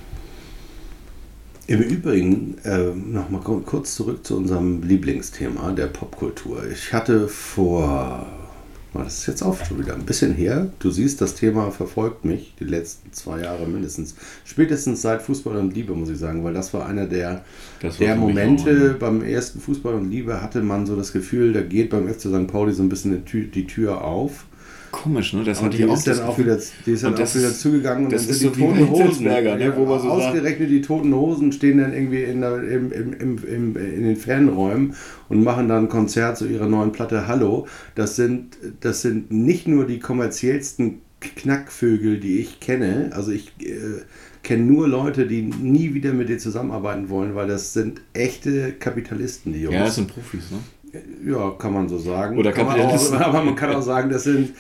Im 1.65 1.81
Übrigen, 1.81 2.57
äh, 2.65 2.93
nochmal 2.93 3.41
kurz 3.41 3.95
zurück 3.95 4.25
zu 4.25 4.35
unserem 4.35 4.83
Lieblingsthema, 4.83 5.71
der 5.71 5.87
Popkultur. 5.87 6.67
Ich 6.69 6.91
hatte 6.91 7.27
vor 7.29 8.27
das 9.01 9.19
ist 9.19 9.27
jetzt 9.27 9.41
auch 9.41 9.57
schon 9.65 9.79
wieder 9.79 9.95
ein 9.95 10.05
bisschen 10.05 10.33
her. 10.33 10.71
Du 10.79 10.91
siehst, 10.91 11.19
das 11.19 11.33
Thema 11.33 11.71
verfolgt 11.71 12.25
mich 12.25 12.53
die 12.59 12.65
letzten 12.65 13.11
zwei 13.11 13.41
Jahre 13.41 13.65
mindestens. 13.65 14.15
Spätestens 14.45 15.01
seit 15.01 15.21
Fußball 15.23 15.57
und 15.57 15.73
Liebe, 15.73 15.95
muss 15.95 16.09
ich 16.09 16.19
sagen, 16.19 16.43
weil 16.43 16.53
das 16.53 16.73
war 16.73 16.85
einer 16.85 17.07
der, 17.07 17.43
der 17.99 18.15
Momente 18.15 18.95
beim 18.99 19.23
ersten 19.23 19.59
Fußball 19.59 19.95
und 19.95 20.11
Liebe, 20.11 20.41
hatte 20.41 20.61
man 20.61 20.85
so 20.85 20.95
das 20.95 21.11
Gefühl, 21.11 21.53
da 21.53 21.61
geht 21.61 21.89
beim 21.89 22.07
FC 22.07 22.21
St. 22.21 22.47
Pauli 22.47 22.73
so 22.73 22.83
ein 22.83 22.89
bisschen 22.89 23.11
die 23.11 23.25
Tür, 23.25 23.45
die 23.45 23.65
Tür 23.65 24.03
auf. 24.03 24.45
Komisch, 24.93 25.33
ne? 25.33 25.43
Das 25.43 25.59
und 25.59 25.73
die 25.73 25.81
ist 25.81 26.05
dann 26.05 26.19
auch 26.21 26.37
wieder, 26.37 26.55
die 26.85 26.91
ist 26.91 27.03
dann 27.03 27.15
auch 27.15 27.35
wieder 27.35 27.51
zugegangen 27.51 28.05
und 28.05 28.13
das 28.13 28.27
ist 28.27 28.41
sind 28.41 28.55
so 28.55 28.59
die 28.59 28.61
toten 28.61 28.89
Hosen. 28.91 29.23
Ne? 29.25 29.73
Wo 29.75 29.85
man 29.87 29.99
so 29.99 30.07
ausgerechnet 30.07 30.69
die 30.69 30.81
toten 30.81 31.13
Hosen 31.15 31.51
stehen 31.51 31.79
dann 31.79 31.93
irgendwie 31.93 32.21
in, 32.21 32.41
der, 32.41 32.61
im, 32.61 32.91
im, 32.91 33.11
im, 33.43 33.75
in 33.75 34.03
den 34.03 34.15
Fernräumen 34.15 34.95
und 35.29 35.43
machen 35.43 35.67
dann 35.67 35.85
ein 35.85 35.89
Konzert 35.89 36.37
zu 36.37 36.45
ihrer 36.45 36.67
neuen 36.67 36.91
Platte 36.91 37.27
Hallo. 37.27 37.65
Das 37.95 38.15
sind, 38.15 38.55
das 38.81 39.01
sind 39.01 39.31
nicht 39.31 39.67
nur 39.67 39.87
die 39.87 39.97
kommerziellsten 39.97 41.01
Knackvögel, 41.19 42.19
die 42.19 42.37
ich 42.37 42.59
kenne. 42.59 43.09
Also 43.15 43.31
ich 43.31 43.51
äh, 43.61 44.03
kenne 44.43 44.63
nur 44.63 44.87
Leute, 44.87 45.25
die 45.25 45.41
nie 45.41 45.95
wieder 45.95 46.13
mit 46.13 46.29
dir 46.29 46.37
zusammenarbeiten 46.37 47.09
wollen, 47.09 47.33
weil 47.33 47.47
das 47.47 47.73
sind 47.73 48.01
echte 48.13 48.73
Kapitalisten, 48.73 49.53
die 49.53 49.61
Jungs. 49.61 49.75
Ja, 49.75 49.85
das 49.85 49.95
sind 49.95 50.07
Profis, 50.07 50.51
ne? 50.51 50.59
Ja, 51.25 51.49
kann 51.57 51.73
man 51.73 51.89
so 51.89 51.97
sagen. 51.97 52.37
Oder 52.37 52.51
Kapitalisten. 52.51 53.17
aber 53.23 53.43
man 53.43 53.55
kann 53.55 53.73
auch 53.73 53.81
sagen, 53.81 54.11
das 54.11 54.25
sind 54.25 54.51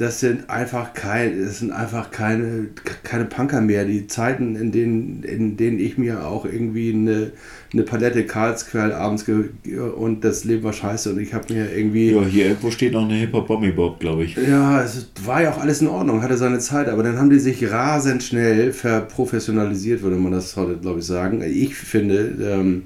das 0.00 0.18
sind 0.18 0.48
einfach 0.48 0.94
kein, 0.94 1.44
das 1.44 1.58
sind 1.58 1.72
einfach 1.72 2.10
keine, 2.10 2.68
keine 3.02 3.26
Punker 3.26 3.60
mehr. 3.60 3.84
Die 3.84 4.06
Zeiten, 4.06 4.56
in 4.56 4.72
denen, 4.72 5.22
in 5.24 5.58
denen 5.58 5.78
ich 5.78 5.98
mir 5.98 6.26
auch 6.26 6.46
irgendwie 6.46 6.94
eine, 6.94 7.32
eine 7.74 7.82
Palette 7.82 8.24
Karlsquell 8.24 8.94
abends 8.94 9.26
und 9.28 10.24
das 10.24 10.44
Leben 10.44 10.62
war 10.62 10.72
scheiße 10.72 11.10
und 11.10 11.20
ich 11.20 11.34
habe 11.34 11.52
mir 11.52 11.76
irgendwie. 11.76 12.12
Ja, 12.12 12.22
hier 12.22 12.46
irgendwo 12.46 12.70
steht 12.70 12.94
noch 12.94 13.04
eine 13.04 13.12
Hip-Hop 13.12 13.46
Bommy 13.46 13.72
Bob, 13.72 14.00
glaube 14.00 14.24
ich. 14.24 14.36
Ja, 14.36 14.82
es 14.82 15.10
war 15.22 15.42
ja 15.42 15.52
auch 15.52 15.58
alles 15.58 15.82
in 15.82 15.88
Ordnung, 15.88 16.22
hatte 16.22 16.38
seine 16.38 16.60
Zeit, 16.60 16.88
aber 16.88 17.02
dann 17.02 17.18
haben 17.18 17.28
die 17.28 17.38
sich 17.38 17.70
rasend 17.70 18.22
schnell 18.22 18.72
verprofessionalisiert, 18.72 20.00
würde 20.00 20.16
man 20.16 20.32
das 20.32 20.56
heute, 20.56 20.78
glaube 20.78 21.00
ich, 21.00 21.04
sagen. 21.04 21.42
Ich 21.42 21.74
finde, 21.74 22.36
ähm, 22.40 22.84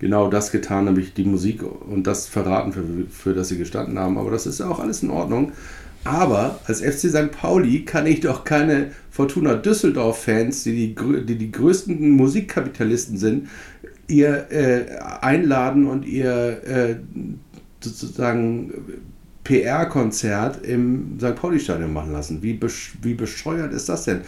genau 0.00 0.28
das 0.28 0.50
getan, 0.50 0.86
nämlich 0.86 1.14
die 1.14 1.24
Musik 1.24 1.62
und 1.62 2.08
das 2.08 2.26
verraten, 2.26 2.72
für, 2.72 2.82
für 3.08 3.34
das 3.34 3.50
sie 3.50 3.58
gestanden 3.58 4.00
haben. 4.00 4.18
Aber 4.18 4.32
das 4.32 4.46
ist 4.46 4.58
ja 4.58 4.68
auch 4.68 4.80
alles 4.80 5.04
in 5.04 5.10
Ordnung. 5.10 5.52
Aber 6.04 6.60
als 6.66 6.80
FC 6.80 7.10
St. 7.10 7.30
Pauli 7.30 7.84
kann 7.84 8.06
ich 8.06 8.20
doch 8.20 8.44
keine 8.44 8.92
Fortuna 9.10 9.54
Düsseldorf-Fans, 9.54 10.64
die 10.64 10.94
die, 10.94 11.26
die 11.26 11.36
die 11.36 11.52
größten 11.52 12.10
Musikkapitalisten 12.10 13.18
sind, 13.18 13.48
ihr 14.08 14.50
äh, 14.50 14.98
einladen 15.20 15.86
und 15.86 16.06
ihr 16.06 16.62
äh, 16.64 16.96
sozusagen 17.80 18.72
PR-Konzert 19.44 20.64
im 20.64 21.18
St. 21.18 21.34
Pauli-Stadion 21.34 21.92
machen 21.92 22.12
lassen. 22.12 22.42
Wie, 22.42 22.54
besch 22.54 22.96
wie 23.02 23.14
bescheuert 23.14 23.72
ist 23.72 23.88
das 23.88 24.04
denn? 24.04 24.22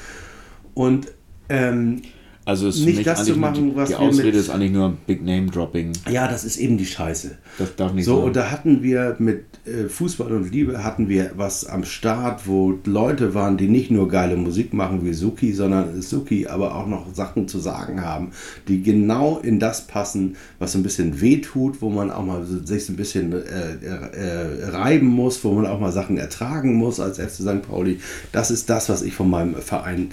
Und 0.75 1.13
ähm, 1.49 2.03
also 2.45 2.69
ist 2.69 2.85
nicht 2.85 3.07
das 3.07 3.25
zu 3.25 3.37
machen, 3.37 3.77
was 3.77 3.91
die 3.91 3.95
Ausrede 3.95 4.37
ist 4.37 4.51
eigentlich 4.51 4.73
nur 4.73 4.97
Big 5.07 5.25
Name 5.25 5.47
Dropping. 5.47 5.93
Ja, 6.11 6.27
das 6.27 6.45
ist 6.45 6.57
eben 6.57 6.77
die 6.77 6.87
Scheiße. 6.87 7.39
Das 7.59 7.77
darf 7.77 7.93
nicht 7.93 8.05
so. 8.05 8.17
So 8.17 8.23
und 8.25 8.35
da 8.35 8.51
hatten 8.51 8.83
wir 8.83 9.15
mit 9.21 9.45
äh, 9.65 9.89
Fußball 9.89 10.33
und 10.33 10.51
Liebe 10.51 10.83
hatten 10.83 11.09
wir 11.09 11.33
was 11.37 11.65
am 11.65 11.85
Start, 11.85 12.49
wo 12.49 12.79
Leute 12.85 13.35
waren, 13.35 13.57
die 13.57 13.69
nicht 13.69 13.93
nur 13.93 14.09
geile 14.09 14.37
Musik 14.37 14.73
machen 14.73 15.05
wie 15.05 15.13
Suki, 15.13 15.53
sondern 15.53 16.03
Suki, 16.03 16.49
aber 16.49 16.75
auch 16.75 16.89
noch 16.89 17.15
Sachen 17.15 17.47
zu 17.47 17.61
sagen 17.61 18.03
haben, 18.03 18.33
die 18.67 18.83
genau 18.83 19.39
in 19.39 19.61
das 19.61 19.87
passen, 19.87 20.37
was 20.59 20.75
ein 20.75 20.83
bisschen 20.83 21.21
wehtut, 21.21 21.81
wo 21.81 21.91
man 21.91 22.11
auch 22.11 22.25
mal 22.25 22.45
sich 22.45 22.89
ein 22.89 22.97
bisschen 22.97 23.33
äh, 23.33 23.75
äh, 23.85 24.65
reiben 24.71 25.07
muss, 25.07 25.45
wo 25.45 25.53
man 25.53 25.67
auch 25.67 25.79
mal 25.79 25.93
Sachen 25.93 26.17
ertragen 26.17 26.75
muss 26.75 26.99
als 26.99 27.19
FC 27.19 27.43
St. 27.43 27.63
Pauli. 27.63 28.01
Das 28.33 28.51
ist 28.51 28.69
das, 28.69 28.89
was 28.89 29.03
ich 29.03 29.15
von 29.15 29.31
meinem 29.31 29.55
Verein 29.55 30.09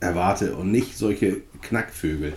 erwarte 0.00 0.54
und 0.54 0.70
nicht 0.70 0.96
solche 0.96 1.38
Knackvögel. 1.62 2.32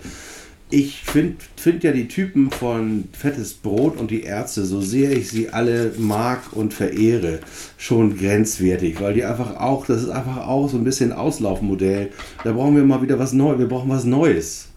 Ich 0.70 1.02
finde 1.02 1.36
find 1.56 1.84
ja 1.84 1.92
die 1.92 2.08
Typen 2.08 2.50
von 2.50 3.04
Fettes 3.12 3.52
Brot 3.52 3.98
und 3.98 4.10
die 4.10 4.22
Ärzte, 4.22 4.64
so 4.64 4.80
sehr 4.80 5.12
ich 5.12 5.28
sie 5.28 5.50
alle 5.50 5.92
mag 5.98 6.40
und 6.52 6.72
verehre, 6.72 7.40
schon 7.76 8.16
grenzwertig, 8.16 8.98
weil 8.98 9.12
die 9.12 9.24
einfach 9.24 9.56
auch, 9.56 9.84
das 9.84 10.02
ist 10.02 10.08
einfach 10.08 10.46
auch 10.46 10.70
so 10.70 10.78
ein 10.78 10.84
bisschen 10.84 11.12
Auslaufmodell. 11.12 12.08
Da 12.42 12.52
brauchen 12.52 12.74
wir 12.74 12.84
mal 12.84 13.02
wieder 13.02 13.18
was 13.18 13.34
Neues, 13.34 13.58
wir 13.58 13.68
brauchen 13.68 13.90
was 13.90 14.04
Neues. 14.04 14.68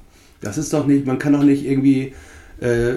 Das 0.41 0.57
ist 0.57 0.73
doch 0.73 0.85
nicht, 0.85 1.05
man 1.05 1.17
kann 1.17 1.31
doch 1.31 1.43
nicht 1.43 1.65
irgendwie, 1.65 2.13
äh, 2.59 2.95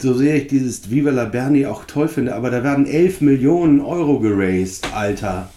so 0.00 0.14
sehr 0.14 0.36
ich 0.36 0.46
dieses 0.46 0.92
Viva 0.92 1.10
la 1.10 1.24
Berni 1.24 1.66
auch 1.66 1.86
toll 1.86 2.06
finde, 2.06 2.36
aber 2.36 2.50
da 2.50 2.62
werden 2.62 2.86
11 2.86 3.20
Millionen 3.20 3.80
Euro 3.80 4.20
geraced, 4.20 4.94
Alter. 4.94 5.50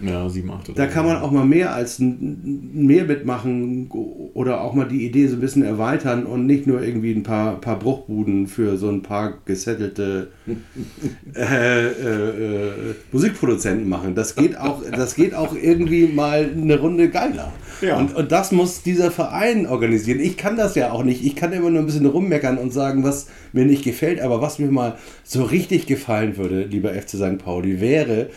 Ja, 0.00 0.28
7, 0.28 0.50
8 0.50 0.76
Da 0.76 0.86
kann 0.86 1.06
man 1.06 1.16
auch 1.16 1.30
mal 1.30 1.44
mehr 1.44 1.74
als 1.74 1.98
mehr 2.00 3.04
mitmachen 3.04 3.88
oder 4.34 4.60
auch 4.62 4.74
mal 4.74 4.88
die 4.88 5.06
Idee 5.06 5.28
so 5.28 5.36
ein 5.36 5.40
bisschen 5.40 5.62
erweitern 5.62 6.26
und 6.26 6.46
nicht 6.46 6.66
nur 6.66 6.82
irgendwie 6.82 7.12
ein 7.12 7.22
paar, 7.22 7.60
paar 7.60 7.78
Bruchbuden 7.78 8.48
für 8.48 8.76
so 8.76 8.88
ein 8.88 9.02
paar 9.02 9.34
gesettelte 9.44 10.28
äh, 11.36 11.86
äh, 11.86 11.88
äh, 11.88 12.70
Musikproduzenten 13.12 13.88
machen. 13.88 14.14
Das 14.14 14.34
geht, 14.34 14.58
auch, 14.58 14.82
das 14.90 15.14
geht 15.14 15.34
auch 15.34 15.54
irgendwie 15.54 16.08
mal 16.08 16.50
eine 16.54 16.80
Runde 16.80 17.08
geiler. 17.08 17.52
Ja. 17.80 17.96
Und, 17.96 18.14
und 18.16 18.32
das 18.32 18.50
muss 18.50 18.82
dieser 18.82 19.10
Verein 19.10 19.66
organisieren. 19.66 20.20
Ich 20.20 20.36
kann 20.36 20.56
das 20.56 20.74
ja 20.74 20.90
auch 20.90 21.04
nicht. 21.04 21.24
Ich 21.24 21.36
kann 21.36 21.52
immer 21.52 21.70
nur 21.70 21.80
ein 21.80 21.86
bisschen 21.86 22.06
rummeckern 22.06 22.58
und 22.58 22.72
sagen, 22.72 23.04
was 23.04 23.28
mir 23.52 23.64
nicht 23.64 23.84
gefällt. 23.84 24.20
Aber 24.20 24.40
was 24.40 24.58
mir 24.58 24.70
mal 24.70 24.96
so 25.22 25.44
richtig 25.44 25.86
gefallen 25.86 26.36
würde, 26.36 26.64
lieber 26.64 26.90
FC 26.92 27.10
St. 27.10 27.38
Pauli, 27.38 27.80
wäre, 27.80 28.28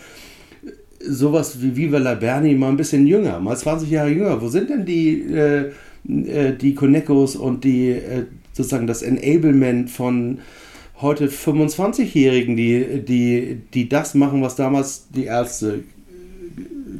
sowas 1.07 1.61
wie 1.61 1.75
Viva 1.75 1.97
la 1.97 2.15
Berni 2.15 2.55
mal 2.55 2.69
ein 2.69 2.77
bisschen 2.77 3.07
jünger, 3.07 3.39
mal 3.39 3.55
20 3.55 3.89
Jahre 3.89 4.09
jünger. 4.09 4.41
Wo 4.41 4.47
sind 4.47 4.69
denn 4.69 4.85
die, 4.85 5.21
äh, 5.21 5.71
äh, 6.07 6.55
die 6.55 6.75
Konekos 6.75 7.35
und 7.35 7.63
die, 7.63 7.91
äh, 7.91 8.25
sozusagen 8.53 8.87
das 8.87 9.01
Enablement 9.01 9.89
von 9.89 10.39
heute 11.01 11.27
25-Jährigen, 11.27 12.55
die, 12.55 13.01
die, 13.05 13.61
die 13.73 13.89
das 13.89 14.15
machen, 14.15 14.41
was 14.41 14.55
damals 14.55 15.07
die 15.09 15.25
Ärzte 15.25 15.83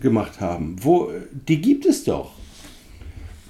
gemacht 0.02 0.42
haben. 0.42 0.76
Wo, 0.82 1.10
die 1.48 1.62
gibt 1.62 1.86
es 1.86 2.04
doch. 2.04 2.35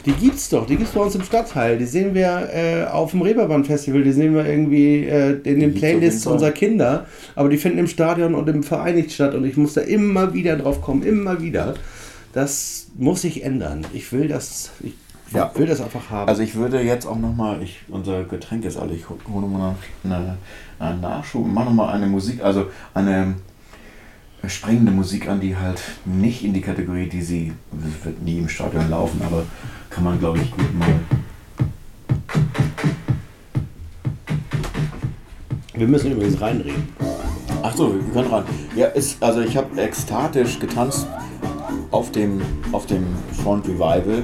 Die 0.05 0.11
gibt's 0.11 0.49
doch, 0.49 0.67
die 0.67 0.75
gibt's 0.77 0.93
bei 0.93 1.01
uns 1.01 1.15
im 1.15 1.23
Stadtteil. 1.23 1.77
Die 1.77 1.85
sehen 1.85 2.13
wir 2.13 2.49
äh, 2.53 2.85
auf 2.85 3.11
dem 3.11 3.21
Reeperbahn-Festival, 3.23 4.03
die 4.03 4.11
sehen 4.11 4.35
wir 4.35 4.45
irgendwie 4.45 5.03
äh, 5.05 5.31
in 5.43 5.59
den 5.59 5.73
Playlists 5.73 6.27
unserer 6.27 6.51
Kinder. 6.51 7.07
Aber 7.35 7.49
die 7.49 7.57
finden 7.57 7.79
im 7.79 7.87
Stadion 7.87 8.35
und 8.35 8.47
im 8.47 8.61
Verein 8.63 8.95
nicht 8.95 9.11
statt. 9.11 9.33
Und 9.33 9.45
ich 9.45 9.57
muss 9.57 9.73
da 9.73 9.81
immer 9.81 10.33
wieder 10.33 10.57
drauf 10.57 10.81
kommen, 10.81 11.01
immer 11.03 11.41
wieder. 11.41 11.73
Das 12.33 12.87
muss 12.97 13.21
sich 13.21 13.43
ändern. 13.43 13.85
Ich 13.93 14.11
will 14.11 14.27
das, 14.27 14.71
ich 14.83 14.93
Ja. 15.33 15.51
will 15.55 15.65
das 15.65 15.81
einfach 15.81 16.09
haben. 16.11 16.29
Also 16.29 16.43
ich 16.43 16.53
würde 16.53 16.81
jetzt 16.81 17.07
auch 17.07 17.17
nochmal, 17.17 17.59
unser 17.87 18.25
Getränk 18.25 18.63
ist 18.65 18.77
alle, 18.77 18.93
ich 18.93 19.09
hole 19.09 19.19
nochmal 19.41 19.75
eine, 20.03 20.37
einen 20.77 21.01
Nachschub, 21.01 21.47
mach 21.51 21.65
nochmal 21.65 21.95
eine 21.95 22.05
Musik, 22.05 22.43
also 22.43 22.67
eine 22.93 23.33
sprengende 24.47 24.91
Musik 24.91 25.27
an, 25.27 25.39
die 25.39 25.55
halt 25.57 25.81
nicht 26.05 26.43
in 26.43 26.53
die 26.53 26.61
Kategorie, 26.61 27.07
die 27.09 27.21
sie, 27.23 27.53
wird 28.03 28.21
nie 28.21 28.37
im 28.37 28.47
Stadion 28.49 28.89
laufen, 28.91 29.19
aber 29.25 29.43
kann 29.95 30.03
man 30.03 30.19
glaube 30.19 30.39
ich 30.39 30.51
gut 30.51 30.77
mal. 30.77 30.99
wir 35.73 35.87
müssen 35.87 36.11
übrigens 36.11 36.39
reinreden. 36.41 36.87
Ach 37.63 37.75
so, 37.75 37.93
wir 37.93 38.13
können 38.13 38.29
ran. 38.29 38.43
Ja, 38.75 38.87
ist, 38.87 39.21
also 39.23 39.41
ich 39.41 39.55
habe 39.55 39.81
ekstatisch 39.81 40.59
getanzt 40.59 41.07
auf 41.91 42.11
dem, 42.11 42.41
auf 42.71 42.85
dem 42.85 43.05
Front 43.41 43.67
Revival. 43.67 44.23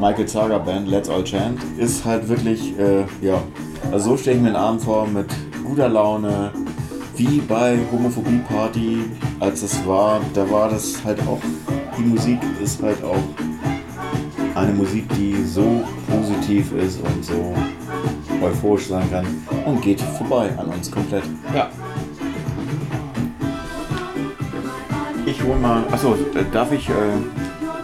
Michael 0.00 0.26
Zager 0.26 0.58
Band, 0.58 0.88
Let's 0.88 1.08
All 1.08 1.24
Chant, 1.24 1.58
ist 1.78 2.04
halt 2.04 2.28
wirklich, 2.28 2.78
äh, 2.78 3.04
ja, 3.20 3.42
also 3.92 4.10
so 4.10 4.16
stelle 4.16 4.36
ich 4.36 4.42
mir 4.42 4.50
den 4.50 4.56
Abend 4.56 4.82
vor, 4.82 5.06
mit 5.06 5.26
guter 5.64 5.88
Laune, 5.88 6.52
wie 7.16 7.40
bei 7.40 7.78
Homophobie 7.92 8.40
Party, 8.48 9.04
als 9.40 9.62
es 9.62 9.86
war, 9.86 10.20
da 10.34 10.50
war 10.50 10.70
das 10.70 11.04
halt 11.04 11.20
auch, 11.26 11.40
die 11.98 12.02
Musik 12.02 12.38
ist 12.62 12.82
halt 12.82 13.02
auch 13.04 13.22
eine 14.60 14.72
Musik, 14.72 15.08
die 15.16 15.34
so 15.44 15.82
positiv 16.08 16.72
ist 16.72 17.00
und 17.00 17.24
so 17.24 17.54
euphorisch 18.42 18.86
sein 18.88 19.10
kann 19.10 19.26
und 19.66 19.80
geht 19.82 20.00
vorbei 20.00 20.50
an 20.56 20.66
uns 20.66 20.90
komplett. 20.90 21.24
Ja. 21.54 21.68
Ich 25.26 25.42
hol 25.44 25.56
mal. 25.56 25.84
Achso, 25.90 26.14
äh, 26.14 26.44
darf 26.52 26.72
ich. 26.72 26.88
Äh, 26.88 26.92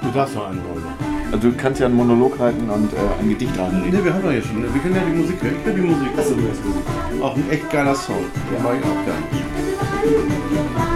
Du 0.03 0.13
darfst 0.13 0.37
noch 0.37 0.47
einen 0.49 0.63
holen. 0.63 0.85
also 1.33 1.51
du 1.51 1.57
kannst 1.57 1.81
ja 1.81 1.87
einen 1.87 1.97
Monolog 1.97 2.39
halten 2.39 2.71
und 2.71 2.93
äh, 2.93 2.97
ein 3.21 3.29
Gedicht 3.29 3.59
reinreden. 3.59 3.91
Ne, 3.91 4.05
wir 4.05 4.15
haben 4.15 4.23
doch 4.23 4.31
hier 4.31 4.41
schon. 4.43 4.63
Wir 4.63 4.81
können 4.81 4.95
ja 4.95 5.03
die 5.05 5.17
Musik 5.21 5.43
hören. 5.43 5.57
Ich 5.59 5.67
höre 5.67 5.75
die 5.75 5.81
Musik. 5.81 6.09
Du 6.15 6.17
hörst 6.23 6.37
Musik. 6.65 7.23
Auch 7.23 7.35
ein 7.35 7.51
echt 7.51 7.69
geiler 7.71 7.95
Song. 7.95 8.25
Den 8.55 8.63
mag 8.63 8.75
ich 8.79 8.85
auch 8.85 9.05
gerne. 9.05 10.96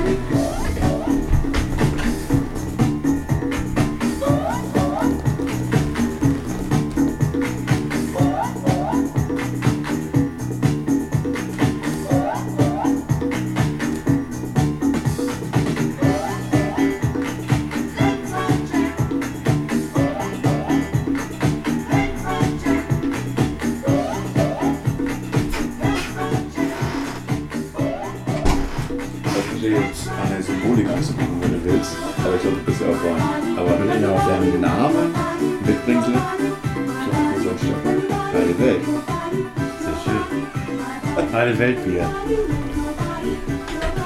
Heile 41.60 41.76
Weltbier. 41.76 42.10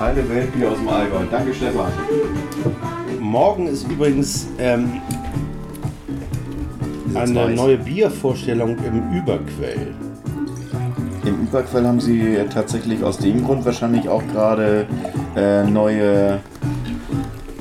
Heile 0.01 0.29
Welt 0.29 0.53
Bier 0.53 0.73
aus 0.73 0.79
dem 0.79 0.89
Allgäu. 0.89 1.25
Danke, 1.31 1.55
Stefan. 1.55 1.93
Morgen 3.21 3.69
ist 3.69 3.89
übrigens 3.89 4.49
ähm, 4.59 5.01
eine 7.15 7.55
neue 7.55 7.79
Biervorstellung 7.79 8.77
im 8.79 9.17
Überquell. 9.17 9.95
Im 11.25 11.43
Überquell 11.43 11.87
haben 11.87 12.01
sie 12.01 12.39
tatsächlich 12.53 13.05
aus 13.05 13.19
dem 13.19 13.45
Grund 13.45 13.65
wahrscheinlich 13.65 14.09
auch 14.09 14.27
gerade 14.33 14.87
äh, 15.37 15.63
neue 15.63 16.41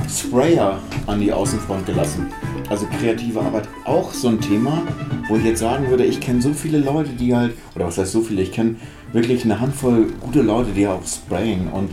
Sprayer 0.09 0.79
an 1.05 1.19
die 1.19 1.31
Außenfront 1.31 1.85
gelassen. 1.85 2.31
Also 2.67 2.87
kreative 2.99 3.41
Arbeit 3.41 3.67
auch 3.85 4.11
so 4.11 4.29
ein 4.29 4.41
Thema, 4.41 4.81
wo 5.27 5.35
ich 5.35 5.43
jetzt 5.43 5.59
sagen 5.59 5.87
würde, 5.91 6.03
ich 6.03 6.19
kenne 6.19 6.41
so 6.41 6.51
viele 6.51 6.79
Leute, 6.79 7.11
die 7.11 7.35
halt, 7.35 7.53
oder 7.75 7.85
was 7.85 7.99
heißt 7.99 8.11
so 8.11 8.21
viele, 8.21 8.41
ich 8.41 8.51
kenne 8.51 8.77
wirklich 9.13 9.45
eine 9.45 9.59
Handvoll 9.59 10.07
gute 10.19 10.41
Leute, 10.41 10.71
die 10.71 10.87
auch 10.87 11.05
sprayen 11.05 11.67
und 11.67 11.89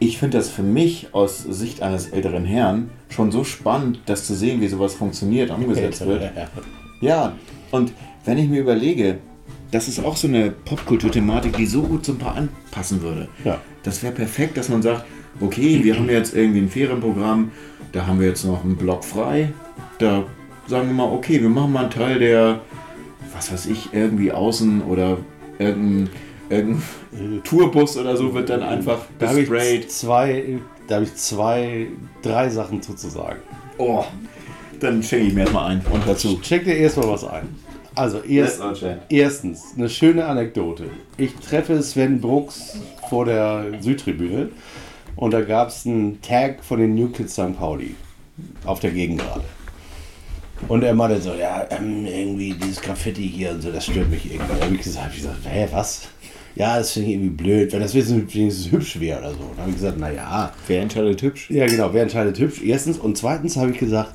ich 0.00 0.18
finde 0.18 0.38
das 0.38 0.48
für 0.48 0.62
mich 0.62 1.08
aus 1.12 1.42
Sicht 1.42 1.82
eines 1.82 2.08
älteren 2.08 2.44
Herrn 2.44 2.90
schon 3.08 3.32
so 3.32 3.42
spannend, 3.42 4.00
das 4.06 4.26
zu 4.26 4.34
sehen, 4.34 4.60
wie 4.60 4.68
sowas 4.68 4.94
funktioniert, 4.94 5.50
umgesetzt 5.50 6.06
wird. 6.06 6.30
Ja, 7.00 7.32
und 7.72 7.92
wenn 8.24 8.38
ich 8.38 8.48
mir 8.48 8.60
überlege, 8.60 9.18
das 9.70 9.88
ist 9.88 10.02
auch 10.04 10.16
so 10.16 10.28
eine 10.28 10.50
Popkultur-Thematik, 10.50 11.56
die 11.56 11.66
so 11.66 11.82
gut 11.82 12.04
zum 12.04 12.18
Paar 12.18 12.36
anpassen 12.36 13.02
würde. 13.02 13.28
Ja. 13.44 13.60
Das 13.82 14.02
wäre 14.02 14.14
perfekt, 14.14 14.56
dass 14.56 14.68
man 14.68 14.82
sagt, 14.82 15.04
okay, 15.40 15.82
wir 15.82 15.96
haben 15.96 16.08
jetzt 16.08 16.34
irgendwie 16.34 16.60
ein 16.60 16.68
Ferienprogramm, 16.68 17.50
da 17.92 18.06
haben 18.06 18.20
wir 18.20 18.28
jetzt 18.28 18.44
noch 18.44 18.64
einen 18.64 18.76
Block 18.76 19.04
frei. 19.04 19.52
Da 19.98 20.24
sagen 20.66 20.88
wir 20.88 20.94
mal, 20.94 21.12
okay, 21.12 21.40
wir 21.40 21.48
machen 21.48 21.72
mal 21.72 21.82
einen 21.82 21.90
Teil, 21.90 22.18
der, 22.18 22.60
was 23.34 23.52
weiß 23.52 23.66
ich, 23.66 23.92
irgendwie 23.92 24.32
außen 24.32 24.82
oder 24.82 25.18
irgendein, 25.58 26.10
irgendein 26.50 27.42
Tourbus 27.44 27.96
oder 27.96 28.16
so 28.16 28.32
wird 28.34 28.48
dann 28.50 28.62
einfach 28.62 29.00
Da 29.18 29.28
habe 29.28 29.40
gesprayt. 29.40 29.80
ich 29.80 29.88
zwei, 29.90 30.58
da 30.86 30.96
habe 30.96 31.04
ich 31.04 31.14
zwei, 31.14 31.86
drei 32.22 32.48
Sachen 32.48 32.82
zu 32.82 32.94
zu 32.94 33.08
sagen. 33.08 33.40
Oh, 33.78 34.04
dann 34.80 35.02
schenke 35.02 35.26
ich 35.26 35.34
mir 35.34 35.42
erstmal 35.42 35.72
ein 35.72 35.84
und 35.92 36.06
dazu. 36.06 36.38
Check 36.40 36.64
dir 36.64 36.76
erstmal 36.76 37.08
was 37.08 37.24
ein. 37.24 37.48
Also 37.94 38.18
erst, 38.20 38.62
erstens, 39.08 39.74
eine 39.76 39.88
schöne 39.88 40.24
Anekdote. 40.24 40.84
Ich 41.16 41.34
treffe 41.34 41.82
Sven 41.82 42.20
Brooks 42.20 42.78
vor 43.10 43.24
der 43.24 43.72
Südtribüne 43.80 44.50
und 45.16 45.32
da 45.32 45.40
gab 45.40 45.68
es 45.68 45.84
einen 45.84 46.22
Tag 46.22 46.62
von 46.62 46.78
den 46.78 46.94
New 46.94 47.08
Kids 47.08 47.32
St. 47.32 47.58
Pauli 47.58 47.96
auf 48.64 48.78
der 48.78 48.92
Gegengrade. 48.92 49.42
Und 50.66 50.82
er 50.82 50.94
meinte 50.94 51.20
so, 51.20 51.34
ja, 51.34 51.66
ähm, 51.70 52.04
irgendwie 52.04 52.52
dieses 52.54 52.80
Graffiti 52.80 53.28
hier 53.28 53.52
und 53.52 53.62
so, 53.62 53.70
das 53.70 53.86
stört 53.86 54.10
mich 54.10 54.26
irgendwie. 54.26 54.54
Da 54.58 54.64
habe 54.64 54.74
ich 54.74 54.82
gesagt, 54.82 55.06
hab 55.06 55.12
ich 55.12 55.18
gesagt, 55.18 55.38
hä, 55.48 55.68
was? 55.70 56.08
Ja, 56.56 56.78
das 56.78 56.90
finde 56.92 57.08
ich 57.08 57.14
irgendwie 57.14 57.30
blöd, 57.30 57.72
wenn 57.72 57.80
das 57.80 57.94
wenigstens 57.94 58.70
hübsch 58.70 58.98
wäre 58.98 59.20
oder 59.20 59.30
so. 59.30 59.50
Dann 59.50 59.58
habe 59.60 59.70
ich 59.70 59.76
gesagt, 59.76 59.98
naja, 59.98 60.52
Wer 60.66 60.82
entscheidet 60.82 61.22
hübsch? 61.22 61.50
ja, 61.50 61.66
genau. 61.66 61.94
Wer 61.94 62.02
entscheidet 62.02 62.38
hübsch? 62.38 62.60
Erstens. 62.62 62.98
Und 62.98 63.16
zweitens 63.16 63.56
habe 63.56 63.70
ich 63.70 63.78
gesagt, 63.78 64.14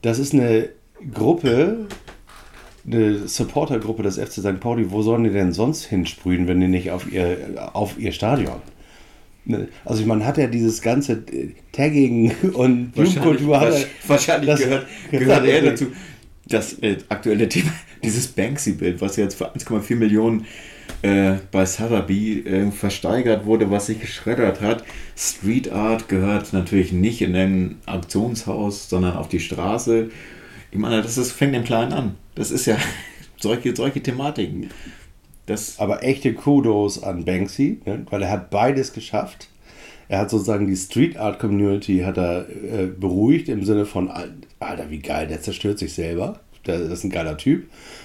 das 0.00 0.18
ist 0.18 0.32
eine 0.32 0.70
Gruppe, 1.12 1.86
eine 2.86 3.28
Supportergruppe 3.28 4.02
des 4.02 4.16
FC 4.18 4.32
St. 4.40 4.60
Pauli. 4.60 4.90
Wo 4.90 5.02
sollen 5.02 5.24
die 5.24 5.30
denn 5.30 5.52
sonst 5.52 5.84
hinsprühen, 5.84 6.48
wenn 6.48 6.60
die 6.60 6.68
nicht 6.68 6.90
auf 6.90 7.12
ihr, 7.12 7.36
auf 7.74 7.98
ihr 7.98 8.12
Stadion? 8.12 8.62
Ne? 9.46 9.68
Also 9.84 10.06
man 10.06 10.24
hat 10.24 10.38
ja 10.38 10.46
dieses 10.46 10.80
ganze 10.80 11.12
äh, 11.32 11.48
Tagging 11.72 12.32
und 12.54 12.92
Jugendkultur. 12.96 13.60
hat 13.60 13.74
er- 13.74 13.84
wahrscheinlich 14.08 14.50
das- 14.50 14.60
gehört, 14.60 14.86
gehört 15.10 15.46
er 15.46 15.62
dazu. 15.62 15.86
Das 16.46 16.74
äh, 16.82 16.96
aktuelle 17.08 17.48
Thema, 17.48 17.72
dieses 18.04 18.28
Banksy-Bild, 18.28 19.00
was 19.00 19.16
jetzt 19.16 19.34
für 19.36 19.54
1,4 19.54 19.96
Millionen 19.96 20.44
äh, 21.02 21.34
bei 21.50 21.64
Sotheby 21.64 22.40
äh, 22.40 22.70
versteigert 22.70 23.46
wurde, 23.46 23.70
was 23.70 23.86
sich 23.86 24.00
geschreddert 24.00 24.60
hat. 24.60 24.84
Street 25.16 25.72
Art 25.72 26.08
gehört 26.08 26.52
natürlich 26.52 26.92
nicht 26.92 27.22
in 27.22 27.34
ein 27.34 27.76
Auktionshaus, 27.86 28.88
sondern 28.90 29.16
auf 29.16 29.28
die 29.28 29.40
Straße. 29.40 30.10
Ich 30.70 30.78
meine, 30.78 31.00
das 31.02 31.16
ist, 31.16 31.32
fängt 31.32 31.54
im 31.54 31.64
Kleinen 31.64 31.92
an. 31.92 32.14
Das 32.34 32.50
ist 32.50 32.66
ja 32.66 32.76
solche, 33.38 33.74
solche 33.76 34.02
Thematiken. 34.02 34.68
Das, 35.46 35.78
Aber 35.78 36.02
echte 36.02 36.32
Kudos 36.32 37.02
an 37.02 37.24
Banksy, 37.24 37.80
ne? 37.84 38.06
weil 38.10 38.22
er 38.22 38.30
hat 38.30 38.50
beides 38.50 38.92
geschafft. 38.92 39.48
Er 40.08 40.18
hat 40.20 40.30
sozusagen 40.30 40.66
die 40.66 40.76
Street 40.76 41.16
Art 41.16 41.38
Community 41.38 42.00
hat 42.00 42.18
er 42.18 42.46
äh, 42.48 42.86
beruhigt 42.86 43.48
im 43.48 43.64
Sinne 43.64 43.86
von, 43.86 44.10
Alter, 44.60 44.90
wie 44.90 44.98
geil, 44.98 45.26
der 45.26 45.40
zerstört 45.42 45.78
sich 45.78 45.94
selber. 45.94 46.40
Der, 46.66 46.78
das 46.78 47.00
ist 47.00 47.04
ein 47.04 47.10
geiler 47.10 47.36
Typ. 47.36 47.64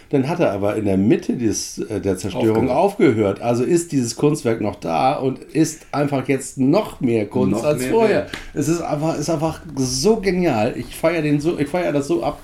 Dann 0.09 0.27
hat 0.27 0.39
er 0.39 0.51
aber 0.51 0.75
in 0.75 0.85
der 0.85 0.97
Mitte 0.97 1.37
des, 1.37 1.77
äh, 1.77 2.01
der 2.01 2.17
Zerstörung 2.17 2.69
aufgehört. 2.69 3.41
Also 3.41 3.63
ist 3.63 3.91
dieses 3.91 4.15
Kunstwerk 4.15 4.59
noch 4.59 4.75
da 4.75 5.13
und 5.15 5.39
ist 5.39 5.85
einfach 5.91 6.27
jetzt 6.27 6.57
noch 6.57 6.99
mehr 6.99 7.27
Kunst 7.27 7.51
Noch 7.51 7.63
als 7.63 7.79
mehr 7.81 7.89
vorher. 7.89 8.15
wert. 8.23 8.31
Es 8.53 8.67
ist 8.67 8.81
einfach, 8.81 9.17
ist 9.17 9.29
einfach 9.29 9.61
so 9.75 10.17
genial. 10.17 10.73
Ich 10.77 10.95
feiere 10.95 11.21
den 11.21 11.39
so, 11.39 11.57
ich 11.57 11.69
feiere 11.69 11.93
das 11.93 12.07
so 12.07 12.23
ab. 12.23 12.41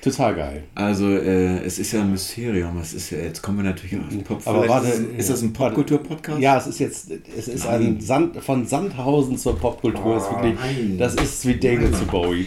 Total 0.00 0.34
geil. 0.34 0.64
Also, 0.74 1.08
äh, 1.08 1.58
es 1.64 1.78
ist 1.78 1.92
ja 1.92 2.02
ein 2.02 2.10
Mysterium. 2.10 2.78
Es 2.78 2.94
ist 2.94 3.10
ja, 3.10 3.18
jetzt 3.18 3.42
kommen 3.42 3.58
wir 3.58 3.64
natürlich 3.64 3.98
auf 3.98 4.08
den 4.08 4.22
Pop. 4.22 4.40
Aber 4.44 4.68
warte, 4.68 4.88
ist, 4.88 5.18
ist 5.18 5.30
das 5.30 5.42
ein 5.42 5.52
Popkultur-Podcast? 5.52 6.40
Ja, 6.40 6.56
es 6.56 6.68
ist 6.68 6.78
jetzt, 6.78 7.10
es 7.36 7.48
ist 7.48 7.66
ein 7.66 8.00
Sand, 8.00 8.36
von 8.42 8.66
Sandhausen 8.66 9.36
zur 9.36 9.58
Popkultur. 9.58 10.18
ist 10.18 10.30
wirklich, 10.30 10.54
nein. 10.54 10.96
das 10.98 11.14
ist 11.14 11.46
wie 11.46 11.56
Daniel 11.56 11.92
zu 11.92 12.06
Bowie. 12.06 12.46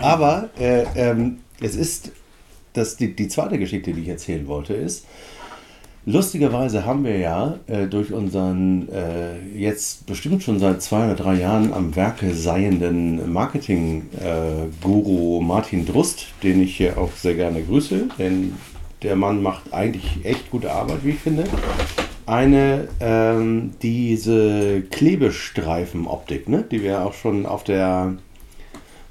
Aber 0.00 0.50
äh, 0.58 0.84
ähm, 0.94 1.38
es 1.60 1.74
ist, 1.74 2.12
das, 2.72 2.96
die, 2.96 3.14
die 3.14 3.28
zweite 3.28 3.58
Geschichte, 3.58 3.92
die 3.92 4.02
ich 4.02 4.08
erzählen 4.08 4.46
wollte, 4.46 4.74
ist, 4.74 5.04
lustigerweise 6.04 6.84
haben 6.84 7.04
wir 7.04 7.18
ja 7.18 7.58
äh, 7.66 7.86
durch 7.86 8.12
unseren 8.12 8.88
äh, 8.88 9.38
jetzt 9.56 10.06
bestimmt 10.06 10.42
schon 10.42 10.58
seit 10.58 10.82
zwei 10.82 11.06
oder 11.06 11.14
drei 11.14 11.34
Jahren 11.34 11.72
am 11.72 11.94
Werke 11.96 12.34
seienden 12.34 13.32
Marketing-Guru 13.32 15.40
Martin 15.40 15.86
Drust, 15.86 16.26
den 16.42 16.62
ich 16.62 16.76
hier 16.76 16.98
auch 16.98 17.12
sehr 17.12 17.34
gerne 17.34 17.62
grüße, 17.62 18.08
denn 18.18 18.54
der 19.02 19.16
Mann 19.16 19.42
macht 19.42 19.72
eigentlich 19.72 20.24
echt 20.24 20.50
gute 20.50 20.72
Arbeit, 20.72 21.04
wie 21.04 21.10
ich 21.10 21.18
finde. 21.18 21.44
Eine, 22.24 22.86
ähm, 23.00 23.72
diese 23.82 24.82
Klebestreifen-Optik, 24.82 26.48
ne? 26.48 26.64
die 26.70 26.82
wir 26.82 27.04
auch 27.04 27.14
schon 27.14 27.46
auf 27.46 27.64
der 27.64 28.14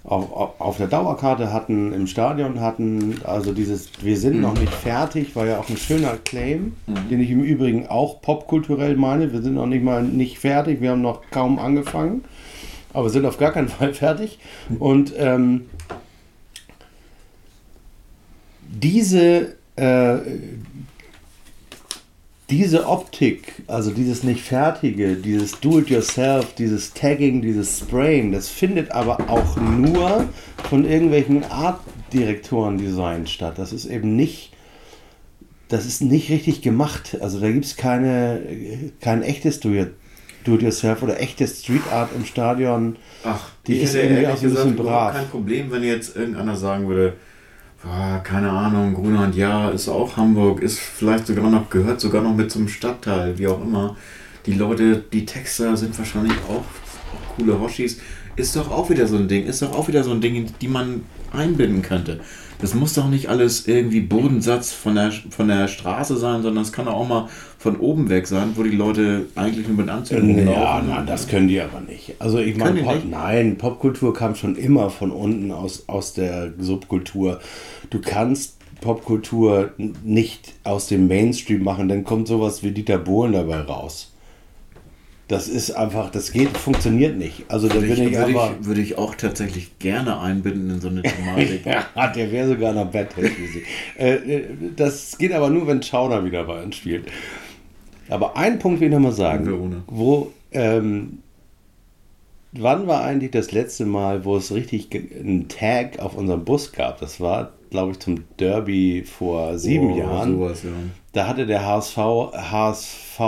auf, 0.04 0.32
auf, 0.32 0.62
auf 0.62 0.78
der 0.78 0.88
Dauerkarte 0.88 1.54
hatten, 1.54 1.94
im 1.94 2.08
Stadion 2.08 2.60
hatten. 2.60 3.22
Also 3.24 3.54
dieses 3.54 3.90
Wir 4.02 4.18
sind 4.18 4.42
noch 4.42 4.58
nicht 4.58 4.74
fertig, 4.74 5.36
war 5.36 5.46
ja 5.46 5.60
auch 5.60 5.70
ein 5.70 5.78
schöner 5.78 6.18
Claim, 6.18 6.74
den 7.10 7.20
ich 7.20 7.30
im 7.30 7.44
Übrigen 7.44 7.88
auch 7.88 8.22
popkulturell 8.22 8.96
meine. 8.96 9.32
Wir 9.32 9.42
sind 9.42 9.56
noch 9.56 9.68
nicht 9.68 9.84
mal 9.84 10.04
nicht 10.04 10.40
fertig, 10.40 10.82
wir 10.82 10.92
haben 10.92 11.02
noch 11.02 11.22
kaum 11.30 11.60
angefangen, 11.60 12.24
aber 12.94 13.10
sind 13.10 13.26
auf 13.26 13.38
gar 13.38 13.52
keinen 13.52 13.70
Fall 13.70 13.94
fertig. 13.94 14.40
Und 14.80 15.14
ähm, 15.18 15.66
diese 18.70 19.56
äh, 19.76 20.18
diese 22.52 22.86
Optik, 22.88 23.64
also 23.68 23.92
dieses 23.92 24.24
nicht 24.24 24.42
fertige, 24.44 25.16
dieses 25.16 25.60
Do-it-yourself, 25.62 26.54
dieses 26.56 26.94
Tagging, 26.94 27.42
dieses 27.42 27.80
Sprayen, 27.80 28.34
das 28.34 28.50
findet 28.50 28.92
aber 28.92 29.30
auch 29.30 29.56
nur 29.56 30.26
von 30.70 30.86
irgendwelchen 30.86 31.46
Artdirektoren 31.46 32.78
Design 32.78 33.26
statt. 33.26 33.54
Das 33.58 33.72
ist 33.72 33.86
eben 33.86 34.18
nicht, 34.18 34.52
das 35.70 35.86
ist 35.86 36.02
nicht 36.02 36.30
richtig 36.30 36.62
gemacht. 36.62 37.18
Also 37.22 37.40
da 37.40 37.50
gibt 37.50 37.64
es 37.66 37.78
keine, 37.78 38.42
kein 39.00 39.24
echtes 39.24 39.62
Do-it-yourself 39.62 41.04
oder 41.04 41.22
echtes 41.22 41.62
Street 41.62 41.88
Art 41.90 42.10
im 42.14 42.26
Stadion. 42.26 42.98
Ach, 43.24 43.50
Die 43.66 43.78
ich 43.78 43.84
ist 43.84 43.96
irgendwie 43.96 44.28
auch 44.28 44.36
so 44.36 44.48
ein 44.48 44.54
bisschen 44.54 44.76
brav. 44.76 45.14
kein 45.14 45.28
Problem, 45.30 45.72
wenn 45.72 45.84
jetzt 45.84 46.18
irgendeiner 46.18 46.58
sagen 46.58 46.90
würde, 46.90 47.14
"Ah, 47.84 48.20
keine 48.20 48.50
Ahnung, 48.50 48.94
Grunland, 48.94 49.36
ja, 49.36 49.70
ist 49.70 49.90
auch 49.90 50.18
Hamburg, 50.18 50.62
ist 50.62 50.80
vielleicht 50.80 51.28
sogar 51.28 51.50
noch, 51.50 51.70
gehört 51.70 52.00
sogar 52.00 52.22
noch 52.22 52.36
mit 52.36 52.52
zum 52.52 52.68
Stadtteil, 52.68 53.38
wie 53.38 53.48
auch 53.48 53.62
immer. 53.62 53.96
Die 54.46 54.54
Leute, 54.54 55.04
die 55.12 55.26
Texter 55.26 55.76
sind 55.78 55.98
wahrscheinlich 55.98 56.38
auch, 56.48 56.64
auch 56.64 57.36
coole 57.36 57.60
Hoshis. 57.60 58.00
Ist 58.36 58.56
doch 58.56 58.72
auch 58.72 58.90
wieder 58.90 59.08
so 59.08 59.18
ein 59.18 59.28
Ding, 59.28 59.46
ist 59.46 59.62
doch 59.62 59.74
auch 59.78 59.88
wieder 59.88 60.04
so 60.04 60.12
ein 60.12 60.22
Ding, 60.22 60.48
die 60.62 60.68
man 60.68 61.04
einbinden 61.32 61.82
könnte. 61.82 62.20
Das 62.60 62.76
muss 62.76 62.94
doch 62.94 63.10
nicht 63.10 63.28
alles 63.28 63.68
irgendwie 63.68 64.02
Bodensatz 64.02 64.72
von 64.72 64.94
der, 64.96 65.12
von 65.12 65.48
der 65.48 65.68
Straße 65.68 66.16
sein, 66.18 66.44
sondern 66.44 66.64
es 66.64 66.72
kann 66.72 66.88
auch 66.88 67.08
mal 67.08 67.28
von 67.58 67.78
oben 67.78 68.10
weg 68.10 68.28
sein, 68.28 68.52
wo 68.56 68.62
die 68.64 68.70
Leute 68.70 69.26
eigentlich 69.36 69.68
nur 69.68 69.78
mit 69.78 69.90
Anzügen 69.90 70.38
Ja, 70.38 70.78
rumlaufen. 70.78 70.90
nein, 70.90 71.06
das 71.08 71.28
können 71.28 71.48
die 71.48 71.60
aber 71.60 71.82
nicht. 71.82 72.14
Also 72.20 72.38
ich 72.38 72.56
meine, 72.58 72.84
Pop, 72.84 73.04
nein, 73.10 73.58
Popkultur 73.58 74.14
kam 74.14 74.36
schon 74.36 74.56
immer 74.56 74.92
von 74.92 75.12
unten 75.12 75.52
aus, 75.52 75.86
aus 75.88 76.14
der 76.14 76.54
Subkultur. 76.60 77.40
Du 77.90 78.00
kannst 78.00 78.58
Popkultur 78.80 79.72
nicht 80.04 80.54
aus 80.64 80.88
dem 80.88 81.08
Mainstream 81.08 81.64
machen, 81.64 81.90
dann 81.90 82.04
kommt 82.04 82.28
sowas 82.28 82.62
wie 82.64 82.72
Dieter 82.72 82.98
Bohlen 83.00 83.34
dabei 83.34 83.62
raus. 83.62 84.11
Das 85.32 85.48
ist 85.48 85.72
einfach, 85.72 86.10
das 86.10 86.34
geht, 86.34 86.58
funktioniert 86.58 87.16
nicht. 87.18 87.46
Also 87.48 87.70
da 87.70 87.76
Würde 87.76 87.88
bin 87.88 88.08
ich, 88.08 88.12
ich 88.12 88.18
würde, 88.18 88.38
aber. 88.38 88.56
ich, 88.60 88.66
würde 88.66 88.82
ich 88.82 88.98
auch 88.98 89.16
tatsächlich 89.16 89.80
gerne 89.80 90.20
einbinden 90.20 90.70
in 90.70 90.82
so 90.82 90.90
eine 90.90 91.02
Thematik. 91.04 91.66
Ja, 91.66 92.08
der 92.08 92.30
wäre 92.34 92.50
sogar 92.50 92.74
noch 92.74 92.92
Music. 92.94 93.66
äh, 93.98 94.16
äh, 94.16 94.46
das 94.76 95.18
geht 95.18 95.32
aber 95.32 95.50
nur, 95.50 95.68
wenn 95.68 95.82
Schauner 95.82 96.26
wieder 96.26 96.44
bei 96.44 96.62
uns 96.62 96.76
spielt. 96.76 97.06
Aber 98.10 98.36
einen 98.36 98.60
Punkt 98.60 98.82
will 98.82 98.90
ich 98.90 98.94
noch 98.94 99.00
mal 99.00 99.14
sagen. 99.14 99.84
Wo, 99.88 100.34
ähm, 100.52 101.20
wann 102.52 102.88
war 102.88 103.02
eigentlich 103.06 103.32
das 103.32 103.54
letzte 103.54 103.86
Mal, 103.86 104.26
wo 104.26 104.36
es 104.36 104.52
richtig 104.54 104.90
einen 104.94 105.48
Tag 105.48 106.00
auf 106.00 106.14
unserem 106.18 106.44
Bus 106.44 106.74
gab? 106.74 107.00
Das 107.00 107.22
war, 107.22 107.54
glaube 107.70 107.94
ich, 107.94 108.00
zum 108.00 108.26
Derby 108.38 109.04
vor 109.06 109.58
sieben 109.58 109.94
Oh, 109.94 109.98
Jahren. 109.98 110.34
Sowas, 110.34 110.64
ja. 110.64 110.72
Da 111.14 111.28
hatte 111.28 111.46
der 111.46 111.66
HSV, 111.66 111.98
HSV, 111.98 113.20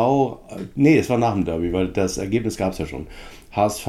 nee, 0.76 0.98
es 0.98 1.10
war 1.10 1.18
nach 1.18 1.34
dem 1.34 1.44
Derby, 1.44 1.74
weil 1.74 1.90
das 1.90 2.18
Ergebnis 2.18 2.56
gab 2.56 2.72
es 2.72 2.78
ja 2.78 2.86
schon. 2.86 3.08
HSV 3.52 3.88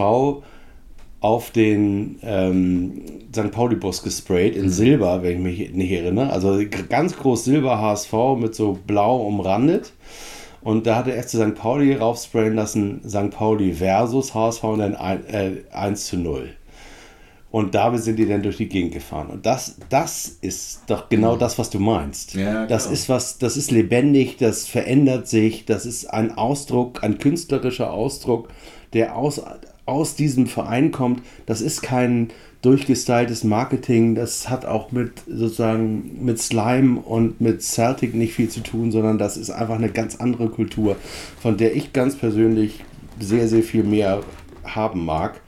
auf 1.21 1.53
den 1.53 2.19
ähm, 2.23 3.03
St. 3.35 3.51
Pauli-Bus 3.51 4.03
gesprayt 4.03 4.57
in 4.57 4.69
Silber, 4.69 5.23
wenn 5.23 5.39
ich 5.39 5.59
mich 5.59 5.73
nicht 5.73 5.93
erinnere. 5.93 6.31
Also 6.31 6.61
ganz 6.89 7.17
groß 7.17 7.45
Silber 7.45 7.81
HSV 7.81 8.13
mit 8.39 8.55
so 8.55 8.79
blau 8.87 9.17
umrandet. 9.23 9.93
Und 10.61 10.87
da 10.87 10.97
hat 10.97 11.07
der 11.07 11.23
FC 11.23 11.31
St. 11.31 11.55
Pauli 11.55 11.95
raufsprayen 11.95 12.55
lassen, 12.55 13.01
St. 13.09 13.31
Pauli 13.31 13.73
versus 13.75 14.35
HSV 14.35 14.65
und 14.65 14.79
dann 14.81 14.97
ein, 14.97 15.25
äh, 15.27 15.53
1 15.73 16.07
zu 16.07 16.17
0. 16.17 16.51
Und 17.55 17.77
damit 17.77 18.03
sind 18.03 18.19
die 18.19 18.27
dann 18.27 18.43
durch 18.43 18.57
die 18.57 18.69
Gegend 18.69 18.95
gefahren. 18.95 19.29
Und 19.29 19.47
das, 19.47 19.77
das 19.89 20.39
ist 20.41 20.81
doch 20.89 21.09
genau 21.09 21.37
das, 21.37 21.57
was 21.57 21.71
du 21.71 21.79
meinst. 21.79 22.35
Ja, 22.35 22.67
das 22.67 22.91
ist 22.91 23.09
was, 23.09 23.39
das 23.39 23.57
ist 23.57 23.71
lebendig, 23.71 24.39
das 24.39 24.67
verändert 24.67 25.29
sich, 25.29 25.65
das 25.65 25.87
ist 25.87 26.07
ein 26.07 26.37
Ausdruck, 26.37 27.05
ein 27.05 27.19
künstlerischer 27.19 27.93
Ausdruck, 27.93 28.49
der 28.93 29.15
aus, 29.15 29.41
aus 29.87 30.17
diesem 30.17 30.49
Verein 30.49 30.91
kommt. 30.91 31.23
Das 31.47 31.61
ist 31.61 31.81
kein 31.81 32.31
durchgestyltes 32.63 33.45
Marketing, 33.45 34.17
das 34.17 34.51
hat 34.51 34.67
auch 34.67 34.91
mit 34.91 35.23
sozusagen 35.29 36.25
mit 36.25 36.41
Slime 36.41 36.99
und 37.03 37.41
mit 37.41 37.63
Celtic 37.63 38.17
nicht 38.17 38.35
viel 38.35 38.49
zu 38.49 38.65
tun, 38.65 38.91
sondern 38.91 39.17
das 39.17 39.37
ist 39.37 39.51
einfach 39.51 39.77
eine 39.77 39.91
ganz 39.91 40.17
andere 40.17 40.49
Kultur, 40.49 40.97
von 41.41 41.57
der 41.57 41.77
ich 41.77 41.93
ganz 41.93 42.17
persönlich 42.17 42.85
sehr, 43.21 43.47
sehr 43.47 43.63
viel 43.63 43.85
mehr 43.85 44.25
haben 44.65 45.05
mag. 45.05 45.41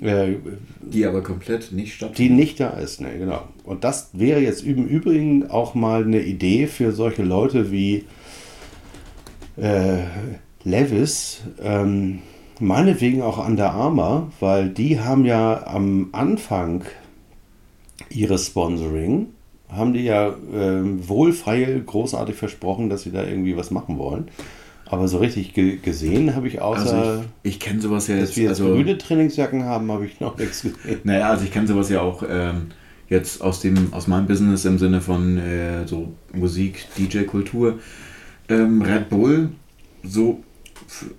Äh, 0.00 0.36
Die 0.80 1.04
aber 1.04 1.22
komplett 1.22 1.72
nicht 1.72 1.92
die 1.92 1.96
stattfinden. 1.96 2.36
nicht 2.36 2.58
da 2.60 2.70
ist, 2.70 3.00
ne, 3.00 3.16
genau. 3.18 3.42
Und 3.64 3.84
das 3.84 4.10
wäre 4.12 4.40
jetzt 4.40 4.64
im 4.64 4.86
Übrigen 4.86 5.50
auch 5.50 5.74
mal 5.74 6.04
eine 6.04 6.22
Idee 6.22 6.66
für 6.66 6.92
solche 6.92 7.22
Leute 7.22 7.70
wie 7.70 8.04
äh, 9.56 9.98
Levis, 10.64 11.42
ähm, 11.62 12.20
meinetwegen 12.58 13.22
auch 13.22 13.44
Under 13.46 13.72
Armour, 13.72 14.30
weil 14.40 14.68
die 14.70 15.00
haben 15.00 15.24
ja 15.24 15.66
am 15.66 16.08
Anfang 16.12 16.84
ihres 18.10 18.46
Sponsoring, 18.46 19.28
haben 19.68 19.92
die 19.92 20.04
ja 20.04 20.34
ähm, 20.54 21.06
wohlfeil 21.08 21.80
großartig 21.80 22.36
versprochen, 22.36 22.90
dass 22.90 23.02
sie 23.02 23.12
da 23.12 23.24
irgendwie 23.24 23.56
was 23.56 23.70
machen 23.70 23.98
wollen. 23.98 24.28
Aber 24.90 25.06
so 25.08 25.18
richtig 25.18 25.54
ge 25.54 25.76
gesehen 25.76 26.34
habe 26.34 26.48
ich 26.48 26.60
außer, 26.60 26.94
Also 26.94 27.24
ich, 27.42 27.52
ich 27.54 27.60
kenne 27.60 27.80
sowas 27.80 28.08
ja 28.08 28.16
dass 28.16 28.30
jetzt. 28.30 28.36
wir 28.36 28.44
jetzt 28.44 28.60
Also, 28.60 28.72
grüne 28.74 28.98
Trainingsjacken 28.98 29.64
haben, 29.64 29.90
habe 29.92 30.04
ich 30.06 30.18
noch 30.20 30.36
nichts 30.36 30.62
gesehen. 30.62 30.98
naja, 31.04 31.30
also 31.30 31.44
ich 31.44 31.52
kenne 31.52 31.66
sowas 31.68 31.88
ja 31.90 32.00
auch 32.00 32.24
ähm, 32.28 32.66
jetzt 33.08 33.40
aus 33.40 33.60
dem 33.60 33.92
aus 33.92 34.06
meinem 34.08 34.26
Business 34.26 34.64
im 34.64 34.78
Sinne 34.78 35.00
von 35.00 35.38
äh, 35.38 35.86
so 35.86 36.12
Musik, 36.32 36.86
DJ-Kultur. 36.98 37.78
Ähm, 38.48 38.82
Red 38.82 39.08
Bull, 39.10 39.50
so 40.02 40.42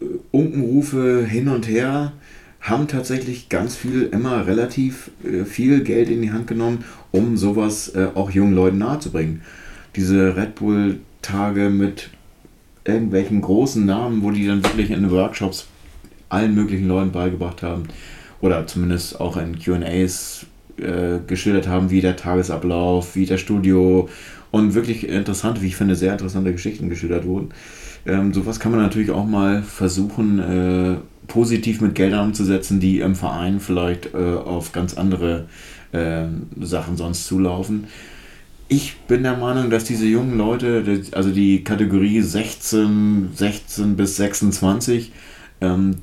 äh, 0.01 0.05
Unkenrufe 0.31 1.25
hin 1.25 1.47
und 1.47 1.67
her, 1.67 2.11
haben 2.59 2.87
tatsächlich 2.87 3.47
ganz 3.49 3.75
viel, 3.75 4.03
immer 4.11 4.45
relativ 4.47 5.11
äh, 5.23 5.45
viel 5.45 5.81
Geld 5.83 6.09
in 6.09 6.21
die 6.21 6.31
Hand 6.31 6.47
genommen, 6.47 6.83
um 7.11 7.37
sowas 7.37 7.89
äh, 7.95 8.07
auch 8.15 8.31
jungen 8.31 8.53
Leuten 8.53 8.79
nahezubringen. 8.79 9.41
Diese 9.95 10.35
Red 10.35 10.55
Bull-Tage 10.55 11.69
mit 11.69 12.09
irgendwelchen 12.85 13.41
großen 13.41 13.85
Namen, 13.85 14.23
wo 14.23 14.31
die 14.31 14.47
dann 14.47 14.63
wirklich 14.63 14.91
in 14.91 15.11
Workshops 15.11 15.67
allen 16.29 16.55
möglichen 16.55 16.87
Leuten 16.87 17.11
beigebracht 17.11 17.61
haben 17.61 17.83
oder 18.41 18.65
zumindest 18.65 19.19
auch 19.19 19.37
in 19.37 19.59
QAs 19.59 20.45
äh, 20.77 21.19
geschildert 21.27 21.67
haben, 21.67 21.91
wie 21.91 22.01
der 22.01 22.15
Tagesablauf, 22.15 23.15
wie 23.15 23.25
das 23.25 23.39
Studio 23.39 24.09
und 24.51 24.73
wirklich 24.73 25.07
interessante, 25.07 25.61
wie 25.61 25.67
ich 25.67 25.75
finde, 25.75 25.95
sehr 25.95 26.11
interessante 26.11 26.51
Geschichten 26.51 26.89
geschildert 26.89 27.25
wurden. 27.25 27.49
Ähm, 28.05 28.33
sowas 28.33 28.59
kann 28.59 28.71
man 28.71 28.81
natürlich 28.81 29.11
auch 29.11 29.25
mal 29.25 29.61
versuchen, 29.61 30.39
äh, 30.39 30.95
positiv 31.27 31.81
mit 31.81 31.95
Geldern 31.95 32.27
umzusetzen, 32.27 32.79
die 32.79 32.99
im 32.99 33.15
Verein 33.15 33.59
vielleicht 33.59 34.13
äh, 34.13 34.17
auf 34.17 34.71
ganz 34.71 34.95
andere 34.95 35.45
äh, 35.91 36.25
Sachen 36.59 36.97
sonst 36.97 37.25
zulaufen. 37.27 37.85
Ich 38.73 38.95
bin 38.99 39.23
der 39.23 39.35
Meinung, 39.35 39.69
dass 39.69 39.83
diese 39.83 40.05
jungen 40.05 40.37
Leute, 40.37 41.03
also 41.11 41.31
die 41.31 41.61
Kategorie 41.61 42.21
16, 42.21 43.31
16 43.35 43.97
bis 43.97 44.15
26, 44.15 45.11
ähm, 45.59 45.95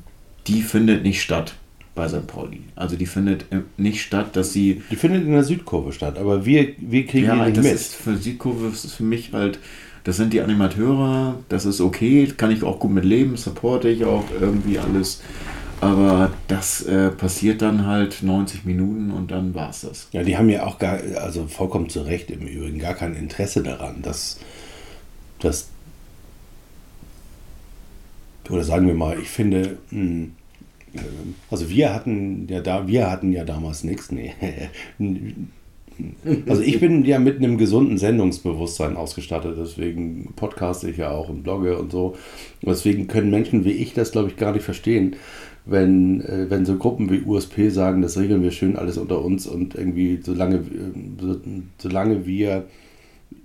die 0.45 0.61
findet 0.61 1.01
nicht 1.01 1.19
statt 1.19 1.55
bei 1.95 2.07
St. 2.07 2.27
Pauli. 2.27 2.61
Also 2.75 2.95
die 2.95 3.07
findet 3.07 3.51
äh, 3.51 3.61
nicht 3.77 4.03
statt, 4.03 4.35
dass 4.35 4.53
sie. 4.53 4.83
Die 4.91 4.95
findet 4.97 5.23
in 5.23 5.31
der 5.31 5.43
Südkurve 5.43 5.93
statt, 5.93 6.19
aber 6.19 6.45
wir, 6.45 6.67
wir 6.77 7.07
kriegen 7.07 7.25
ja, 7.25 7.37
die 7.37 7.41
nicht 7.41 7.57
das 7.57 7.65
mit. 7.65 7.73
Ist 7.73 7.95
für 7.95 8.15
Südkurve 8.15 8.67
ist 8.67 8.85
es 8.85 8.93
für 8.93 9.03
mich 9.03 9.33
halt, 9.33 9.57
das 10.03 10.17
sind 10.17 10.31
die 10.31 10.41
Animateure, 10.41 11.39
das 11.49 11.65
ist 11.65 11.81
okay, 11.81 12.31
kann 12.37 12.51
ich 12.51 12.61
auch 12.61 12.79
gut 12.79 12.91
mit 12.91 13.03
leben, 13.03 13.35
supporte 13.35 13.89
ich 13.89 14.05
auch 14.05 14.25
irgendwie 14.39 14.77
alles. 14.77 15.23
Aber 15.81 16.31
das 16.47 16.81
äh, 16.83 17.09
passiert 17.09 17.61
dann 17.61 17.85
halt 17.85 18.21
90 18.21 18.65
Minuten 18.65 19.11
und 19.11 19.31
dann 19.31 19.53
war 19.53 19.69
es 19.69 19.81
das. 19.81 20.09
Ja, 20.11 20.23
die 20.23 20.37
haben 20.37 20.49
ja 20.49 20.65
auch 20.65 20.77
gar, 20.77 20.99
also 21.21 21.47
vollkommen 21.47 21.89
zu 21.89 22.01
Recht 22.01 22.29
im 22.31 22.45
Übrigen, 22.47 22.79
gar 22.79 22.95
kein 22.95 23.15
Interesse 23.15 23.63
daran, 23.63 24.01
dass, 24.01 24.39
dass 25.39 25.69
oder 28.49 28.63
sagen 28.63 28.87
wir 28.87 28.95
mal, 28.95 29.19
ich 29.19 29.29
finde, 29.29 29.77
hm, 29.89 30.31
äh, 30.93 30.99
also 31.49 31.69
wir 31.69 31.93
hatten 31.93 32.47
ja 32.49 32.61
da, 32.61 32.87
wir 32.87 33.09
hatten 33.09 33.31
ja 33.31 33.45
damals 33.45 33.83
nichts, 33.83 34.11
nee. 34.11 34.33
Also 36.47 36.61
ich 36.61 36.79
bin 36.79 37.03
ja 37.03 37.19
mit 37.19 37.39
einem 37.39 37.57
gesunden 37.57 37.97
Sendungsbewusstsein 37.97 38.95
ausgestattet, 38.95 39.57
deswegen 39.59 40.31
podcaste 40.37 40.89
ich 40.89 40.95
ja 40.95 41.11
auch 41.11 41.27
und 41.27 41.43
blogge 41.43 41.77
und 41.77 41.91
so. 41.91 42.15
Deswegen 42.61 43.07
können 43.07 43.29
Menschen 43.29 43.65
wie 43.65 43.73
ich 43.73 43.93
das, 43.93 44.13
glaube 44.13 44.29
ich, 44.29 44.37
gar 44.37 44.53
nicht 44.53 44.63
verstehen, 44.63 45.17
wenn, 45.69 46.21
äh, 46.21 46.49
wenn 46.49 46.65
so 46.65 46.77
Gruppen 46.77 47.09
wie 47.09 47.21
USP 47.21 47.69
sagen, 47.69 48.01
das 48.01 48.17
regeln 48.17 48.41
wir 48.41 48.51
schön 48.51 48.75
alles 48.75 48.97
unter 48.97 49.23
uns 49.23 49.47
und 49.47 49.75
irgendwie 49.75 50.19
solange, 50.21 50.57
äh, 50.57 51.41
solange 51.77 52.25
wir 52.25 52.65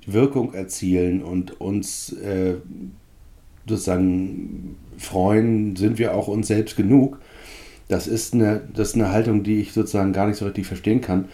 Wirkung 0.07 0.55
erzielen 0.55 1.23
und 1.23 1.61
uns 1.61 2.13
äh, 2.13 2.55
sozusagen 3.67 4.77
freuen, 4.99 5.77
sind 5.77 5.99
wir 5.99 6.15
auch 6.15 6.29
uns 6.29 6.49
selbst 6.49 6.77
genug. 6.77 7.19
Das 7.89 8.07
ist, 8.07 8.35
eine, 8.35 8.63
das 8.75 8.91
ist 8.91 8.95
eine 8.95 9.11
Haltung, 9.11 9.43
die 9.43 9.61
ich 9.61 9.73
sozusagen 9.73 10.13
gar 10.13 10.27
nicht 10.27 10.37
so 10.37 10.47
richtig 10.47 10.67
verstehen 10.67 11.01
kann. 11.01 11.27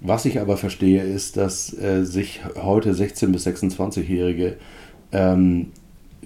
Was 0.00 0.24
ich 0.24 0.40
aber 0.40 0.56
verstehe, 0.56 1.02
ist, 1.02 1.36
dass 1.36 1.76
äh, 1.76 2.04
sich 2.04 2.40
heute 2.56 2.92
16- 2.92 3.32
bis 3.32 3.46
26-Jährige 3.46 4.56
ähm, 5.10 5.72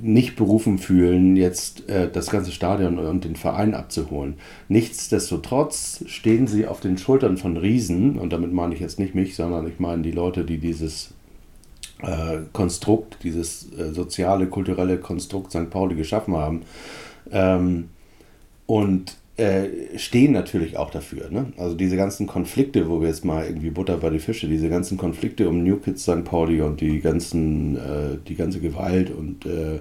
nicht 0.02 0.34
berufen 0.34 0.78
fühlen, 0.78 1.36
jetzt 1.36 1.88
äh, 1.88 2.10
das 2.10 2.28
ganze 2.28 2.50
Stadion 2.50 2.98
und 2.98 3.24
den 3.24 3.36
Verein 3.36 3.72
abzuholen. 3.72 4.34
Nichtsdestotrotz 4.68 6.04
stehen 6.06 6.48
sie 6.48 6.66
auf 6.66 6.80
den 6.80 6.98
Schultern 6.98 7.36
von 7.36 7.56
Riesen, 7.56 8.18
und 8.18 8.32
damit 8.32 8.52
meine 8.52 8.74
ich 8.74 8.80
jetzt 8.80 8.98
nicht 8.98 9.14
mich, 9.14 9.36
sondern 9.36 9.66
ich 9.68 9.78
meine 9.78 10.02
die 10.02 10.10
Leute, 10.10 10.44
die 10.44 10.58
dieses 10.58 11.14
äh, 12.02 12.38
Konstrukt, 12.52 13.18
dieses 13.22 13.72
äh, 13.78 13.92
soziale, 13.92 14.48
kulturelle 14.48 14.98
Konstrukt 14.98 15.52
St. 15.52 15.70
Pauli 15.70 15.94
geschaffen 15.94 16.36
haben. 16.36 16.62
Ähm, 17.30 17.88
und 18.66 19.16
äh, 19.36 19.98
stehen 19.98 20.32
natürlich 20.32 20.76
auch 20.76 20.90
dafür. 20.90 21.30
Ne? 21.30 21.52
Also 21.56 21.74
diese 21.74 21.96
ganzen 21.96 22.26
Konflikte, 22.26 22.88
wo 22.88 23.00
wir 23.00 23.08
jetzt 23.08 23.24
mal 23.24 23.46
irgendwie 23.46 23.70
Butter 23.70 23.96
bei 23.96 24.10
die 24.10 24.18
Fische, 24.18 24.46
diese 24.46 24.68
ganzen 24.68 24.98
Konflikte 24.98 25.48
um 25.48 25.64
New 25.64 25.76
Kids 25.76 26.02
St. 26.02 26.24
Pauli 26.24 26.60
und 26.60 26.80
die 26.80 27.00
ganzen, 27.00 27.76
äh, 27.76 28.18
die 28.26 28.34
ganze 28.34 28.60
Gewalt 28.60 29.10
und 29.10 29.46
äh, 29.46 29.80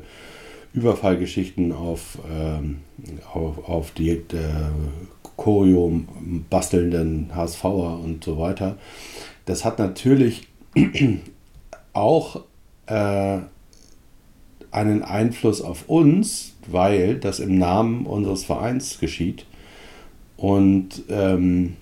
Überfallgeschichten 0.73 1.73
auf, 1.73 2.17
ähm, 2.31 2.77
auf, 3.33 3.67
auf 3.67 3.91
die 3.91 4.11
äh, 4.11 4.21
Choreo 5.35 6.01
bastelnden 6.49 7.35
HSVer 7.35 7.99
und 7.99 8.23
so 8.23 8.37
weiter. 8.37 8.77
Das 9.45 9.65
hat 9.65 9.79
natürlich 9.79 10.47
auch 11.93 12.45
äh, 12.85 13.39
einen 14.71 15.03
Einfluss 15.03 15.61
auf 15.61 15.87
uns, 15.87 16.55
weil 16.69 17.15
das 17.15 17.39
im 17.39 17.57
Namen 17.57 18.05
unseres 18.05 18.43
Vereins 18.43 18.99
geschieht. 18.99 19.45
Und 20.37 21.03
ähm, 21.09 21.75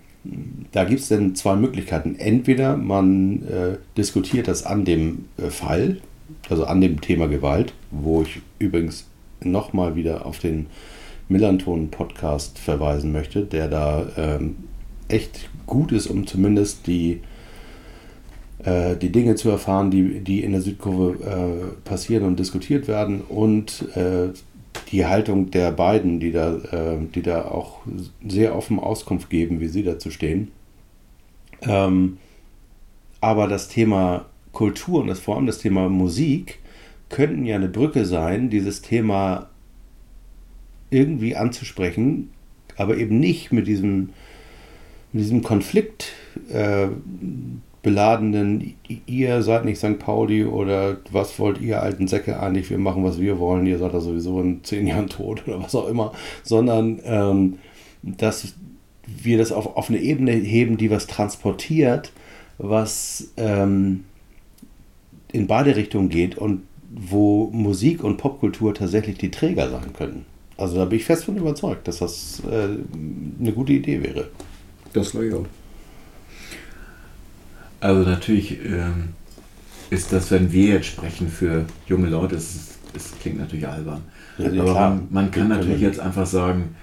da 0.72 0.84
gibt 0.84 1.02
es 1.02 1.10
dann 1.10 1.36
zwei 1.36 1.56
Möglichkeiten. 1.56 2.16
Entweder 2.16 2.76
man 2.78 3.44
äh, 3.44 3.78
diskutiert 3.95 4.48
das 4.48 4.66
an 4.66 4.86
dem 4.86 5.26
äh, 5.38 5.49
Fall, 5.49 6.02
also 6.49 6.66
an 6.66 6.82
dem 6.82 6.99
Thema 7.02 7.28
Gewalt, 7.28 7.74
wo 7.91 8.24
ich 8.24 8.41
übrigens 8.60 9.07
nochmal 9.41 9.95
wieder 9.95 10.26
auf 10.26 10.40
den 10.40 10.68
Millanton-Podcast 11.30 12.60
verweisen 12.60 13.11
möchte, 13.11 13.44
der 13.44 13.68
da 13.68 14.07
ähm, 14.18 14.57
echt 15.07 15.49
gut 15.66 15.91
ist, 15.91 16.07
um 16.07 16.28
zumindest 16.28 16.88
die 16.88 17.22
äh, 18.64 18.95
die 18.95 19.11
Dinge 19.11 19.36
zu 19.36 19.49
erfahren, 19.49 19.91
die, 19.91 20.19
die 20.19 20.44
in 20.44 20.52
der 20.52 20.61
Südkurve 20.61 21.23
äh, 21.23 21.88
passieren 21.88 22.26
und 22.26 22.40
diskutiert 22.40 22.88
werden 22.88 23.22
und 23.22 23.86
äh, 23.95 24.30
die 24.91 25.06
Haltung 25.06 25.52
der 25.52 25.72
beiden, 25.72 26.19
die 26.19 26.31
da, 26.31 26.56
äh, 26.56 26.98
die 27.14 27.22
da 27.22 27.45
auch 27.45 27.81
sehr 28.27 28.56
offen 28.56 28.80
Auskunft 28.80 29.30
geben, 29.30 29.60
wie 29.60 29.68
sie 29.68 29.84
dazu 29.84 30.11
stehen. 30.11 30.52
Ähm, 31.61 32.18
aber 33.22 33.48
das 33.48 33.68
Thema 33.68 34.26
Kultur 34.52 35.02
und 35.02 35.07
das, 35.07 35.19
vor 35.19 35.36
allem 35.36 35.45
das 35.45 35.60
Thema 35.60 35.90
Musik 35.90 36.60
könnten 37.10 37.45
ja 37.45 37.56
eine 37.56 37.68
Brücke 37.68 38.06
sein, 38.06 38.49
dieses 38.49 38.81
Thema 38.81 39.49
irgendwie 40.90 41.36
anzusprechen, 41.36 42.31
aber 42.77 42.98
eben 42.98 43.19
nicht 43.19 43.52
mit 43.52 43.68
diesem, 43.68 44.10
mit 45.11 45.23
diesem 45.23 45.44
Konflikt 45.44 46.14
äh, 46.52 46.88
beladenen, 47.81 48.76
ihr 49.06 49.41
seid 49.41 49.65
nicht 49.65 49.77
St. 49.77 49.99
Pauli 49.99 50.45
oder 50.45 50.97
was 51.11 51.39
wollt 51.39 51.61
ihr 51.61 51.81
alten 51.81 52.07
Säcke 52.07 52.39
eigentlich, 52.39 52.69
wir 52.69 52.77
machen, 52.77 53.03
was 53.03 53.19
wir 53.19 53.39
wollen, 53.39 53.65
ihr 53.65 53.77
seid 53.77 53.93
da 53.93 54.01
sowieso 54.01 54.41
in 54.41 54.64
zehn 54.64 54.88
Jahren 54.88 55.07
tot 55.07 55.47
oder 55.47 55.61
was 55.61 55.76
auch 55.76 55.88
immer, 55.88 56.11
sondern 56.43 56.99
ähm, 57.06 57.60
dass 58.01 58.53
wir 59.07 59.38
das 59.38 59.51
auf, 59.51 59.77
auf 59.77 59.89
eine 59.89 59.99
Ebene 59.99 60.31
heben, 60.31 60.77
die 60.77 60.91
was 60.91 61.07
transportiert, 61.07 62.11
was 62.57 63.31
ähm, 63.38 64.03
in 65.31 65.47
beide 65.47 65.76
Richtungen 65.76 66.10
geht 66.10 66.38
und 66.38 66.64
wo 66.91 67.49
Musik 67.51 68.03
und 68.03 68.18
Popkultur 68.18 68.73
tatsächlich 68.73 69.18
die 69.18 69.31
Träger 69.31 69.69
sein 69.69 69.93
können. 69.93 70.26
Also 70.57 70.76
da 70.76 70.85
bin 70.85 70.99
ich 70.99 71.06
fest 71.06 71.26
von 71.26 71.38
überzeugt, 71.38 71.88
dass 71.88 71.99
das 71.99 72.41
äh, 72.49 72.68
eine 73.39 73.53
gute 73.53 73.73
Idee 73.73 74.03
wäre. 74.03 74.27
Das 74.91 75.11
glaube 75.11 75.27
ich 75.27 75.34
auch. 75.34 75.45
Also 77.80 78.10
natürlich 78.10 78.60
ähm, 78.65 79.10
ist 79.89 80.11
das, 80.11 80.31
wenn 80.31 80.51
wir 80.51 80.76
jetzt 80.76 80.88
sprechen 80.88 81.30
für 81.30 81.65
junge 81.88 82.10
Leute, 82.10 82.35
es, 82.35 82.77
es 82.95 83.14
klingt 83.19 83.39
natürlich 83.39 83.68
albern. 83.68 84.01
Ja, 84.38 84.61
Aber 84.61 84.73
man, 84.73 85.07
man 85.10 85.31
kann 85.31 85.49
natürlich 85.49 85.81
jetzt 85.81 85.99
einfach 85.99 86.26
sagen, 86.26 86.76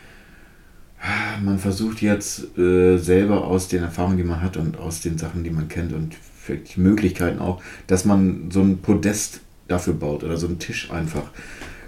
man 1.43 1.59
versucht 1.59 2.03
jetzt 2.03 2.57
äh, 2.59 2.97
selber 2.97 3.45
aus 3.45 3.69
den 3.69 3.83
Erfahrungen, 3.83 4.17
die 4.17 4.25
man 4.25 4.43
hat 4.43 4.57
und 4.57 4.79
aus 4.79 5.01
den 5.01 5.19
Sachen, 5.19 5.45
die 5.45 5.51
man 5.51 5.69
kennt 5.69 5.93
und 5.93 6.15
vielleicht 6.15 6.79
Möglichkeiten 6.79 7.39
auch, 7.39 7.63
dass 7.87 8.05
man 8.05 8.51
so 8.51 8.61
ein 8.61 8.79
Podest 8.79 9.41
dafür 9.69 9.95
baut 9.95 10.25
oder 10.25 10.37
so 10.37 10.47
einen 10.47 10.59
Tisch 10.59 10.91
einfach. 10.91 11.31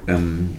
Ähm, 0.07 0.51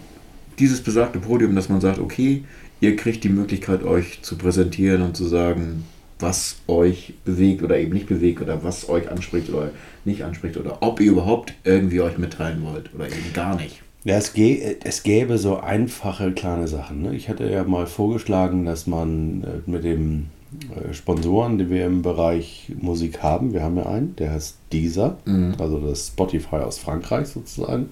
dieses 0.58 0.82
besagte 0.82 1.20
Podium, 1.20 1.56
dass 1.56 1.70
man 1.70 1.82
sagt, 1.82 2.00
okay, 2.00 2.44
ihr 2.82 2.96
kriegt 2.96 3.24
die 3.24 3.30
Möglichkeit, 3.30 3.84
euch 3.84 4.22
zu 4.22 4.38
präsentieren 4.38 5.02
und 5.02 5.16
zu 5.16 5.26
sagen, 5.26 5.84
was 6.20 6.58
euch 6.68 7.14
bewegt 7.26 7.64
oder 7.64 7.78
eben 7.78 7.94
nicht 7.94 8.08
bewegt 8.08 8.42
oder 8.42 8.64
was 8.64 8.90
euch 8.90 9.10
anspricht 9.10 9.50
oder 9.50 9.72
nicht 10.06 10.24
anspricht 10.24 10.58
oder 10.58 10.78
ob 10.82 11.00
ihr 11.00 11.12
überhaupt 11.12 11.54
irgendwie 11.64 12.02
euch 12.02 12.18
mitteilen 12.18 12.64
wollt 12.64 12.94
oder 12.94 13.08
eben 13.08 13.34
gar 13.34 13.56
nicht. 13.56 13.82
Ja, 14.04 14.16
es, 14.16 14.34
es 14.36 15.04
gäbe 15.04 15.38
so 15.38 15.58
einfache 15.58 16.32
kleine 16.32 16.68
Sachen. 16.68 17.02
Ne? 17.02 17.16
Ich 17.16 17.30
hatte 17.30 17.50
ja 17.50 17.64
mal 17.64 17.86
vorgeschlagen, 17.86 18.66
dass 18.66 18.88
man 18.88 19.44
äh, 19.44 19.70
mit 19.70 19.84
dem 19.84 20.28
äh, 20.52 20.94
Sponsoren, 20.94 21.58
die 21.58 21.70
wir 21.70 21.86
im 21.86 22.02
Bereich 22.02 22.72
Musik 22.80 23.22
haben, 23.22 23.54
wir 23.54 23.62
haben 23.62 23.78
ja 23.78 23.86
einen, 23.86 24.16
der 24.16 24.32
heißt 24.32 24.58
Deezer, 24.72 25.18
mhm. 25.26 25.56
also 25.60 25.80
das 25.80 26.08
Spotify 26.08 26.58
aus 26.58 26.80
Frankreich 26.80 27.28
sozusagen, 27.28 27.90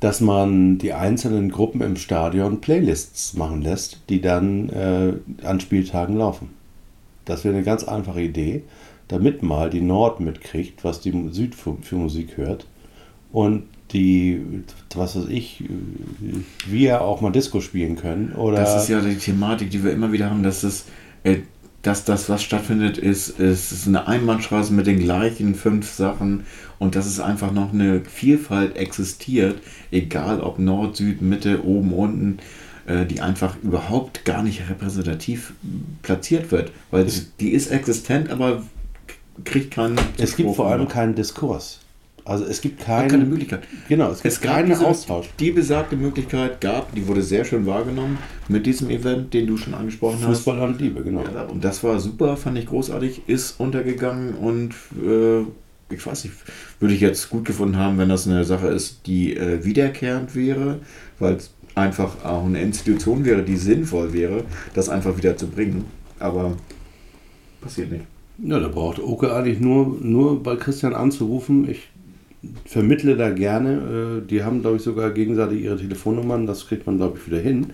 dass 0.00 0.20
man 0.20 0.78
die 0.78 0.94
einzelnen 0.94 1.50
Gruppen 1.50 1.82
im 1.82 1.96
Stadion 1.96 2.60
Playlists 2.60 3.34
machen 3.34 3.62
lässt, 3.62 4.00
die 4.08 4.20
dann 4.20 4.68
äh, 4.70 5.12
an 5.44 5.60
Spieltagen 5.60 6.16
laufen. 6.16 6.50
Das 7.26 7.44
wäre 7.44 7.54
eine 7.54 7.64
ganz 7.64 7.84
einfache 7.84 8.22
Idee, 8.22 8.62
damit 9.08 9.42
mal 9.42 9.68
die 9.68 9.82
Nord 9.82 10.20
mitkriegt, 10.20 10.84
was 10.84 11.00
die 11.00 11.12
Süd 11.30 11.54
für, 11.54 11.76
für 11.82 11.96
Musik 11.96 12.36
hört 12.36 12.66
und 13.30 13.64
die, 13.92 14.40
was 14.94 15.16
weiß 15.16 15.26
ich, 15.28 15.64
wir 16.66 17.02
auch 17.02 17.20
mal 17.20 17.30
Disco 17.30 17.60
spielen 17.60 17.96
können. 17.96 18.32
Oder 18.32 18.58
das 18.58 18.84
ist 18.84 18.88
ja 18.88 19.00
die 19.00 19.16
Thematik, 19.16 19.70
die 19.70 19.82
wir 19.82 19.92
immer 19.92 20.12
wieder 20.12 20.30
haben, 20.30 20.42
dass 20.42 20.62
es 20.62 20.86
äh, 21.24 21.38
dass 21.82 22.04
das, 22.04 22.28
was 22.28 22.42
stattfindet, 22.42 22.98
ist, 22.98 23.40
ist, 23.40 23.72
ist 23.72 23.86
eine 23.88 24.06
Einbahnstraße 24.06 24.72
mit 24.72 24.86
den 24.86 24.98
gleichen 24.98 25.54
fünf 25.54 25.90
Sachen 25.90 26.44
und 26.78 26.94
dass 26.94 27.06
es 27.06 27.20
einfach 27.20 27.52
noch 27.52 27.72
eine 27.72 28.02
Vielfalt 28.04 28.76
existiert, 28.76 29.60
egal 29.90 30.40
ob 30.40 30.58
Nord, 30.58 30.96
Süd, 30.96 31.22
Mitte, 31.22 31.64
oben, 31.64 31.92
unten, 31.92 32.38
äh, 32.86 33.06
die 33.06 33.22
einfach 33.22 33.56
überhaupt 33.62 34.24
gar 34.24 34.42
nicht 34.42 34.68
repräsentativ 34.68 35.54
platziert 36.02 36.52
wird. 36.52 36.72
Weil 36.90 37.06
es, 37.06 37.34
die 37.36 37.50
ist 37.50 37.70
existent, 37.70 38.30
aber 38.30 38.62
kriegt 39.44 39.70
keinen. 39.72 39.98
Es 40.18 40.36
gibt 40.36 40.54
vor 40.54 40.70
allem 40.70 40.88
keinen 40.88 41.14
Diskurs. 41.14 41.79
Also 42.30 42.44
es 42.44 42.60
gibt 42.60 42.80
Keine, 42.80 43.08
keine, 43.08 43.24
Möglichkeit. 43.24 43.64
Genau, 43.88 44.12
es 44.12 44.22
gibt 44.22 44.32
Es 44.32 44.40
gab 44.40 44.54
keinen 44.54 44.68
diese, 44.68 44.86
Austausch. 44.86 45.28
Die 45.40 45.50
besagte 45.50 45.96
Möglichkeit 45.96 46.60
gab, 46.60 46.94
die 46.94 47.08
wurde 47.08 47.22
sehr 47.22 47.44
schön 47.44 47.66
wahrgenommen 47.66 48.18
mit 48.46 48.66
diesem 48.66 48.88
Event, 48.88 49.34
den 49.34 49.48
du 49.48 49.56
schon 49.56 49.74
angesprochen 49.74 50.18
hast. 50.20 50.44
Fußball 50.44 50.60
und 50.60 50.80
Liebe, 50.80 51.02
genau. 51.02 51.24
Ja, 51.24 51.42
und 51.46 51.64
das 51.64 51.82
war 51.82 51.98
super, 51.98 52.36
fand 52.36 52.56
ich 52.56 52.66
großartig, 52.66 53.22
ist 53.26 53.58
untergegangen 53.58 54.34
und 54.34 54.74
äh, 55.04 55.40
ich 55.92 56.06
weiß 56.06 56.22
nicht, 56.22 56.36
würde 56.78 56.94
ich 56.94 57.00
jetzt 57.00 57.30
gut 57.30 57.46
gefunden 57.46 57.76
haben, 57.76 57.98
wenn 57.98 58.08
das 58.08 58.28
eine 58.28 58.44
Sache 58.44 58.68
ist, 58.68 59.08
die 59.08 59.36
äh, 59.36 59.64
wiederkehrend 59.64 60.36
wäre, 60.36 60.78
weil 61.18 61.34
es 61.34 61.50
einfach 61.74 62.24
auch 62.24 62.44
eine 62.44 62.62
Institution 62.62 63.24
wäre, 63.24 63.42
die 63.42 63.56
sinnvoll 63.56 64.12
wäre, 64.12 64.44
das 64.74 64.88
einfach 64.88 65.16
wieder 65.16 65.36
zu 65.36 65.48
bringen. 65.48 65.84
Aber 66.20 66.52
passiert 67.60 67.90
nicht. 67.90 68.04
Ja, 68.42 68.58
da 68.58 68.68
braucht 68.68 68.98
Oke 69.00 69.34
eigentlich 69.34 69.60
nur, 69.60 69.98
nur 70.00 70.42
bei 70.42 70.56
Christian 70.56 70.94
anzurufen. 70.94 71.68
Ich 71.68 71.89
vermittle 72.64 73.16
da 73.16 73.30
gerne. 73.30 74.20
Äh, 74.22 74.26
Die 74.26 74.42
haben, 74.44 74.60
glaube 74.62 74.76
ich, 74.76 74.82
sogar 74.82 75.10
gegenseitig 75.10 75.62
ihre 75.62 75.76
Telefonnummern. 75.76 76.46
Das 76.46 76.66
kriegt 76.66 76.86
man, 76.86 76.96
glaube 76.96 77.18
ich, 77.18 77.26
wieder 77.26 77.40
hin. 77.40 77.68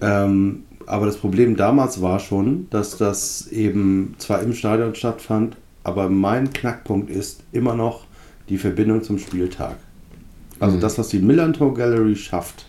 Ähm, 0.00 0.64
aber 0.86 1.06
das 1.06 1.16
Problem 1.16 1.56
damals 1.56 2.02
war 2.02 2.18
schon, 2.18 2.66
dass 2.70 2.96
das 2.98 3.46
eben 3.48 4.14
zwar 4.18 4.42
im 4.42 4.52
Stadion 4.52 4.94
stattfand, 4.94 5.56
aber 5.82 6.08
mein 6.10 6.52
Knackpunkt 6.52 7.10
ist 7.10 7.42
immer 7.52 7.74
noch 7.74 8.04
die 8.48 8.58
Verbindung 8.58 9.02
zum 9.02 9.18
Spieltag. 9.18 9.76
Also 10.60 10.76
Mhm. 10.76 10.80
das, 10.80 10.98
was 10.98 11.08
die 11.08 11.18
Millantor 11.20 11.74
Gallery 11.74 12.16
schafft, 12.16 12.66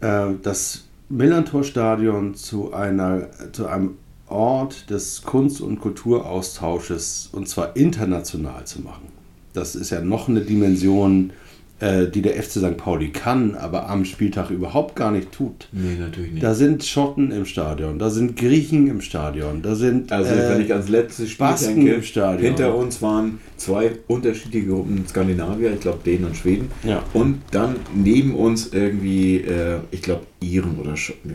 äh, 0.00 0.28
das 0.42 0.84
Millantor 1.08 1.62
Stadion 1.64 2.34
zu, 2.34 2.72
einer, 2.72 3.28
zu 3.52 3.66
einem 3.66 3.96
Ort 4.28 4.90
des 4.90 5.22
Kunst- 5.22 5.60
und 5.60 5.80
Kulturaustausches 5.80 7.28
und 7.32 7.48
zwar 7.48 7.76
international 7.76 8.64
zu 8.66 8.80
machen. 8.80 9.15
Das 9.56 9.74
ist 9.74 9.90
ja 9.90 10.00
noch 10.00 10.28
eine 10.28 10.40
Dimension, 10.40 11.32
äh, 11.78 12.06
die 12.06 12.22
der 12.22 12.42
FC 12.42 12.52
St. 12.52 12.76
Pauli 12.76 13.10
kann, 13.10 13.54
aber 13.54 13.88
am 13.90 14.04
Spieltag 14.04 14.50
überhaupt 14.50 14.96
gar 14.96 15.10
nicht 15.10 15.30
tut. 15.32 15.68
Nee, 15.72 15.96
natürlich 15.98 16.32
nicht. 16.32 16.42
Da 16.42 16.54
sind 16.54 16.84
Schotten 16.84 17.30
im 17.30 17.44
Stadion, 17.44 17.98
da 17.98 18.08
sind 18.08 18.36
Griechen 18.36 18.86
im 18.86 19.00
Stadion, 19.00 19.60
da 19.60 19.74
sind 19.74 20.10
Also 20.10 20.32
äh, 20.32 20.48
wenn 20.50 20.60
ich 20.62 20.72
ans 20.72 20.88
letzte 20.88 21.26
Spiel 21.26 21.46
Basken 21.46 21.76
denke, 21.76 21.92
im 21.94 22.02
Stadion. 22.02 22.46
hinter 22.46 22.74
uns 22.74 23.02
waren 23.02 23.40
zwei 23.56 23.92
unterschiedliche 24.06 24.68
Gruppen 24.68 25.04
Skandinavier, 25.06 25.72
ich 25.74 25.80
glaube 25.80 25.98
Dänen 26.04 26.26
und 26.26 26.36
Schweden. 26.36 26.70
Ja. 26.82 27.02
Und 27.12 27.42
dann 27.50 27.76
neben 27.94 28.34
uns 28.34 28.72
irgendwie, 28.72 29.36
äh, 29.36 29.78
ich 29.90 30.02
glaube 30.02 30.22
Iren 30.40 30.78
oder 30.78 30.96
Schotten. 30.96 31.34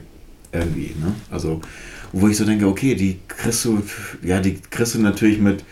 Irgendwie, 0.51 0.95
ne? 0.99 1.13
Also, 1.29 1.61
wo 2.11 2.27
ich 2.27 2.35
so 2.35 2.45
denke, 2.45 2.67
okay, 2.67 2.95
die 2.95 3.19
kriegst 3.27 3.63
du, 3.63 3.81
ja, 4.21 4.39
die 4.41 4.57
kriegst 4.69 4.95
du 4.95 4.99
natürlich 4.99 5.39
mit, 5.39 5.63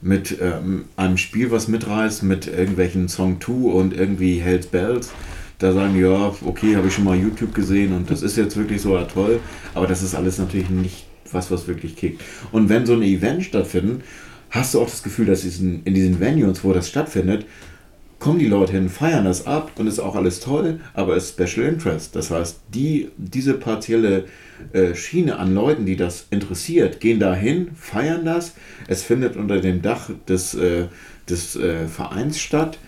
mit 0.00 0.38
ähm, 0.40 0.84
einem 0.96 1.16
Spiel, 1.16 1.50
was 1.50 1.68
mitreißt, 1.68 2.22
mit 2.22 2.46
irgendwelchen 2.46 3.08
Song 3.08 3.40
2 3.40 3.52
und 3.52 3.96
irgendwie 3.96 4.38
Hells 4.38 4.66
Bells. 4.66 5.12
Da 5.58 5.72
sagen 5.72 5.98
ja, 5.98 6.34
okay, 6.44 6.76
habe 6.76 6.88
ich 6.88 6.94
schon 6.94 7.04
mal 7.04 7.16
YouTube 7.16 7.54
gesehen 7.54 7.94
und 7.94 8.10
das 8.10 8.22
ist 8.22 8.36
jetzt 8.36 8.56
wirklich 8.56 8.82
so 8.82 8.98
toll, 9.04 9.40
aber 9.74 9.86
das 9.86 10.02
ist 10.02 10.14
alles 10.14 10.38
natürlich 10.38 10.68
nicht 10.68 11.06
was, 11.32 11.50
was 11.50 11.66
wirklich 11.66 11.96
kickt. 11.96 12.20
Und 12.52 12.68
wenn 12.68 12.84
so 12.84 12.92
ein 12.92 13.02
Event 13.02 13.44
stattfindet, 13.44 14.02
hast 14.50 14.74
du 14.74 14.80
auch 14.80 14.90
das 14.90 15.02
Gefühl, 15.02 15.26
dass 15.26 15.44
in 15.44 15.82
diesen 15.84 16.20
Venues, 16.20 16.62
wo 16.62 16.72
das 16.72 16.88
stattfindet, 16.88 17.46
kommen 18.18 18.38
die 18.38 18.46
Leute 18.46 18.72
hin, 18.72 18.88
feiern 18.88 19.24
das 19.24 19.46
ab 19.46 19.72
und 19.76 19.86
ist 19.86 19.98
auch 19.98 20.16
alles 20.16 20.40
toll, 20.40 20.80
aber 20.94 21.16
ist 21.16 21.34
Special 21.34 21.66
Interest. 21.66 22.16
Das 22.16 22.30
heißt, 22.30 22.60
die, 22.72 23.08
diese 23.16 23.54
partielle 23.54 24.24
äh, 24.72 24.94
Schiene 24.94 25.38
an 25.38 25.54
Leuten, 25.54 25.84
die 25.84 25.96
das 25.96 26.26
interessiert, 26.30 27.00
gehen 27.00 27.20
da 27.20 27.34
hin, 27.34 27.68
feiern 27.78 28.24
das. 28.24 28.54
Es 28.88 29.02
findet 29.02 29.36
unter 29.36 29.60
dem 29.60 29.82
Dach 29.82 30.10
des, 30.28 30.54
äh, 30.54 30.86
des 31.28 31.56
äh, 31.56 31.86
Vereins 31.88 32.40
statt, 32.40 32.78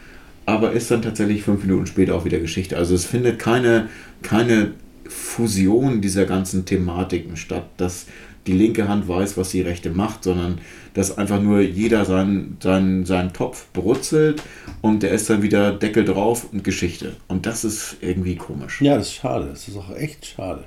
aber 0.47 0.73
ist 0.73 0.91
dann 0.91 1.03
tatsächlich 1.03 1.43
fünf 1.43 1.63
Minuten 1.63 1.87
später 1.87 2.15
auch 2.15 2.25
wieder 2.25 2.39
Geschichte. 2.39 2.79
Also 2.79 2.95
es 2.95 3.05
findet 3.05 3.39
keine, 3.39 3.89
keine 4.23 4.73
Fusion 5.07 6.01
dieser 6.01 6.25
ganzen 6.25 6.65
Thematiken 6.65 7.37
statt, 7.37 7.69
dass 7.77 8.07
die 8.47 8.52
linke 8.52 8.89
Hand 8.89 9.09
weiß, 9.09 9.36
was 9.36 9.51
die 9.51 9.60
rechte 9.60 9.90
macht, 9.90 10.24
sondern 10.24 10.59
dass 10.94 11.19
einfach 11.19 11.40
nur 11.40 11.60
jeder 11.60 12.05
seinen, 12.05 12.56
seinen, 12.60 13.05
seinen 13.05 13.32
Topf 13.32 13.66
brutzelt 13.73 14.43
und 14.81 15.02
der 15.02 15.10
ist 15.10 15.28
dann 15.28 15.43
wieder 15.43 15.73
Deckel 15.73 16.05
drauf 16.05 16.48
und 16.52 16.65
Geschichte. 16.65 17.16
Und 17.28 17.47
das 17.47 17.65
ist 17.65 17.98
irgendwie 18.01 18.36
komisch. 18.36 18.81
Ja, 18.81 18.97
das 18.97 19.09
ist 19.09 19.15
schade. 19.15 19.48
Das 19.51 19.69
ist 19.69 19.77
auch 19.77 19.94
echt 19.94 20.27
schade. 20.27 20.65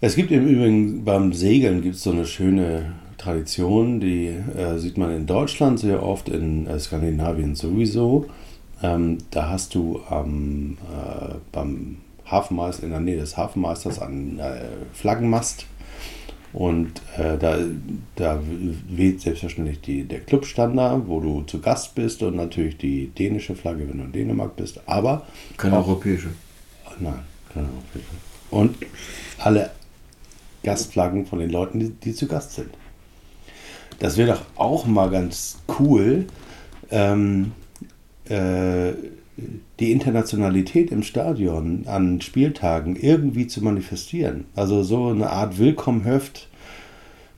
Es 0.00 0.16
gibt 0.16 0.30
im 0.30 0.46
Übrigen 0.46 1.04
beim 1.04 1.32
Segeln 1.32 1.82
gibt 1.82 1.94
es 1.94 2.02
so 2.02 2.10
eine 2.10 2.26
schöne 2.26 2.92
Tradition, 3.16 3.98
die 4.00 4.26
äh, 4.26 4.78
sieht 4.78 4.98
man 4.98 5.10
in 5.10 5.26
Deutschland 5.26 5.80
sehr 5.80 6.02
oft, 6.02 6.28
in 6.28 6.66
äh, 6.66 6.78
Skandinavien 6.78 7.54
sowieso. 7.54 8.26
Ähm, 8.82 9.18
da 9.30 9.48
hast 9.48 9.74
du 9.74 10.00
am, 10.10 10.76
äh, 10.92 11.34
beim 11.50 11.96
Hafenmeister, 12.26 12.84
in 12.84 12.90
der 12.90 13.00
Nähe 13.00 13.16
des 13.16 13.36
Hafenmeisters 13.36 14.00
einen 14.00 14.38
äh, 14.38 14.66
Flaggenmast. 14.92 15.66
Und 16.56 17.02
äh, 17.18 17.36
da, 17.36 17.58
da 18.14 18.40
weht 18.88 19.20
selbstverständlich 19.20 19.82
die, 19.82 20.04
der 20.04 20.20
Clubstandard, 20.20 21.06
wo 21.06 21.20
du 21.20 21.42
zu 21.42 21.60
Gast 21.60 21.94
bist 21.94 22.22
und 22.22 22.34
natürlich 22.34 22.78
die 22.78 23.08
dänische 23.08 23.54
Flagge, 23.54 23.86
wenn 23.86 23.98
du 23.98 24.04
in 24.04 24.12
Dänemark 24.12 24.56
bist. 24.56 24.80
Aber 24.86 25.26
Keine 25.58 25.76
auch- 25.78 25.86
europäische. 25.86 26.28
Nein, 26.98 27.18
keine 27.52 27.66
Ahnung. 27.66 27.82
Und 28.50 28.76
alle 29.36 29.70
Gastflaggen 30.62 31.26
von 31.26 31.40
den 31.40 31.50
Leuten, 31.50 31.78
die, 31.78 31.90
die 31.90 32.14
zu 32.14 32.26
Gast 32.26 32.54
sind. 32.54 32.70
Das 33.98 34.16
wäre 34.16 34.32
doch 34.32 34.42
auch 34.56 34.86
mal 34.86 35.10
ganz 35.10 35.58
cool, 35.78 36.24
ähm, 36.90 37.52
äh, 38.30 38.92
die 39.80 39.92
Internationalität 39.92 40.90
im 40.90 41.02
Stadion 41.02 41.84
an 41.86 42.20
Spieltagen 42.20 42.96
irgendwie 42.96 43.46
zu 43.46 43.62
manifestieren. 43.62 44.46
Also 44.54 44.82
so 44.82 45.08
eine 45.08 45.30
Art 45.30 45.58
Willkommenhöft 45.58 46.48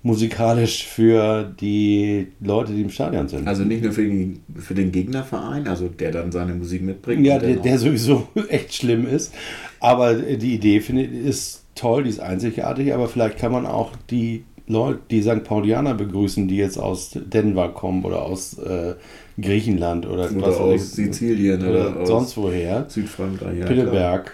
musikalisch 0.03 0.87
für 0.87 1.53
die 1.61 2.29
Leute, 2.41 2.73
die 2.73 2.83
im 2.83 2.91
Stadion 2.91 3.29
sind. 3.29 3.49
Also 3.49 3.65
nicht 3.65 3.83
nur 3.83 3.93
für 3.93 4.05
den, 4.05 4.41
für 4.57 4.75
den 4.75 4.93
Gegnerverein, 4.93 5.67
also 5.67 5.89
der 5.89 6.13
dann 6.13 6.31
seine 6.31 6.55
Musik 6.55 6.83
mitbringt. 6.83 7.27
Ja, 7.27 7.39
der, 7.39 7.57
der 7.57 7.79
sowieso 7.79 8.29
echt 8.49 8.75
schlimm 8.75 9.07
ist. 9.07 9.35
Aber 9.81 10.15
die 10.15 10.55
Idee 10.55 10.81
finde 10.81 11.03
ich 11.03 11.27
ist 11.27 11.65
toll, 11.75 12.05
die 12.05 12.11
ist 12.11 12.21
einzigartig, 12.21 12.95
aber 12.95 13.09
vielleicht 13.09 13.39
kann 13.39 13.53
man 13.53 13.67
auch 13.67 13.93
die 14.11 14.45
Leute, 14.67 15.01
die 15.11 15.23
St. 15.23 15.45
Paulianer 15.45 15.95
begrüßen, 15.95 16.47
die 16.47 16.57
jetzt 16.57 16.79
aus 16.79 17.11
Denver 17.15 17.69
kommen 17.71 18.05
oder 18.05 18.23
aus 18.23 18.59
äh, 18.59 18.95
Griechenland 19.41 20.07
oder, 20.07 20.31
Oder 20.31 20.43
was 20.43 20.57
aus 20.57 20.93
Sizilien 20.93 21.63
oder, 21.63 21.97
oder 21.97 22.07
sonst 22.07 22.37
woher. 22.37 22.87
Südfrankreich. 22.89 23.59
ja. 23.59 23.67
Pittelberg 23.67 24.33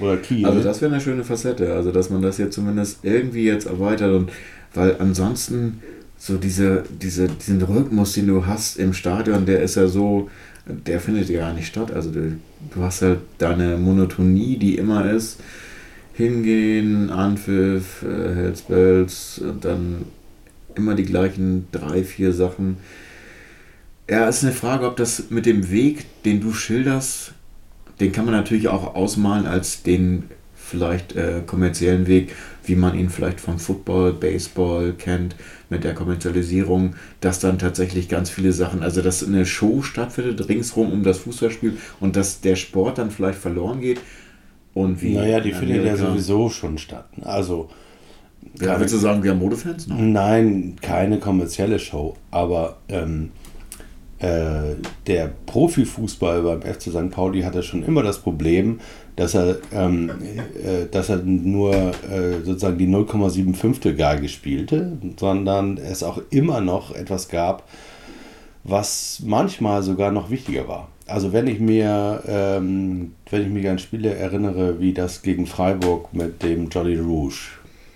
oder 0.00 0.16
Kiel. 0.16 0.44
Also 0.44 0.60
das 0.62 0.80
wäre 0.80 0.92
eine 0.92 1.00
schöne 1.00 1.24
Facette, 1.24 1.72
also 1.72 1.92
dass 1.92 2.10
man 2.10 2.20
das 2.22 2.38
jetzt 2.38 2.54
zumindest 2.54 2.98
irgendwie 3.04 3.44
jetzt 3.44 3.66
erweitert 3.66 4.12
und 4.14 4.30
weil 4.74 4.96
ansonsten 4.98 5.80
so 6.18 6.36
diese, 6.36 6.82
diese, 7.00 7.28
diesen 7.28 7.62
Rhythmus, 7.62 8.14
den 8.14 8.26
du 8.26 8.44
hast 8.44 8.76
im 8.78 8.92
Stadion, 8.92 9.46
der 9.46 9.62
ist 9.62 9.76
ja 9.76 9.86
so, 9.86 10.28
der 10.66 11.00
findet 11.00 11.28
ja 11.28 11.40
gar 11.40 11.54
nicht 11.54 11.68
statt. 11.68 11.92
Also 11.92 12.10
du, 12.10 12.32
du 12.74 12.82
hast 12.82 13.02
halt 13.02 13.20
deine 13.38 13.76
Monotonie, 13.76 14.58
die 14.58 14.76
immer 14.76 15.10
ist. 15.10 15.38
Hingehen, 16.14 17.10
Anpfiff, 17.10 18.02
äh, 18.02 18.50
und 18.58 19.64
dann 19.64 20.04
immer 20.74 20.96
die 20.96 21.04
gleichen 21.04 21.68
drei, 21.70 22.02
vier 22.02 22.32
Sachen. 22.32 22.78
Ja, 24.08 24.28
ist 24.28 24.42
eine 24.42 24.52
Frage, 24.52 24.86
ob 24.86 24.96
das 24.96 25.30
mit 25.30 25.44
dem 25.44 25.70
Weg, 25.70 26.06
den 26.24 26.40
du 26.40 26.52
schilderst, 26.52 27.32
den 28.00 28.12
kann 28.12 28.24
man 28.24 28.34
natürlich 28.34 28.68
auch 28.68 28.94
ausmalen 28.94 29.46
als 29.46 29.82
den 29.82 30.24
vielleicht 30.54 31.16
äh, 31.16 31.42
kommerziellen 31.46 32.06
Weg, 32.06 32.34
wie 32.64 32.74
man 32.74 32.98
ihn 32.98 33.08
vielleicht 33.08 33.40
vom 33.40 33.58
Football, 33.58 34.12
Baseball 34.12 34.92
kennt, 34.92 35.34
mit 35.70 35.84
der 35.84 35.94
Kommerzialisierung, 35.94 36.94
dass 37.20 37.40
dann 37.40 37.58
tatsächlich 37.58 38.08
ganz 38.08 38.30
viele 38.30 38.52
Sachen, 38.52 38.82
also 38.82 39.02
dass 39.02 39.26
eine 39.26 39.46
Show 39.46 39.82
stattfindet 39.82 40.48
ringsrum 40.48 40.92
um 40.92 41.02
das 41.02 41.18
Fußballspiel 41.18 41.78
und 42.00 42.16
dass 42.16 42.40
der 42.40 42.56
Sport 42.56 42.98
dann 42.98 43.10
vielleicht 43.10 43.38
verloren 43.38 43.80
geht. 43.80 44.00
Und 44.74 45.02
wie 45.02 45.14
naja, 45.14 45.40
die 45.40 45.50
in 45.50 45.56
findet 45.56 45.84
ja 45.84 45.96
sowieso 45.96 46.50
schon 46.50 46.78
statt. 46.78 47.08
Also 47.22 47.68
Ja, 48.60 48.78
willst 48.78 48.94
du 48.94 48.98
sagen, 48.98 49.22
wir 49.22 49.32
haben 49.32 49.38
Modefans? 49.38 49.86
Nein. 49.86 50.12
Nein, 50.12 50.76
keine 50.80 51.18
kommerzielle 51.18 51.78
Show, 51.78 52.16
aber 52.30 52.78
ähm, 52.88 53.30
äh, 54.20 54.74
der 55.06 55.30
Profifußball 55.46 56.42
beim 56.42 56.62
FC 56.62 56.90
St. 56.90 57.10
Pauli 57.10 57.42
hatte 57.42 57.62
schon 57.62 57.84
immer 57.84 58.02
das 58.02 58.18
Problem, 58.18 58.80
dass 59.14 59.34
er, 59.34 59.58
ähm, 59.72 60.10
äh, 60.10 60.86
dass 60.90 61.08
er 61.08 61.18
nur 61.18 61.72
äh, 61.74 62.42
sozusagen 62.44 62.78
die 62.78 62.88
0,75 62.88 63.92
Geige 63.94 64.28
spielte, 64.28 64.98
sondern 65.18 65.76
es 65.76 66.02
auch 66.02 66.20
immer 66.30 66.60
noch 66.60 66.94
etwas 66.94 67.28
gab, 67.28 67.68
was 68.64 69.22
manchmal 69.24 69.82
sogar 69.82 70.10
noch 70.10 70.30
wichtiger 70.30 70.66
war. 70.66 70.88
Also 71.06 71.32
wenn 71.32 71.46
ich 71.46 71.58
mir, 71.58 72.22
ähm, 72.28 73.14
wenn 73.30 73.42
ich 73.42 73.48
mich 73.48 73.68
an 73.68 73.78
Spiele 73.78 74.14
erinnere, 74.14 74.78
wie 74.80 74.92
das 74.92 75.22
gegen 75.22 75.46
Freiburg 75.46 76.12
mit 76.12 76.42
dem 76.42 76.68
Jolly 76.68 76.98
Rouge, 76.98 77.52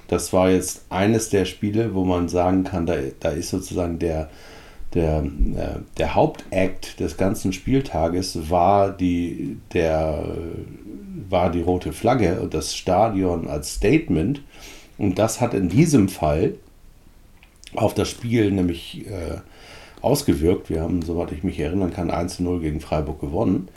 das 0.08 0.32
war 0.32 0.50
jetzt 0.50 0.84
eines 0.88 1.30
der 1.30 1.44
Spiele, 1.44 1.94
wo 1.94 2.04
man 2.04 2.28
sagen 2.28 2.64
kann, 2.64 2.86
da, 2.86 2.94
da 3.20 3.30
ist 3.30 3.50
sozusagen 3.50 3.98
der, 3.98 4.30
der, 4.94 5.19
äh, 5.23 5.81
der 5.98 6.14
Hauptakt 6.14 7.01
des 7.01 7.16
ganzen 7.16 7.52
Spieltages 7.52 8.51
war 8.51 8.90
die, 8.90 9.59
der, 9.73 10.24
war 11.28 11.51
die 11.51 11.62
rote 11.62 11.93
Flagge 11.93 12.40
und 12.40 12.55
das 12.55 12.74
Stadion 12.77 13.48
als 13.48 13.74
Statement. 13.74 14.43
Und 14.98 15.19
das 15.19 15.40
hat 15.40 15.55
in 15.55 15.69
diesem 15.69 16.09
Fall 16.09 16.55
auf 17.74 17.94
das 17.94 18.09
Spiel 18.09 18.51
nämlich 18.51 19.06
äh, 19.06 19.39
ausgewirkt. 20.02 20.69
Wir 20.69 20.82
haben, 20.82 21.02
soweit 21.02 21.32
ich 21.32 21.43
mich 21.43 21.59
erinnern 21.59 21.93
kann, 21.93 22.10
1-0 22.10 22.60
gegen 22.60 22.81
Freiburg 22.81 23.20
gewonnen. 23.20 23.69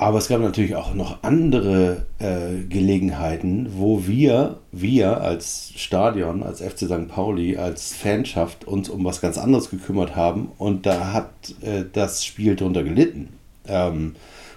Aber 0.00 0.16
es 0.16 0.28
gab 0.28 0.40
natürlich 0.40 0.76
auch 0.76 0.94
noch 0.94 1.22
andere 1.22 2.06
äh, 2.20 2.64
Gelegenheiten, 2.66 3.68
wo 3.76 4.06
wir, 4.06 4.56
wir 4.72 5.20
als 5.20 5.74
Stadion, 5.76 6.42
als 6.42 6.62
FC 6.62 6.86
St. 6.86 7.08
Pauli, 7.08 7.58
als 7.58 7.92
Fanschaft 7.92 8.64
uns 8.64 8.88
um 8.88 9.04
was 9.04 9.20
ganz 9.20 9.36
anderes 9.36 9.68
gekümmert 9.68 10.16
haben 10.16 10.52
und 10.56 10.86
da 10.86 11.12
hat 11.12 11.30
äh, 11.60 11.84
das 11.92 12.24
Spiel 12.24 12.56
drunter 12.56 12.82
gelitten. 12.82 13.28
Ähm, 13.68 14.14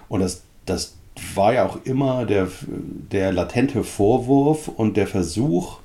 und 0.08 0.20
das, 0.20 0.44
das 0.64 0.94
war 1.34 1.52
ja 1.52 1.66
auch 1.66 1.76
immer 1.84 2.24
der, 2.24 2.48
der 3.12 3.30
latente 3.30 3.84
Vorwurf 3.84 4.68
und 4.68 4.96
der 4.96 5.06
Versuch 5.06 5.80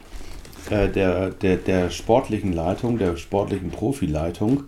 äh, 0.69 0.87
der, 0.87 1.31
der, 1.31 1.57
der 1.57 1.89
sportlichen 1.89 2.53
Leitung, 2.53 2.97
der 2.97 3.17
sportlichen 3.17 3.71
Profileitung, 3.71 4.63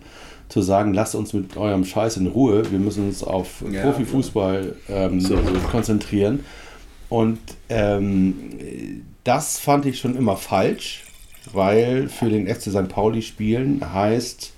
zu 0.52 0.60
sagen, 0.60 0.92
lasst 0.92 1.14
uns 1.14 1.32
mit 1.32 1.56
eurem 1.56 1.84
Scheiß 1.84 2.18
in 2.18 2.26
Ruhe, 2.26 2.70
wir 2.70 2.78
müssen 2.78 3.06
uns 3.06 3.24
auf 3.24 3.64
ja, 3.70 3.82
Profifußball 3.82 4.76
ähm, 4.88 5.20
so. 5.20 5.38
konzentrieren. 5.70 6.40
Und 7.08 7.38
ähm, 7.68 9.02
das 9.24 9.58
fand 9.58 9.86
ich 9.86 9.98
schon 9.98 10.14
immer 10.16 10.36
falsch, 10.36 11.04
weil 11.52 12.08
für 12.08 12.28
den 12.28 12.46
FC 12.46 12.70
St. 12.70 12.88
Pauli 12.88 13.22
spielen 13.22 13.80
heißt 13.92 14.52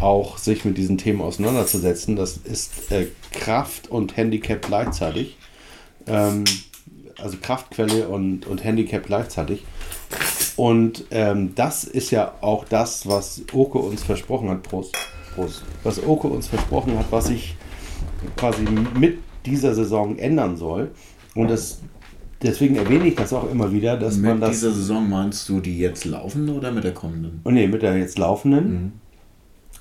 auch 0.00 0.38
sich 0.38 0.64
mit 0.64 0.78
diesen 0.78 0.98
Themen 0.98 1.20
auseinanderzusetzen. 1.20 2.16
Das 2.16 2.36
ist 2.36 2.90
äh, 2.92 3.06
Kraft 3.32 3.90
und 3.90 4.16
Handicap 4.16 4.62
gleichzeitig. 4.66 5.36
Ähm, 6.06 6.44
also 7.18 7.38
Kraftquelle 7.40 8.08
und, 8.08 8.46
und 8.46 8.62
Handicap 8.62 9.06
gleichzeitig. 9.06 9.64
Und 10.56 11.04
ähm, 11.10 11.54
das 11.54 11.84
ist 11.84 12.10
ja 12.10 12.34
auch 12.40 12.64
das, 12.64 13.08
was 13.08 13.42
Oke 13.52 13.78
uns 13.78 14.04
versprochen 14.04 14.48
hat. 14.50 14.62
Prost. 14.62 14.96
Prost. 15.34 15.62
Was 15.82 16.02
Oke 16.04 16.28
uns 16.28 16.48
versprochen 16.48 16.98
hat, 16.98 17.06
was 17.10 17.26
sich 17.26 17.56
quasi 18.36 18.64
mit 18.98 19.18
dieser 19.46 19.74
Saison 19.74 20.18
ändern 20.18 20.56
soll. 20.56 20.90
Und 21.34 21.48
das, 21.48 21.80
deswegen 22.42 22.76
erwähne 22.76 23.08
ich 23.08 23.16
das 23.16 23.32
auch 23.32 23.50
immer 23.50 23.72
wieder, 23.72 23.96
dass 23.96 24.16
mit 24.16 24.30
man 24.30 24.40
das. 24.40 24.50
Mit 24.50 24.56
dieser 24.56 24.72
Saison 24.72 25.08
meinst 25.08 25.48
du 25.48 25.60
die 25.60 25.78
jetzt 25.78 26.04
laufende 26.04 26.52
oder 26.52 26.72
mit 26.72 26.84
der 26.84 26.94
kommenden? 26.94 27.40
Oh 27.44 27.50
nee, 27.50 27.66
mit 27.66 27.82
der 27.82 27.96
jetzt 27.96 28.18
laufenden. 28.18 28.72
Mhm. 28.72 28.92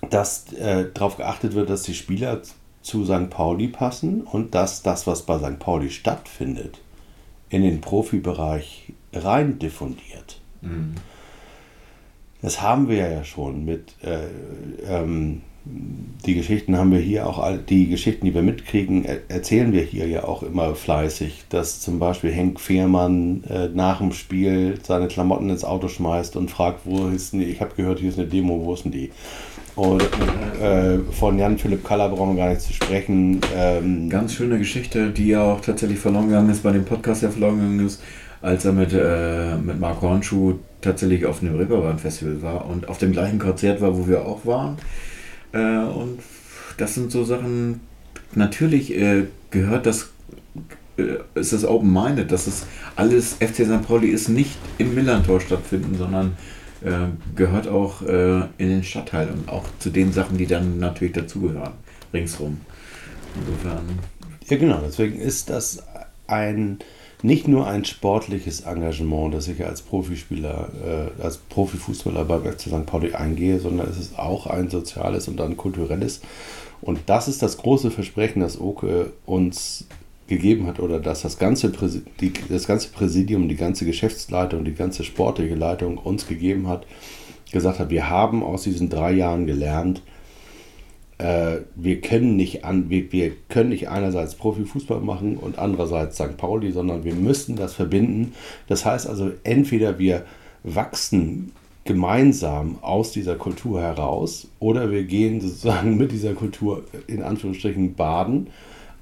Dass 0.09 0.51
äh, 0.53 0.87
darauf 0.93 1.17
geachtet 1.17 1.53
wird, 1.53 1.69
dass 1.69 1.83
die 1.83 1.93
Spieler 1.93 2.41
zu 2.81 3.05
St. 3.05 3.29
Pauli 3.29 3.69
passen 3.69 4.21
und 4.21 4.53
dass 4.53 4.83
das, 4.83 5.07
was 5.07 5.21
bei 5.25 5.37
St. 5.37 5.59
Pauli 5.59 5.89
stattfindet, 5.89 6.81
in 7.49 7.61
den 7.61 7.79
Profibereich 7.79 8.91
rein 9.13 9.59
diffundiert. 9.59 10.41
Mhm. 10.61 10.95
Das 12.43 12.61
haben 12.61 12.89
wir 12.89 13.09
ja 13.09 13.23
schon 13.23 13.63
mit, 13.63 13.95
äh, 14.03 14.27
ähm, 14.93 15.41
die 16.25 16.35
Geschichten 16.35 16.77
haben 16.77 16.91
wir 16.91 16.99
hier 16.99 17.25
auch, 17.25 17.41
die 17.69 17.87
Geschichten, 17.87 18.25
die 18.25 18.35
wir 18.35 18.41
mitkriegen, 18.41 19.05
erzählen 19.29 19.71
wir 19.71 19.81
hier 19.81 20.07
ja 20.07 20.25
auch 20.25 20.43
immer 20.43 20.75
fleißig, 20.75 21.45
dass 21.47 21.79
zum 21.79 21.99
Beispiel 21.99 22.31
Henk 22.31 22.59
Fehrmann 22.59 23.45
äh, 23.49 23.69
nach 23.73 23.99
dem 23.99 24.11
Spiel 24.11 24.77
seine 24.83 25.07
Klamotten 25.07 25.49
ins 25.49 25.63
Auto 25.63 25.87
schmeißt 25.87 26.35
und 26.35 26.51
fragt, 26.51 26.81
wo 26.83 27.07
ist 27.07 27.31
denn 27.31 27.39
die, 27.39 27.45
ich 27.45 27.61
habe 27.61 27.75
gehört, 27.75 27.99
hier 27.99 28.09
ist 28.09 28.19
eine 28.19 28.27
Demo, 28.27 28.59
wo 28.65 28.73
ist 28.73 28.83
denn 28.83 28.91
die? 28.91 29.11
Und 29.77 30.03
äh, 30.61 30.99
von 31.13 31.39
Jan-Philipp 31.39 31.85
Kaller 31.85 32.09
brauchen 32.09 32.35
wir 32.35 32.43
gar 32.43 32.49
nicht 32.49 32.61
zu 32.61 32.73
sprechen. 32.73 33.39
Ähm, 33.55 34.09
Ganz 34.09 34.33
schöne 34.33 34.57
Geschichte, 34.57 35.11
die 35.11 35.29
ja 35.29 35.43
auch 35.43 35.61
tatsächlich 35.61 35.97
verloren 35.97 36.27
gegangen 36.27 36.49
ist, 36.49 36.61
bei 36.61 36.73
dem 36.73 36.83
Podcast 36.83 37.23
ja 37.23 37.29
verloren 37.29 37.55
gegangen 37.55 37.85
ist, 37.85 38.03
als 38.41 38.65
er 38.65 38.73
mit, 38.73 38.91
äh, 38.91 39.55
mit 39.55 39.79
Marco 39.79 40.09
Hornschuh 40.09 40.55
tatsächlich 40.83 41.25
auf 41.25 41.41
einem 41.41 41.55
Reeperbahn 41.55 41.99
Festival 41.99 42.41
war 42.41 42.65
und 42.65 42.89
auf 42.89 42.97
dem 42.97 43.11
gleichen 43.11 43.39
Konzert 43.39 43.81
war, 43.81 43.97
wo 43.97 44.07
wir 44.07 44.25
auch 44.25 44.45
waren. 44.45 44.77
Äh, 45.51 45.83
und 45.85 46.19
das 46.77 46.93
sind 46.93 47.11
so 47.11 47.23
Sachen, 47.23 47.81
natürlich 48.33 48.95
äh, 48.95 49.25
gehört 49.51 49.85
das, 49.85 50.09
äh, 50.97 51.17
ist 51.35 51.53
das 51.53 51.65
open-minded, 51.65 52.31
dass 52.31 52.47
es 52.47 52.65
alles 52.95 53.33
FC 53.35 53.65
St. 53.65 53.87
Pauli 53.87 54.09
ist 54.09 54.29
nicht 54.29 54.57
im 54.77 54.95
Millantor 54.95 55.39
stattfinden, 55.39 55.95
sondern 55.97 56.37
äh, 56.83 57.07
gehört 57.35 57.67
auch 57.67 58.01
äh, 58.01 58.41
in 58.57 58.69
den 58.69 58.83
Stadtteil 58.83 59.29
und 59.29 59.49
auch 59.49 59.65
zu 59.79 59.89
den 59.89 60.11
Sachen, 60.11 60.37
die 60.37 60.47
dann 60.47 60.79
natürlich 60.79 61.13
dazugehören, 61.13 61.73
ringsrum. 62.13 62.59
Insofern. 63.35 63.99
Ja, 64.49 64.57
genau, 64.57 64.81
deswegen 64.85 65.19
ist 65.19 65.49
das 65.49 65.81
ein 66.27 66.79
nicht 67.23 67.47
nur 67.47 67.67
ein 67.67 67.85
sportliches 67.85 68.61
Engagement, 68.61 69.33
das 69.33 69.47
ich 69.47 69.65
als 69.65 69.81
Profispieler, 69.81 70.69
äh, 71.19 71.23
als 71.23 71.37
Profifußballer 71.37 72.25
bei 72.25 72.39
FC 72.39 72.63
St. 72.63 72.85
Pauli 72.85 73.13
eingehe, 73.13 73.59
sondern 73.59 73.89
es 73.89 73.97
ist 73.97 74.19
auch 74.19 74.45
ein 74.45 74.69
soziales 74.69 75.29
und 75.29 75.39
ein 75.39 75.55
kulturelles. 75.55 76.21
Und 76.81 76.99
das 77.05 77.29
ist 77.29 77.41
das 77.41 77.57
große 77.57 77.91
Versprechen, 77.91 78.41
das 78.41 78.59
Oke 78.59 79.13
uns 79.25 79.87
gegeben 80.27 80.67
hat 80.67 80.79
oder 80.79 80.99
dass 80.99 81.21
das 81.21 81.37
ganze, 81.39 81.71
die, 82.19 82.33
das 82.49 82.67
ganze 82.67 82.89
Präsidium, 82.89 83.47
die 83.47 83.55
ganze 83.55 83.85
Geschäftsleitung, 83.85 84.65
die 84.65 84.73
ganze 84.73 85.05
sportliche 85.05 85.55
Leitung 85.55 85.97
uns 85.97 86.27
gegeben 86.27 86.67
hat, 86.67 86.85
gesagt 87.51 87.79
hat, 87.79 87.89
wir 87.89 88.09
haben 88.09 88.43
aus 88.43 88.63
diesen 88.63 88.89
drei 88.89 89.13
Jahren 89.13 89.47
gelernt, 89.47 90.01
äh, 91.17 91.57
wir 91.75 92.01
können 92.01 92.35
nicht 92.35 92.65
an, 92.65 92.89
wir, 92.89 93.11
wir 93.11 93.31
können 93.49 93.69
nicht 93.69 93.89
einerseits 93.89 94.35
Profifußball 94.35 94.99
machen 94.99 95.37
und 95.37 95.59
andererseits 95.59 96.15
St. 96.17 96.37
Pauli, 96.37 96.71
sondern 96.71 97.03
wir 97.03 97.13
müssen 97.13 97.55
das 97.55 97.73
verbinden. 97.73 98.33
Das 98.67 98.85
heißt 98.85 99.07
also, 99.07 99.31
entweder 99.43 99.99
wir 99.99 100.25
wachsen 100.63 101.51
gemeinsam 101.85 102.77
aus 102.81 103.11
dieser 103.11 103.35
Kultur 103.35 103.81
heraus 103.81 104.47
oder 104.59 104.89
wir 104.89 105.03
gehen 105.03 105.41
sozusagen 105.41 105.97
mit 105.97 106.11
dieser 106.11 106.33
Kultur 106.33 106.83
in 107.07 107.21
Anführungsstrichen 107.21 107.95
baden. 107.95 108.47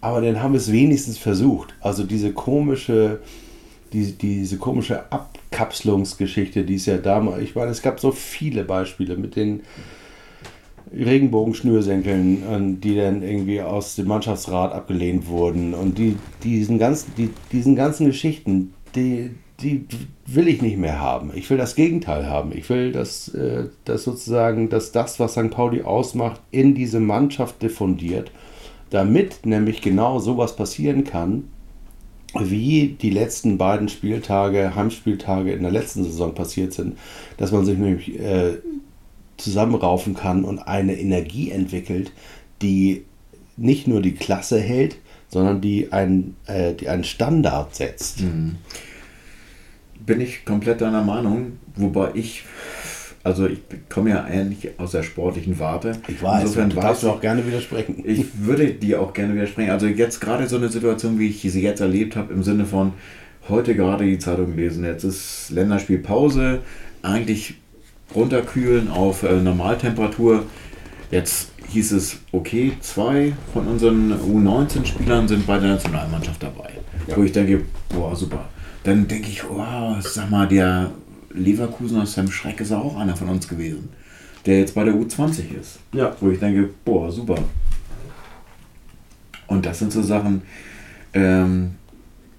Aber 0.02 0.22
dann 0.22 0.42
haben 0.42 0.54
wir 0.54 0.58
es 0.58 0.72
wenigstens 0.72 1.20
versucht. 1.20 1.76
Also 1.80 2.04
diese 2.04 2.34
komische, 2.34 3.20
die, 3.94 4.14
diese 4.14 4.58
komische 4.58 5.12
Abkapselungsgeschichte, 5.12 6.64
die 6.64 6.76
es 6.76 6.88
ja 6.88 6.98
damals, 6.98 7.44
ich 7.44 7.54
meine, 7.54 7.70
es 7.70 7.84
gab 7.84 8.00
so 8.00 8.12
viele 8.12 8.64
Beispiele 8.64 9.16
mit 9.16 9.36
den 9.36 9.62
Regenbogen-Schnürsenkeln, 10.94 12.82
die 12.82 12.96
dann 12.96 13.24
irgendwie 13.24 13.62
aus 13.62 13.96
dem 13.96 14.08
Mannschaftsrat 14.08 14.74
abgelehnt 14.74 15.28
wurden. 15.28 15.74
Und 15.74 15.98
die, 15.98 16.18
diesen, 16.44 16.80
ganzen, 16.80 17.14
die, 17.18 17.30
diesen 17.52 17.76
ganzen 17.76 18.08
Geschichten, 18.08 18.74
die, 18.96 19.32
die 19.62 19.86
will 20.26 20.48
ich 20.48 20.62
nicht 20.62 20.78
mehr 20.78 21.00
haben. 21.00 21.32
Ich 21.34 21.50
will 21.50 21.58
das 21.58 21.76
Gegenteil 21.76 22.28
haben. 22.28 22.52
Ich 22.54 22.70
will, 22.70 22.92
dass, 22.92 23.30
äh, 23.30 23.70
dass 23.86 24.04
sozusagen, 24.04 24.70
dass 24.70 24.92
das, 24.92 25.20
was 25.20 25.34
St. 25.34 25.50
Pauli 25.50 25.82
ausmacht, 25.84 26.42
in 26.52 26.76
diese 26.76 27.00
Mannschaft 27.00 27.62
diffundiert, 27.62 28.32
damit 28.90 29.46
nämlich 29.46 29.82
genau 29.82 30.20
sowas 30.20 30.56
passieren 30.56 31.04
kann, 31.04 31.46
wie 32.40 32.98
die 33.02 33.10
letzten 33.10 33.58
beiden 33.58 33.90
Spieltage, 33.90 34.76
Heimspieltage 34.76 35.52
in 35.52 35.64
der 35.64 35.72
letzten 35.72 36.04
Saison 36.04 36.34
passiert 36.34 36.74
sind, 36.74 36.98
dass 37.38 37.52
man 37.52 37.66
sich 37.66 37.78
nämlich 37.78 38.18
äh, 38.20 38.58
zusammenraufen 39.44 40.14
kann 40.14 40.44
und 40.44 40.60
eine 40.60 41.00
Energie 41.00 41.52
entwickelt, 41.52 42.12
die 42.62 43.06
nicht 43.58 43.88
nur 43.88 44.02
die 44.02 44.14
Klasse 44.14 44.60
hält, 44.60 44.98
sondern 45.30 45.62
die, 45.62 45.92
ein, 45.92 46.36
äh, 46.46 46.74
die 46.74 46.90
einen 46.90 47.04
Standard 47.04 47.76
setzt. 47.76 48.22
Mhm. 48.22 48.58
Bin 50.06 50.20
ich 50.20 50.46
komplett 50.46 50.82
deiner 50.82 51.04
Meinung, 51.04 51.54
wobei 51.76 52.12
ich, 52.16 52.44
also 53.24 53.48
ich 53.48 53.60
komme 53.88 54.10
ja 54.10 54.24
eigentlich 54.24 54.80
aus 54.80 54.92
der 54.92 55.04
sportlichen 55.04 55.58
Warte. 55.60 55.94
Ich 56.08 56.22
weiß, 56.22 56.42
Insofern 56.42 56.70
du 56.72 56.76
darfst 56.78 57.04
du 57.04 57.10
auch 57.10 57.22
gerne 57.22 57.46
widersprechen. 57.46 58.02
Ich 58.06 58.26
würde 58.40 58.74
dir 58.74 59.02
auch 59.02 59.14
gerne 59.14 59.36
widersprechen. 59.36 59.70
Also 59.70 59.88
jetzt 59.88 60.20
gerade 60.20 60.48
so 60.48 60.58
eine 60.58 60.70
Situation, 60.70 61.20
wie 61.20 61.30
ich 61.30 61.42
sie 61.42 61.62
jetzt 61.62 61.82
erlebt 61.82 62.16
habe, 62.16 62.34
im 62.34 62.44
Sinne 62.44 62.66
von 62.66 62.94
heute 63.48 63.76
gerade 63.76 64.06
die 64.06 64.20
Zeitung 64.20 64.56
gelesen, 64.56 64.84
jetzt 64.84 65.04
ist 65.04 65.50
Länderspielpause, 65.52 66.60
eigentlich 67.02 67.56
runterkühlen 68.16 68.90
auf 68.90 69.24
äh, 69.24 69.42
Normaltemperatur. 69.42 70.46
Jetzt 71.10 71.52
hieß 71.70 71.94
es, 71.94 72.20
okay, 72.32 72.74
zwei 72.82 73.34
von 73.54 73.68
unseren 73.68 74.14
U19-Spielern 74.14 75.28
sind 75.28 75.48
bei 75.48 75.58
der 75.60 75.72
Nationalmannschaft 75.72 76.44
dabei. 76.44 76.72
Ja. 77.08 77.18
Wo 77.18 77.24
ich 77.24 77.32
denke, 77.32 77.64
boah, 77.90 78.16
super. 78.16 78.50
Dann 78.84 79.08
denke 79.08 79.30
ich, 79.30 79.44
wow, 79.48 79.98
sag 80.02 80.30
mal, 80.30 80.48
der 80.48 80.92
Leverkusener 81.34 82.06
Sam 82.06 82.30
Schreck 82.32 82.60
ist 82.60 82.72
auch 82.72 82.98
einer 82.98 83.16
von 83.16 83.30
uns 83.30 83.48
gewesen, 83.48 83.90
der 84.46 84.60
jetzt 84.60 84.76
bei 84.76 84.84
der 84.84 84.94
U20 84.94 85.58
ist. 85.60 85.80
Ja. 85.94 86.16
Wo 86.20 86.30
ich 86.30 86.40
denke, 86.40 86.70
boah, 86.84 87.12
super. 87.12 87.38
Und 89.48 89.66
das 89.66 89.80
sind 89.80 89.92
so 89.92 90.02
Sachen, 90.02 90.42
ähm, 91.14 91.76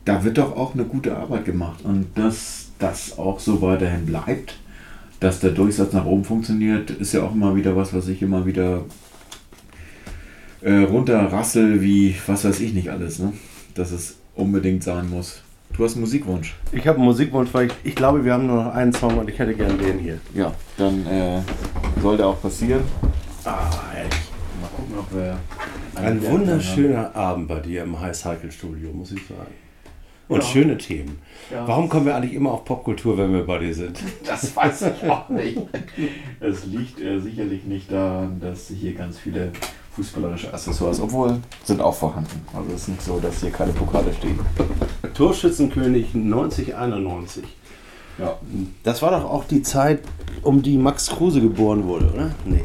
da 0.04 0.24
wird 0.24 0.38
doch 0.38 0.56
auch 0.56 0.74
eine 0.74 0.84
gute 0.84 1.16
Arbeit 1.16 1.44
gemacht. 1.44 1.84
Und 1.84 2.06
dass 2.16 2.70
das 2.78 3.18
auch 3.18 3.38
so 3.38 3.62
weiterhin 3.62 4.06
bleibt, 4.06 4.56
dass 5.22 5.38
der 5.38 5.50
Durchsatz 5.50 5.92
nach 5.92 6.04
oben 6.04 6.24
funktioniert, 6.24 6.90
ist 6.90 7.12
ja 7.12 7.22
auch 7.22 7.32
immer 7.32 7.54
wieder 7.54 7.76
was, 7.76 7.94
was 7.94 8.08
ich 8.08 8.20
immer 8.22 8.44
wieder 8.44 8.82
äh, 10.62 10.78
runterrassel, 10.78 11.80
wie 11.80 12.16
was 12.26 12.44
weiß 12.44 12.58
ich 12.58 12.74
nicht 12.74 12.90
alles, 12.90 13.20
ne? 13.20 13.32
Dass 13.74 13.92
es 13.92 14.16
unbedingt 14.34 14.82
sein 14.82 15.08
muss. 15.08 15.42
Du 15.76 15.84
hast 15.84 15.92
einen 15.92 16.02
Musikwunsch. 16.02 16.56
Ich 16.72 16.88
habe 16.88 16.98
einen 16.98 17.06
Musikwunsch, 17.06 17.50
weil 17.52 17.68
ich, 17.68 17.72
ich 17.84 17.94
glaube, 17.94 18.24
wir 18.24 18.32
haben 18.32 18.48
nur 18.48 18.64
noch 18.64 18.74
einen 18.74 18.92
Song 18.92 19.16
und 19.16 19.30
ich 19.30 19.38
hätte 19.38 19.54
gern 19.54 19.78
den 19.78 20.00
hier. 20.00 20.18
Ja, 20.34 20.52
dann 20.76 21.06
äh, 21.06 21.40
soll 22.02 22.16
der 22.16 22.26
auch 22.26 22.42
passieren. 22.42 22.82
Ah, 23.44 23.70
echt. 23.94 24.22
Mal 24.60 24.68
gucken, 24.76 24.94
ob 24.98 25.14
wir. 25.14 25.38
Ein 25.94 26.20
wunderschöner 26.20 27.14
Abend 27.14 27.46
bei 27.46 27.60
dir 27.60 27.84
im 27.84 27.98
High 28.00 28.16
Cycle 28.16 28.50
Studio, 28.50 28.90
muss 28.92 29.12
ich 29.12 29.24
sagen. 29.24 29.52
Und 30.32 30.40
Ja. 30.40 30.46
schöne 30.46 30.78
Themen. 30.78 31.18
Ja. 31.50 31.66
Warum 31.68 31.88
kommen 31.88 32.06
wir 32.06 32.16
eigentlich 32.16 32.32
immer 32.34 32.52
auf 32.52 32.64
Popkultur, 32.64 33.18
wenn 33.18 33.32
wir 33.32 33.44
bei 33.44 33.58
dir 33.58 33.74
sind? 33.74 33.98
Das 34.24 34.54
weiß 34.56 34.82
ich 34.82 35.10
auch 35.10 35.28
nicht. 35.28 35.58
Es 36.40 36.64
liegt 36.64 37.00
äh, 37.00 37.18
sicherlich 37.20 37.64
nicht 37.64 37.90
daran, 37.92 38.40
dass 38.40 38.68
hier 38.68 38.94
ganz 38.94 39.18
viele 39.18 39.52
fußballerische 39.94 40.52
Accessoires, 40.54 41.00
obwohl 41.00 41.38
sind 41.64 41.82
auch 41.82 41.94
vorhanden. 41.94 42.40
Also 42.54 42.70
es 42.74 42.82
ist 42.82 42.88
nicht 42.88 43.02
so, 43.02 43.18
dass 43.20 43.40
hier 43.40 43.50
keine 43.50 43.72
Pokale 43.72 44.12
stehen. 44.14 44.38
Torschützenkönig 45.14 46.14
9091. 46.14 47.44
Ja. 48.18 48.38
Das 48.82 49.02
war 49.02 49.10
doch 49.10 49.24
auch 49.24 49.44
die 49.44 49.62
Zeit, 49.62 50.00
um 50.42 50.62
die 50.62 50.78
Max 50.78 51.08
Kruse 51.10 51.40
geboren 51.40 51.84
wurde, 51.84 52.10
oder? 52.12 52.34
Nee. 52.44 52.64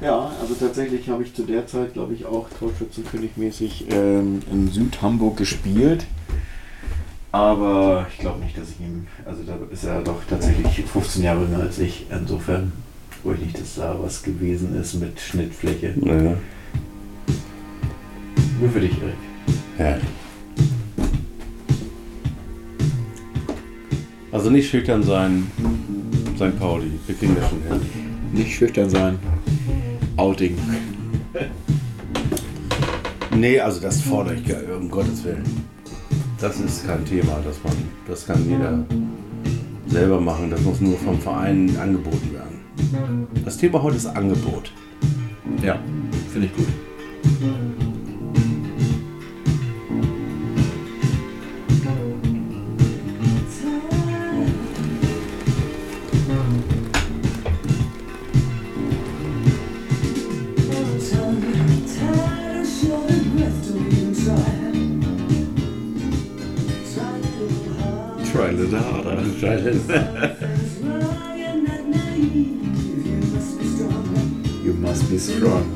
Ja, 0.00 0.30
also 0.40 0.54
tatsächlich 0.54 1.08
habe 1.08 1.22
ich 1.24 1.34
zu 1.34 1.42
der 1.42 1.66
Zeit, 1.66 1.92
glaube 1.92 2.14
ich, 2.14 2.24
auch 2.24 2.48
Torschützenkönigmäßig 2.58 3.86
ähm, 3.90 4.40
in 4.50 4.68
Südhamburg 4.68 5.36
gespielt. 5.36 6.06
Aber 7.30 8.06
ich 8.10 8.18
glaube 8.18 8.40
nicht, 8.40 8.56
dass 8.56 8.70
ich 8.70 8.80
ihm, 8.80 9.06
also 9.24 9.42
da 9.42 9.58
ist 9.70 9.84
er 9.84 10.00
doch 10.02 10.22
tatsächlich 10.28 10.84
15 10.84 11.22
Jahre 11.22 11.42
jünger 11.42 11.60
als 11.60 11.78
ich. 11.78 12.06
Insofern 12.10 12.72
glaube 13.22 13.36
ich 13.36 13.46
nicht, 13.46 13.60
dass 13.60 13.74
da 13.74 13.96
was 14.00 14.22
gewesen 14.22 14.74
ist 14.80 14.94
mit 14.94 15.20
Schnittfläche. 15.20 15.94
Ja. 16.00 16.14
Nur 18.60 18.70
für 18.72 18.80
dich, 18.80 18.92
Erik. 18.92 19.14
Herrlich. 19.76 20.04
Also 24.32 24.50
nicht 24.50 24.70
schüchtern 24.70 25.02
sein, 25.02 25.50
St. 26.36 26.58
Pauli. 26.58 26.90
Wir 27.06 27.14
kriegen 27.14 27.34
das 27.34 27.48
schon 27.48 27.62
hin. 27.62 27.80
Nicht 28.32 28.54
schüchtern 28.54 28.88
sein. 28.88 29.18
Outing. 30.16 30.56
Nee, 33.34 33.60
also 33.60 33.80
das 33.80 34.00
fordere 34.00 34.34
ich 34.34 34.44
gar 34.46 34.76
um 34.76 34.90
Gottes 34.90 35.24
Willen. 35.24 35.44
Das 36.40 36.60
ist 36.60 36.86
kein 36.86 37.04
Thema, 37.04 37.40
dass 37.44 37.62
man, 37.64 37.74
das 38.06 38.24
kann 38.24 38.48
jeder 38.48 38.78
selber 39.88 40.20
machen. 40.20 40.50
Das 40.50 40.60
muss 40.60 40.80
nur 40.80 40.96
vom 40.98 41.18
Verein 41.20 41.76
angeboten 41.76 42.32
werden. 42.32 43.26
Das 43.44 43.56
Thema 43.56 43.82
heute 43.82 43.96
ist 43.96 44.06
Angebot. 44.06 44.70
Ja, 45.64 45.80
finde 46.32 46.46
ich 46.46 46.56
gut. 46.56 46.68
Little 69.28 69.48
harder. 69.48 70.36
You 74.64 74.72
must 74.74 75.10
be 75.10 75.18
strong. 75.18 75.74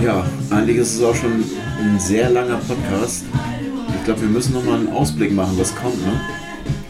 Ja, 0.00 0.26
eigentlich 0.50 0.78
ist 0.78 0.96
es 0.96 1.02
auch 1.02 1.14
schon 1.14 1.44
ein 1.78 2.00
sehr 2.00 2.30
langer 2.30 2.56
Podcast. 2.56 3.24
Ich 3.96 4.04
glaube, 4.04 4.22
wir 4.22 4.28
müssen 4.28 4.52
noch 4.52 4.64
mal 4.64 4.80
einen 4.80 4.88
Ausblick 4.88 5.32
machen, 5.32 5.56
was 5.58 5.74
kommt, 5.76 6.04
ne? 6.04 6.20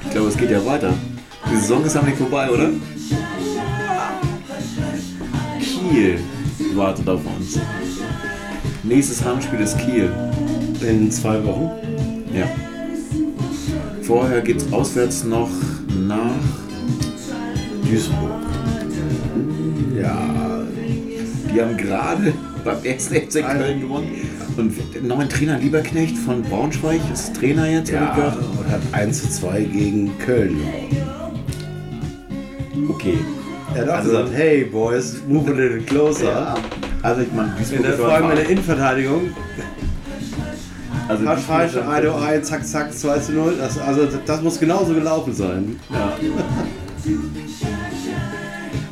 Ich 0.05 0.11
glaube, 0.13 0.29
es 0.29 0.37
geht 0.37 0.51
ja 0.51 0.65
weiter. 0.65 0.95
Die 1.51 1.57
Saison 1.57 1.85
ist 1.85 2.03
nicht 2.03 2.17
vorbei, 2.17 2.49
oder? 2.49 2.71
Kiel 5.93 6.19
wartet 6.75 7.07
auf 7.07 7.21
uns. 7.37 7.59
Nächstes 8.83 9.23
Heimspiel 9.23 9.61
ist 9.61 9.77
Kiel. 9.79 10.11
In 10.81 11.11
zwei 11.11 11.45
Wochen? 11.45 11.71
Ja. 12.35 12.47
Vorher 14.01 14.41
geht's 14.41 14.73
auswärts 14.73 15.25
noch 15.25 15.51
nach. 16.09 16.31
Duisburg. 17.85 18.41
Ja. 20.01 20.65
Die 21.55 21.61
haben 21.61 21.77
gerade 21.77 22.33
beim 22.65 22.79
1. 22.83 23.09
FC 23.09 23.45
Köln 23.45 23.83
gewonnen. 23.83 24.13
Und 24.57 25.07
neuen 25.07 25.29
Trainer 25.29 25.59
Lieberknecht 25.59 26.17
von 26.17 26.43
Braunschweig 26.43 27.03
ist 27.13 27.37
Trainer 27.37 27.69
jetzt, 27.69 27.91
Ja, 27.91 28.35
und 28.59 28.71
hat 28.71 28.81
1 28.93 29.23
zu 29.23 29.29
2 29.29 29.61
gegen 29.65 30.19
Köln 30.19 30.57
gewonnen. 30.57 30.89
Okay. 32.89 33.19
Er 33.75 33.83
hat 33.83 33.89
Also- 33.91 34.11
gesagt, 34.11 34.31
hey 34.35 34.65
Boys, 34.65 35.17
move 35.29 35.51
a 35.51 35.55
little 35.55 35.81
closer. 35.81 36.25
Ja. 36.31 36.55
Also 37.03 37.23
ich 37.23 37.33
meine, 37.33 37.51
In 37.51 37.57
Duisburg 37.57 37.83
der, 37.83 37.91
ist 37.93 38.01
vor 38.01 38.09
allem 38.13 38.31
in 38.31 38.37
der 38.37 38.49
Innenverteidigung. 38.49 39.21
also 41.09 41.27
Hat 41.27 41.41
falsch, 41.41 41.73
ist 41.75 41.79
1 41.83 42.05
zu 42.05 42.15
1, 42.15 42.49
zack, 42.49 42.67
zack, 42.67 42.93
2 42.95 43.19
zu 43.19 43.33
0. 43.33 43.55
Das, 43.59 43.79
also 43.79 44.07
das, 44.25 44.43
muss 44.43 44.59
genauso 44.61 44.95
gelaufen 44.95 45.33
sein. 45.35 45.77
Ja. 45.91 46.13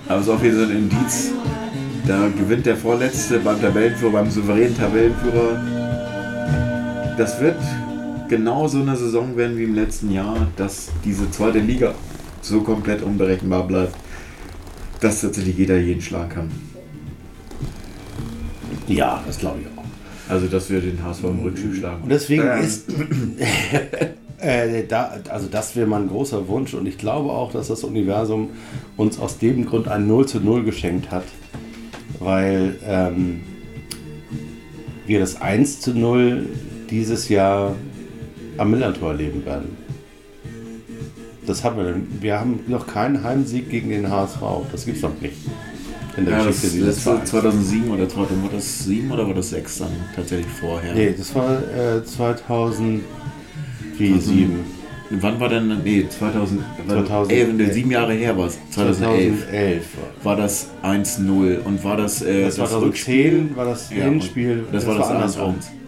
Aber 0.08 0.22
so 0.22 0.36
viel 0.38 0.52
so 0.54 0.62
ein 0.62 0.70
Indiz. 0.70 1.30
Da 2.06 2.28
gewinnt 2.36 2.66
der 2.66 2.76
Vorletzte 2.76 3.38
beim 3.38 3.60
Tabellenführer, 3.60 4.10
beim 4.12 4.30
souveränen 4.30 4.76
Tabellenführer. 4.76 5.60
Das 7.16 7.40
wird 7.40 7.56
genau 8.28 8.66
so 8.66 8.78
eine 8.80 8.96
Saison 8.96 9.36
werden 9.36 9.56
wie 9.56 9.64
im 9.64 9.74
letzten 9.74 10.10
Jahr, 10.10 10.48
dass 10.56 10.88
diese 11.04 11.30
zweite 11.30 11.58
Liga 11.58 11.92
so 12.40 12.62
komplett 12.62 13.02
unberechenbar 13.02 13.66
bleibt, 13.66 13.94
dass 15.00 15.20
tatsächlich 15.22 15.56
jeder 15.56 15.78
jeden 15.78 16.02
schlagen 16.02 16.28
kann. 16.28 16.50
Ja, 18.86 19.22
das 19.26 19.38
glaube 19.38 19.60
ich 19.60 19.66
auch. 19.78 19.84
Also, 20.28 20.46
dass 20.46 20.70
wir 20.70 20.80
den 20.80 21.02
HSV 21.02 21.24
im 21.24 21.40
Rückspiel 21.40 21.74
schlagen. 21.74 22.02
Und 22.02 22.08
deswegen 22.08 22.42
Ähm. 22.42 22.62
ist, 22.62 22.86
äh, 24.38 24.84
da, 24.86 25.14
also 25.28 25.48
das 25.48 25.76
wäre 25.76 25.86
mein 25.86 26.08
großer 26.08 26.46
Wunsch 26.48 26.74
und 26.74 26.86
ich 26.86 26.98
glaube 26.98 27.30
auch, 27.30 27.52
dass 27.52 27.68
das 27.68 27.84
Universum 27.84 28.50
uns 28.96 29.18
aus 29.18 29.38
dem 29.38 29.66
Grund 29.66 29.88
ein 29.88 30.06
0 30.06 30.26
zu 30.26 30.40
0 30.40 30.64
geschenkt 30.64 31.10
hat, 31.10 31.24
weil 32.18 32.76
ähm, 32.86 33.40
wir 35.06 35.20
das 35.20 35.40
1 35.40 35.80
zu 35.80 35.94
0 35.94 36.46
dieses 36.90 37.28
Jahr 37.28 37.74
am 38.56 38.70
Millantor 38.70 39.12
erleben 39.12 39.44
werden. 39.44 39.76
Das 41.50 41.64
haben 41.64 41.76
wir, 41.78 41.84
denn- 41.84 42.06
wir 42.20 42.38
haben 42.38 42.60
noch 42.68 42.86
keinen 42.86 43.24
Heimsieg 43.24 43.68
gegen 43.70 43.88
den 43.90 44.08
HSV. 44.08 44.40
Das 44.70 44.84
gibt's 44.86 45.02
noch 45.02 45.20
nicht. 45.20 45.34
In 46.16 46.24
der 46.26 46.38
Ja, 46.38 46.44
das 46.44 46.46
Geschichte 46.56 46.76
dieses 46.76 46.88
letzte 46.96 47.10
Vereins. 47.10 47.30
2007 47.30 47.90
oder 47.90 48.08
2000, 48.08 48.42
war 48.44 48.50
das 48.52 48.84
7 48.84 49.10
oder 49.10 49.26
war 49.26 49.34
das 49.34 49.50
6 49.50 49.78
dann 49.78 49.88
tatsächlich 50.14 50.46
vorher? 50.60 50.94
Nee, 50.94 51.14
das 51.16 51.34
war 51.34 51.58
äh, 51.58 52.04
2000 52.04 53.00
wie 53.98 54.18
sieben. 54.20 54.60
Wann 55.10 55.40
war 55.40 55.48
denn, 55.48 55.76
nee, 55.82 56.06
2000, 56.08 56.60
2011. 56.86 57.06
2011, 57.08 57.52
nee, 57.56 57.72
sieben 57.72 57.90
Jahre 57.90 58.12
her 58.12 58.38
war 58.38 58.46
es, 58.46 58.58
2011, 58.70 59.40
2011 59.40 59.84
war 60.22 60.36
das 60.36 60.68
1-0 60.82 61.58
und 61.64 61.82
war 61.82 61.96
das, 61.96 62.22
äh, 62.22 62.44
Das 62.44 62.54
2010 62.56 63.56
war 63.56 63.64
das 63.64 63.90
Ja, 63.90 64.04
Hinspiel. 64.04 64.64
und 64.66 64.72
das 64.72 64.86
war 64.86 64.94
das 64.98 65.08
andersrum. 65.08 65.56
1-1 65.56 65.79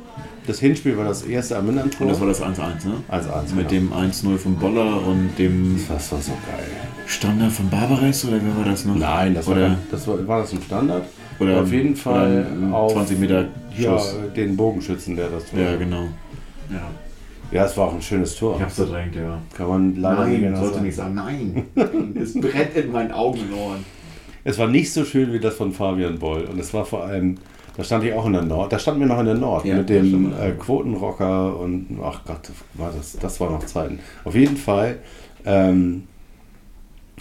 Das 0.46 0.58
Hinspiel 0.58 0.96
war 0.96 1.04
das 1.04 1.22
erste 1.22 1.56
am 1.56 1.66
Millantor. 1.66 2.00
und 2.02 2.08
das 2.08 2.20
war 2.20 2.26
das 2.26 2.42
1-1, 2.42 2.86
ne? 2.86 2.94
1-1. 3.10 3.54
Mit 3.54 3.68
genau. 3.68 3.96
dem 4.00 4.10
1-0 4.10 4.36
von 4.38 4.56
Boller 4.56 5.06
und 5.06 5.30
dem 5.38 5.78
Das 5.88 6.10
war 6.10 6.20
so 6.20 6.32
geil. 6.32 6.66
Standard 7.06 7.52
von 7.52 7.68
Barbares 7.68 8.24
oder 8.24 8.40
wer 8.42 8.56
war 8.56 8.64
das 8.64 8.84
noch? 8.84 8.96
Nein, 8.96 9.34
das 9.34 9.46
war, 9.46 9.54
oder, 9.56 9.76
das 9.90 10.08
war, 10.08 10.26
war 10.26 10.40
das 10.40 10.52
ein 10.52 10.62
Standard. 10.62 11.04
oder 11.38 11.60
auf 11.62 11.70
jeden 11.72 11.94
Fall 11.94 12.46
auf 12.72 12.92
20 12.92 13.18
Meter 13.20 13.46
ja, 13.78 13.98
Schuss. 13.98 14.16
den 14.34 14.56
Bogenschützen, 14.56 15.14
der 15.16 15.28
das 15.28 15.44
Ja, 15.52 15.76
genau. 15.76 16.08
Ja. 16.70 16.90
Ja, 17.52 17.66
es 17.66 17.76
war 17.76 17.88
auch 17.88 17.94
ein 17.94 18.00
schönes 18.02 18.34
Tor. 18.34 18.56
Ich 18.56 18.62
hab's 18.62 18.76
verdrängt, 18.76 19.14
ja. 19.14 19.38
Kann 19.54 19.68
man 19.68 19.96
leider 19.96 20.24
nicht 20.26 20.40
Nein, 20.40 20.52
mehr 20.52 20.60
sollte 20.60 20.74
sagen. 20.74 20.86
nicht 20.86 20.96
sagen. 20.96 21.14
Nein. 21.14 21.66
es 22.20 22.32
brennt 22.32 22.74
in 22.76 22.90
meinen 22.92 23.12
Augen 23.12 23.40
und 23.40 23.52
Ohren. 23.52 23.84
Es 24.42 24.58
war 24.58 24.68
nicht 24.68 24.90
so 24.92 25.04
schön 25.04 25.32
wie 25.34 25.38
das 25.38 25.54
von 25.54 25.72
Fabian 25.72 26.18
Boll. 26.18 26.44
Und 26.50 26.58
es 26.58 26.72
war 26.72 26.86
vor 26.86 27.04
allem, 27.04 27.36
da 27.76 27.84
stand 27.84 28.04
ich 28.04 28.12
auch 28.12 28.26
in 28.26 28.34
der 28.34 28.42
Nord, 28.42 28.72
da 28.72 28.78
standen 28.78 29.00
wir 29.00 29.06
noch 29.06 29.20
in 29.20 29.26
der 29.26 29.34
Nord 29.34 29.64
Ja, 29.64 29.76
mit 29.76 29.88
dem 29.88 30.32
äh, 30.32 30.52
Quotenrocker 30.52 31.58
und 31.58 31.98
ach 32.02 32.20
Gott, 32.24 32.50
war 32.74 32.92
das, 32.92 33.16
das 33.18 33.40
war 33.40 33.50
noch 33.50 33.64
Zeiten. 33.64 33.98
Auf 34.24 34.34
jeden 34.34 34.56
Fall 34.56 34.98
ähm, 35.44 36.06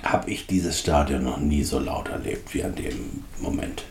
habe 0.03 0.29
ich 0.29 0.47
dieses 0.47 0.79
Stadion 0.79 1.23
noch 1.23 1.37
nie 1.37 1.63
so 1.63 1.79
laut 1.79 2.09
erlebt 2.09 2.53
wie 2.53 2.63
an 2.63 2.75
dem 2.75 3.23
Moment. 3.39 3.83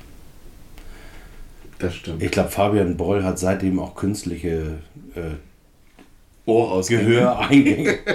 Das 1.79 1.95
stimmt. 1.95 2.23
Ich 2.23 2.31
glaube, 2.31 2.51
Fabian 2.51 2.97
Boll 2.97 3.25
hat 3.25 3.39
seitdem 3.39 3.79
auch 3.79 3.95
künstliche 3.95 4.79
äh, 5.15 5.37
Ohrausgänge. 6.47 7.05
Gehöreingänge. 7.05 7.99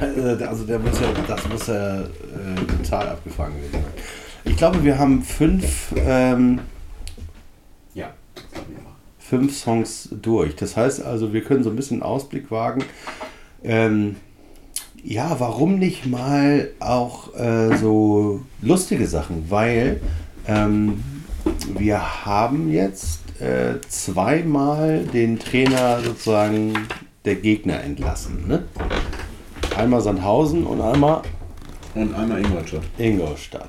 Also, 0.00 0.44
also 0.44 0.64
der 0.64 0.78
muss 0.78 1.00
ja, 1.00 1.06
das 1.26 1.48
muss 1.48 1.66
ja 1.66 2.00
äh, 2.02 2.04
total 2.82 3.08
abgefangen 3.08 3.56
werden. 3.72 3.86
Ich 4.44 4.56
glaube, 4.56 4.84
wir 4.84 4.98
haben 4.98 5.22
fünf, 5.22 5.92
ähm. 5.96 6.60
Fünf 9.28 9.56
Songs 9.56 10.08
durch. 10.10 10.56
Das 10.56 10.76
heißt 10.76 11.04
also, 11.04 11.32
wir 11.32 11.42
können 11.42 11.62
so 11.62 11.70
ein 11.70 11.76
bisschen 11.76 12.02
Ausblick 12.02 12.50
wagen. 12.50 12.84
Ähm, 13.62 14.16
ja, 15.04 15.36
warum 15.38 15.78
nicht 15.78 16.06
mal 16.06 16.70
auch 16.80 17.34
äh, 17.34 17.76
so 17.76 18.40
lustige 18.62 19.06
Sachen? 19.06 19.46
Weil 19.48 20.00
ähm, 20.46 21.02
wir 21.78 22.24
haben 22.24 22.72
jetzt 22.72 23.20
äh, 23.40 23.80
zweimal 23.88 25.04
den 25.04 25.38
Trainer 25.38 26.00
sozusagen 26.00 26.74
der 27.24 27.36
Gegner 27.36 27.82
entlassen. 27.82 28.48
Ne? 28.48 28.64
Einmal 29.76 30.00
Sandhausen 30.00 30.64
und 30.64 30.80
einmal 30.80 31.22
Und 31.94 32.14
einmal 32.14 32.40
Ingolstadt. 32.40 32.82
Ingolstadt. 32.96 33.68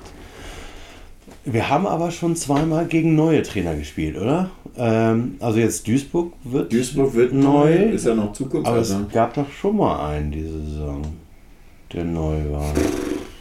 Wir 1.44 1.68
haben 1.68 1.86
aber 1.86 2.10
schon 2.10 2.36
zweimal 2.36 2.86
gegen 2.86 3.14
neue 3.14 3.42
Trainer 3.42 3.74
gespielt, 3.74 4.16
oder? 4.18 4.50
Ähm, 4.76 5.34
also 5.40 5.58
jetzt 5.58 5.86
Duisburg 5.86 6.32
wird 6.44 6.72
Duisburg 6.72 7.14
wird 7.14 7.32
neu. 7.32 7.72
Ist 7.90 8.06
ja 8.06 8.14
noch 8.14 8.32
Zukunft. 8.32 8.66
aber 8.66 8.78
es 8.78 8.90
Also. 8.92 9.06
gab 9.12 9.34
doch 9.34 9.50
schon 9.50 9.76
mal 9.76 10.08
einen 10.10 10.30
diese 10.32 10.60
Saison, 10.64 11.02
der 11.92 12.04
neu 12.04 12.36
war. 12.50 12.72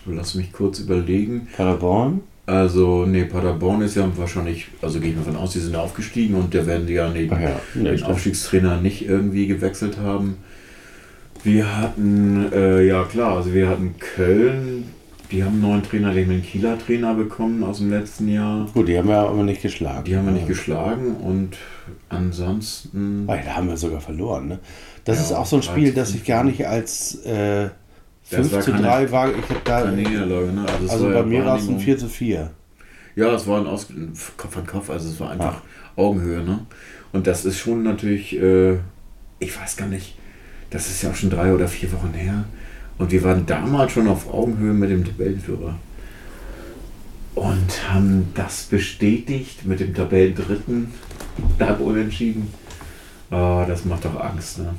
Lass 0.06 0.35
mich 0.35 0.51
kurz 0.51 0.80
überlegen. 0.80 1.47
Paderborn? 1.56 2.22
Also, 2.45 3.06
nee, 3.06 3.26
Paderborn 3.26 3.81
ist 3.84 3.95
ja 3.95 4.10
wahrscheinlich, 4.15 4.69
also 4.81 4.99
gehe 4.99 5.11
ich 5.11 5.15
mal 5.15 5.22
von 5.23 5.35
aus, 5.35 5.51
die 5.53 5.60
sind 5.60 5.76
aufgestiegen 5.76 6.34
und 6.34 6.51
der 6.53 6.65
werden 6.65 6.88
die 6.88 6.93
ja 6.93 7.06
Ach 7.07 7.14
ja, 7.39 7.60
nee, 7.76 7.84
den 7.84 7.97
stimmt. 7.99 8.11
Aufstiegstrainer 8.11 8.81
nicht 8.81 9.07
irgendwie 9.07 9.45
gewechselt 9.45 9.99
haben. 9.99 10.38
Wir 11.43 11.77
hatten, 11.77 12.51
äh, 12.51 12.81
ja 12.88 13.03
klar, 13.03 13.38
also 13.38 13.53
wir 13.53 13.69
hatten 13.69 13.93
Köln, 13.99 14.85
die 15.31 15.43
haben 15.43 15.53
einen 15.53 15.61
neuen 15.61 15.84
Trainer, 15.84 16.14
die 16.14 16.23
haben 16.23 16.31
einen 16.31 16.43
Kieler 16.43 16.77
Trainer 16.80 17.14
bekommen 17.14 17.64
aus 17.64 17.77
dem 17.77 17.89
letzten 17.91 18.27
Jahr. 18.30 18.68
Gut, 18.73 18.88
die 18.88 18.97
haben 18.97 19.07
wir 19.07 19.18
aber 19.18 19.43
nicht 19.43 19.61
geschlagen. 19.61 20.03
Die 20.06 20.15
haben 20.18 20.26
wir 20.26 20.31
nicht 20.34 20.47
geschlagen 20.47 21.15
und 21.18 21.57
ansonsten. 22.10 23.27
Weil 23.27 23.43
da 23.45 23.56
haben 23.56 23.68
wir 23.69 23.77
sogar 23.77 24.01
verloren. 24.01 24.47
Ne? 24.47 24.60
Das 25.06 25.18
Ja, 25.18 25.23
ist 25.23 25.31
auch 25.34 25.45
so 25.45 25.57
ein 25.57 25.61
Spiel, 25.64 25.93
13, 25.93 25.95
das 25.95 26.15
ich 26.15 26.23
gar 26.26 26.43
nicht 26.43 26.65
als 26.68 27.15
äh, 27.26 27.69
Das 28.30 28.39
5 28.41 28.51
war 28.53 28.61
zu 28.61 28.72
keine- 28.72 28.84
3 28.88 29.11
war. 29.11 29.30
Ich 29.30 29.49
hab 29.49 29.65
da, 29.65 29.91
Niederlage, 29.91 30.47
ne? 30.51 30.65
also 30.89 31.06
war 31.06 31.14
bei 31.14 31.23
mir 31.23 31.45
war 31.45 31.56
es 31.57 31.61
ein 31.64 31.68
Wahrnehmung. 31.69 31.80
4 31.84 31.97
zu 31.97 32.07
4. 32.07 32.51
Ja, 33.15 33.34
es 33.34 33.47
war 33.47 33.60
ein 33.60 33.68
Aus 33.68 33.88
Kopf 34.38 34.57
an 34.57 34.65
Kopf, 34.65 34.89
also 34.89 35.10
es 35.10 35.19
war 35.19 35.31
einfach 35.31 35.61
Augenhöhe, 35.95 36.41
ne? 36.43 36.60
Und 37.11 37.27
das 37.27 37.43
ist 37.43 37.57
schon 37.60 37.84
natürlich, 37.84 38.39
äh, 38.39 38.76
ich 39.39 39.60
weiß 39.60 39.76
gar 39.77 39.88
nicht, 39.88 40.15
das 40.69 40.89
ist 40.89 41.01
ja 41.01 41.10
auch 41.10 41.15
schon 41.15 41.31
drei 41.31 41.53
oder 41.53 41.68
vier 41.68 41.91
Wochen 41.91 42.14
her. 42.14 42.45
Und 42.99 43.11
wir 43.11 43.23
waren 43.23 43.45
damals 43.45 43.93
schon 43.93 44.07
auf 44.07 44.31
Augenhöhe 44.31 44.73
mit 44.73 44.89
dem 44.91 45.03
Tabellenführer. 45.05 45.76
Und 47.35 47.89
haben 47.91 48.27
das 48.35 48.63
bestätigt 48.63 49.65
mit 49.65 49.80
dem 49.80 49.93
Tabellendritten. 49.95 50.91
Da 51.57 51.76
unentschieden. 51.76 52.49
Oh, 53.31 53.63
das 53.67 53.85
macht 53.85 54.03
doch 54.05 54.19
Angst, 54.19 54.59
ne? 54.59 54.76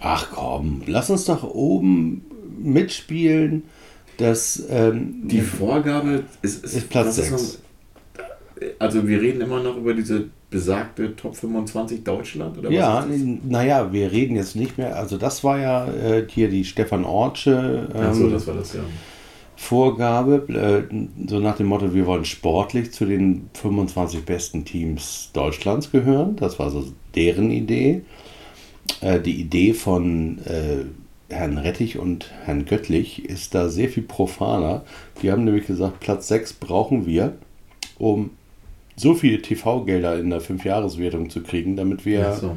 Ach 0.00 0.28
komm, 0.32 0.82
lass 0.86 1.10
uns 1.10 1.26
doch 1.26 1.42
oben 1.44 2.22
mitspielen. 2.58 3.64
Das, 4.16 4.62
ähm, 4.70 5.28
Die 5.28 5.42
Vorgabe 5.42 6.24
ist, 6.40 6.64
Ist 6.64 6.88
Platz 6.88 7.08
was 7.08 7.16
sechs. 7.16 7.30
noch- 7.30 8.68
also 8.78 9.06
wir 9.06 9.20
reden 9.20 9.40
immer 9.42 9.62
noch 9.62 9.76
über 9.76 9.92
diese 9.92 10.26
besagte 10.50 11.14
Top 11.14 11.36
25 11.36 12.02
Deutschland 12.02 12.58
oder 12.58 12.70
ja, 12.70 13.06
naja, 13.48 13.92
wir 13.92 14.10
reden 14.10 14.36
jetzt 14.36 14.56
nicht 14.56 14.78
mehr. 14.78 14.96
Also, 14.96 15.16
das 15.16 15.44
war 15.44 15.58
ja 15.58 15.86
äh, 15.86 16.26
hier 16.28 16.48
die 16.48 16.64
Stefan 16.64 17.04
Ortsche 17.04 17.88
ähm, 17.94 18.14
so, 18.14 18.28
das 18.28 18.46
war 18.46 18.54
das 18.54 18.74
ja. 18.74 18.80
Vorgabe, 19.56 20.88
äh, 20.90 21.28
so 21.28 21.38
nach 21.38 21.56
dem 21.56 21.66
Motto, 21.66 21.94
wir 21.94 22.06
wollen 22.06 22.24
sportlich 22.24 22.92
zu 22.92 23.04
den 23.04 23.50
25 23.54 24.24
besten 24.24 24.64
Teams 24.64 25.30
Deutschlands 25.32 25.92
gehören. 25.92 26.36
Das 26.36 26.58
war 26.58 26.70
so 26.70 26.84
deren 27.14 27.50
Idee. 27.50 28.02
Äh, 29.00 29.20
die 29.20 29.40
Idee 29.40 29.74
von 29.74 30.38
äh, 30.46 30.84
Herrn 31.32 31.58
Rettich 31.58 31.98
und 31.98 32.32
Herrn 32.44 32.64
Göttlich 32.64 33.24
ist 33.24 33.54
da 33.54 33.68
sehr 33.68 33.88
viel 33.88 34.02
profaner. 34.02 34.82
Die 35.22 35.30
haben 35.30 35.44
nämlich 35.44 35.66
gesagt, 35.66 36.00
Platz 36.00 36.28
6 36.28 36.54
brauchen 36.54 37.06
wir, 37.06 37.34
um 37.98 38.30
so 39.00 39.14
viele 39.14 39.40
TV-Gelder 39.42 40.18
in 40.18 40.30
der 40.30 40.40
Fünfjahreswertung 40.40 41.30
zu 41.30 41.42
kriegen, 41.42 41.76
damit 41.76 42.04
wir 42.04 42.32
so. 42.34 42.56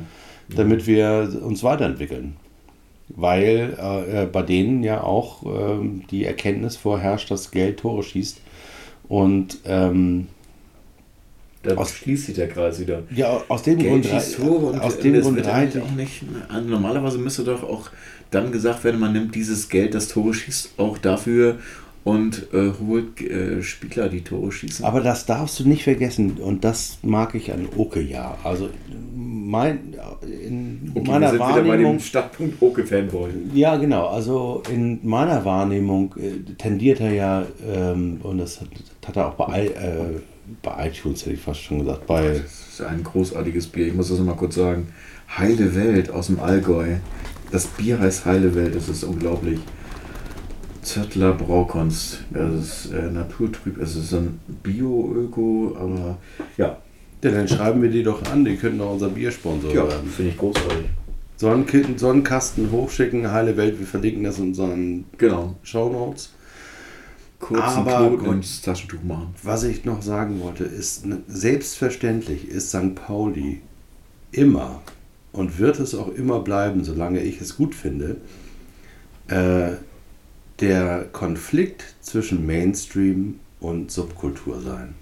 damit 0.55 0.85
wir 0.87 1.39
uns 1.41 1.63
weiterentwickeln. 1.63 2.35
Weil 3.09 3.77
äh, 4.09 4.25
bei 4.25 4.41
denen 4.41 4.83
ja 4.83 5.03
auch 5.03 5.43
ähm, 5.45 6.03
die 6.09 6.25
Erkenntnis 6.25 6.77
vorherrscht, 6.77 7.29
dass 7.31 7.51
Geld 7.51 7.79
Tore 7.81 8.01
schießt. 8.03 8.39
Und 9.09 9.57
ähm, 9.65 10.27
Da 11.63 11.75
Aus- 11.75 11.93
schließt 11.93 12.25
sich 12.27 12.35
der 12.35 12.47
Kreis 12.49 12.79
wieder. 12.79 13.03
ja, 13.13 13.41
aus 13.47 13.63
dem 13.63 13.77
Geld 13.77 13.89
Grund, 13.89 14.05
schießt 14.05 14.37
Tore 14.37 14.65
und 14.67 14.79
aus 14.81 14.97
dem 14.99 15.13
das 15.13 15.23
Grund 15.23 15.35
wird 15.37 15.47
eigentlich 15.47 15.83
auch 15.83 15.91
nicht. 15.91 16.23
Normalerweise 16.67 17.17
müsste 17.17 17.43
doch 17.43 17.63
auch 17.63 17.89
dann 18.31 18.51
gesagt 18.51 18.83
werden, 18.83 18.99
man 18.99 19.13
nimmt 19.13 19.35
dieses 19.35 19.69
Geld, 19.69 19.93
das 19.93 20.07
Tore 20.07 20.33
schießt, 20.33 20.73
auch 20.77 20.97
dafür 20.97 21.59
und 22.03 22.47
äh, 22.53 22.71
holt 22.85 23.21
äh, 23.21 23.63
Spieler, 23.63 24.09
die 24.09 24.21
Tore 24.21 24.51
schießen. 24.51 24.83
Aber 24.83 25.01
das 25.01 25.25
darfst 25.25 25.59
du 25.59 25.67
nicht 25.67 25.83
vergessen 25.83 26.37
und 26.37 26.63
das 26.63 26.97
mag 27.01 27.33
ich 27.35 27.53
an 27.53 27.67
Oke 27.77 28.01
ja. 28.01 28.37
Also 28.43 28.69
mein, 29.15 29.95
in 30.21 30.91
Okay, 30.95 31.07
meiner 31.07 31.31
wir 31.31 31.37
sind 31.37 31.39
wieder 31.39 31.61
bei 31.61 31.67
Wahrnehmung 31.69 31.97
dem 31.97 31.99
Startpunkt 32.01 32.61
Oke-Fanboy. 32.61 33.29
Ja, 33.53 33.77
genau. 33.77 34.07
Also 34.07 34.63
in 34.69 34.99
meiner 35.03 35.45
Wahrnehmung 35.45 36.13
äh, 36.17 36.53
tendiert 36.55 36.99
er 36.99 37.13
ja, 37.13 37.45
ähm, 37.73 38.19
und 38.23 38.39
das 38.39 38.59
hat, 38.59 38.67
hat 39.05 39.15
er 39.15 39.27
auch 39.27 39.35
bei, 39.35 39.67
äh, 39.67 40.19
bei 40.61 40.87
iTunes, 40.87 41.21
hätte 41.21 41.35
ich 41.35 41.41
fast 41.41 41.61
schon 41.61 41.79
gesagt, 41.79 42.05
bei, 42.05 42.39
Das 42.43 42.79
ist 42.79 42.81
ein 42.81 43.03
großartiges 43.03 43.67
Bier. 43.67 43.87
Ich 43.87 43.93
muss 43.93 44.09
das 44.09 44.19
mal 44.19 44.35
kurz 44.35 44.55
sagen. 44.55 44.87
Heile 45.37 45.73
Welt 45.75 46.09
aus 46.09 46.27
dem 46.27 46.39
Allgäu. 46.39 46.95
Das 47.51 47.67
Bier 47.67 47.99
heißt 47.99 48.25
Heile 48.25 48.55
Welt. 48.55 48.75
Das 48.75 48.89
ist 48.89 49.03
unglaublich. 49.03 49.59
Zöttler 50.83 51.33
Braukunst. 51.33 52.19
Das 52.31 52.53
ist 52.53 52.91
äh, 52.93 53.09
naturtrüb. 53.09 53.77
Es 53.81 53.95
ist 53.95 54.13
ein 54.13 54.39
Bio-Öko, 54.63 55.75
aber 55.79 56.17
ja, 56.57 56.77
ja, 57.23 57.31
dann 57.31 57.47
schreiben 57.47 57.81
wir 57.81 57.89
die 57.89 58.03
doch 58.03 58.21
an, 58.31 58.43
die 58.45 58.55
könnten 58.57 58.79
doch 58.79 58.91
unser 58.93 59.09
Biersponsor 59.09 59.73
ja 59.73 59.87
werden. 59.87 60.09
finde 60.09 60.31
ich 60.31 60.37
großartig. 60.37 60.85
Sollen 61.37 61.65
Ki- 61.65 61.85
sollen 61.97 62.17
einen 62.17 62.23
Kasten 62.23 62.69
hochschicken, 62.71 63.31
heile 63.31 63.57
Welt, 63.57 63.79
wir 63.79 63.87
verlinken 63.87 64.23
das 64.23 64.37
in 64.39 64.49
unseren 64.49 65.05
Genau. 65.17 65.55
Shownotes. 65.63 66.33
Kurzen 67.39 67.63
Aber 67.63 68.09
Knoten 68.09 68.33
ins 68.37 68.61
Taschentuch 68.61 69.03
machen. 69.03 69.33
Was 69.43 69.63
ich 69.63 69.83
noch 69.83 70.01
sagen 70.01 70.39
wollte, 70.41 70.63
ist, 70.63 71.05
ne- 71.05 71.21
selbstverständlich 71.27 72.47
ist 72.47 72.69
St. 72.69 72.95
Pauli 72.95 73.61
immer 74.31 74.81
und 75.33 75.59
wird 75.59 75.79
es 75.79 75.95
auch 75.95 76.13
immer 76.13 76.39
bleiben, 76.39 76.83
solange 76.83 77.19
ich 77.21 77.41
es 77.41 77.57
gut 77.57 77.75
finde, 77.75 78.17
äh, 79.27 79.71
der 80.59 81.05
Konflikt 81.11 81.83
zwischen 82.01 82.45
Mainstream 82.45 83.39
und 83.59 83.91
Subkultur 83.91 84.61
sein. 84.61 84.95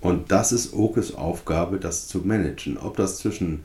Und 0.00 0.30
das 0.30 0.52
ist 0.52 0.72
Okes 0.72 1.14
Aufgabe, 1.14 1.78
das 1.78 2.06
zu 2.08 2.18
managen. 2.18 2.78
Ob 2.78 2.96
das 2.96 3.18
zwischen 3.18 3.64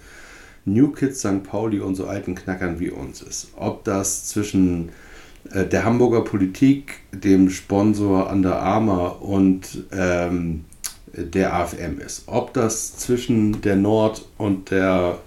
New 0.66 0.90
Kids 0.90 1.20
St. 1.20 1.44
Pauli 1.44 1.80
und 1.80 1.96
so 1.96 2.08
alten 2.08 2.36
Knackern 2.36 2.80
wie 2.80 2.90
uns 2.90 3.22
ist. 3.22 3.50
Ob 3.56 3.84
das 3.84 4.26
zwischen 4.26 4.90
äh, 5.52 5.66
der 5.66 5.86
Hamburger 5.86 6.24
Politik, 6.24 7.00
dem 7.12 7.50
Sponsor 7.50 8.30
Under 8.32 8.60
Armour 8.60 9.22
und 9.22 9.86
ähm, 9.92 10.66
der 11.14 11.54
AFM 11.54 12.00
ist. 12.00 12.24
Ob 12.28 12.54
das 12.54 12.98
zwischen 12.98 13.62
der 13.62 13.76
Nord 13.76 14.26
und 14.38 14.72
der 14.72 15.20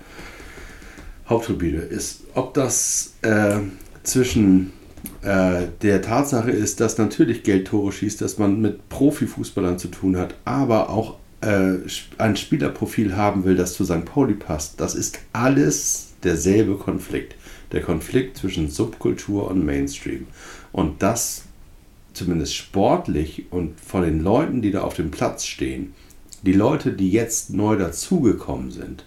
Haupttribüne 1.28 1.81
ist. 1.81 2.23
Ob 2.35 2.55
das 2.55 3.15
äh, 3.23 3.59
zwischen 4.03 4.73
äh, 5.25 5.69
der 5.83 6.03
Tatsache 6.03 6.51
ist, 6.51 6.81
dass 6.81 6.99
natürlich 6.99 7.43
Geld 7.43 7.69
Tore 7.69 7.93
schießt, 7.93 8.21
dass 8.21 8.39
man 8.39 8.61
mit 8.61 8.89
Profifußballern 8.91 9.79
zu 9.79 9.89
tun 9.89 10.17
hat, 10.17 10.35
aber 10.45 10.91
auch 10.91 11.17
äh, 11.41 11.79
ein 12.19 12.37
Spielerprofil 12.37 13.17
haben 13.17 13.45
will, 13.45 13.57
das 13.57 13.73
zu 13.73 13.85
St. 13.85 14.05
Pauli 14.05 14.35
passt. 14.35 14.81
Das 14.81 14.95
ist 14.95 15.21
alles 15.33 16.13
derselbe 16.23 16.77
Konflikt. 16.77 17.37
Der 17.73 17.81
Konflikt 17.81 18.37
zwischen 18.37 18.69
Subkultur 18.69 19.51
und 19.51 19.65
Mainstream. 19.65 20.27
Und 20.73 21.03
das 21.03 21.45
zumindest 22.13 22.55
sportlich 22.55 23.47
und 23.51 23.81
von 23.81 24.03
den 24.03 24.23
Leuten, 24.23 24.63
die 24.63 24.71
da 24.71 24.83
auf 24.83 24.95
dem 24.95 25.11
Platz 25.11 25.47
stehen, 25.47 25.95
die 26.43 26.53
Leute, 26.53 26.93
die 26.93 27.11
jetzt 27.11 27.51
neu 27.51 27.77
dazugekommen 27.77 28.71
sind, 28.71 29.05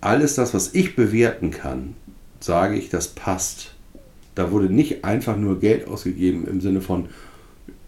alles 0.00 0.34
das, 0.34 0.54
was 0.54 0.74
ich 0.74 0.96
bewerten 0.96 1.50
kann, 1.50 1.94
sage 2.40 2.76
ich, 2.76 2.88
das 2.88 3.08
passt. 3.08 3.73
Da 4.34 4.50
wurde 4.50 4.66
nicht 4.72 5.04
einfach 5.04 5.36
nur 5.36 5.60
Geld 5.60 5.86
ausgegeben 5.88 6.46
im 6.48 6.60
Sinne 6.60 6.80
von, 6.80 7.06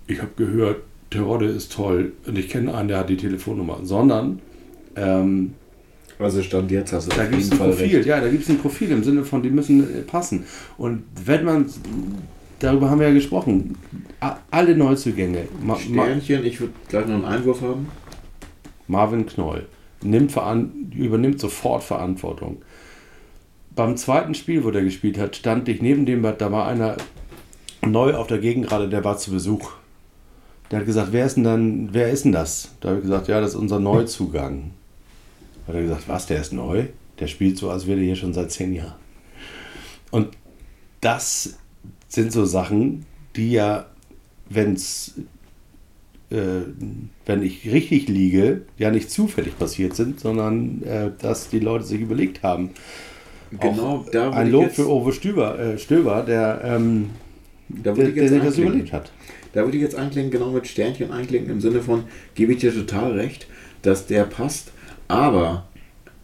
ich 0.07 0.21
habe 0.21 0.31
gehört, 0.37 0.83
Terodde 1.11 1.47
ist 1.47 1.73
toll 1.73 2.13
und 2.27 2.37
ich 2.39 2.49
kenne 2.49 2.75
einen, 2.75 2.89
der 2.89 2.99
hat 2.99 3.09
die 3.09 3.17
Telefonnummer, 3.17 3.81
sondern 3.83 4.41
Ähm, 4.97 5.53
Also 6.19 6.43
Stand 6.43 6.71
jetzt 6.71 6.93
hast 6.93 7.13
du 7.13 7.17
da 7.17 7.27
gibt 7.27 7.43
es 7.43 7.51
ein 7.53 7.59
Fall 7.59 7.69
Profil, 7.71 7.97
recht. 7.97 8.07
ja, 8.07 8.21
da 8.21 8.29
gibt 8.29 8.43
es 8.45 8.49
ein 8.49 8.59
Profil 8.59 8.91
im 8.91 9.05
Sinne 9.05 9.25
von, 9.25 9.43
die 9.43 9.51
müssen 9.51 9.83
äh, 9.83 10.01
passen. 10.03 10.45
Und 10.79 11.03
wenn 11.25 11.45
man, 11.45 11.67
darüber 12.59 12.89
haben 12.89 13.01
wir 13.01 13.09
ja 13.09 13.15
gesprochen, 13.15 13.77
alle 14.51 14.75
Neuzugänge, 14.77 15.43
Ma 15.63 15.75
Ma 15.91 16.05
Sternchen, 16.05 16.45
ich 16.47 16.61
würde 16.61 16.73
gleich 16.89 17.07
noch 17.07 17.15
einen 17.17 17.25
Einwurf 17.27 17.61
haben. 17.61 17.89
Marvin 18.89 19.27
Knoll, 19.27 19.67
nimmt 20.03 20.33
übernimmt 20.97 21.41
sofort 21.41 21.83
Verantwortung. 21.83 22.63
Beim 23.77 23.97
zweiten 23.99 24.35
Spiel, 24.35 24.65
wo 24.65 24.71
der 24.71 24.83
gespielt 24.83 25.19
hat, 25.19 25.37
stand 25.37 25.69
ich 25.69 25.83
neben 25.83 26.07
dem, 26.07 26.23
da 26.23 26.51
war 26.51 26.67
einer 26.67 26.97
neu 27.83 28.15
auf 28.15 28.27
der 28.27 28.39
Gegengrade, 28.39 28.89
der 28.89 29.05
war 29.05 29.19
zu 29.19 29.31
Besuch. 29.31 29.73
Der 30.71 30.81
hat 30.81 30.87
gesagt, 30.87 31.13
wer 31.13 31.27
ist 31.27 31.37
denn 31.37 31.45
dann, 31.45 31.89
wer 31.93 32.11
ist 32.11 32.25
denn 32.25 32.33
das? 32.33 32.71
Da 32.81 32.89
habe 32.89 32.99
ich 32.99 33.05
gesagt, 33.05 33.29
ja, 33.29 33.39
das 33.39 33.51
ist 33.51 33.57
unser 33.57 33.79
Neuzugang. 33.79 34.73
Hat 35.69 35.75
er 35.75 35.83
gesagt, 35.83 36.09
was, 36.09 36.27
der 36.27 36.41
ist 36.41 36.55
neu? 36.55 36.87
Der 37.21 37.27
spielt 37.27 37.59
so, 37.59 37.71
als 37.71 37.87
wäre 37.87 37.99
der 37.99 38.07
hier 38.07 38.17
schon 38.17 38.33
seit 38.33 38.51
zehn 38.51 38.73
Jahren. 38.73 38.95
Und 40.11 40.29
das 41.03 41.59
sind 42.09 42.33
so 42.33 42.47
Sachen, 42.47 43.05
die 43.37 43.53
ja, 43.53 43.87
wenn's, 44.49 45.15
äh, 46.31 46.63
wenn 47.27 47.43
ich 47.43 47.71
richtig 47.71 48.09
liege, 48.09 48.63
ja 48.79 48.91
nicht 48.91 49.11
zufällig 49.11 49.59
passiert 49.59 49.95
sind, 49.95 50.19
sondern 50.19 50.83
äh, 50.83 51.11
dass 51.19 51.51
die 51.51 51.61
Leute 51.61 51.85
sich 51.85 52.01
überlegt 52.01 52.43
haben. 52.43 52.71
Genau, 53.51 53.99
Auch 53.99 54.11
da 54.11 54.31
ein 54.31 54.51
Lob 54.51 54.73
für 54.73 54.89
Uwe 54.89 55.13
Stöber, 55.13 55.59
äh, 55.59 55.79
Stöber 55.79 56.23
der, 56.23 56.61
ähm, 56.65 57.11
Da 57.69 57.93
der, 57.93 57.97
würde 57.97 58.09
ich 58.11 58.15
der 58.15 58.25
jetzt 58.25 58.33
sich 58.33 58.43
das 58.43 58.59
überlegt 58.59 58.93
hat. 58.93 59.13
Da 59.53 59.63
würde 59.65 59.77
ich 59.77 59.83
jetzt 59.83 59.95
einklinken, 59.95 60.33
genau 60.33 60.51
mit 60.51 60.67
Sternchen 60.67 61.13
einklinken, 61.13 61.51
im 61.51 61.61
Sinne 61.61 61.81
von, 61.81 62.05
gebe 62.35 62.53
ich 62.53 62.59
dir 62.59 62.75
total 62.75 63.13
recht, 63.13 63.47
dass 63.83 64.07
der 64.07 64.25
passt. 64.25 64.73
Aber 65.09 65.67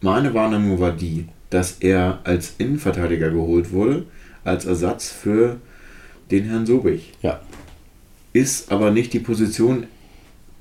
meine 0.01 0.33
Wahrnehmung 0.33 0.79
war 0.79 0.91
die, 0.91 1.25
dass 1.49 1.77
er 1.79 2.19
als 2.25 2.55
Innenverteidiger 2.57 3.29
geholt 3.29 3.71
wurde, 3.71 4.05
als 4.43 4.65
Ersatz 4.65 5.09
für 5.09 5.57
den 6.29 6.45
Herrn 6.45 6.65
Sobich. 6.65 7.13
Ja. 7.21 7.39
Ist 8.33 8.71
aber 8.71 8.91
nicht 8.91 9.13
die 9.13 9.19
Position, 9.19 9.85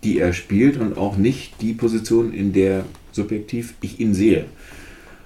die 0.04 0.18
er 0.18 0.32
spielt 0.32 0.76
und 0.76 0.96
auch 0.96 1.16
nicht 1.16 1.60
die 1.60 1.72
Position, 1.72 2.32
in 2.32 2.52
der 2.52 2.84
subjektiv 3.12 3.74
ich 3.80 4.00
ihn 4.00 4.14
sehe. 4.14 4.46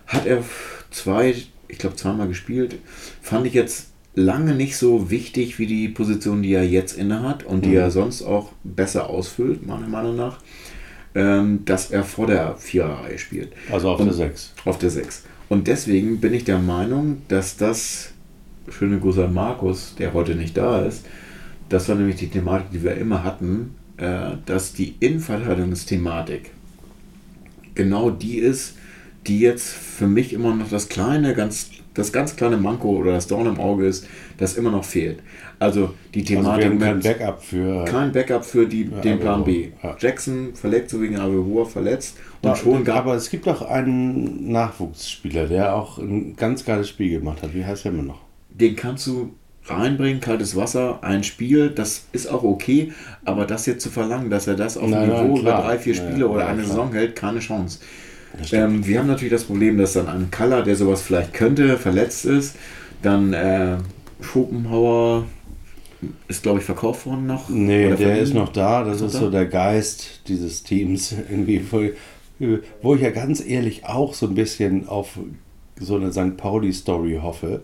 Hat 0.07 0.27
er 0.27 0.43
zwei, 0.97 1.35
ich 1.69 1.79
glaube 1.79 1.97
zweimal 1.97 2.29
gespielt, 2.29 2.77
fand 3.23 3.47
ich 3.47 3.55
jetzt 3.55 3.89
lange 4.15 4.55
nicht 4.55 4.77
so 4.77 5.11
wichtig 5.11 5.59
wie 5.59 5.67
die 5.67 5.89
Position, 5.89 6.43
die 6.43 6.55
er 6.55 6.67
jetzt 6.67 6.97
innehat 6.97 7.45
und 7.45 7.65
die 7.65 7.71
Mhm. 7.71 7.77
er 7.77 7.91
sonst 7.91 8.23
auch 8.23 8.53
besser 8.65 9.11
ausfüllt, 9.11 9.67
meiner 9.67 9.89
Meinung 9.89 10.17
nach, 10.17 10.39
ähm, 11.15 11.61
dass 11.67 11.91
er 11.91 12.03
vor 12.03 12.27
der 12.27 12.57
Viererreihe 12.57 13.19
spielt. 13.19 13.53
Also 13.71 13.91
auf 13.91 14.01
Und- 14.01 14.07
der 14.07 14.15
6. 14.15 14.53
Auf 14.65 14.79
der 14.79 14.91
6. 14.91 15.25
Und 15.49 15.67
deswegen 15.69 16.19
bin 16.21 16.33
ich 16.35 16.45
der 16.45 16.59
Meinung, 16.59 17.23
dass 17.29 17.57
das, 17.57 18.11
schöne 18.71 18.99
Grüße 18.99 19.25
an 19.27 19.35
Markus, 19.35 19.95
der 19.99 20.13
heute 20.15 20.35
nicht 20.35 20.57
da 20.57 20.81
ist, 20.81 21.05
das 21.69 21.89
war 21.89 21.97
nämlich 21.97 22.17
die 22.17 22.29
Thematik, 22.29 22.71
die 22.73 22.83
wir 22.83 22.95
immer 22.97 23.23
hatten, 23.23 23.75
äh, 23.99 24.31
dass 24.47 24.73
die 24.73 24.95
Innenverteidigungsthematik 25.01 26.51
genau 27.75 28.11
die 28.11 28.39
ist, 28.39 28.77
die 29.27 29.41
jetzt 29.41 29.69
für 29.69 30.07
mich 30.07 30.33
immer 30.33 30.55
noch 30.55 30.69
das 30.71 30.89
kleine, 30.89 31.35
ganz, 31.35 31.71
das 31.95 32.13
ganz 32.13 32.37
kleine 32.37 32.57
Manko 32.57 32.91
oder 32.97 33.13
das 33.13 33.27
Dorn 33.27 33.47
im 33.47 33.59
Auge 33.61 33.87
ist, 33.87 34.07
das 34.39 34.57
immer 34.57 34.71
noch 34.71 34.85
fehlt. 34.85 35.21
Also 35.59 35.95
die 36.15 36.21
Also 36.37 36.53
wir 36.53 36.61
Thematik 36.61 36.65
haben 36.65 36.79
kein 36.79 37.01
Backup 37.01 37.43
für. 37.43 37.85
kein 37.87 38.13
Backup 38.13 38.45
für 38.45 38.67
die, 38.67 38.91
Ja, 38.91 39.01
den 39.01 39.19
Plan 39.21 39.45
B. 39.45 39.69
Ja. 39.83 39.97
Jackson 39.99 40.55
verletzt, 40.55 40.91
so 40.91 41.01
wegen 41.01 41.17
Averoa 41.19 41.65
verletzt 41.65 42.17
und 42.43 42.51
Ja, 42.51 42.57
schon 42.57 42.85
gab 42.85 43.07
aber 43.07 43.15
es 43.15 43.31
gibt 43.31 43.49
auch 43.49 43.63
einen 43.63 44.51
Nachwuchsspieler, 44.53 45.47
der 45.47 45.75
auch 45.75 45.99
ein 45.99 46.37
ganz 46.37 46.65
geiles 46.65 46.89
Spiel 46.89 47.11
gemacht 47.19 47.43
hat. 47.43 47.55
Wie 47.55 47.65
heißt 47.65 47.85
der 47.85 47.93
immer 47.93 48.03
noch? 48.03 48.21
den 48.51 48.75
kannst 48.75 49.07
du 49.07 49.35
reinbringen, 49.65 50.21
kaltes 50.21 50.57
Wasser, 50.57 51.01
ein 51.03 51.25
Spiel, 51.25 51.71
das 51.71 52.07
ist 52.13 52.27
auch 52.29 52.43
okay, 52.43 52.93
aber 53.25 53.45
das 53.47 53.67
jetzt 53.67 53.83
zu 53.83 53.91
verlangen, 53.91 54.31
dass 54.31 54.47
er 54.47 54.55
das 54.55 54.77
auf 54.79 54.89
Nein, 54.89 55.09
dem 55.09 55.11
nein, 55.11 55.25
Niveau 55.25 55.39
über 55.41 55.51
klar. 55.51 55.63
drei, 55.63 55.79
vier 55.79 55.95
Spiele 55.95 56.21
ja, 56.21 56.27
oder 56.27 56.47
eine 56.47 56.63
klar. 56.63 56.69
Saison 56.69 56.93
hält, 56.93 57.17
keine 57.17 57.41
Chance. 57.41 57.81
Ähm, 58.53 58.87
wir 58.87 58.99
haben 58.99 59.07
natürlich 59.07 59.33
das 59.33 59.45
Problem, 59.45 59.79
dass 59.79 59.95
dann 59.95 60.09
ein 60.09 60.31
Kaller, 60.31 60.63
der 60.63 60.77
sowas 60.77 61.03
vielleicht 61.03 61.33
könnte, 61.33 61.77
verletzt 61.79 62.25
ist. 62.25 62.57
Dann 63.03 63.33
äh, 63.33 63.77
Schopenhauer 64.21 65.25
ist, 66.29 66.43
glaube 66.43 66.59
ich, 66.61 66.65
verkauft 66.65 67.07
worden 67.07 67.27
noch. 67.27 67.49
Nee, 67.49 67.89
der 67.89 67.97
verliehen. 67.97 68.17
ist 68.23 68.35
noch 68.35 68.53
da. 68.53 68.85
Das 68.85 69.01
Ist 69.01 69.15
ist 69.15 69.21
so 69.21 69.31
der 69.31 69.47
Geist 69.47 70.23
dieses 70.29 70.63
Teams. 70.63 71.13
Irgendwie, 71.31 71.63
wo 72.83 72.95
ich 72.95 73.01
ja 73.01 73.11
ganz 73.11 73.45
ehrlich 73.45 73.87
auch 73.87 74.15
so 74.15 74.27
ein 74.27 74.35
bisschen 74.35 74.89
auf 74.89 75.19
so 75.79 75.97
eine 75.97 76.13
St. 76.13 76.37
Pauli-Story 76.37 77.19
hoffe, 77.23 77.63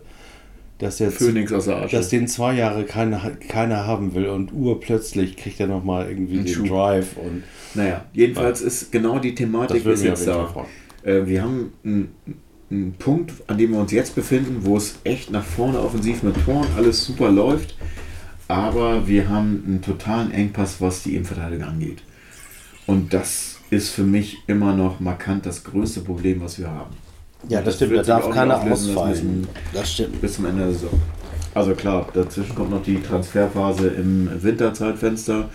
dass 0.83 0.99
jetzt 0.99 1.19
Phoenix 1.19 1.53
aus 1.53 1.67
der 1.67 1.77
Asche. 1.77 1.97
dass 1.97 2.09
den 2.09 2.27
zwei 2.27 2.55
Jahre 2.55 2.85
keiner, 2.85 3.31
keiner 3.49 3.87
haben 3.87 4.15
will 4.15 4.27
und 4.27 4.53
urplötzlich 4.53 5.37
kriegt 5.37 5.61
er 5.61 5.69
nochmal 5.69 6.09
irgendwie 6.09 6.39
Einen 6.39 6.47
den 6.47 6.55
Schub. 6.55 6.69
Drive 6.69 7.17
und 7.17 7.45
Naja, 7.75 8.05
jedenfalls 8.13 8.61
ist 8.61 8.91
genau 8.91 9.19
die 9.19 9.35
Thematik 9.35 9.87
ist 9.87 10.03
jetzt 10.03 10.27
da. 10.27 10.67
Äh, 11.05 11.27
wir 11.27 11.43
haben 11.43 11.73
einen, 11.85 12.15
einen 12.71 12.95
Punkt, 12.95 13.33
an 13.47 13.59
dem 13.59 13.71
wir 13.71 13.79
uns 13.79 13.93
jetzt 13.93 14.15
befinden, 14.17 14.59
wo 14.63 14.77
es 14.77 14.99
echt 15.05 15.31
nach 15.31 15.45
vorne 15.45 15.79
offensiv 15.81 16.25
mit 16.25 16.35
Toren 16.45 16.67
alles 16.77 17.05
super 17.05 17.31
läuft. 17.31 17.77
Aber 18.49 19.07
wir 19.07 19.29
haben 19.29 19.63
einen 19.67 19.83
totalen 19.83 20.33
Engpass, 20.33 20.81
was 20.81 21.05
die 21.05 21.15
Innenverteidigung 21.15 21.67
angeht. 21.67 22.03
Und 22.87 23.15
das 23.15 23.61
ist 23.71 23.91
für 23.91 24.03
mich 24.03 24.39
immer 24.49 24.75
noch 24.75 24.99
markant 24.99 25.47
das 25.47 25.63
größte 25.63 26.01
Problem, 26.01 26.41
was 26.41 26.59
wir 26.59 26.69
haben. 26.69 26.95
Ja, 27.49 27.59
das 27.61 27.65
Das 27.65 27.77
stimmt, 27.77 27.97
da 27.99 28.03
darf 28.03 28.31
keiner 28.31 28.61
ausfallen. 28.63 29.47
Das 29.75 29.93
stimmt. 29.93 30.21
Bis 30.21 30.35
zum 30.35 30.47
Ende 30.47 30.63
der 30.65 30.73
Saison. 30.73 31.01
Also 31.55 31.75
klar, 31.75 32.07
dazwischen 32.15 32.55
kommt 32.55 32.71
noch 32.71 32.83
die 32.83 33.01
Transferphase 33.03 33.89
im 33.89 34.31
Winterzeitfenster, 34.43 35.51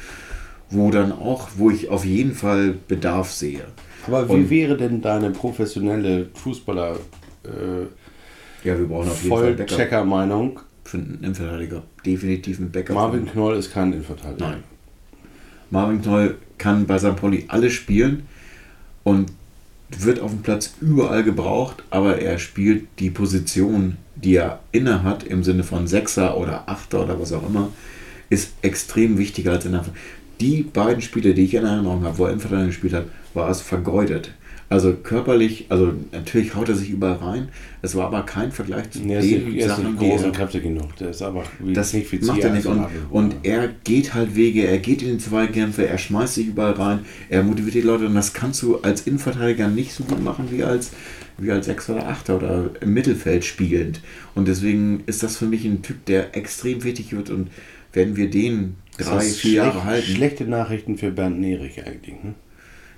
wo 0.69 0.91
dann 0.91 1.11
auch, 1.11 1.47
wo 1.55 1.71
ich 1.71 1.89
auf 1.89 2.05
jeden 2.05 2.33
Fall 2.33 2.75
Bedarf 2.87 3.31
sehe. 3.31 3.61
Aber 4.05 4.27
wie 4.29 4.33
Und- 4.33 4.49
wäre 4.49 4.77
denn 4.77 5.01
deine 5.01 5.31
professionelle 5.31 6.27
Fußballer 6.33 6.97
äh, 7.45 8.67
Ja, 8.67 8.77
wir 8.77 8.85
brauchen 8.87 9.09
auf 9.09 9.23
jeden 9.23 9.35
Fall 9.35 9.53
Backup. 9.53 9.69
Vollchecker-Meinung? 9.69 10.59
für 10.83 10.97
einen 10.99 11.19
Innenverteidiger. 11.21 11.83
Definitiv 12.05 12.59
ein 12.59 12.71
Backup. 12.71 12.95
Marvin 12.95 13.25
Knoll 13.25 13.57
ist 13.57 13.73
kein 13.73 13.91
Innenverteidiger. 13.91 14.51
Nein. 14.51 14.63
Marvin 15.69 16.01
Knoll 16.01 16.35
kann 16.57 16.85
bei 16.85 16.97
St. 16.97 17.17
Pauli 17.17 17.43
alles 17.49 17.73
spielen 17.73 18.25
und 19.03 19.31
wird 19.89 20.19
auf 20.19 20.31
dem 20.31 20.41
Platz 20.41 20.73
überall 20.81 21.23
gebraucht, 21.23 21.83
aber 21.89 22.19
er 22.19 22.39
spielt 22.39 22.87
die 22.99 23.09
Position, 23.09 23.97
die 24.15 24.35
er 24.35 24.59
inne 24.71 25.03
hat, 25.03 25.23
im 25.23 25.43
Sinne 25.43 25.63
von 25.63 25.87
Sechser 25.87 26.37
oder 26.37 26.67
Achter 26.67 27.03
oder 27.03 27.19
was 27.19 27.31
auch 27.31 27.47
immer, 27.47 27.69
ist 28.29 28.51
extrem 28.61 29.17
wichtiger 29.17 29.53
als 29.53 29.65
in 29.65 29.71
der 29.71 29.85
Die 30.41 30.63
beiden 30.63 31.01
Spiele, 31.01 31.33
die 31.33 31.45
ich 31.45 31.53
in 31.53 31.65
Erinnerung 31.65 32.03
habe, 32.03 32.17
wo 32.17 32.25
er 32.25 32.31
Innenverteidiger 32.31 32.67
gespielt 32.67 32.93
hat, 32.93 33.05
war 33.33 33.49
es 33.49 33.61
vergeudet. 33.61 34.31
Also 34.69 34.93
körperlich, 34.93 35.67
also 35.69 35.93
natürlich 36.11 36.53
haut 36.53 36.67
er 36.67 36.75
sich 36.75 36.89
überall 36.89 37.15
rein, 37.15 37.49
es 37.81 37.95
war 37.95 38.07
aber 38.07 38.23
kein 38.23 38.51
Vergleich 38.51 38.89
zu 38.91 38.99
Nee, 38.99 39.13
er 39.13 39.19
ist 39.21 39.31
den 39.31 39.55
er 39.55 39.65
ist 39.65 39.67
Sachen, 39.67 39.97
die 39.97 40.05
groß 40.05 40.21
er 40.21 40.27
und 40.27 40.35
kräftig 40.35 40.63
genug. 40.63 40.95
Der 40.97 41.09
ist 41.11 41.21
aber 41.21 41.43
das 41.73 41.93
macht 42.21 42.43
er 42.43 42.49
nicht. 42.51 42.65
Und, 42.65 42.85
und 43.09 43.35
er 43.43 43.69
geht 43.85 44.13
halt 44.13 44.35
Wege, 44.35 44.67
er 44.67 44.79
geht 44.79 45.01
in 45.01 45.17
die 45.17 45.23
Zweikämpfe, 45.23 45.87
er 45.87 45.97
schmeißt 45.97 46.35
sich 46.35 46.47
überall 46.47 46.73
rein, 46.73 46.99
er 47.29 47.43
motiviert 47.43 47.75
die 47.75 47.81
Leute 47.81 48.07
und 48.07 48.15
das 48.15 48.33
kannst 48.33 48.61
du 48.61 48.79
als 48.79 49.07
Innenverteidiger 49.07 49.69
nicht 49.69 49.93
so 49.93 50.03
gut 50.03 50.21
machen 50.21 50.49
wie 50.51 50.65
als, 50.65 50.91
wie 51.37 51.49
als 51.49 51.67
Sechser 51.67 51.95
oder 51.95 52.09
Achter 52.09 52.35
oder 52.35 52.71
im 52.81 52.93
Mittelfeld 52.93 53.45
spielend. 53.45 54.01
Und 54.35 54.49
deswegen 54.49 55.03
ist 55.05 55.23
das 55.23 55.37
für 55.37 55.45
mich 55.45 55.63
ein 55.63 55.81
Typ, 55.81 56.03
der 56.07 56.35
extrem 56.35 56.83
wichtig 56.83 57.15
wird 57.15 57.29
und 57.29 57.47
wenn 57.93 58.17
wir 58.17 58.29
den 58.29 58.75
drei, 58.97 59.21
vier 59.21 59.53
Jahre 59.53 59.85
halten. 59.85 60.11
Schlechte 60.11 60.43
Nachrichten 60.43 60.97
für 60.97 61.11
Bernd 61.11 61.39
Nerich 61.39 61.85
eigentlich. 61.85 62.15
Ne? 62.21 62.35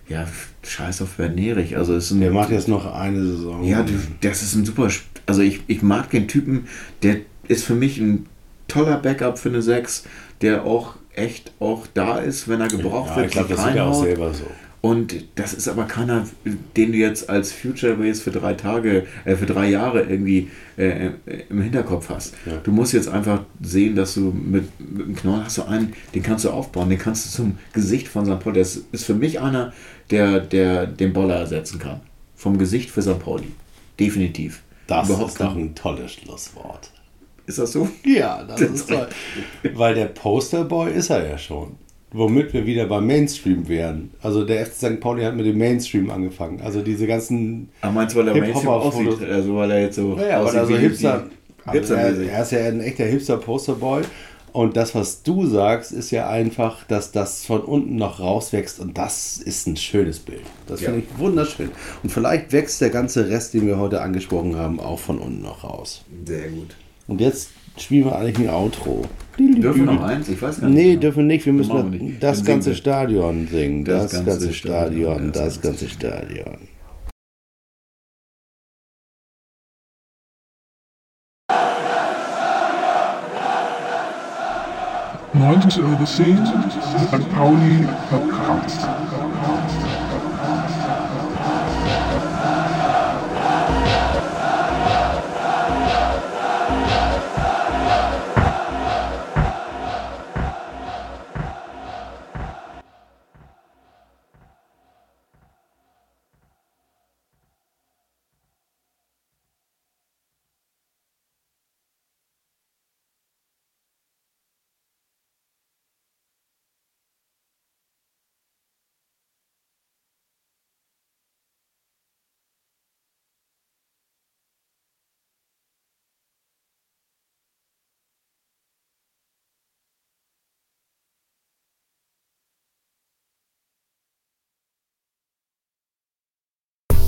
Ja, 0.10 0.28
scheiß 0.64 1.02
auf 1.04 1.16
Bernd 1.18 1.36
Nerich. 1.36 1.78
Also 1.78 1.94
es 1.96 2.06
ist 2.06 2.12
ein, 2.12 2.22
Der 2.22 2.32
macht 2.32 2.50
jetzt 2.50 2.68
noch 2.68 2.92
eine 2.94 3.24
Saison. 3.24 3.64
Ja, 3.64 3.84
du- 3.84 3.94
das 4.22 4.42
ist 4.42 4.56
ein 4.56 4.66
super. 4.66 4.90
Also 5.28 5.42
ich, 5.42 5.62
ich 5.68 5.82
mag 5.84 6.10
den 6.10 6.28
Typen, 6.28 6.68
der 7.04 7.18
ist 7.48 7.64
für 7.64 7.76
mich 7.76 8.00
ein 8.00 8.26
toller 8.68 8.98
Backup 8.98 9.38
für 9.38 9.50
eine 9.50 9.62
6, 9.62 10.04
der 10.42 10.66
auch 10.66 10.96
echt 11.14 11.52
auch 11.60 11.86
da 11.94 12.18
ist, 12.20 12.48
wenn 12.48 12.60
er 12.62 12.68
gebraucht 12.68 13.12
ja, 13.12 13.16
wird. 13.18 13.26
ich 13.28 13.32
glaube, 13.34 13.50
das 13.54 13.64
sieht 13.64 13.76
er 13.76 13.86
auch 13.88 14.04
selber 14.04 14.34
so. 14.34 14.46
Und 14.82 15.26
das 15.36 15.54
ist 15.54 15.68
aber 15.68 15.86
keiner, 15.86 16.26
den 16.78 16.94
du 16.94 16.98
jetzt 16.98 17.30
als 17.30 17.52
Future 17.52 17.96
Base 17.96 18.22
für 18.22 18.32
drei 18.32 18.54
Tage, 18.54 19.06
äh, 19.26 19.36
für 19.36 19.46
drei 19.46 19.70
Jahre 19.70 20.04
irgendwie 20.04 20.50
äh, 20.78 21.08
äh, 21.08 21.12
im 21.50 21.62
Hinterkopf 21.62 22.10
hast. 22.10 22.34
Ja. 22.46 22.58
Du 22.64 22.72
musst 22.72 22.94
jetzt 22.94 23.10
einfach 23.10 23.42
sehen, 23.62 23.96
dass 23.96 24.14
du 24.14 24.32
mit, 24.32 24.70
mit 24.80 25.08
dem 25.08 25.16
Knoll 25.16 25.44
hast 25.44 25.58
du 25.58 25.64
einen, 25.64 25.94
den 26.16 26.24
kannst 26.24 26.46
du 26.46 26.52
aufbauen, 26.52 26.90
den 26.90 26.98
kannst 26.98 27.26
du 27.26 27.30
zum 27.30 27.58
Gesicht 27.74 28.08
von 28.08 28.26
St. 28.26 28.40
Pauli. 28.40 28.60
Das 28.60 28.80
ist 28.92 29.04
für 29.04 29.16
mich 29.16 29.42
einer, 29.42 29.74
der, 30.12 30.40
der 30.40 30.88
den 30.88 31.12
Boller 31.12 31.36
ersetzen 31.36 31.78
kann. 31.80 32.00
Vom 32.36 32.58
Gesicht 32.58 32.90
für 32.90 33.02
St. 33.02 33.20
Pauli. 33.20 33.52
Definitiv. 34.00 34.62
Das 34.88 35.10
Überhaupt 35.10 35.32
ist 35.32 35.42
doch 35.42 35.56
ein 35.56 35.76
tolles 35.76 36.14
Schlusswort. 36.14 36.90
Ist 37.46 37.60
das 37.60 37.74
so? 37.74 37.90
Ja, 38.06 38.44
das 38.44 38.62
ist 38.62 38.88
toll. 38.88 39.10
Weil 39.74 39.96
der 39.96 40.06
Posterboy 40.06 40.94
ist 40.94 41.10
er 41.10 41.28
ja 41.28 41.38
schon. 41.38 41.76
Womit 42.12 42.54
wir 42.54 42.66
wieder 42.66 42.86
beim 42.88 43.06
Mainstream 43.08 43.68
wären. 43.68 44.12
Also 44.22 44.44
der 44.44 44.66
FC 44.66 44.74
St. 44.74 45.00
Pauli 45.00 45.24
hat 45.24 45.36
mit 45.36 45.46
dem 45.46 45.58
Mainstream 45.58 46.10
angefangen. 46.10 46.62
Also 46.62 46.82
diese 46.82 47.06
ganzen. 47.08 47.70
Aber 47.82 47.92
meinst 47.94 48.16
du, 48.16 48.20
weil 48.20 48.26
der 48.26 48.36
Mainstream 48.42 48.68
aussieht? 48.70 49.22
Also 49.30 49.56
weil 49.56 49.72
er 49.72 49.82
jetzt 49.84 49.96
so. 49.96 50.16
Naja, 50.16 50.40
aussieht 50.42 50.54
weil 50.56 50.62
er 50.64 50.66
so 50.68 50.74
wie- 50.74 50.78
Hipster. 50.78 51.24
wie- 51.72 51.78
Also 51.80 51.94
er, 51.94 52.18
er 52.32 52.42
ist 52.44 52.52
ja 52.52 52.60
ein 52.68 52.82
echter 52.82 53.06
Hipster-Posterboy. 53.06 54.02
Und 54.52 54.76
das, 54.76 54.96
was 54.96 55.22
du 55.22 55.46
sagst, 55.46 55.92
ist 55.92 56.10
ja 56.10 56.28
einfach, 56.28 56.84
dass 56.88 57.12
das 57.12 57.46
von 57.46 57.62
unten 57.62 57.98
noch 57.98 58.20
rauswächst. 58.20 58.80
Und 58.80 58.98
das 58.98 59.38
ist 59.38 59.68
ein 59.68 59.78
schönes 59.78 60.18
Bild. 60.18 60.42
Das 60.66 60.82
Ja. 60.82 60.90
finde 60.90 61.02
ich 61.06 61.20
wunderschön. 61.20 61.70
Und 62.02 62.10
vielleicht 62.12 62.52
wächst 62.52 62.82
der 62.82 62.90
ganze 62.90 63.30
Rest, 63.30 63.54
den 63.54 63.68
wir 63.68 63.78
heute 63.78 64.02
angesprochen 64.02 64.56
haben, 64.56 64.80
auch 64.80 64.98
von 64.98 65.20
unten 65.20 65.44
noch 65.44 65.64
raus. 65.64 66.04
Sehr 66.26 66.48
gut. 66.50 66.76
Und 67.08 67.22
jetzt 67.22 67.50
spielen 67.82 68.06
wir 68.06 68.16
eigentlich 68.16 68.48
ein 68.48 68.54
Outro. 68.54 69.04
Dürfen 69.38 69.86
wir 69.86 69.94
noch 69.94 70.04
eins? 70.04 70.28
Ich 70.28 70.42
weiß 70.42 70.62
gar 70.62 70.68
nicht. 70.68 70.78
Nee, 70.78 70.90
genau. 70.90 71.02
dürfen 71.02 71.28
nicht. 71.28 71.46
Wir 71.46 71.54
müssen 71.54 71.74
wir 71.74 71.84
nicht. 71.84 72.22
das 72.22 72.44
ganze. 72.44 72.76
Stadion 72.76 73.48
singen. 73.48 73.86
Das, 73.86 74.12
Das 74.12 74.26
ganze, 74.26 74.54
Stadion, 74.54 75.32
das, 75.32 75.62
ganze 75.62 75.88
Stadion. 75.88 76.58
Neuntes 85.34 85.78
Übersehen, 85.78 86.46
St. 87.08 87.36
Pauli 87.36 87.88
Podcast. 88.10 89.09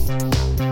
St. 0.01 0.70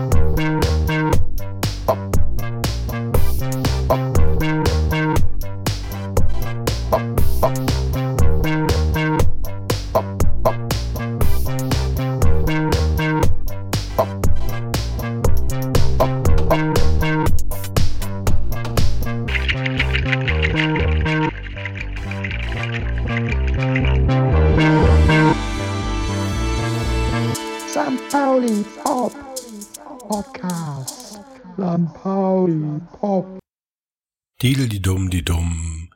die 34.42 34.80
dumm, 34.80 35.10
die 35.10 35.22
dumm. 35.22 35.90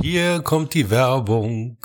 Hier 0.00 0.40
kommt 0.40 0.72
die 0.72 0.88
Werbung. 0.88 1.76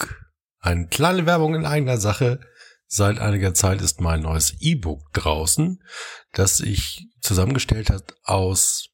Eine 0.59 0.87
kleine 0.87 1.25
Werbung 1.25 1.53
in 1.53 1.65
eigener 1.65 1.97
Sache. 1.97 2.39
Seit 2.85 3.19
einiger 3.19 3.53
Zeit 3.53 3.81
ist 3.81 3.99
mein 3.99 4.21
neues 4.21 4.55
E-Book 4.61 5.11
draußen, 5.11 5.83
das 6.31 6.61
ich 6.61 7.09
zusammengestellt 7.19 7.89
hat 7.89 8.15
aus 8.23 8.87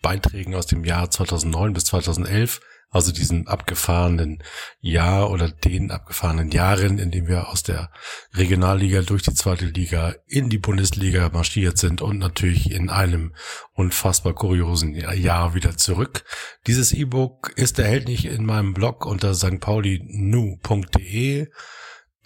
Beiträgen 0.00 0.54
aus 0.54 0.66
dem 0.66 0.84
Jahr 0.84 1.10
2009 1.10 1.74
bis 1.74 1.84
2011, 1.84 2.60
also 2.90 3.12
diesem 3.12 3.46
abgefahrenen 3.46 4.42
Jahr 4.80 5.30
oder 5.30 5.50
den 5.50 5.90
abgefahrenen 5.90 6.50
Jahren, 6.50 6.98
in 6.98 7.10
dem 7.10 7.28
wir 7.28 7.48
aus 7.48 7.62
der 7.62 7.90
Regionalliga 8.34 9.02
durch 9.02 9.22
die 9.22 9.34
zweite 9.34 9.66
Liga 9.66 10.14
in 10.26 10.48
die 10.48 10.56
Bundesliga 10.58 11.28
marschiert 11.30 11.76
sind 11.78 12.00
und 12.00 12.18
natürlich 12.18 12.70
in 12.70 12.88
einem 12.88 13.34
unfassbar 13.72 14.34
kuriosen 14.34 14.94
Jahr 14.94 15.54
wieder 15.54 15.76
zurück. 15.76 16.24
Dieses 16.66 16.92
E-Book 16.92 17.52
ist 17.56 17.78
erhältlich 17.78 18.24
in 18.26 18.46
meinem 18.46 18.72
Blog 18.72 19.04
unter 19.04 19.34
stpaulinu.de 19.34 21.48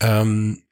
ähm, 0.00 0.62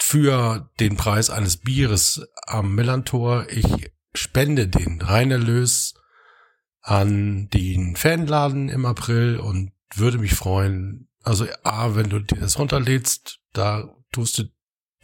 für 0.00 0.70
den 0.80 0.96
Preis 0.96 1.30
eines 1.30 1.58
Bieres 1.58 2.26
am 2.46 2.74
Millantor. 2.74 3.46
Ich 3.50 3.92
spende 4.14 4.66
den 4.66 5.02
Reinerlös 5.02 5.94
an 6.88 7.48
den 7.50 7.96
Fanladen 7.96 8.70
im 8.70 8.86
April 8.86 9.36
und 9.36 9.72
würde 9.94 10.16
mich 10.16 10.34
freuen, 10.34 11.08
also 11.22 11.46
A, 11.62 11.94
wenn 11.94 12.08
du 12.08 12.18
dir 12.18 12.40
das 12.40 12.58
runterlädst, 12.58 13.40
da 13.52 13.94
tust 14.10 14.38
du 14.38 14.44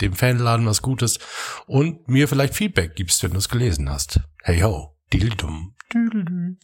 dem 0.01 0.15
Fanladen 0.15 0.65
was 0.65 0.81
Gutes 0.81 1.19
und 1.66 2.09
mir 2.09 2.27
vielleicht 2.27 2.55
Feedback 2.55 2.97
gibst, 2.97 3.23
wenn 3.23 3.32
du 3.32 3.39
es 3.39 3.51
gelesen 3.51 3.90
hast. 3.90 4.20
Hey 4.43 4.61
ho, 4.61 4.97
Dildum. 5.12 5.74
Düdeldü. 5.93 6.56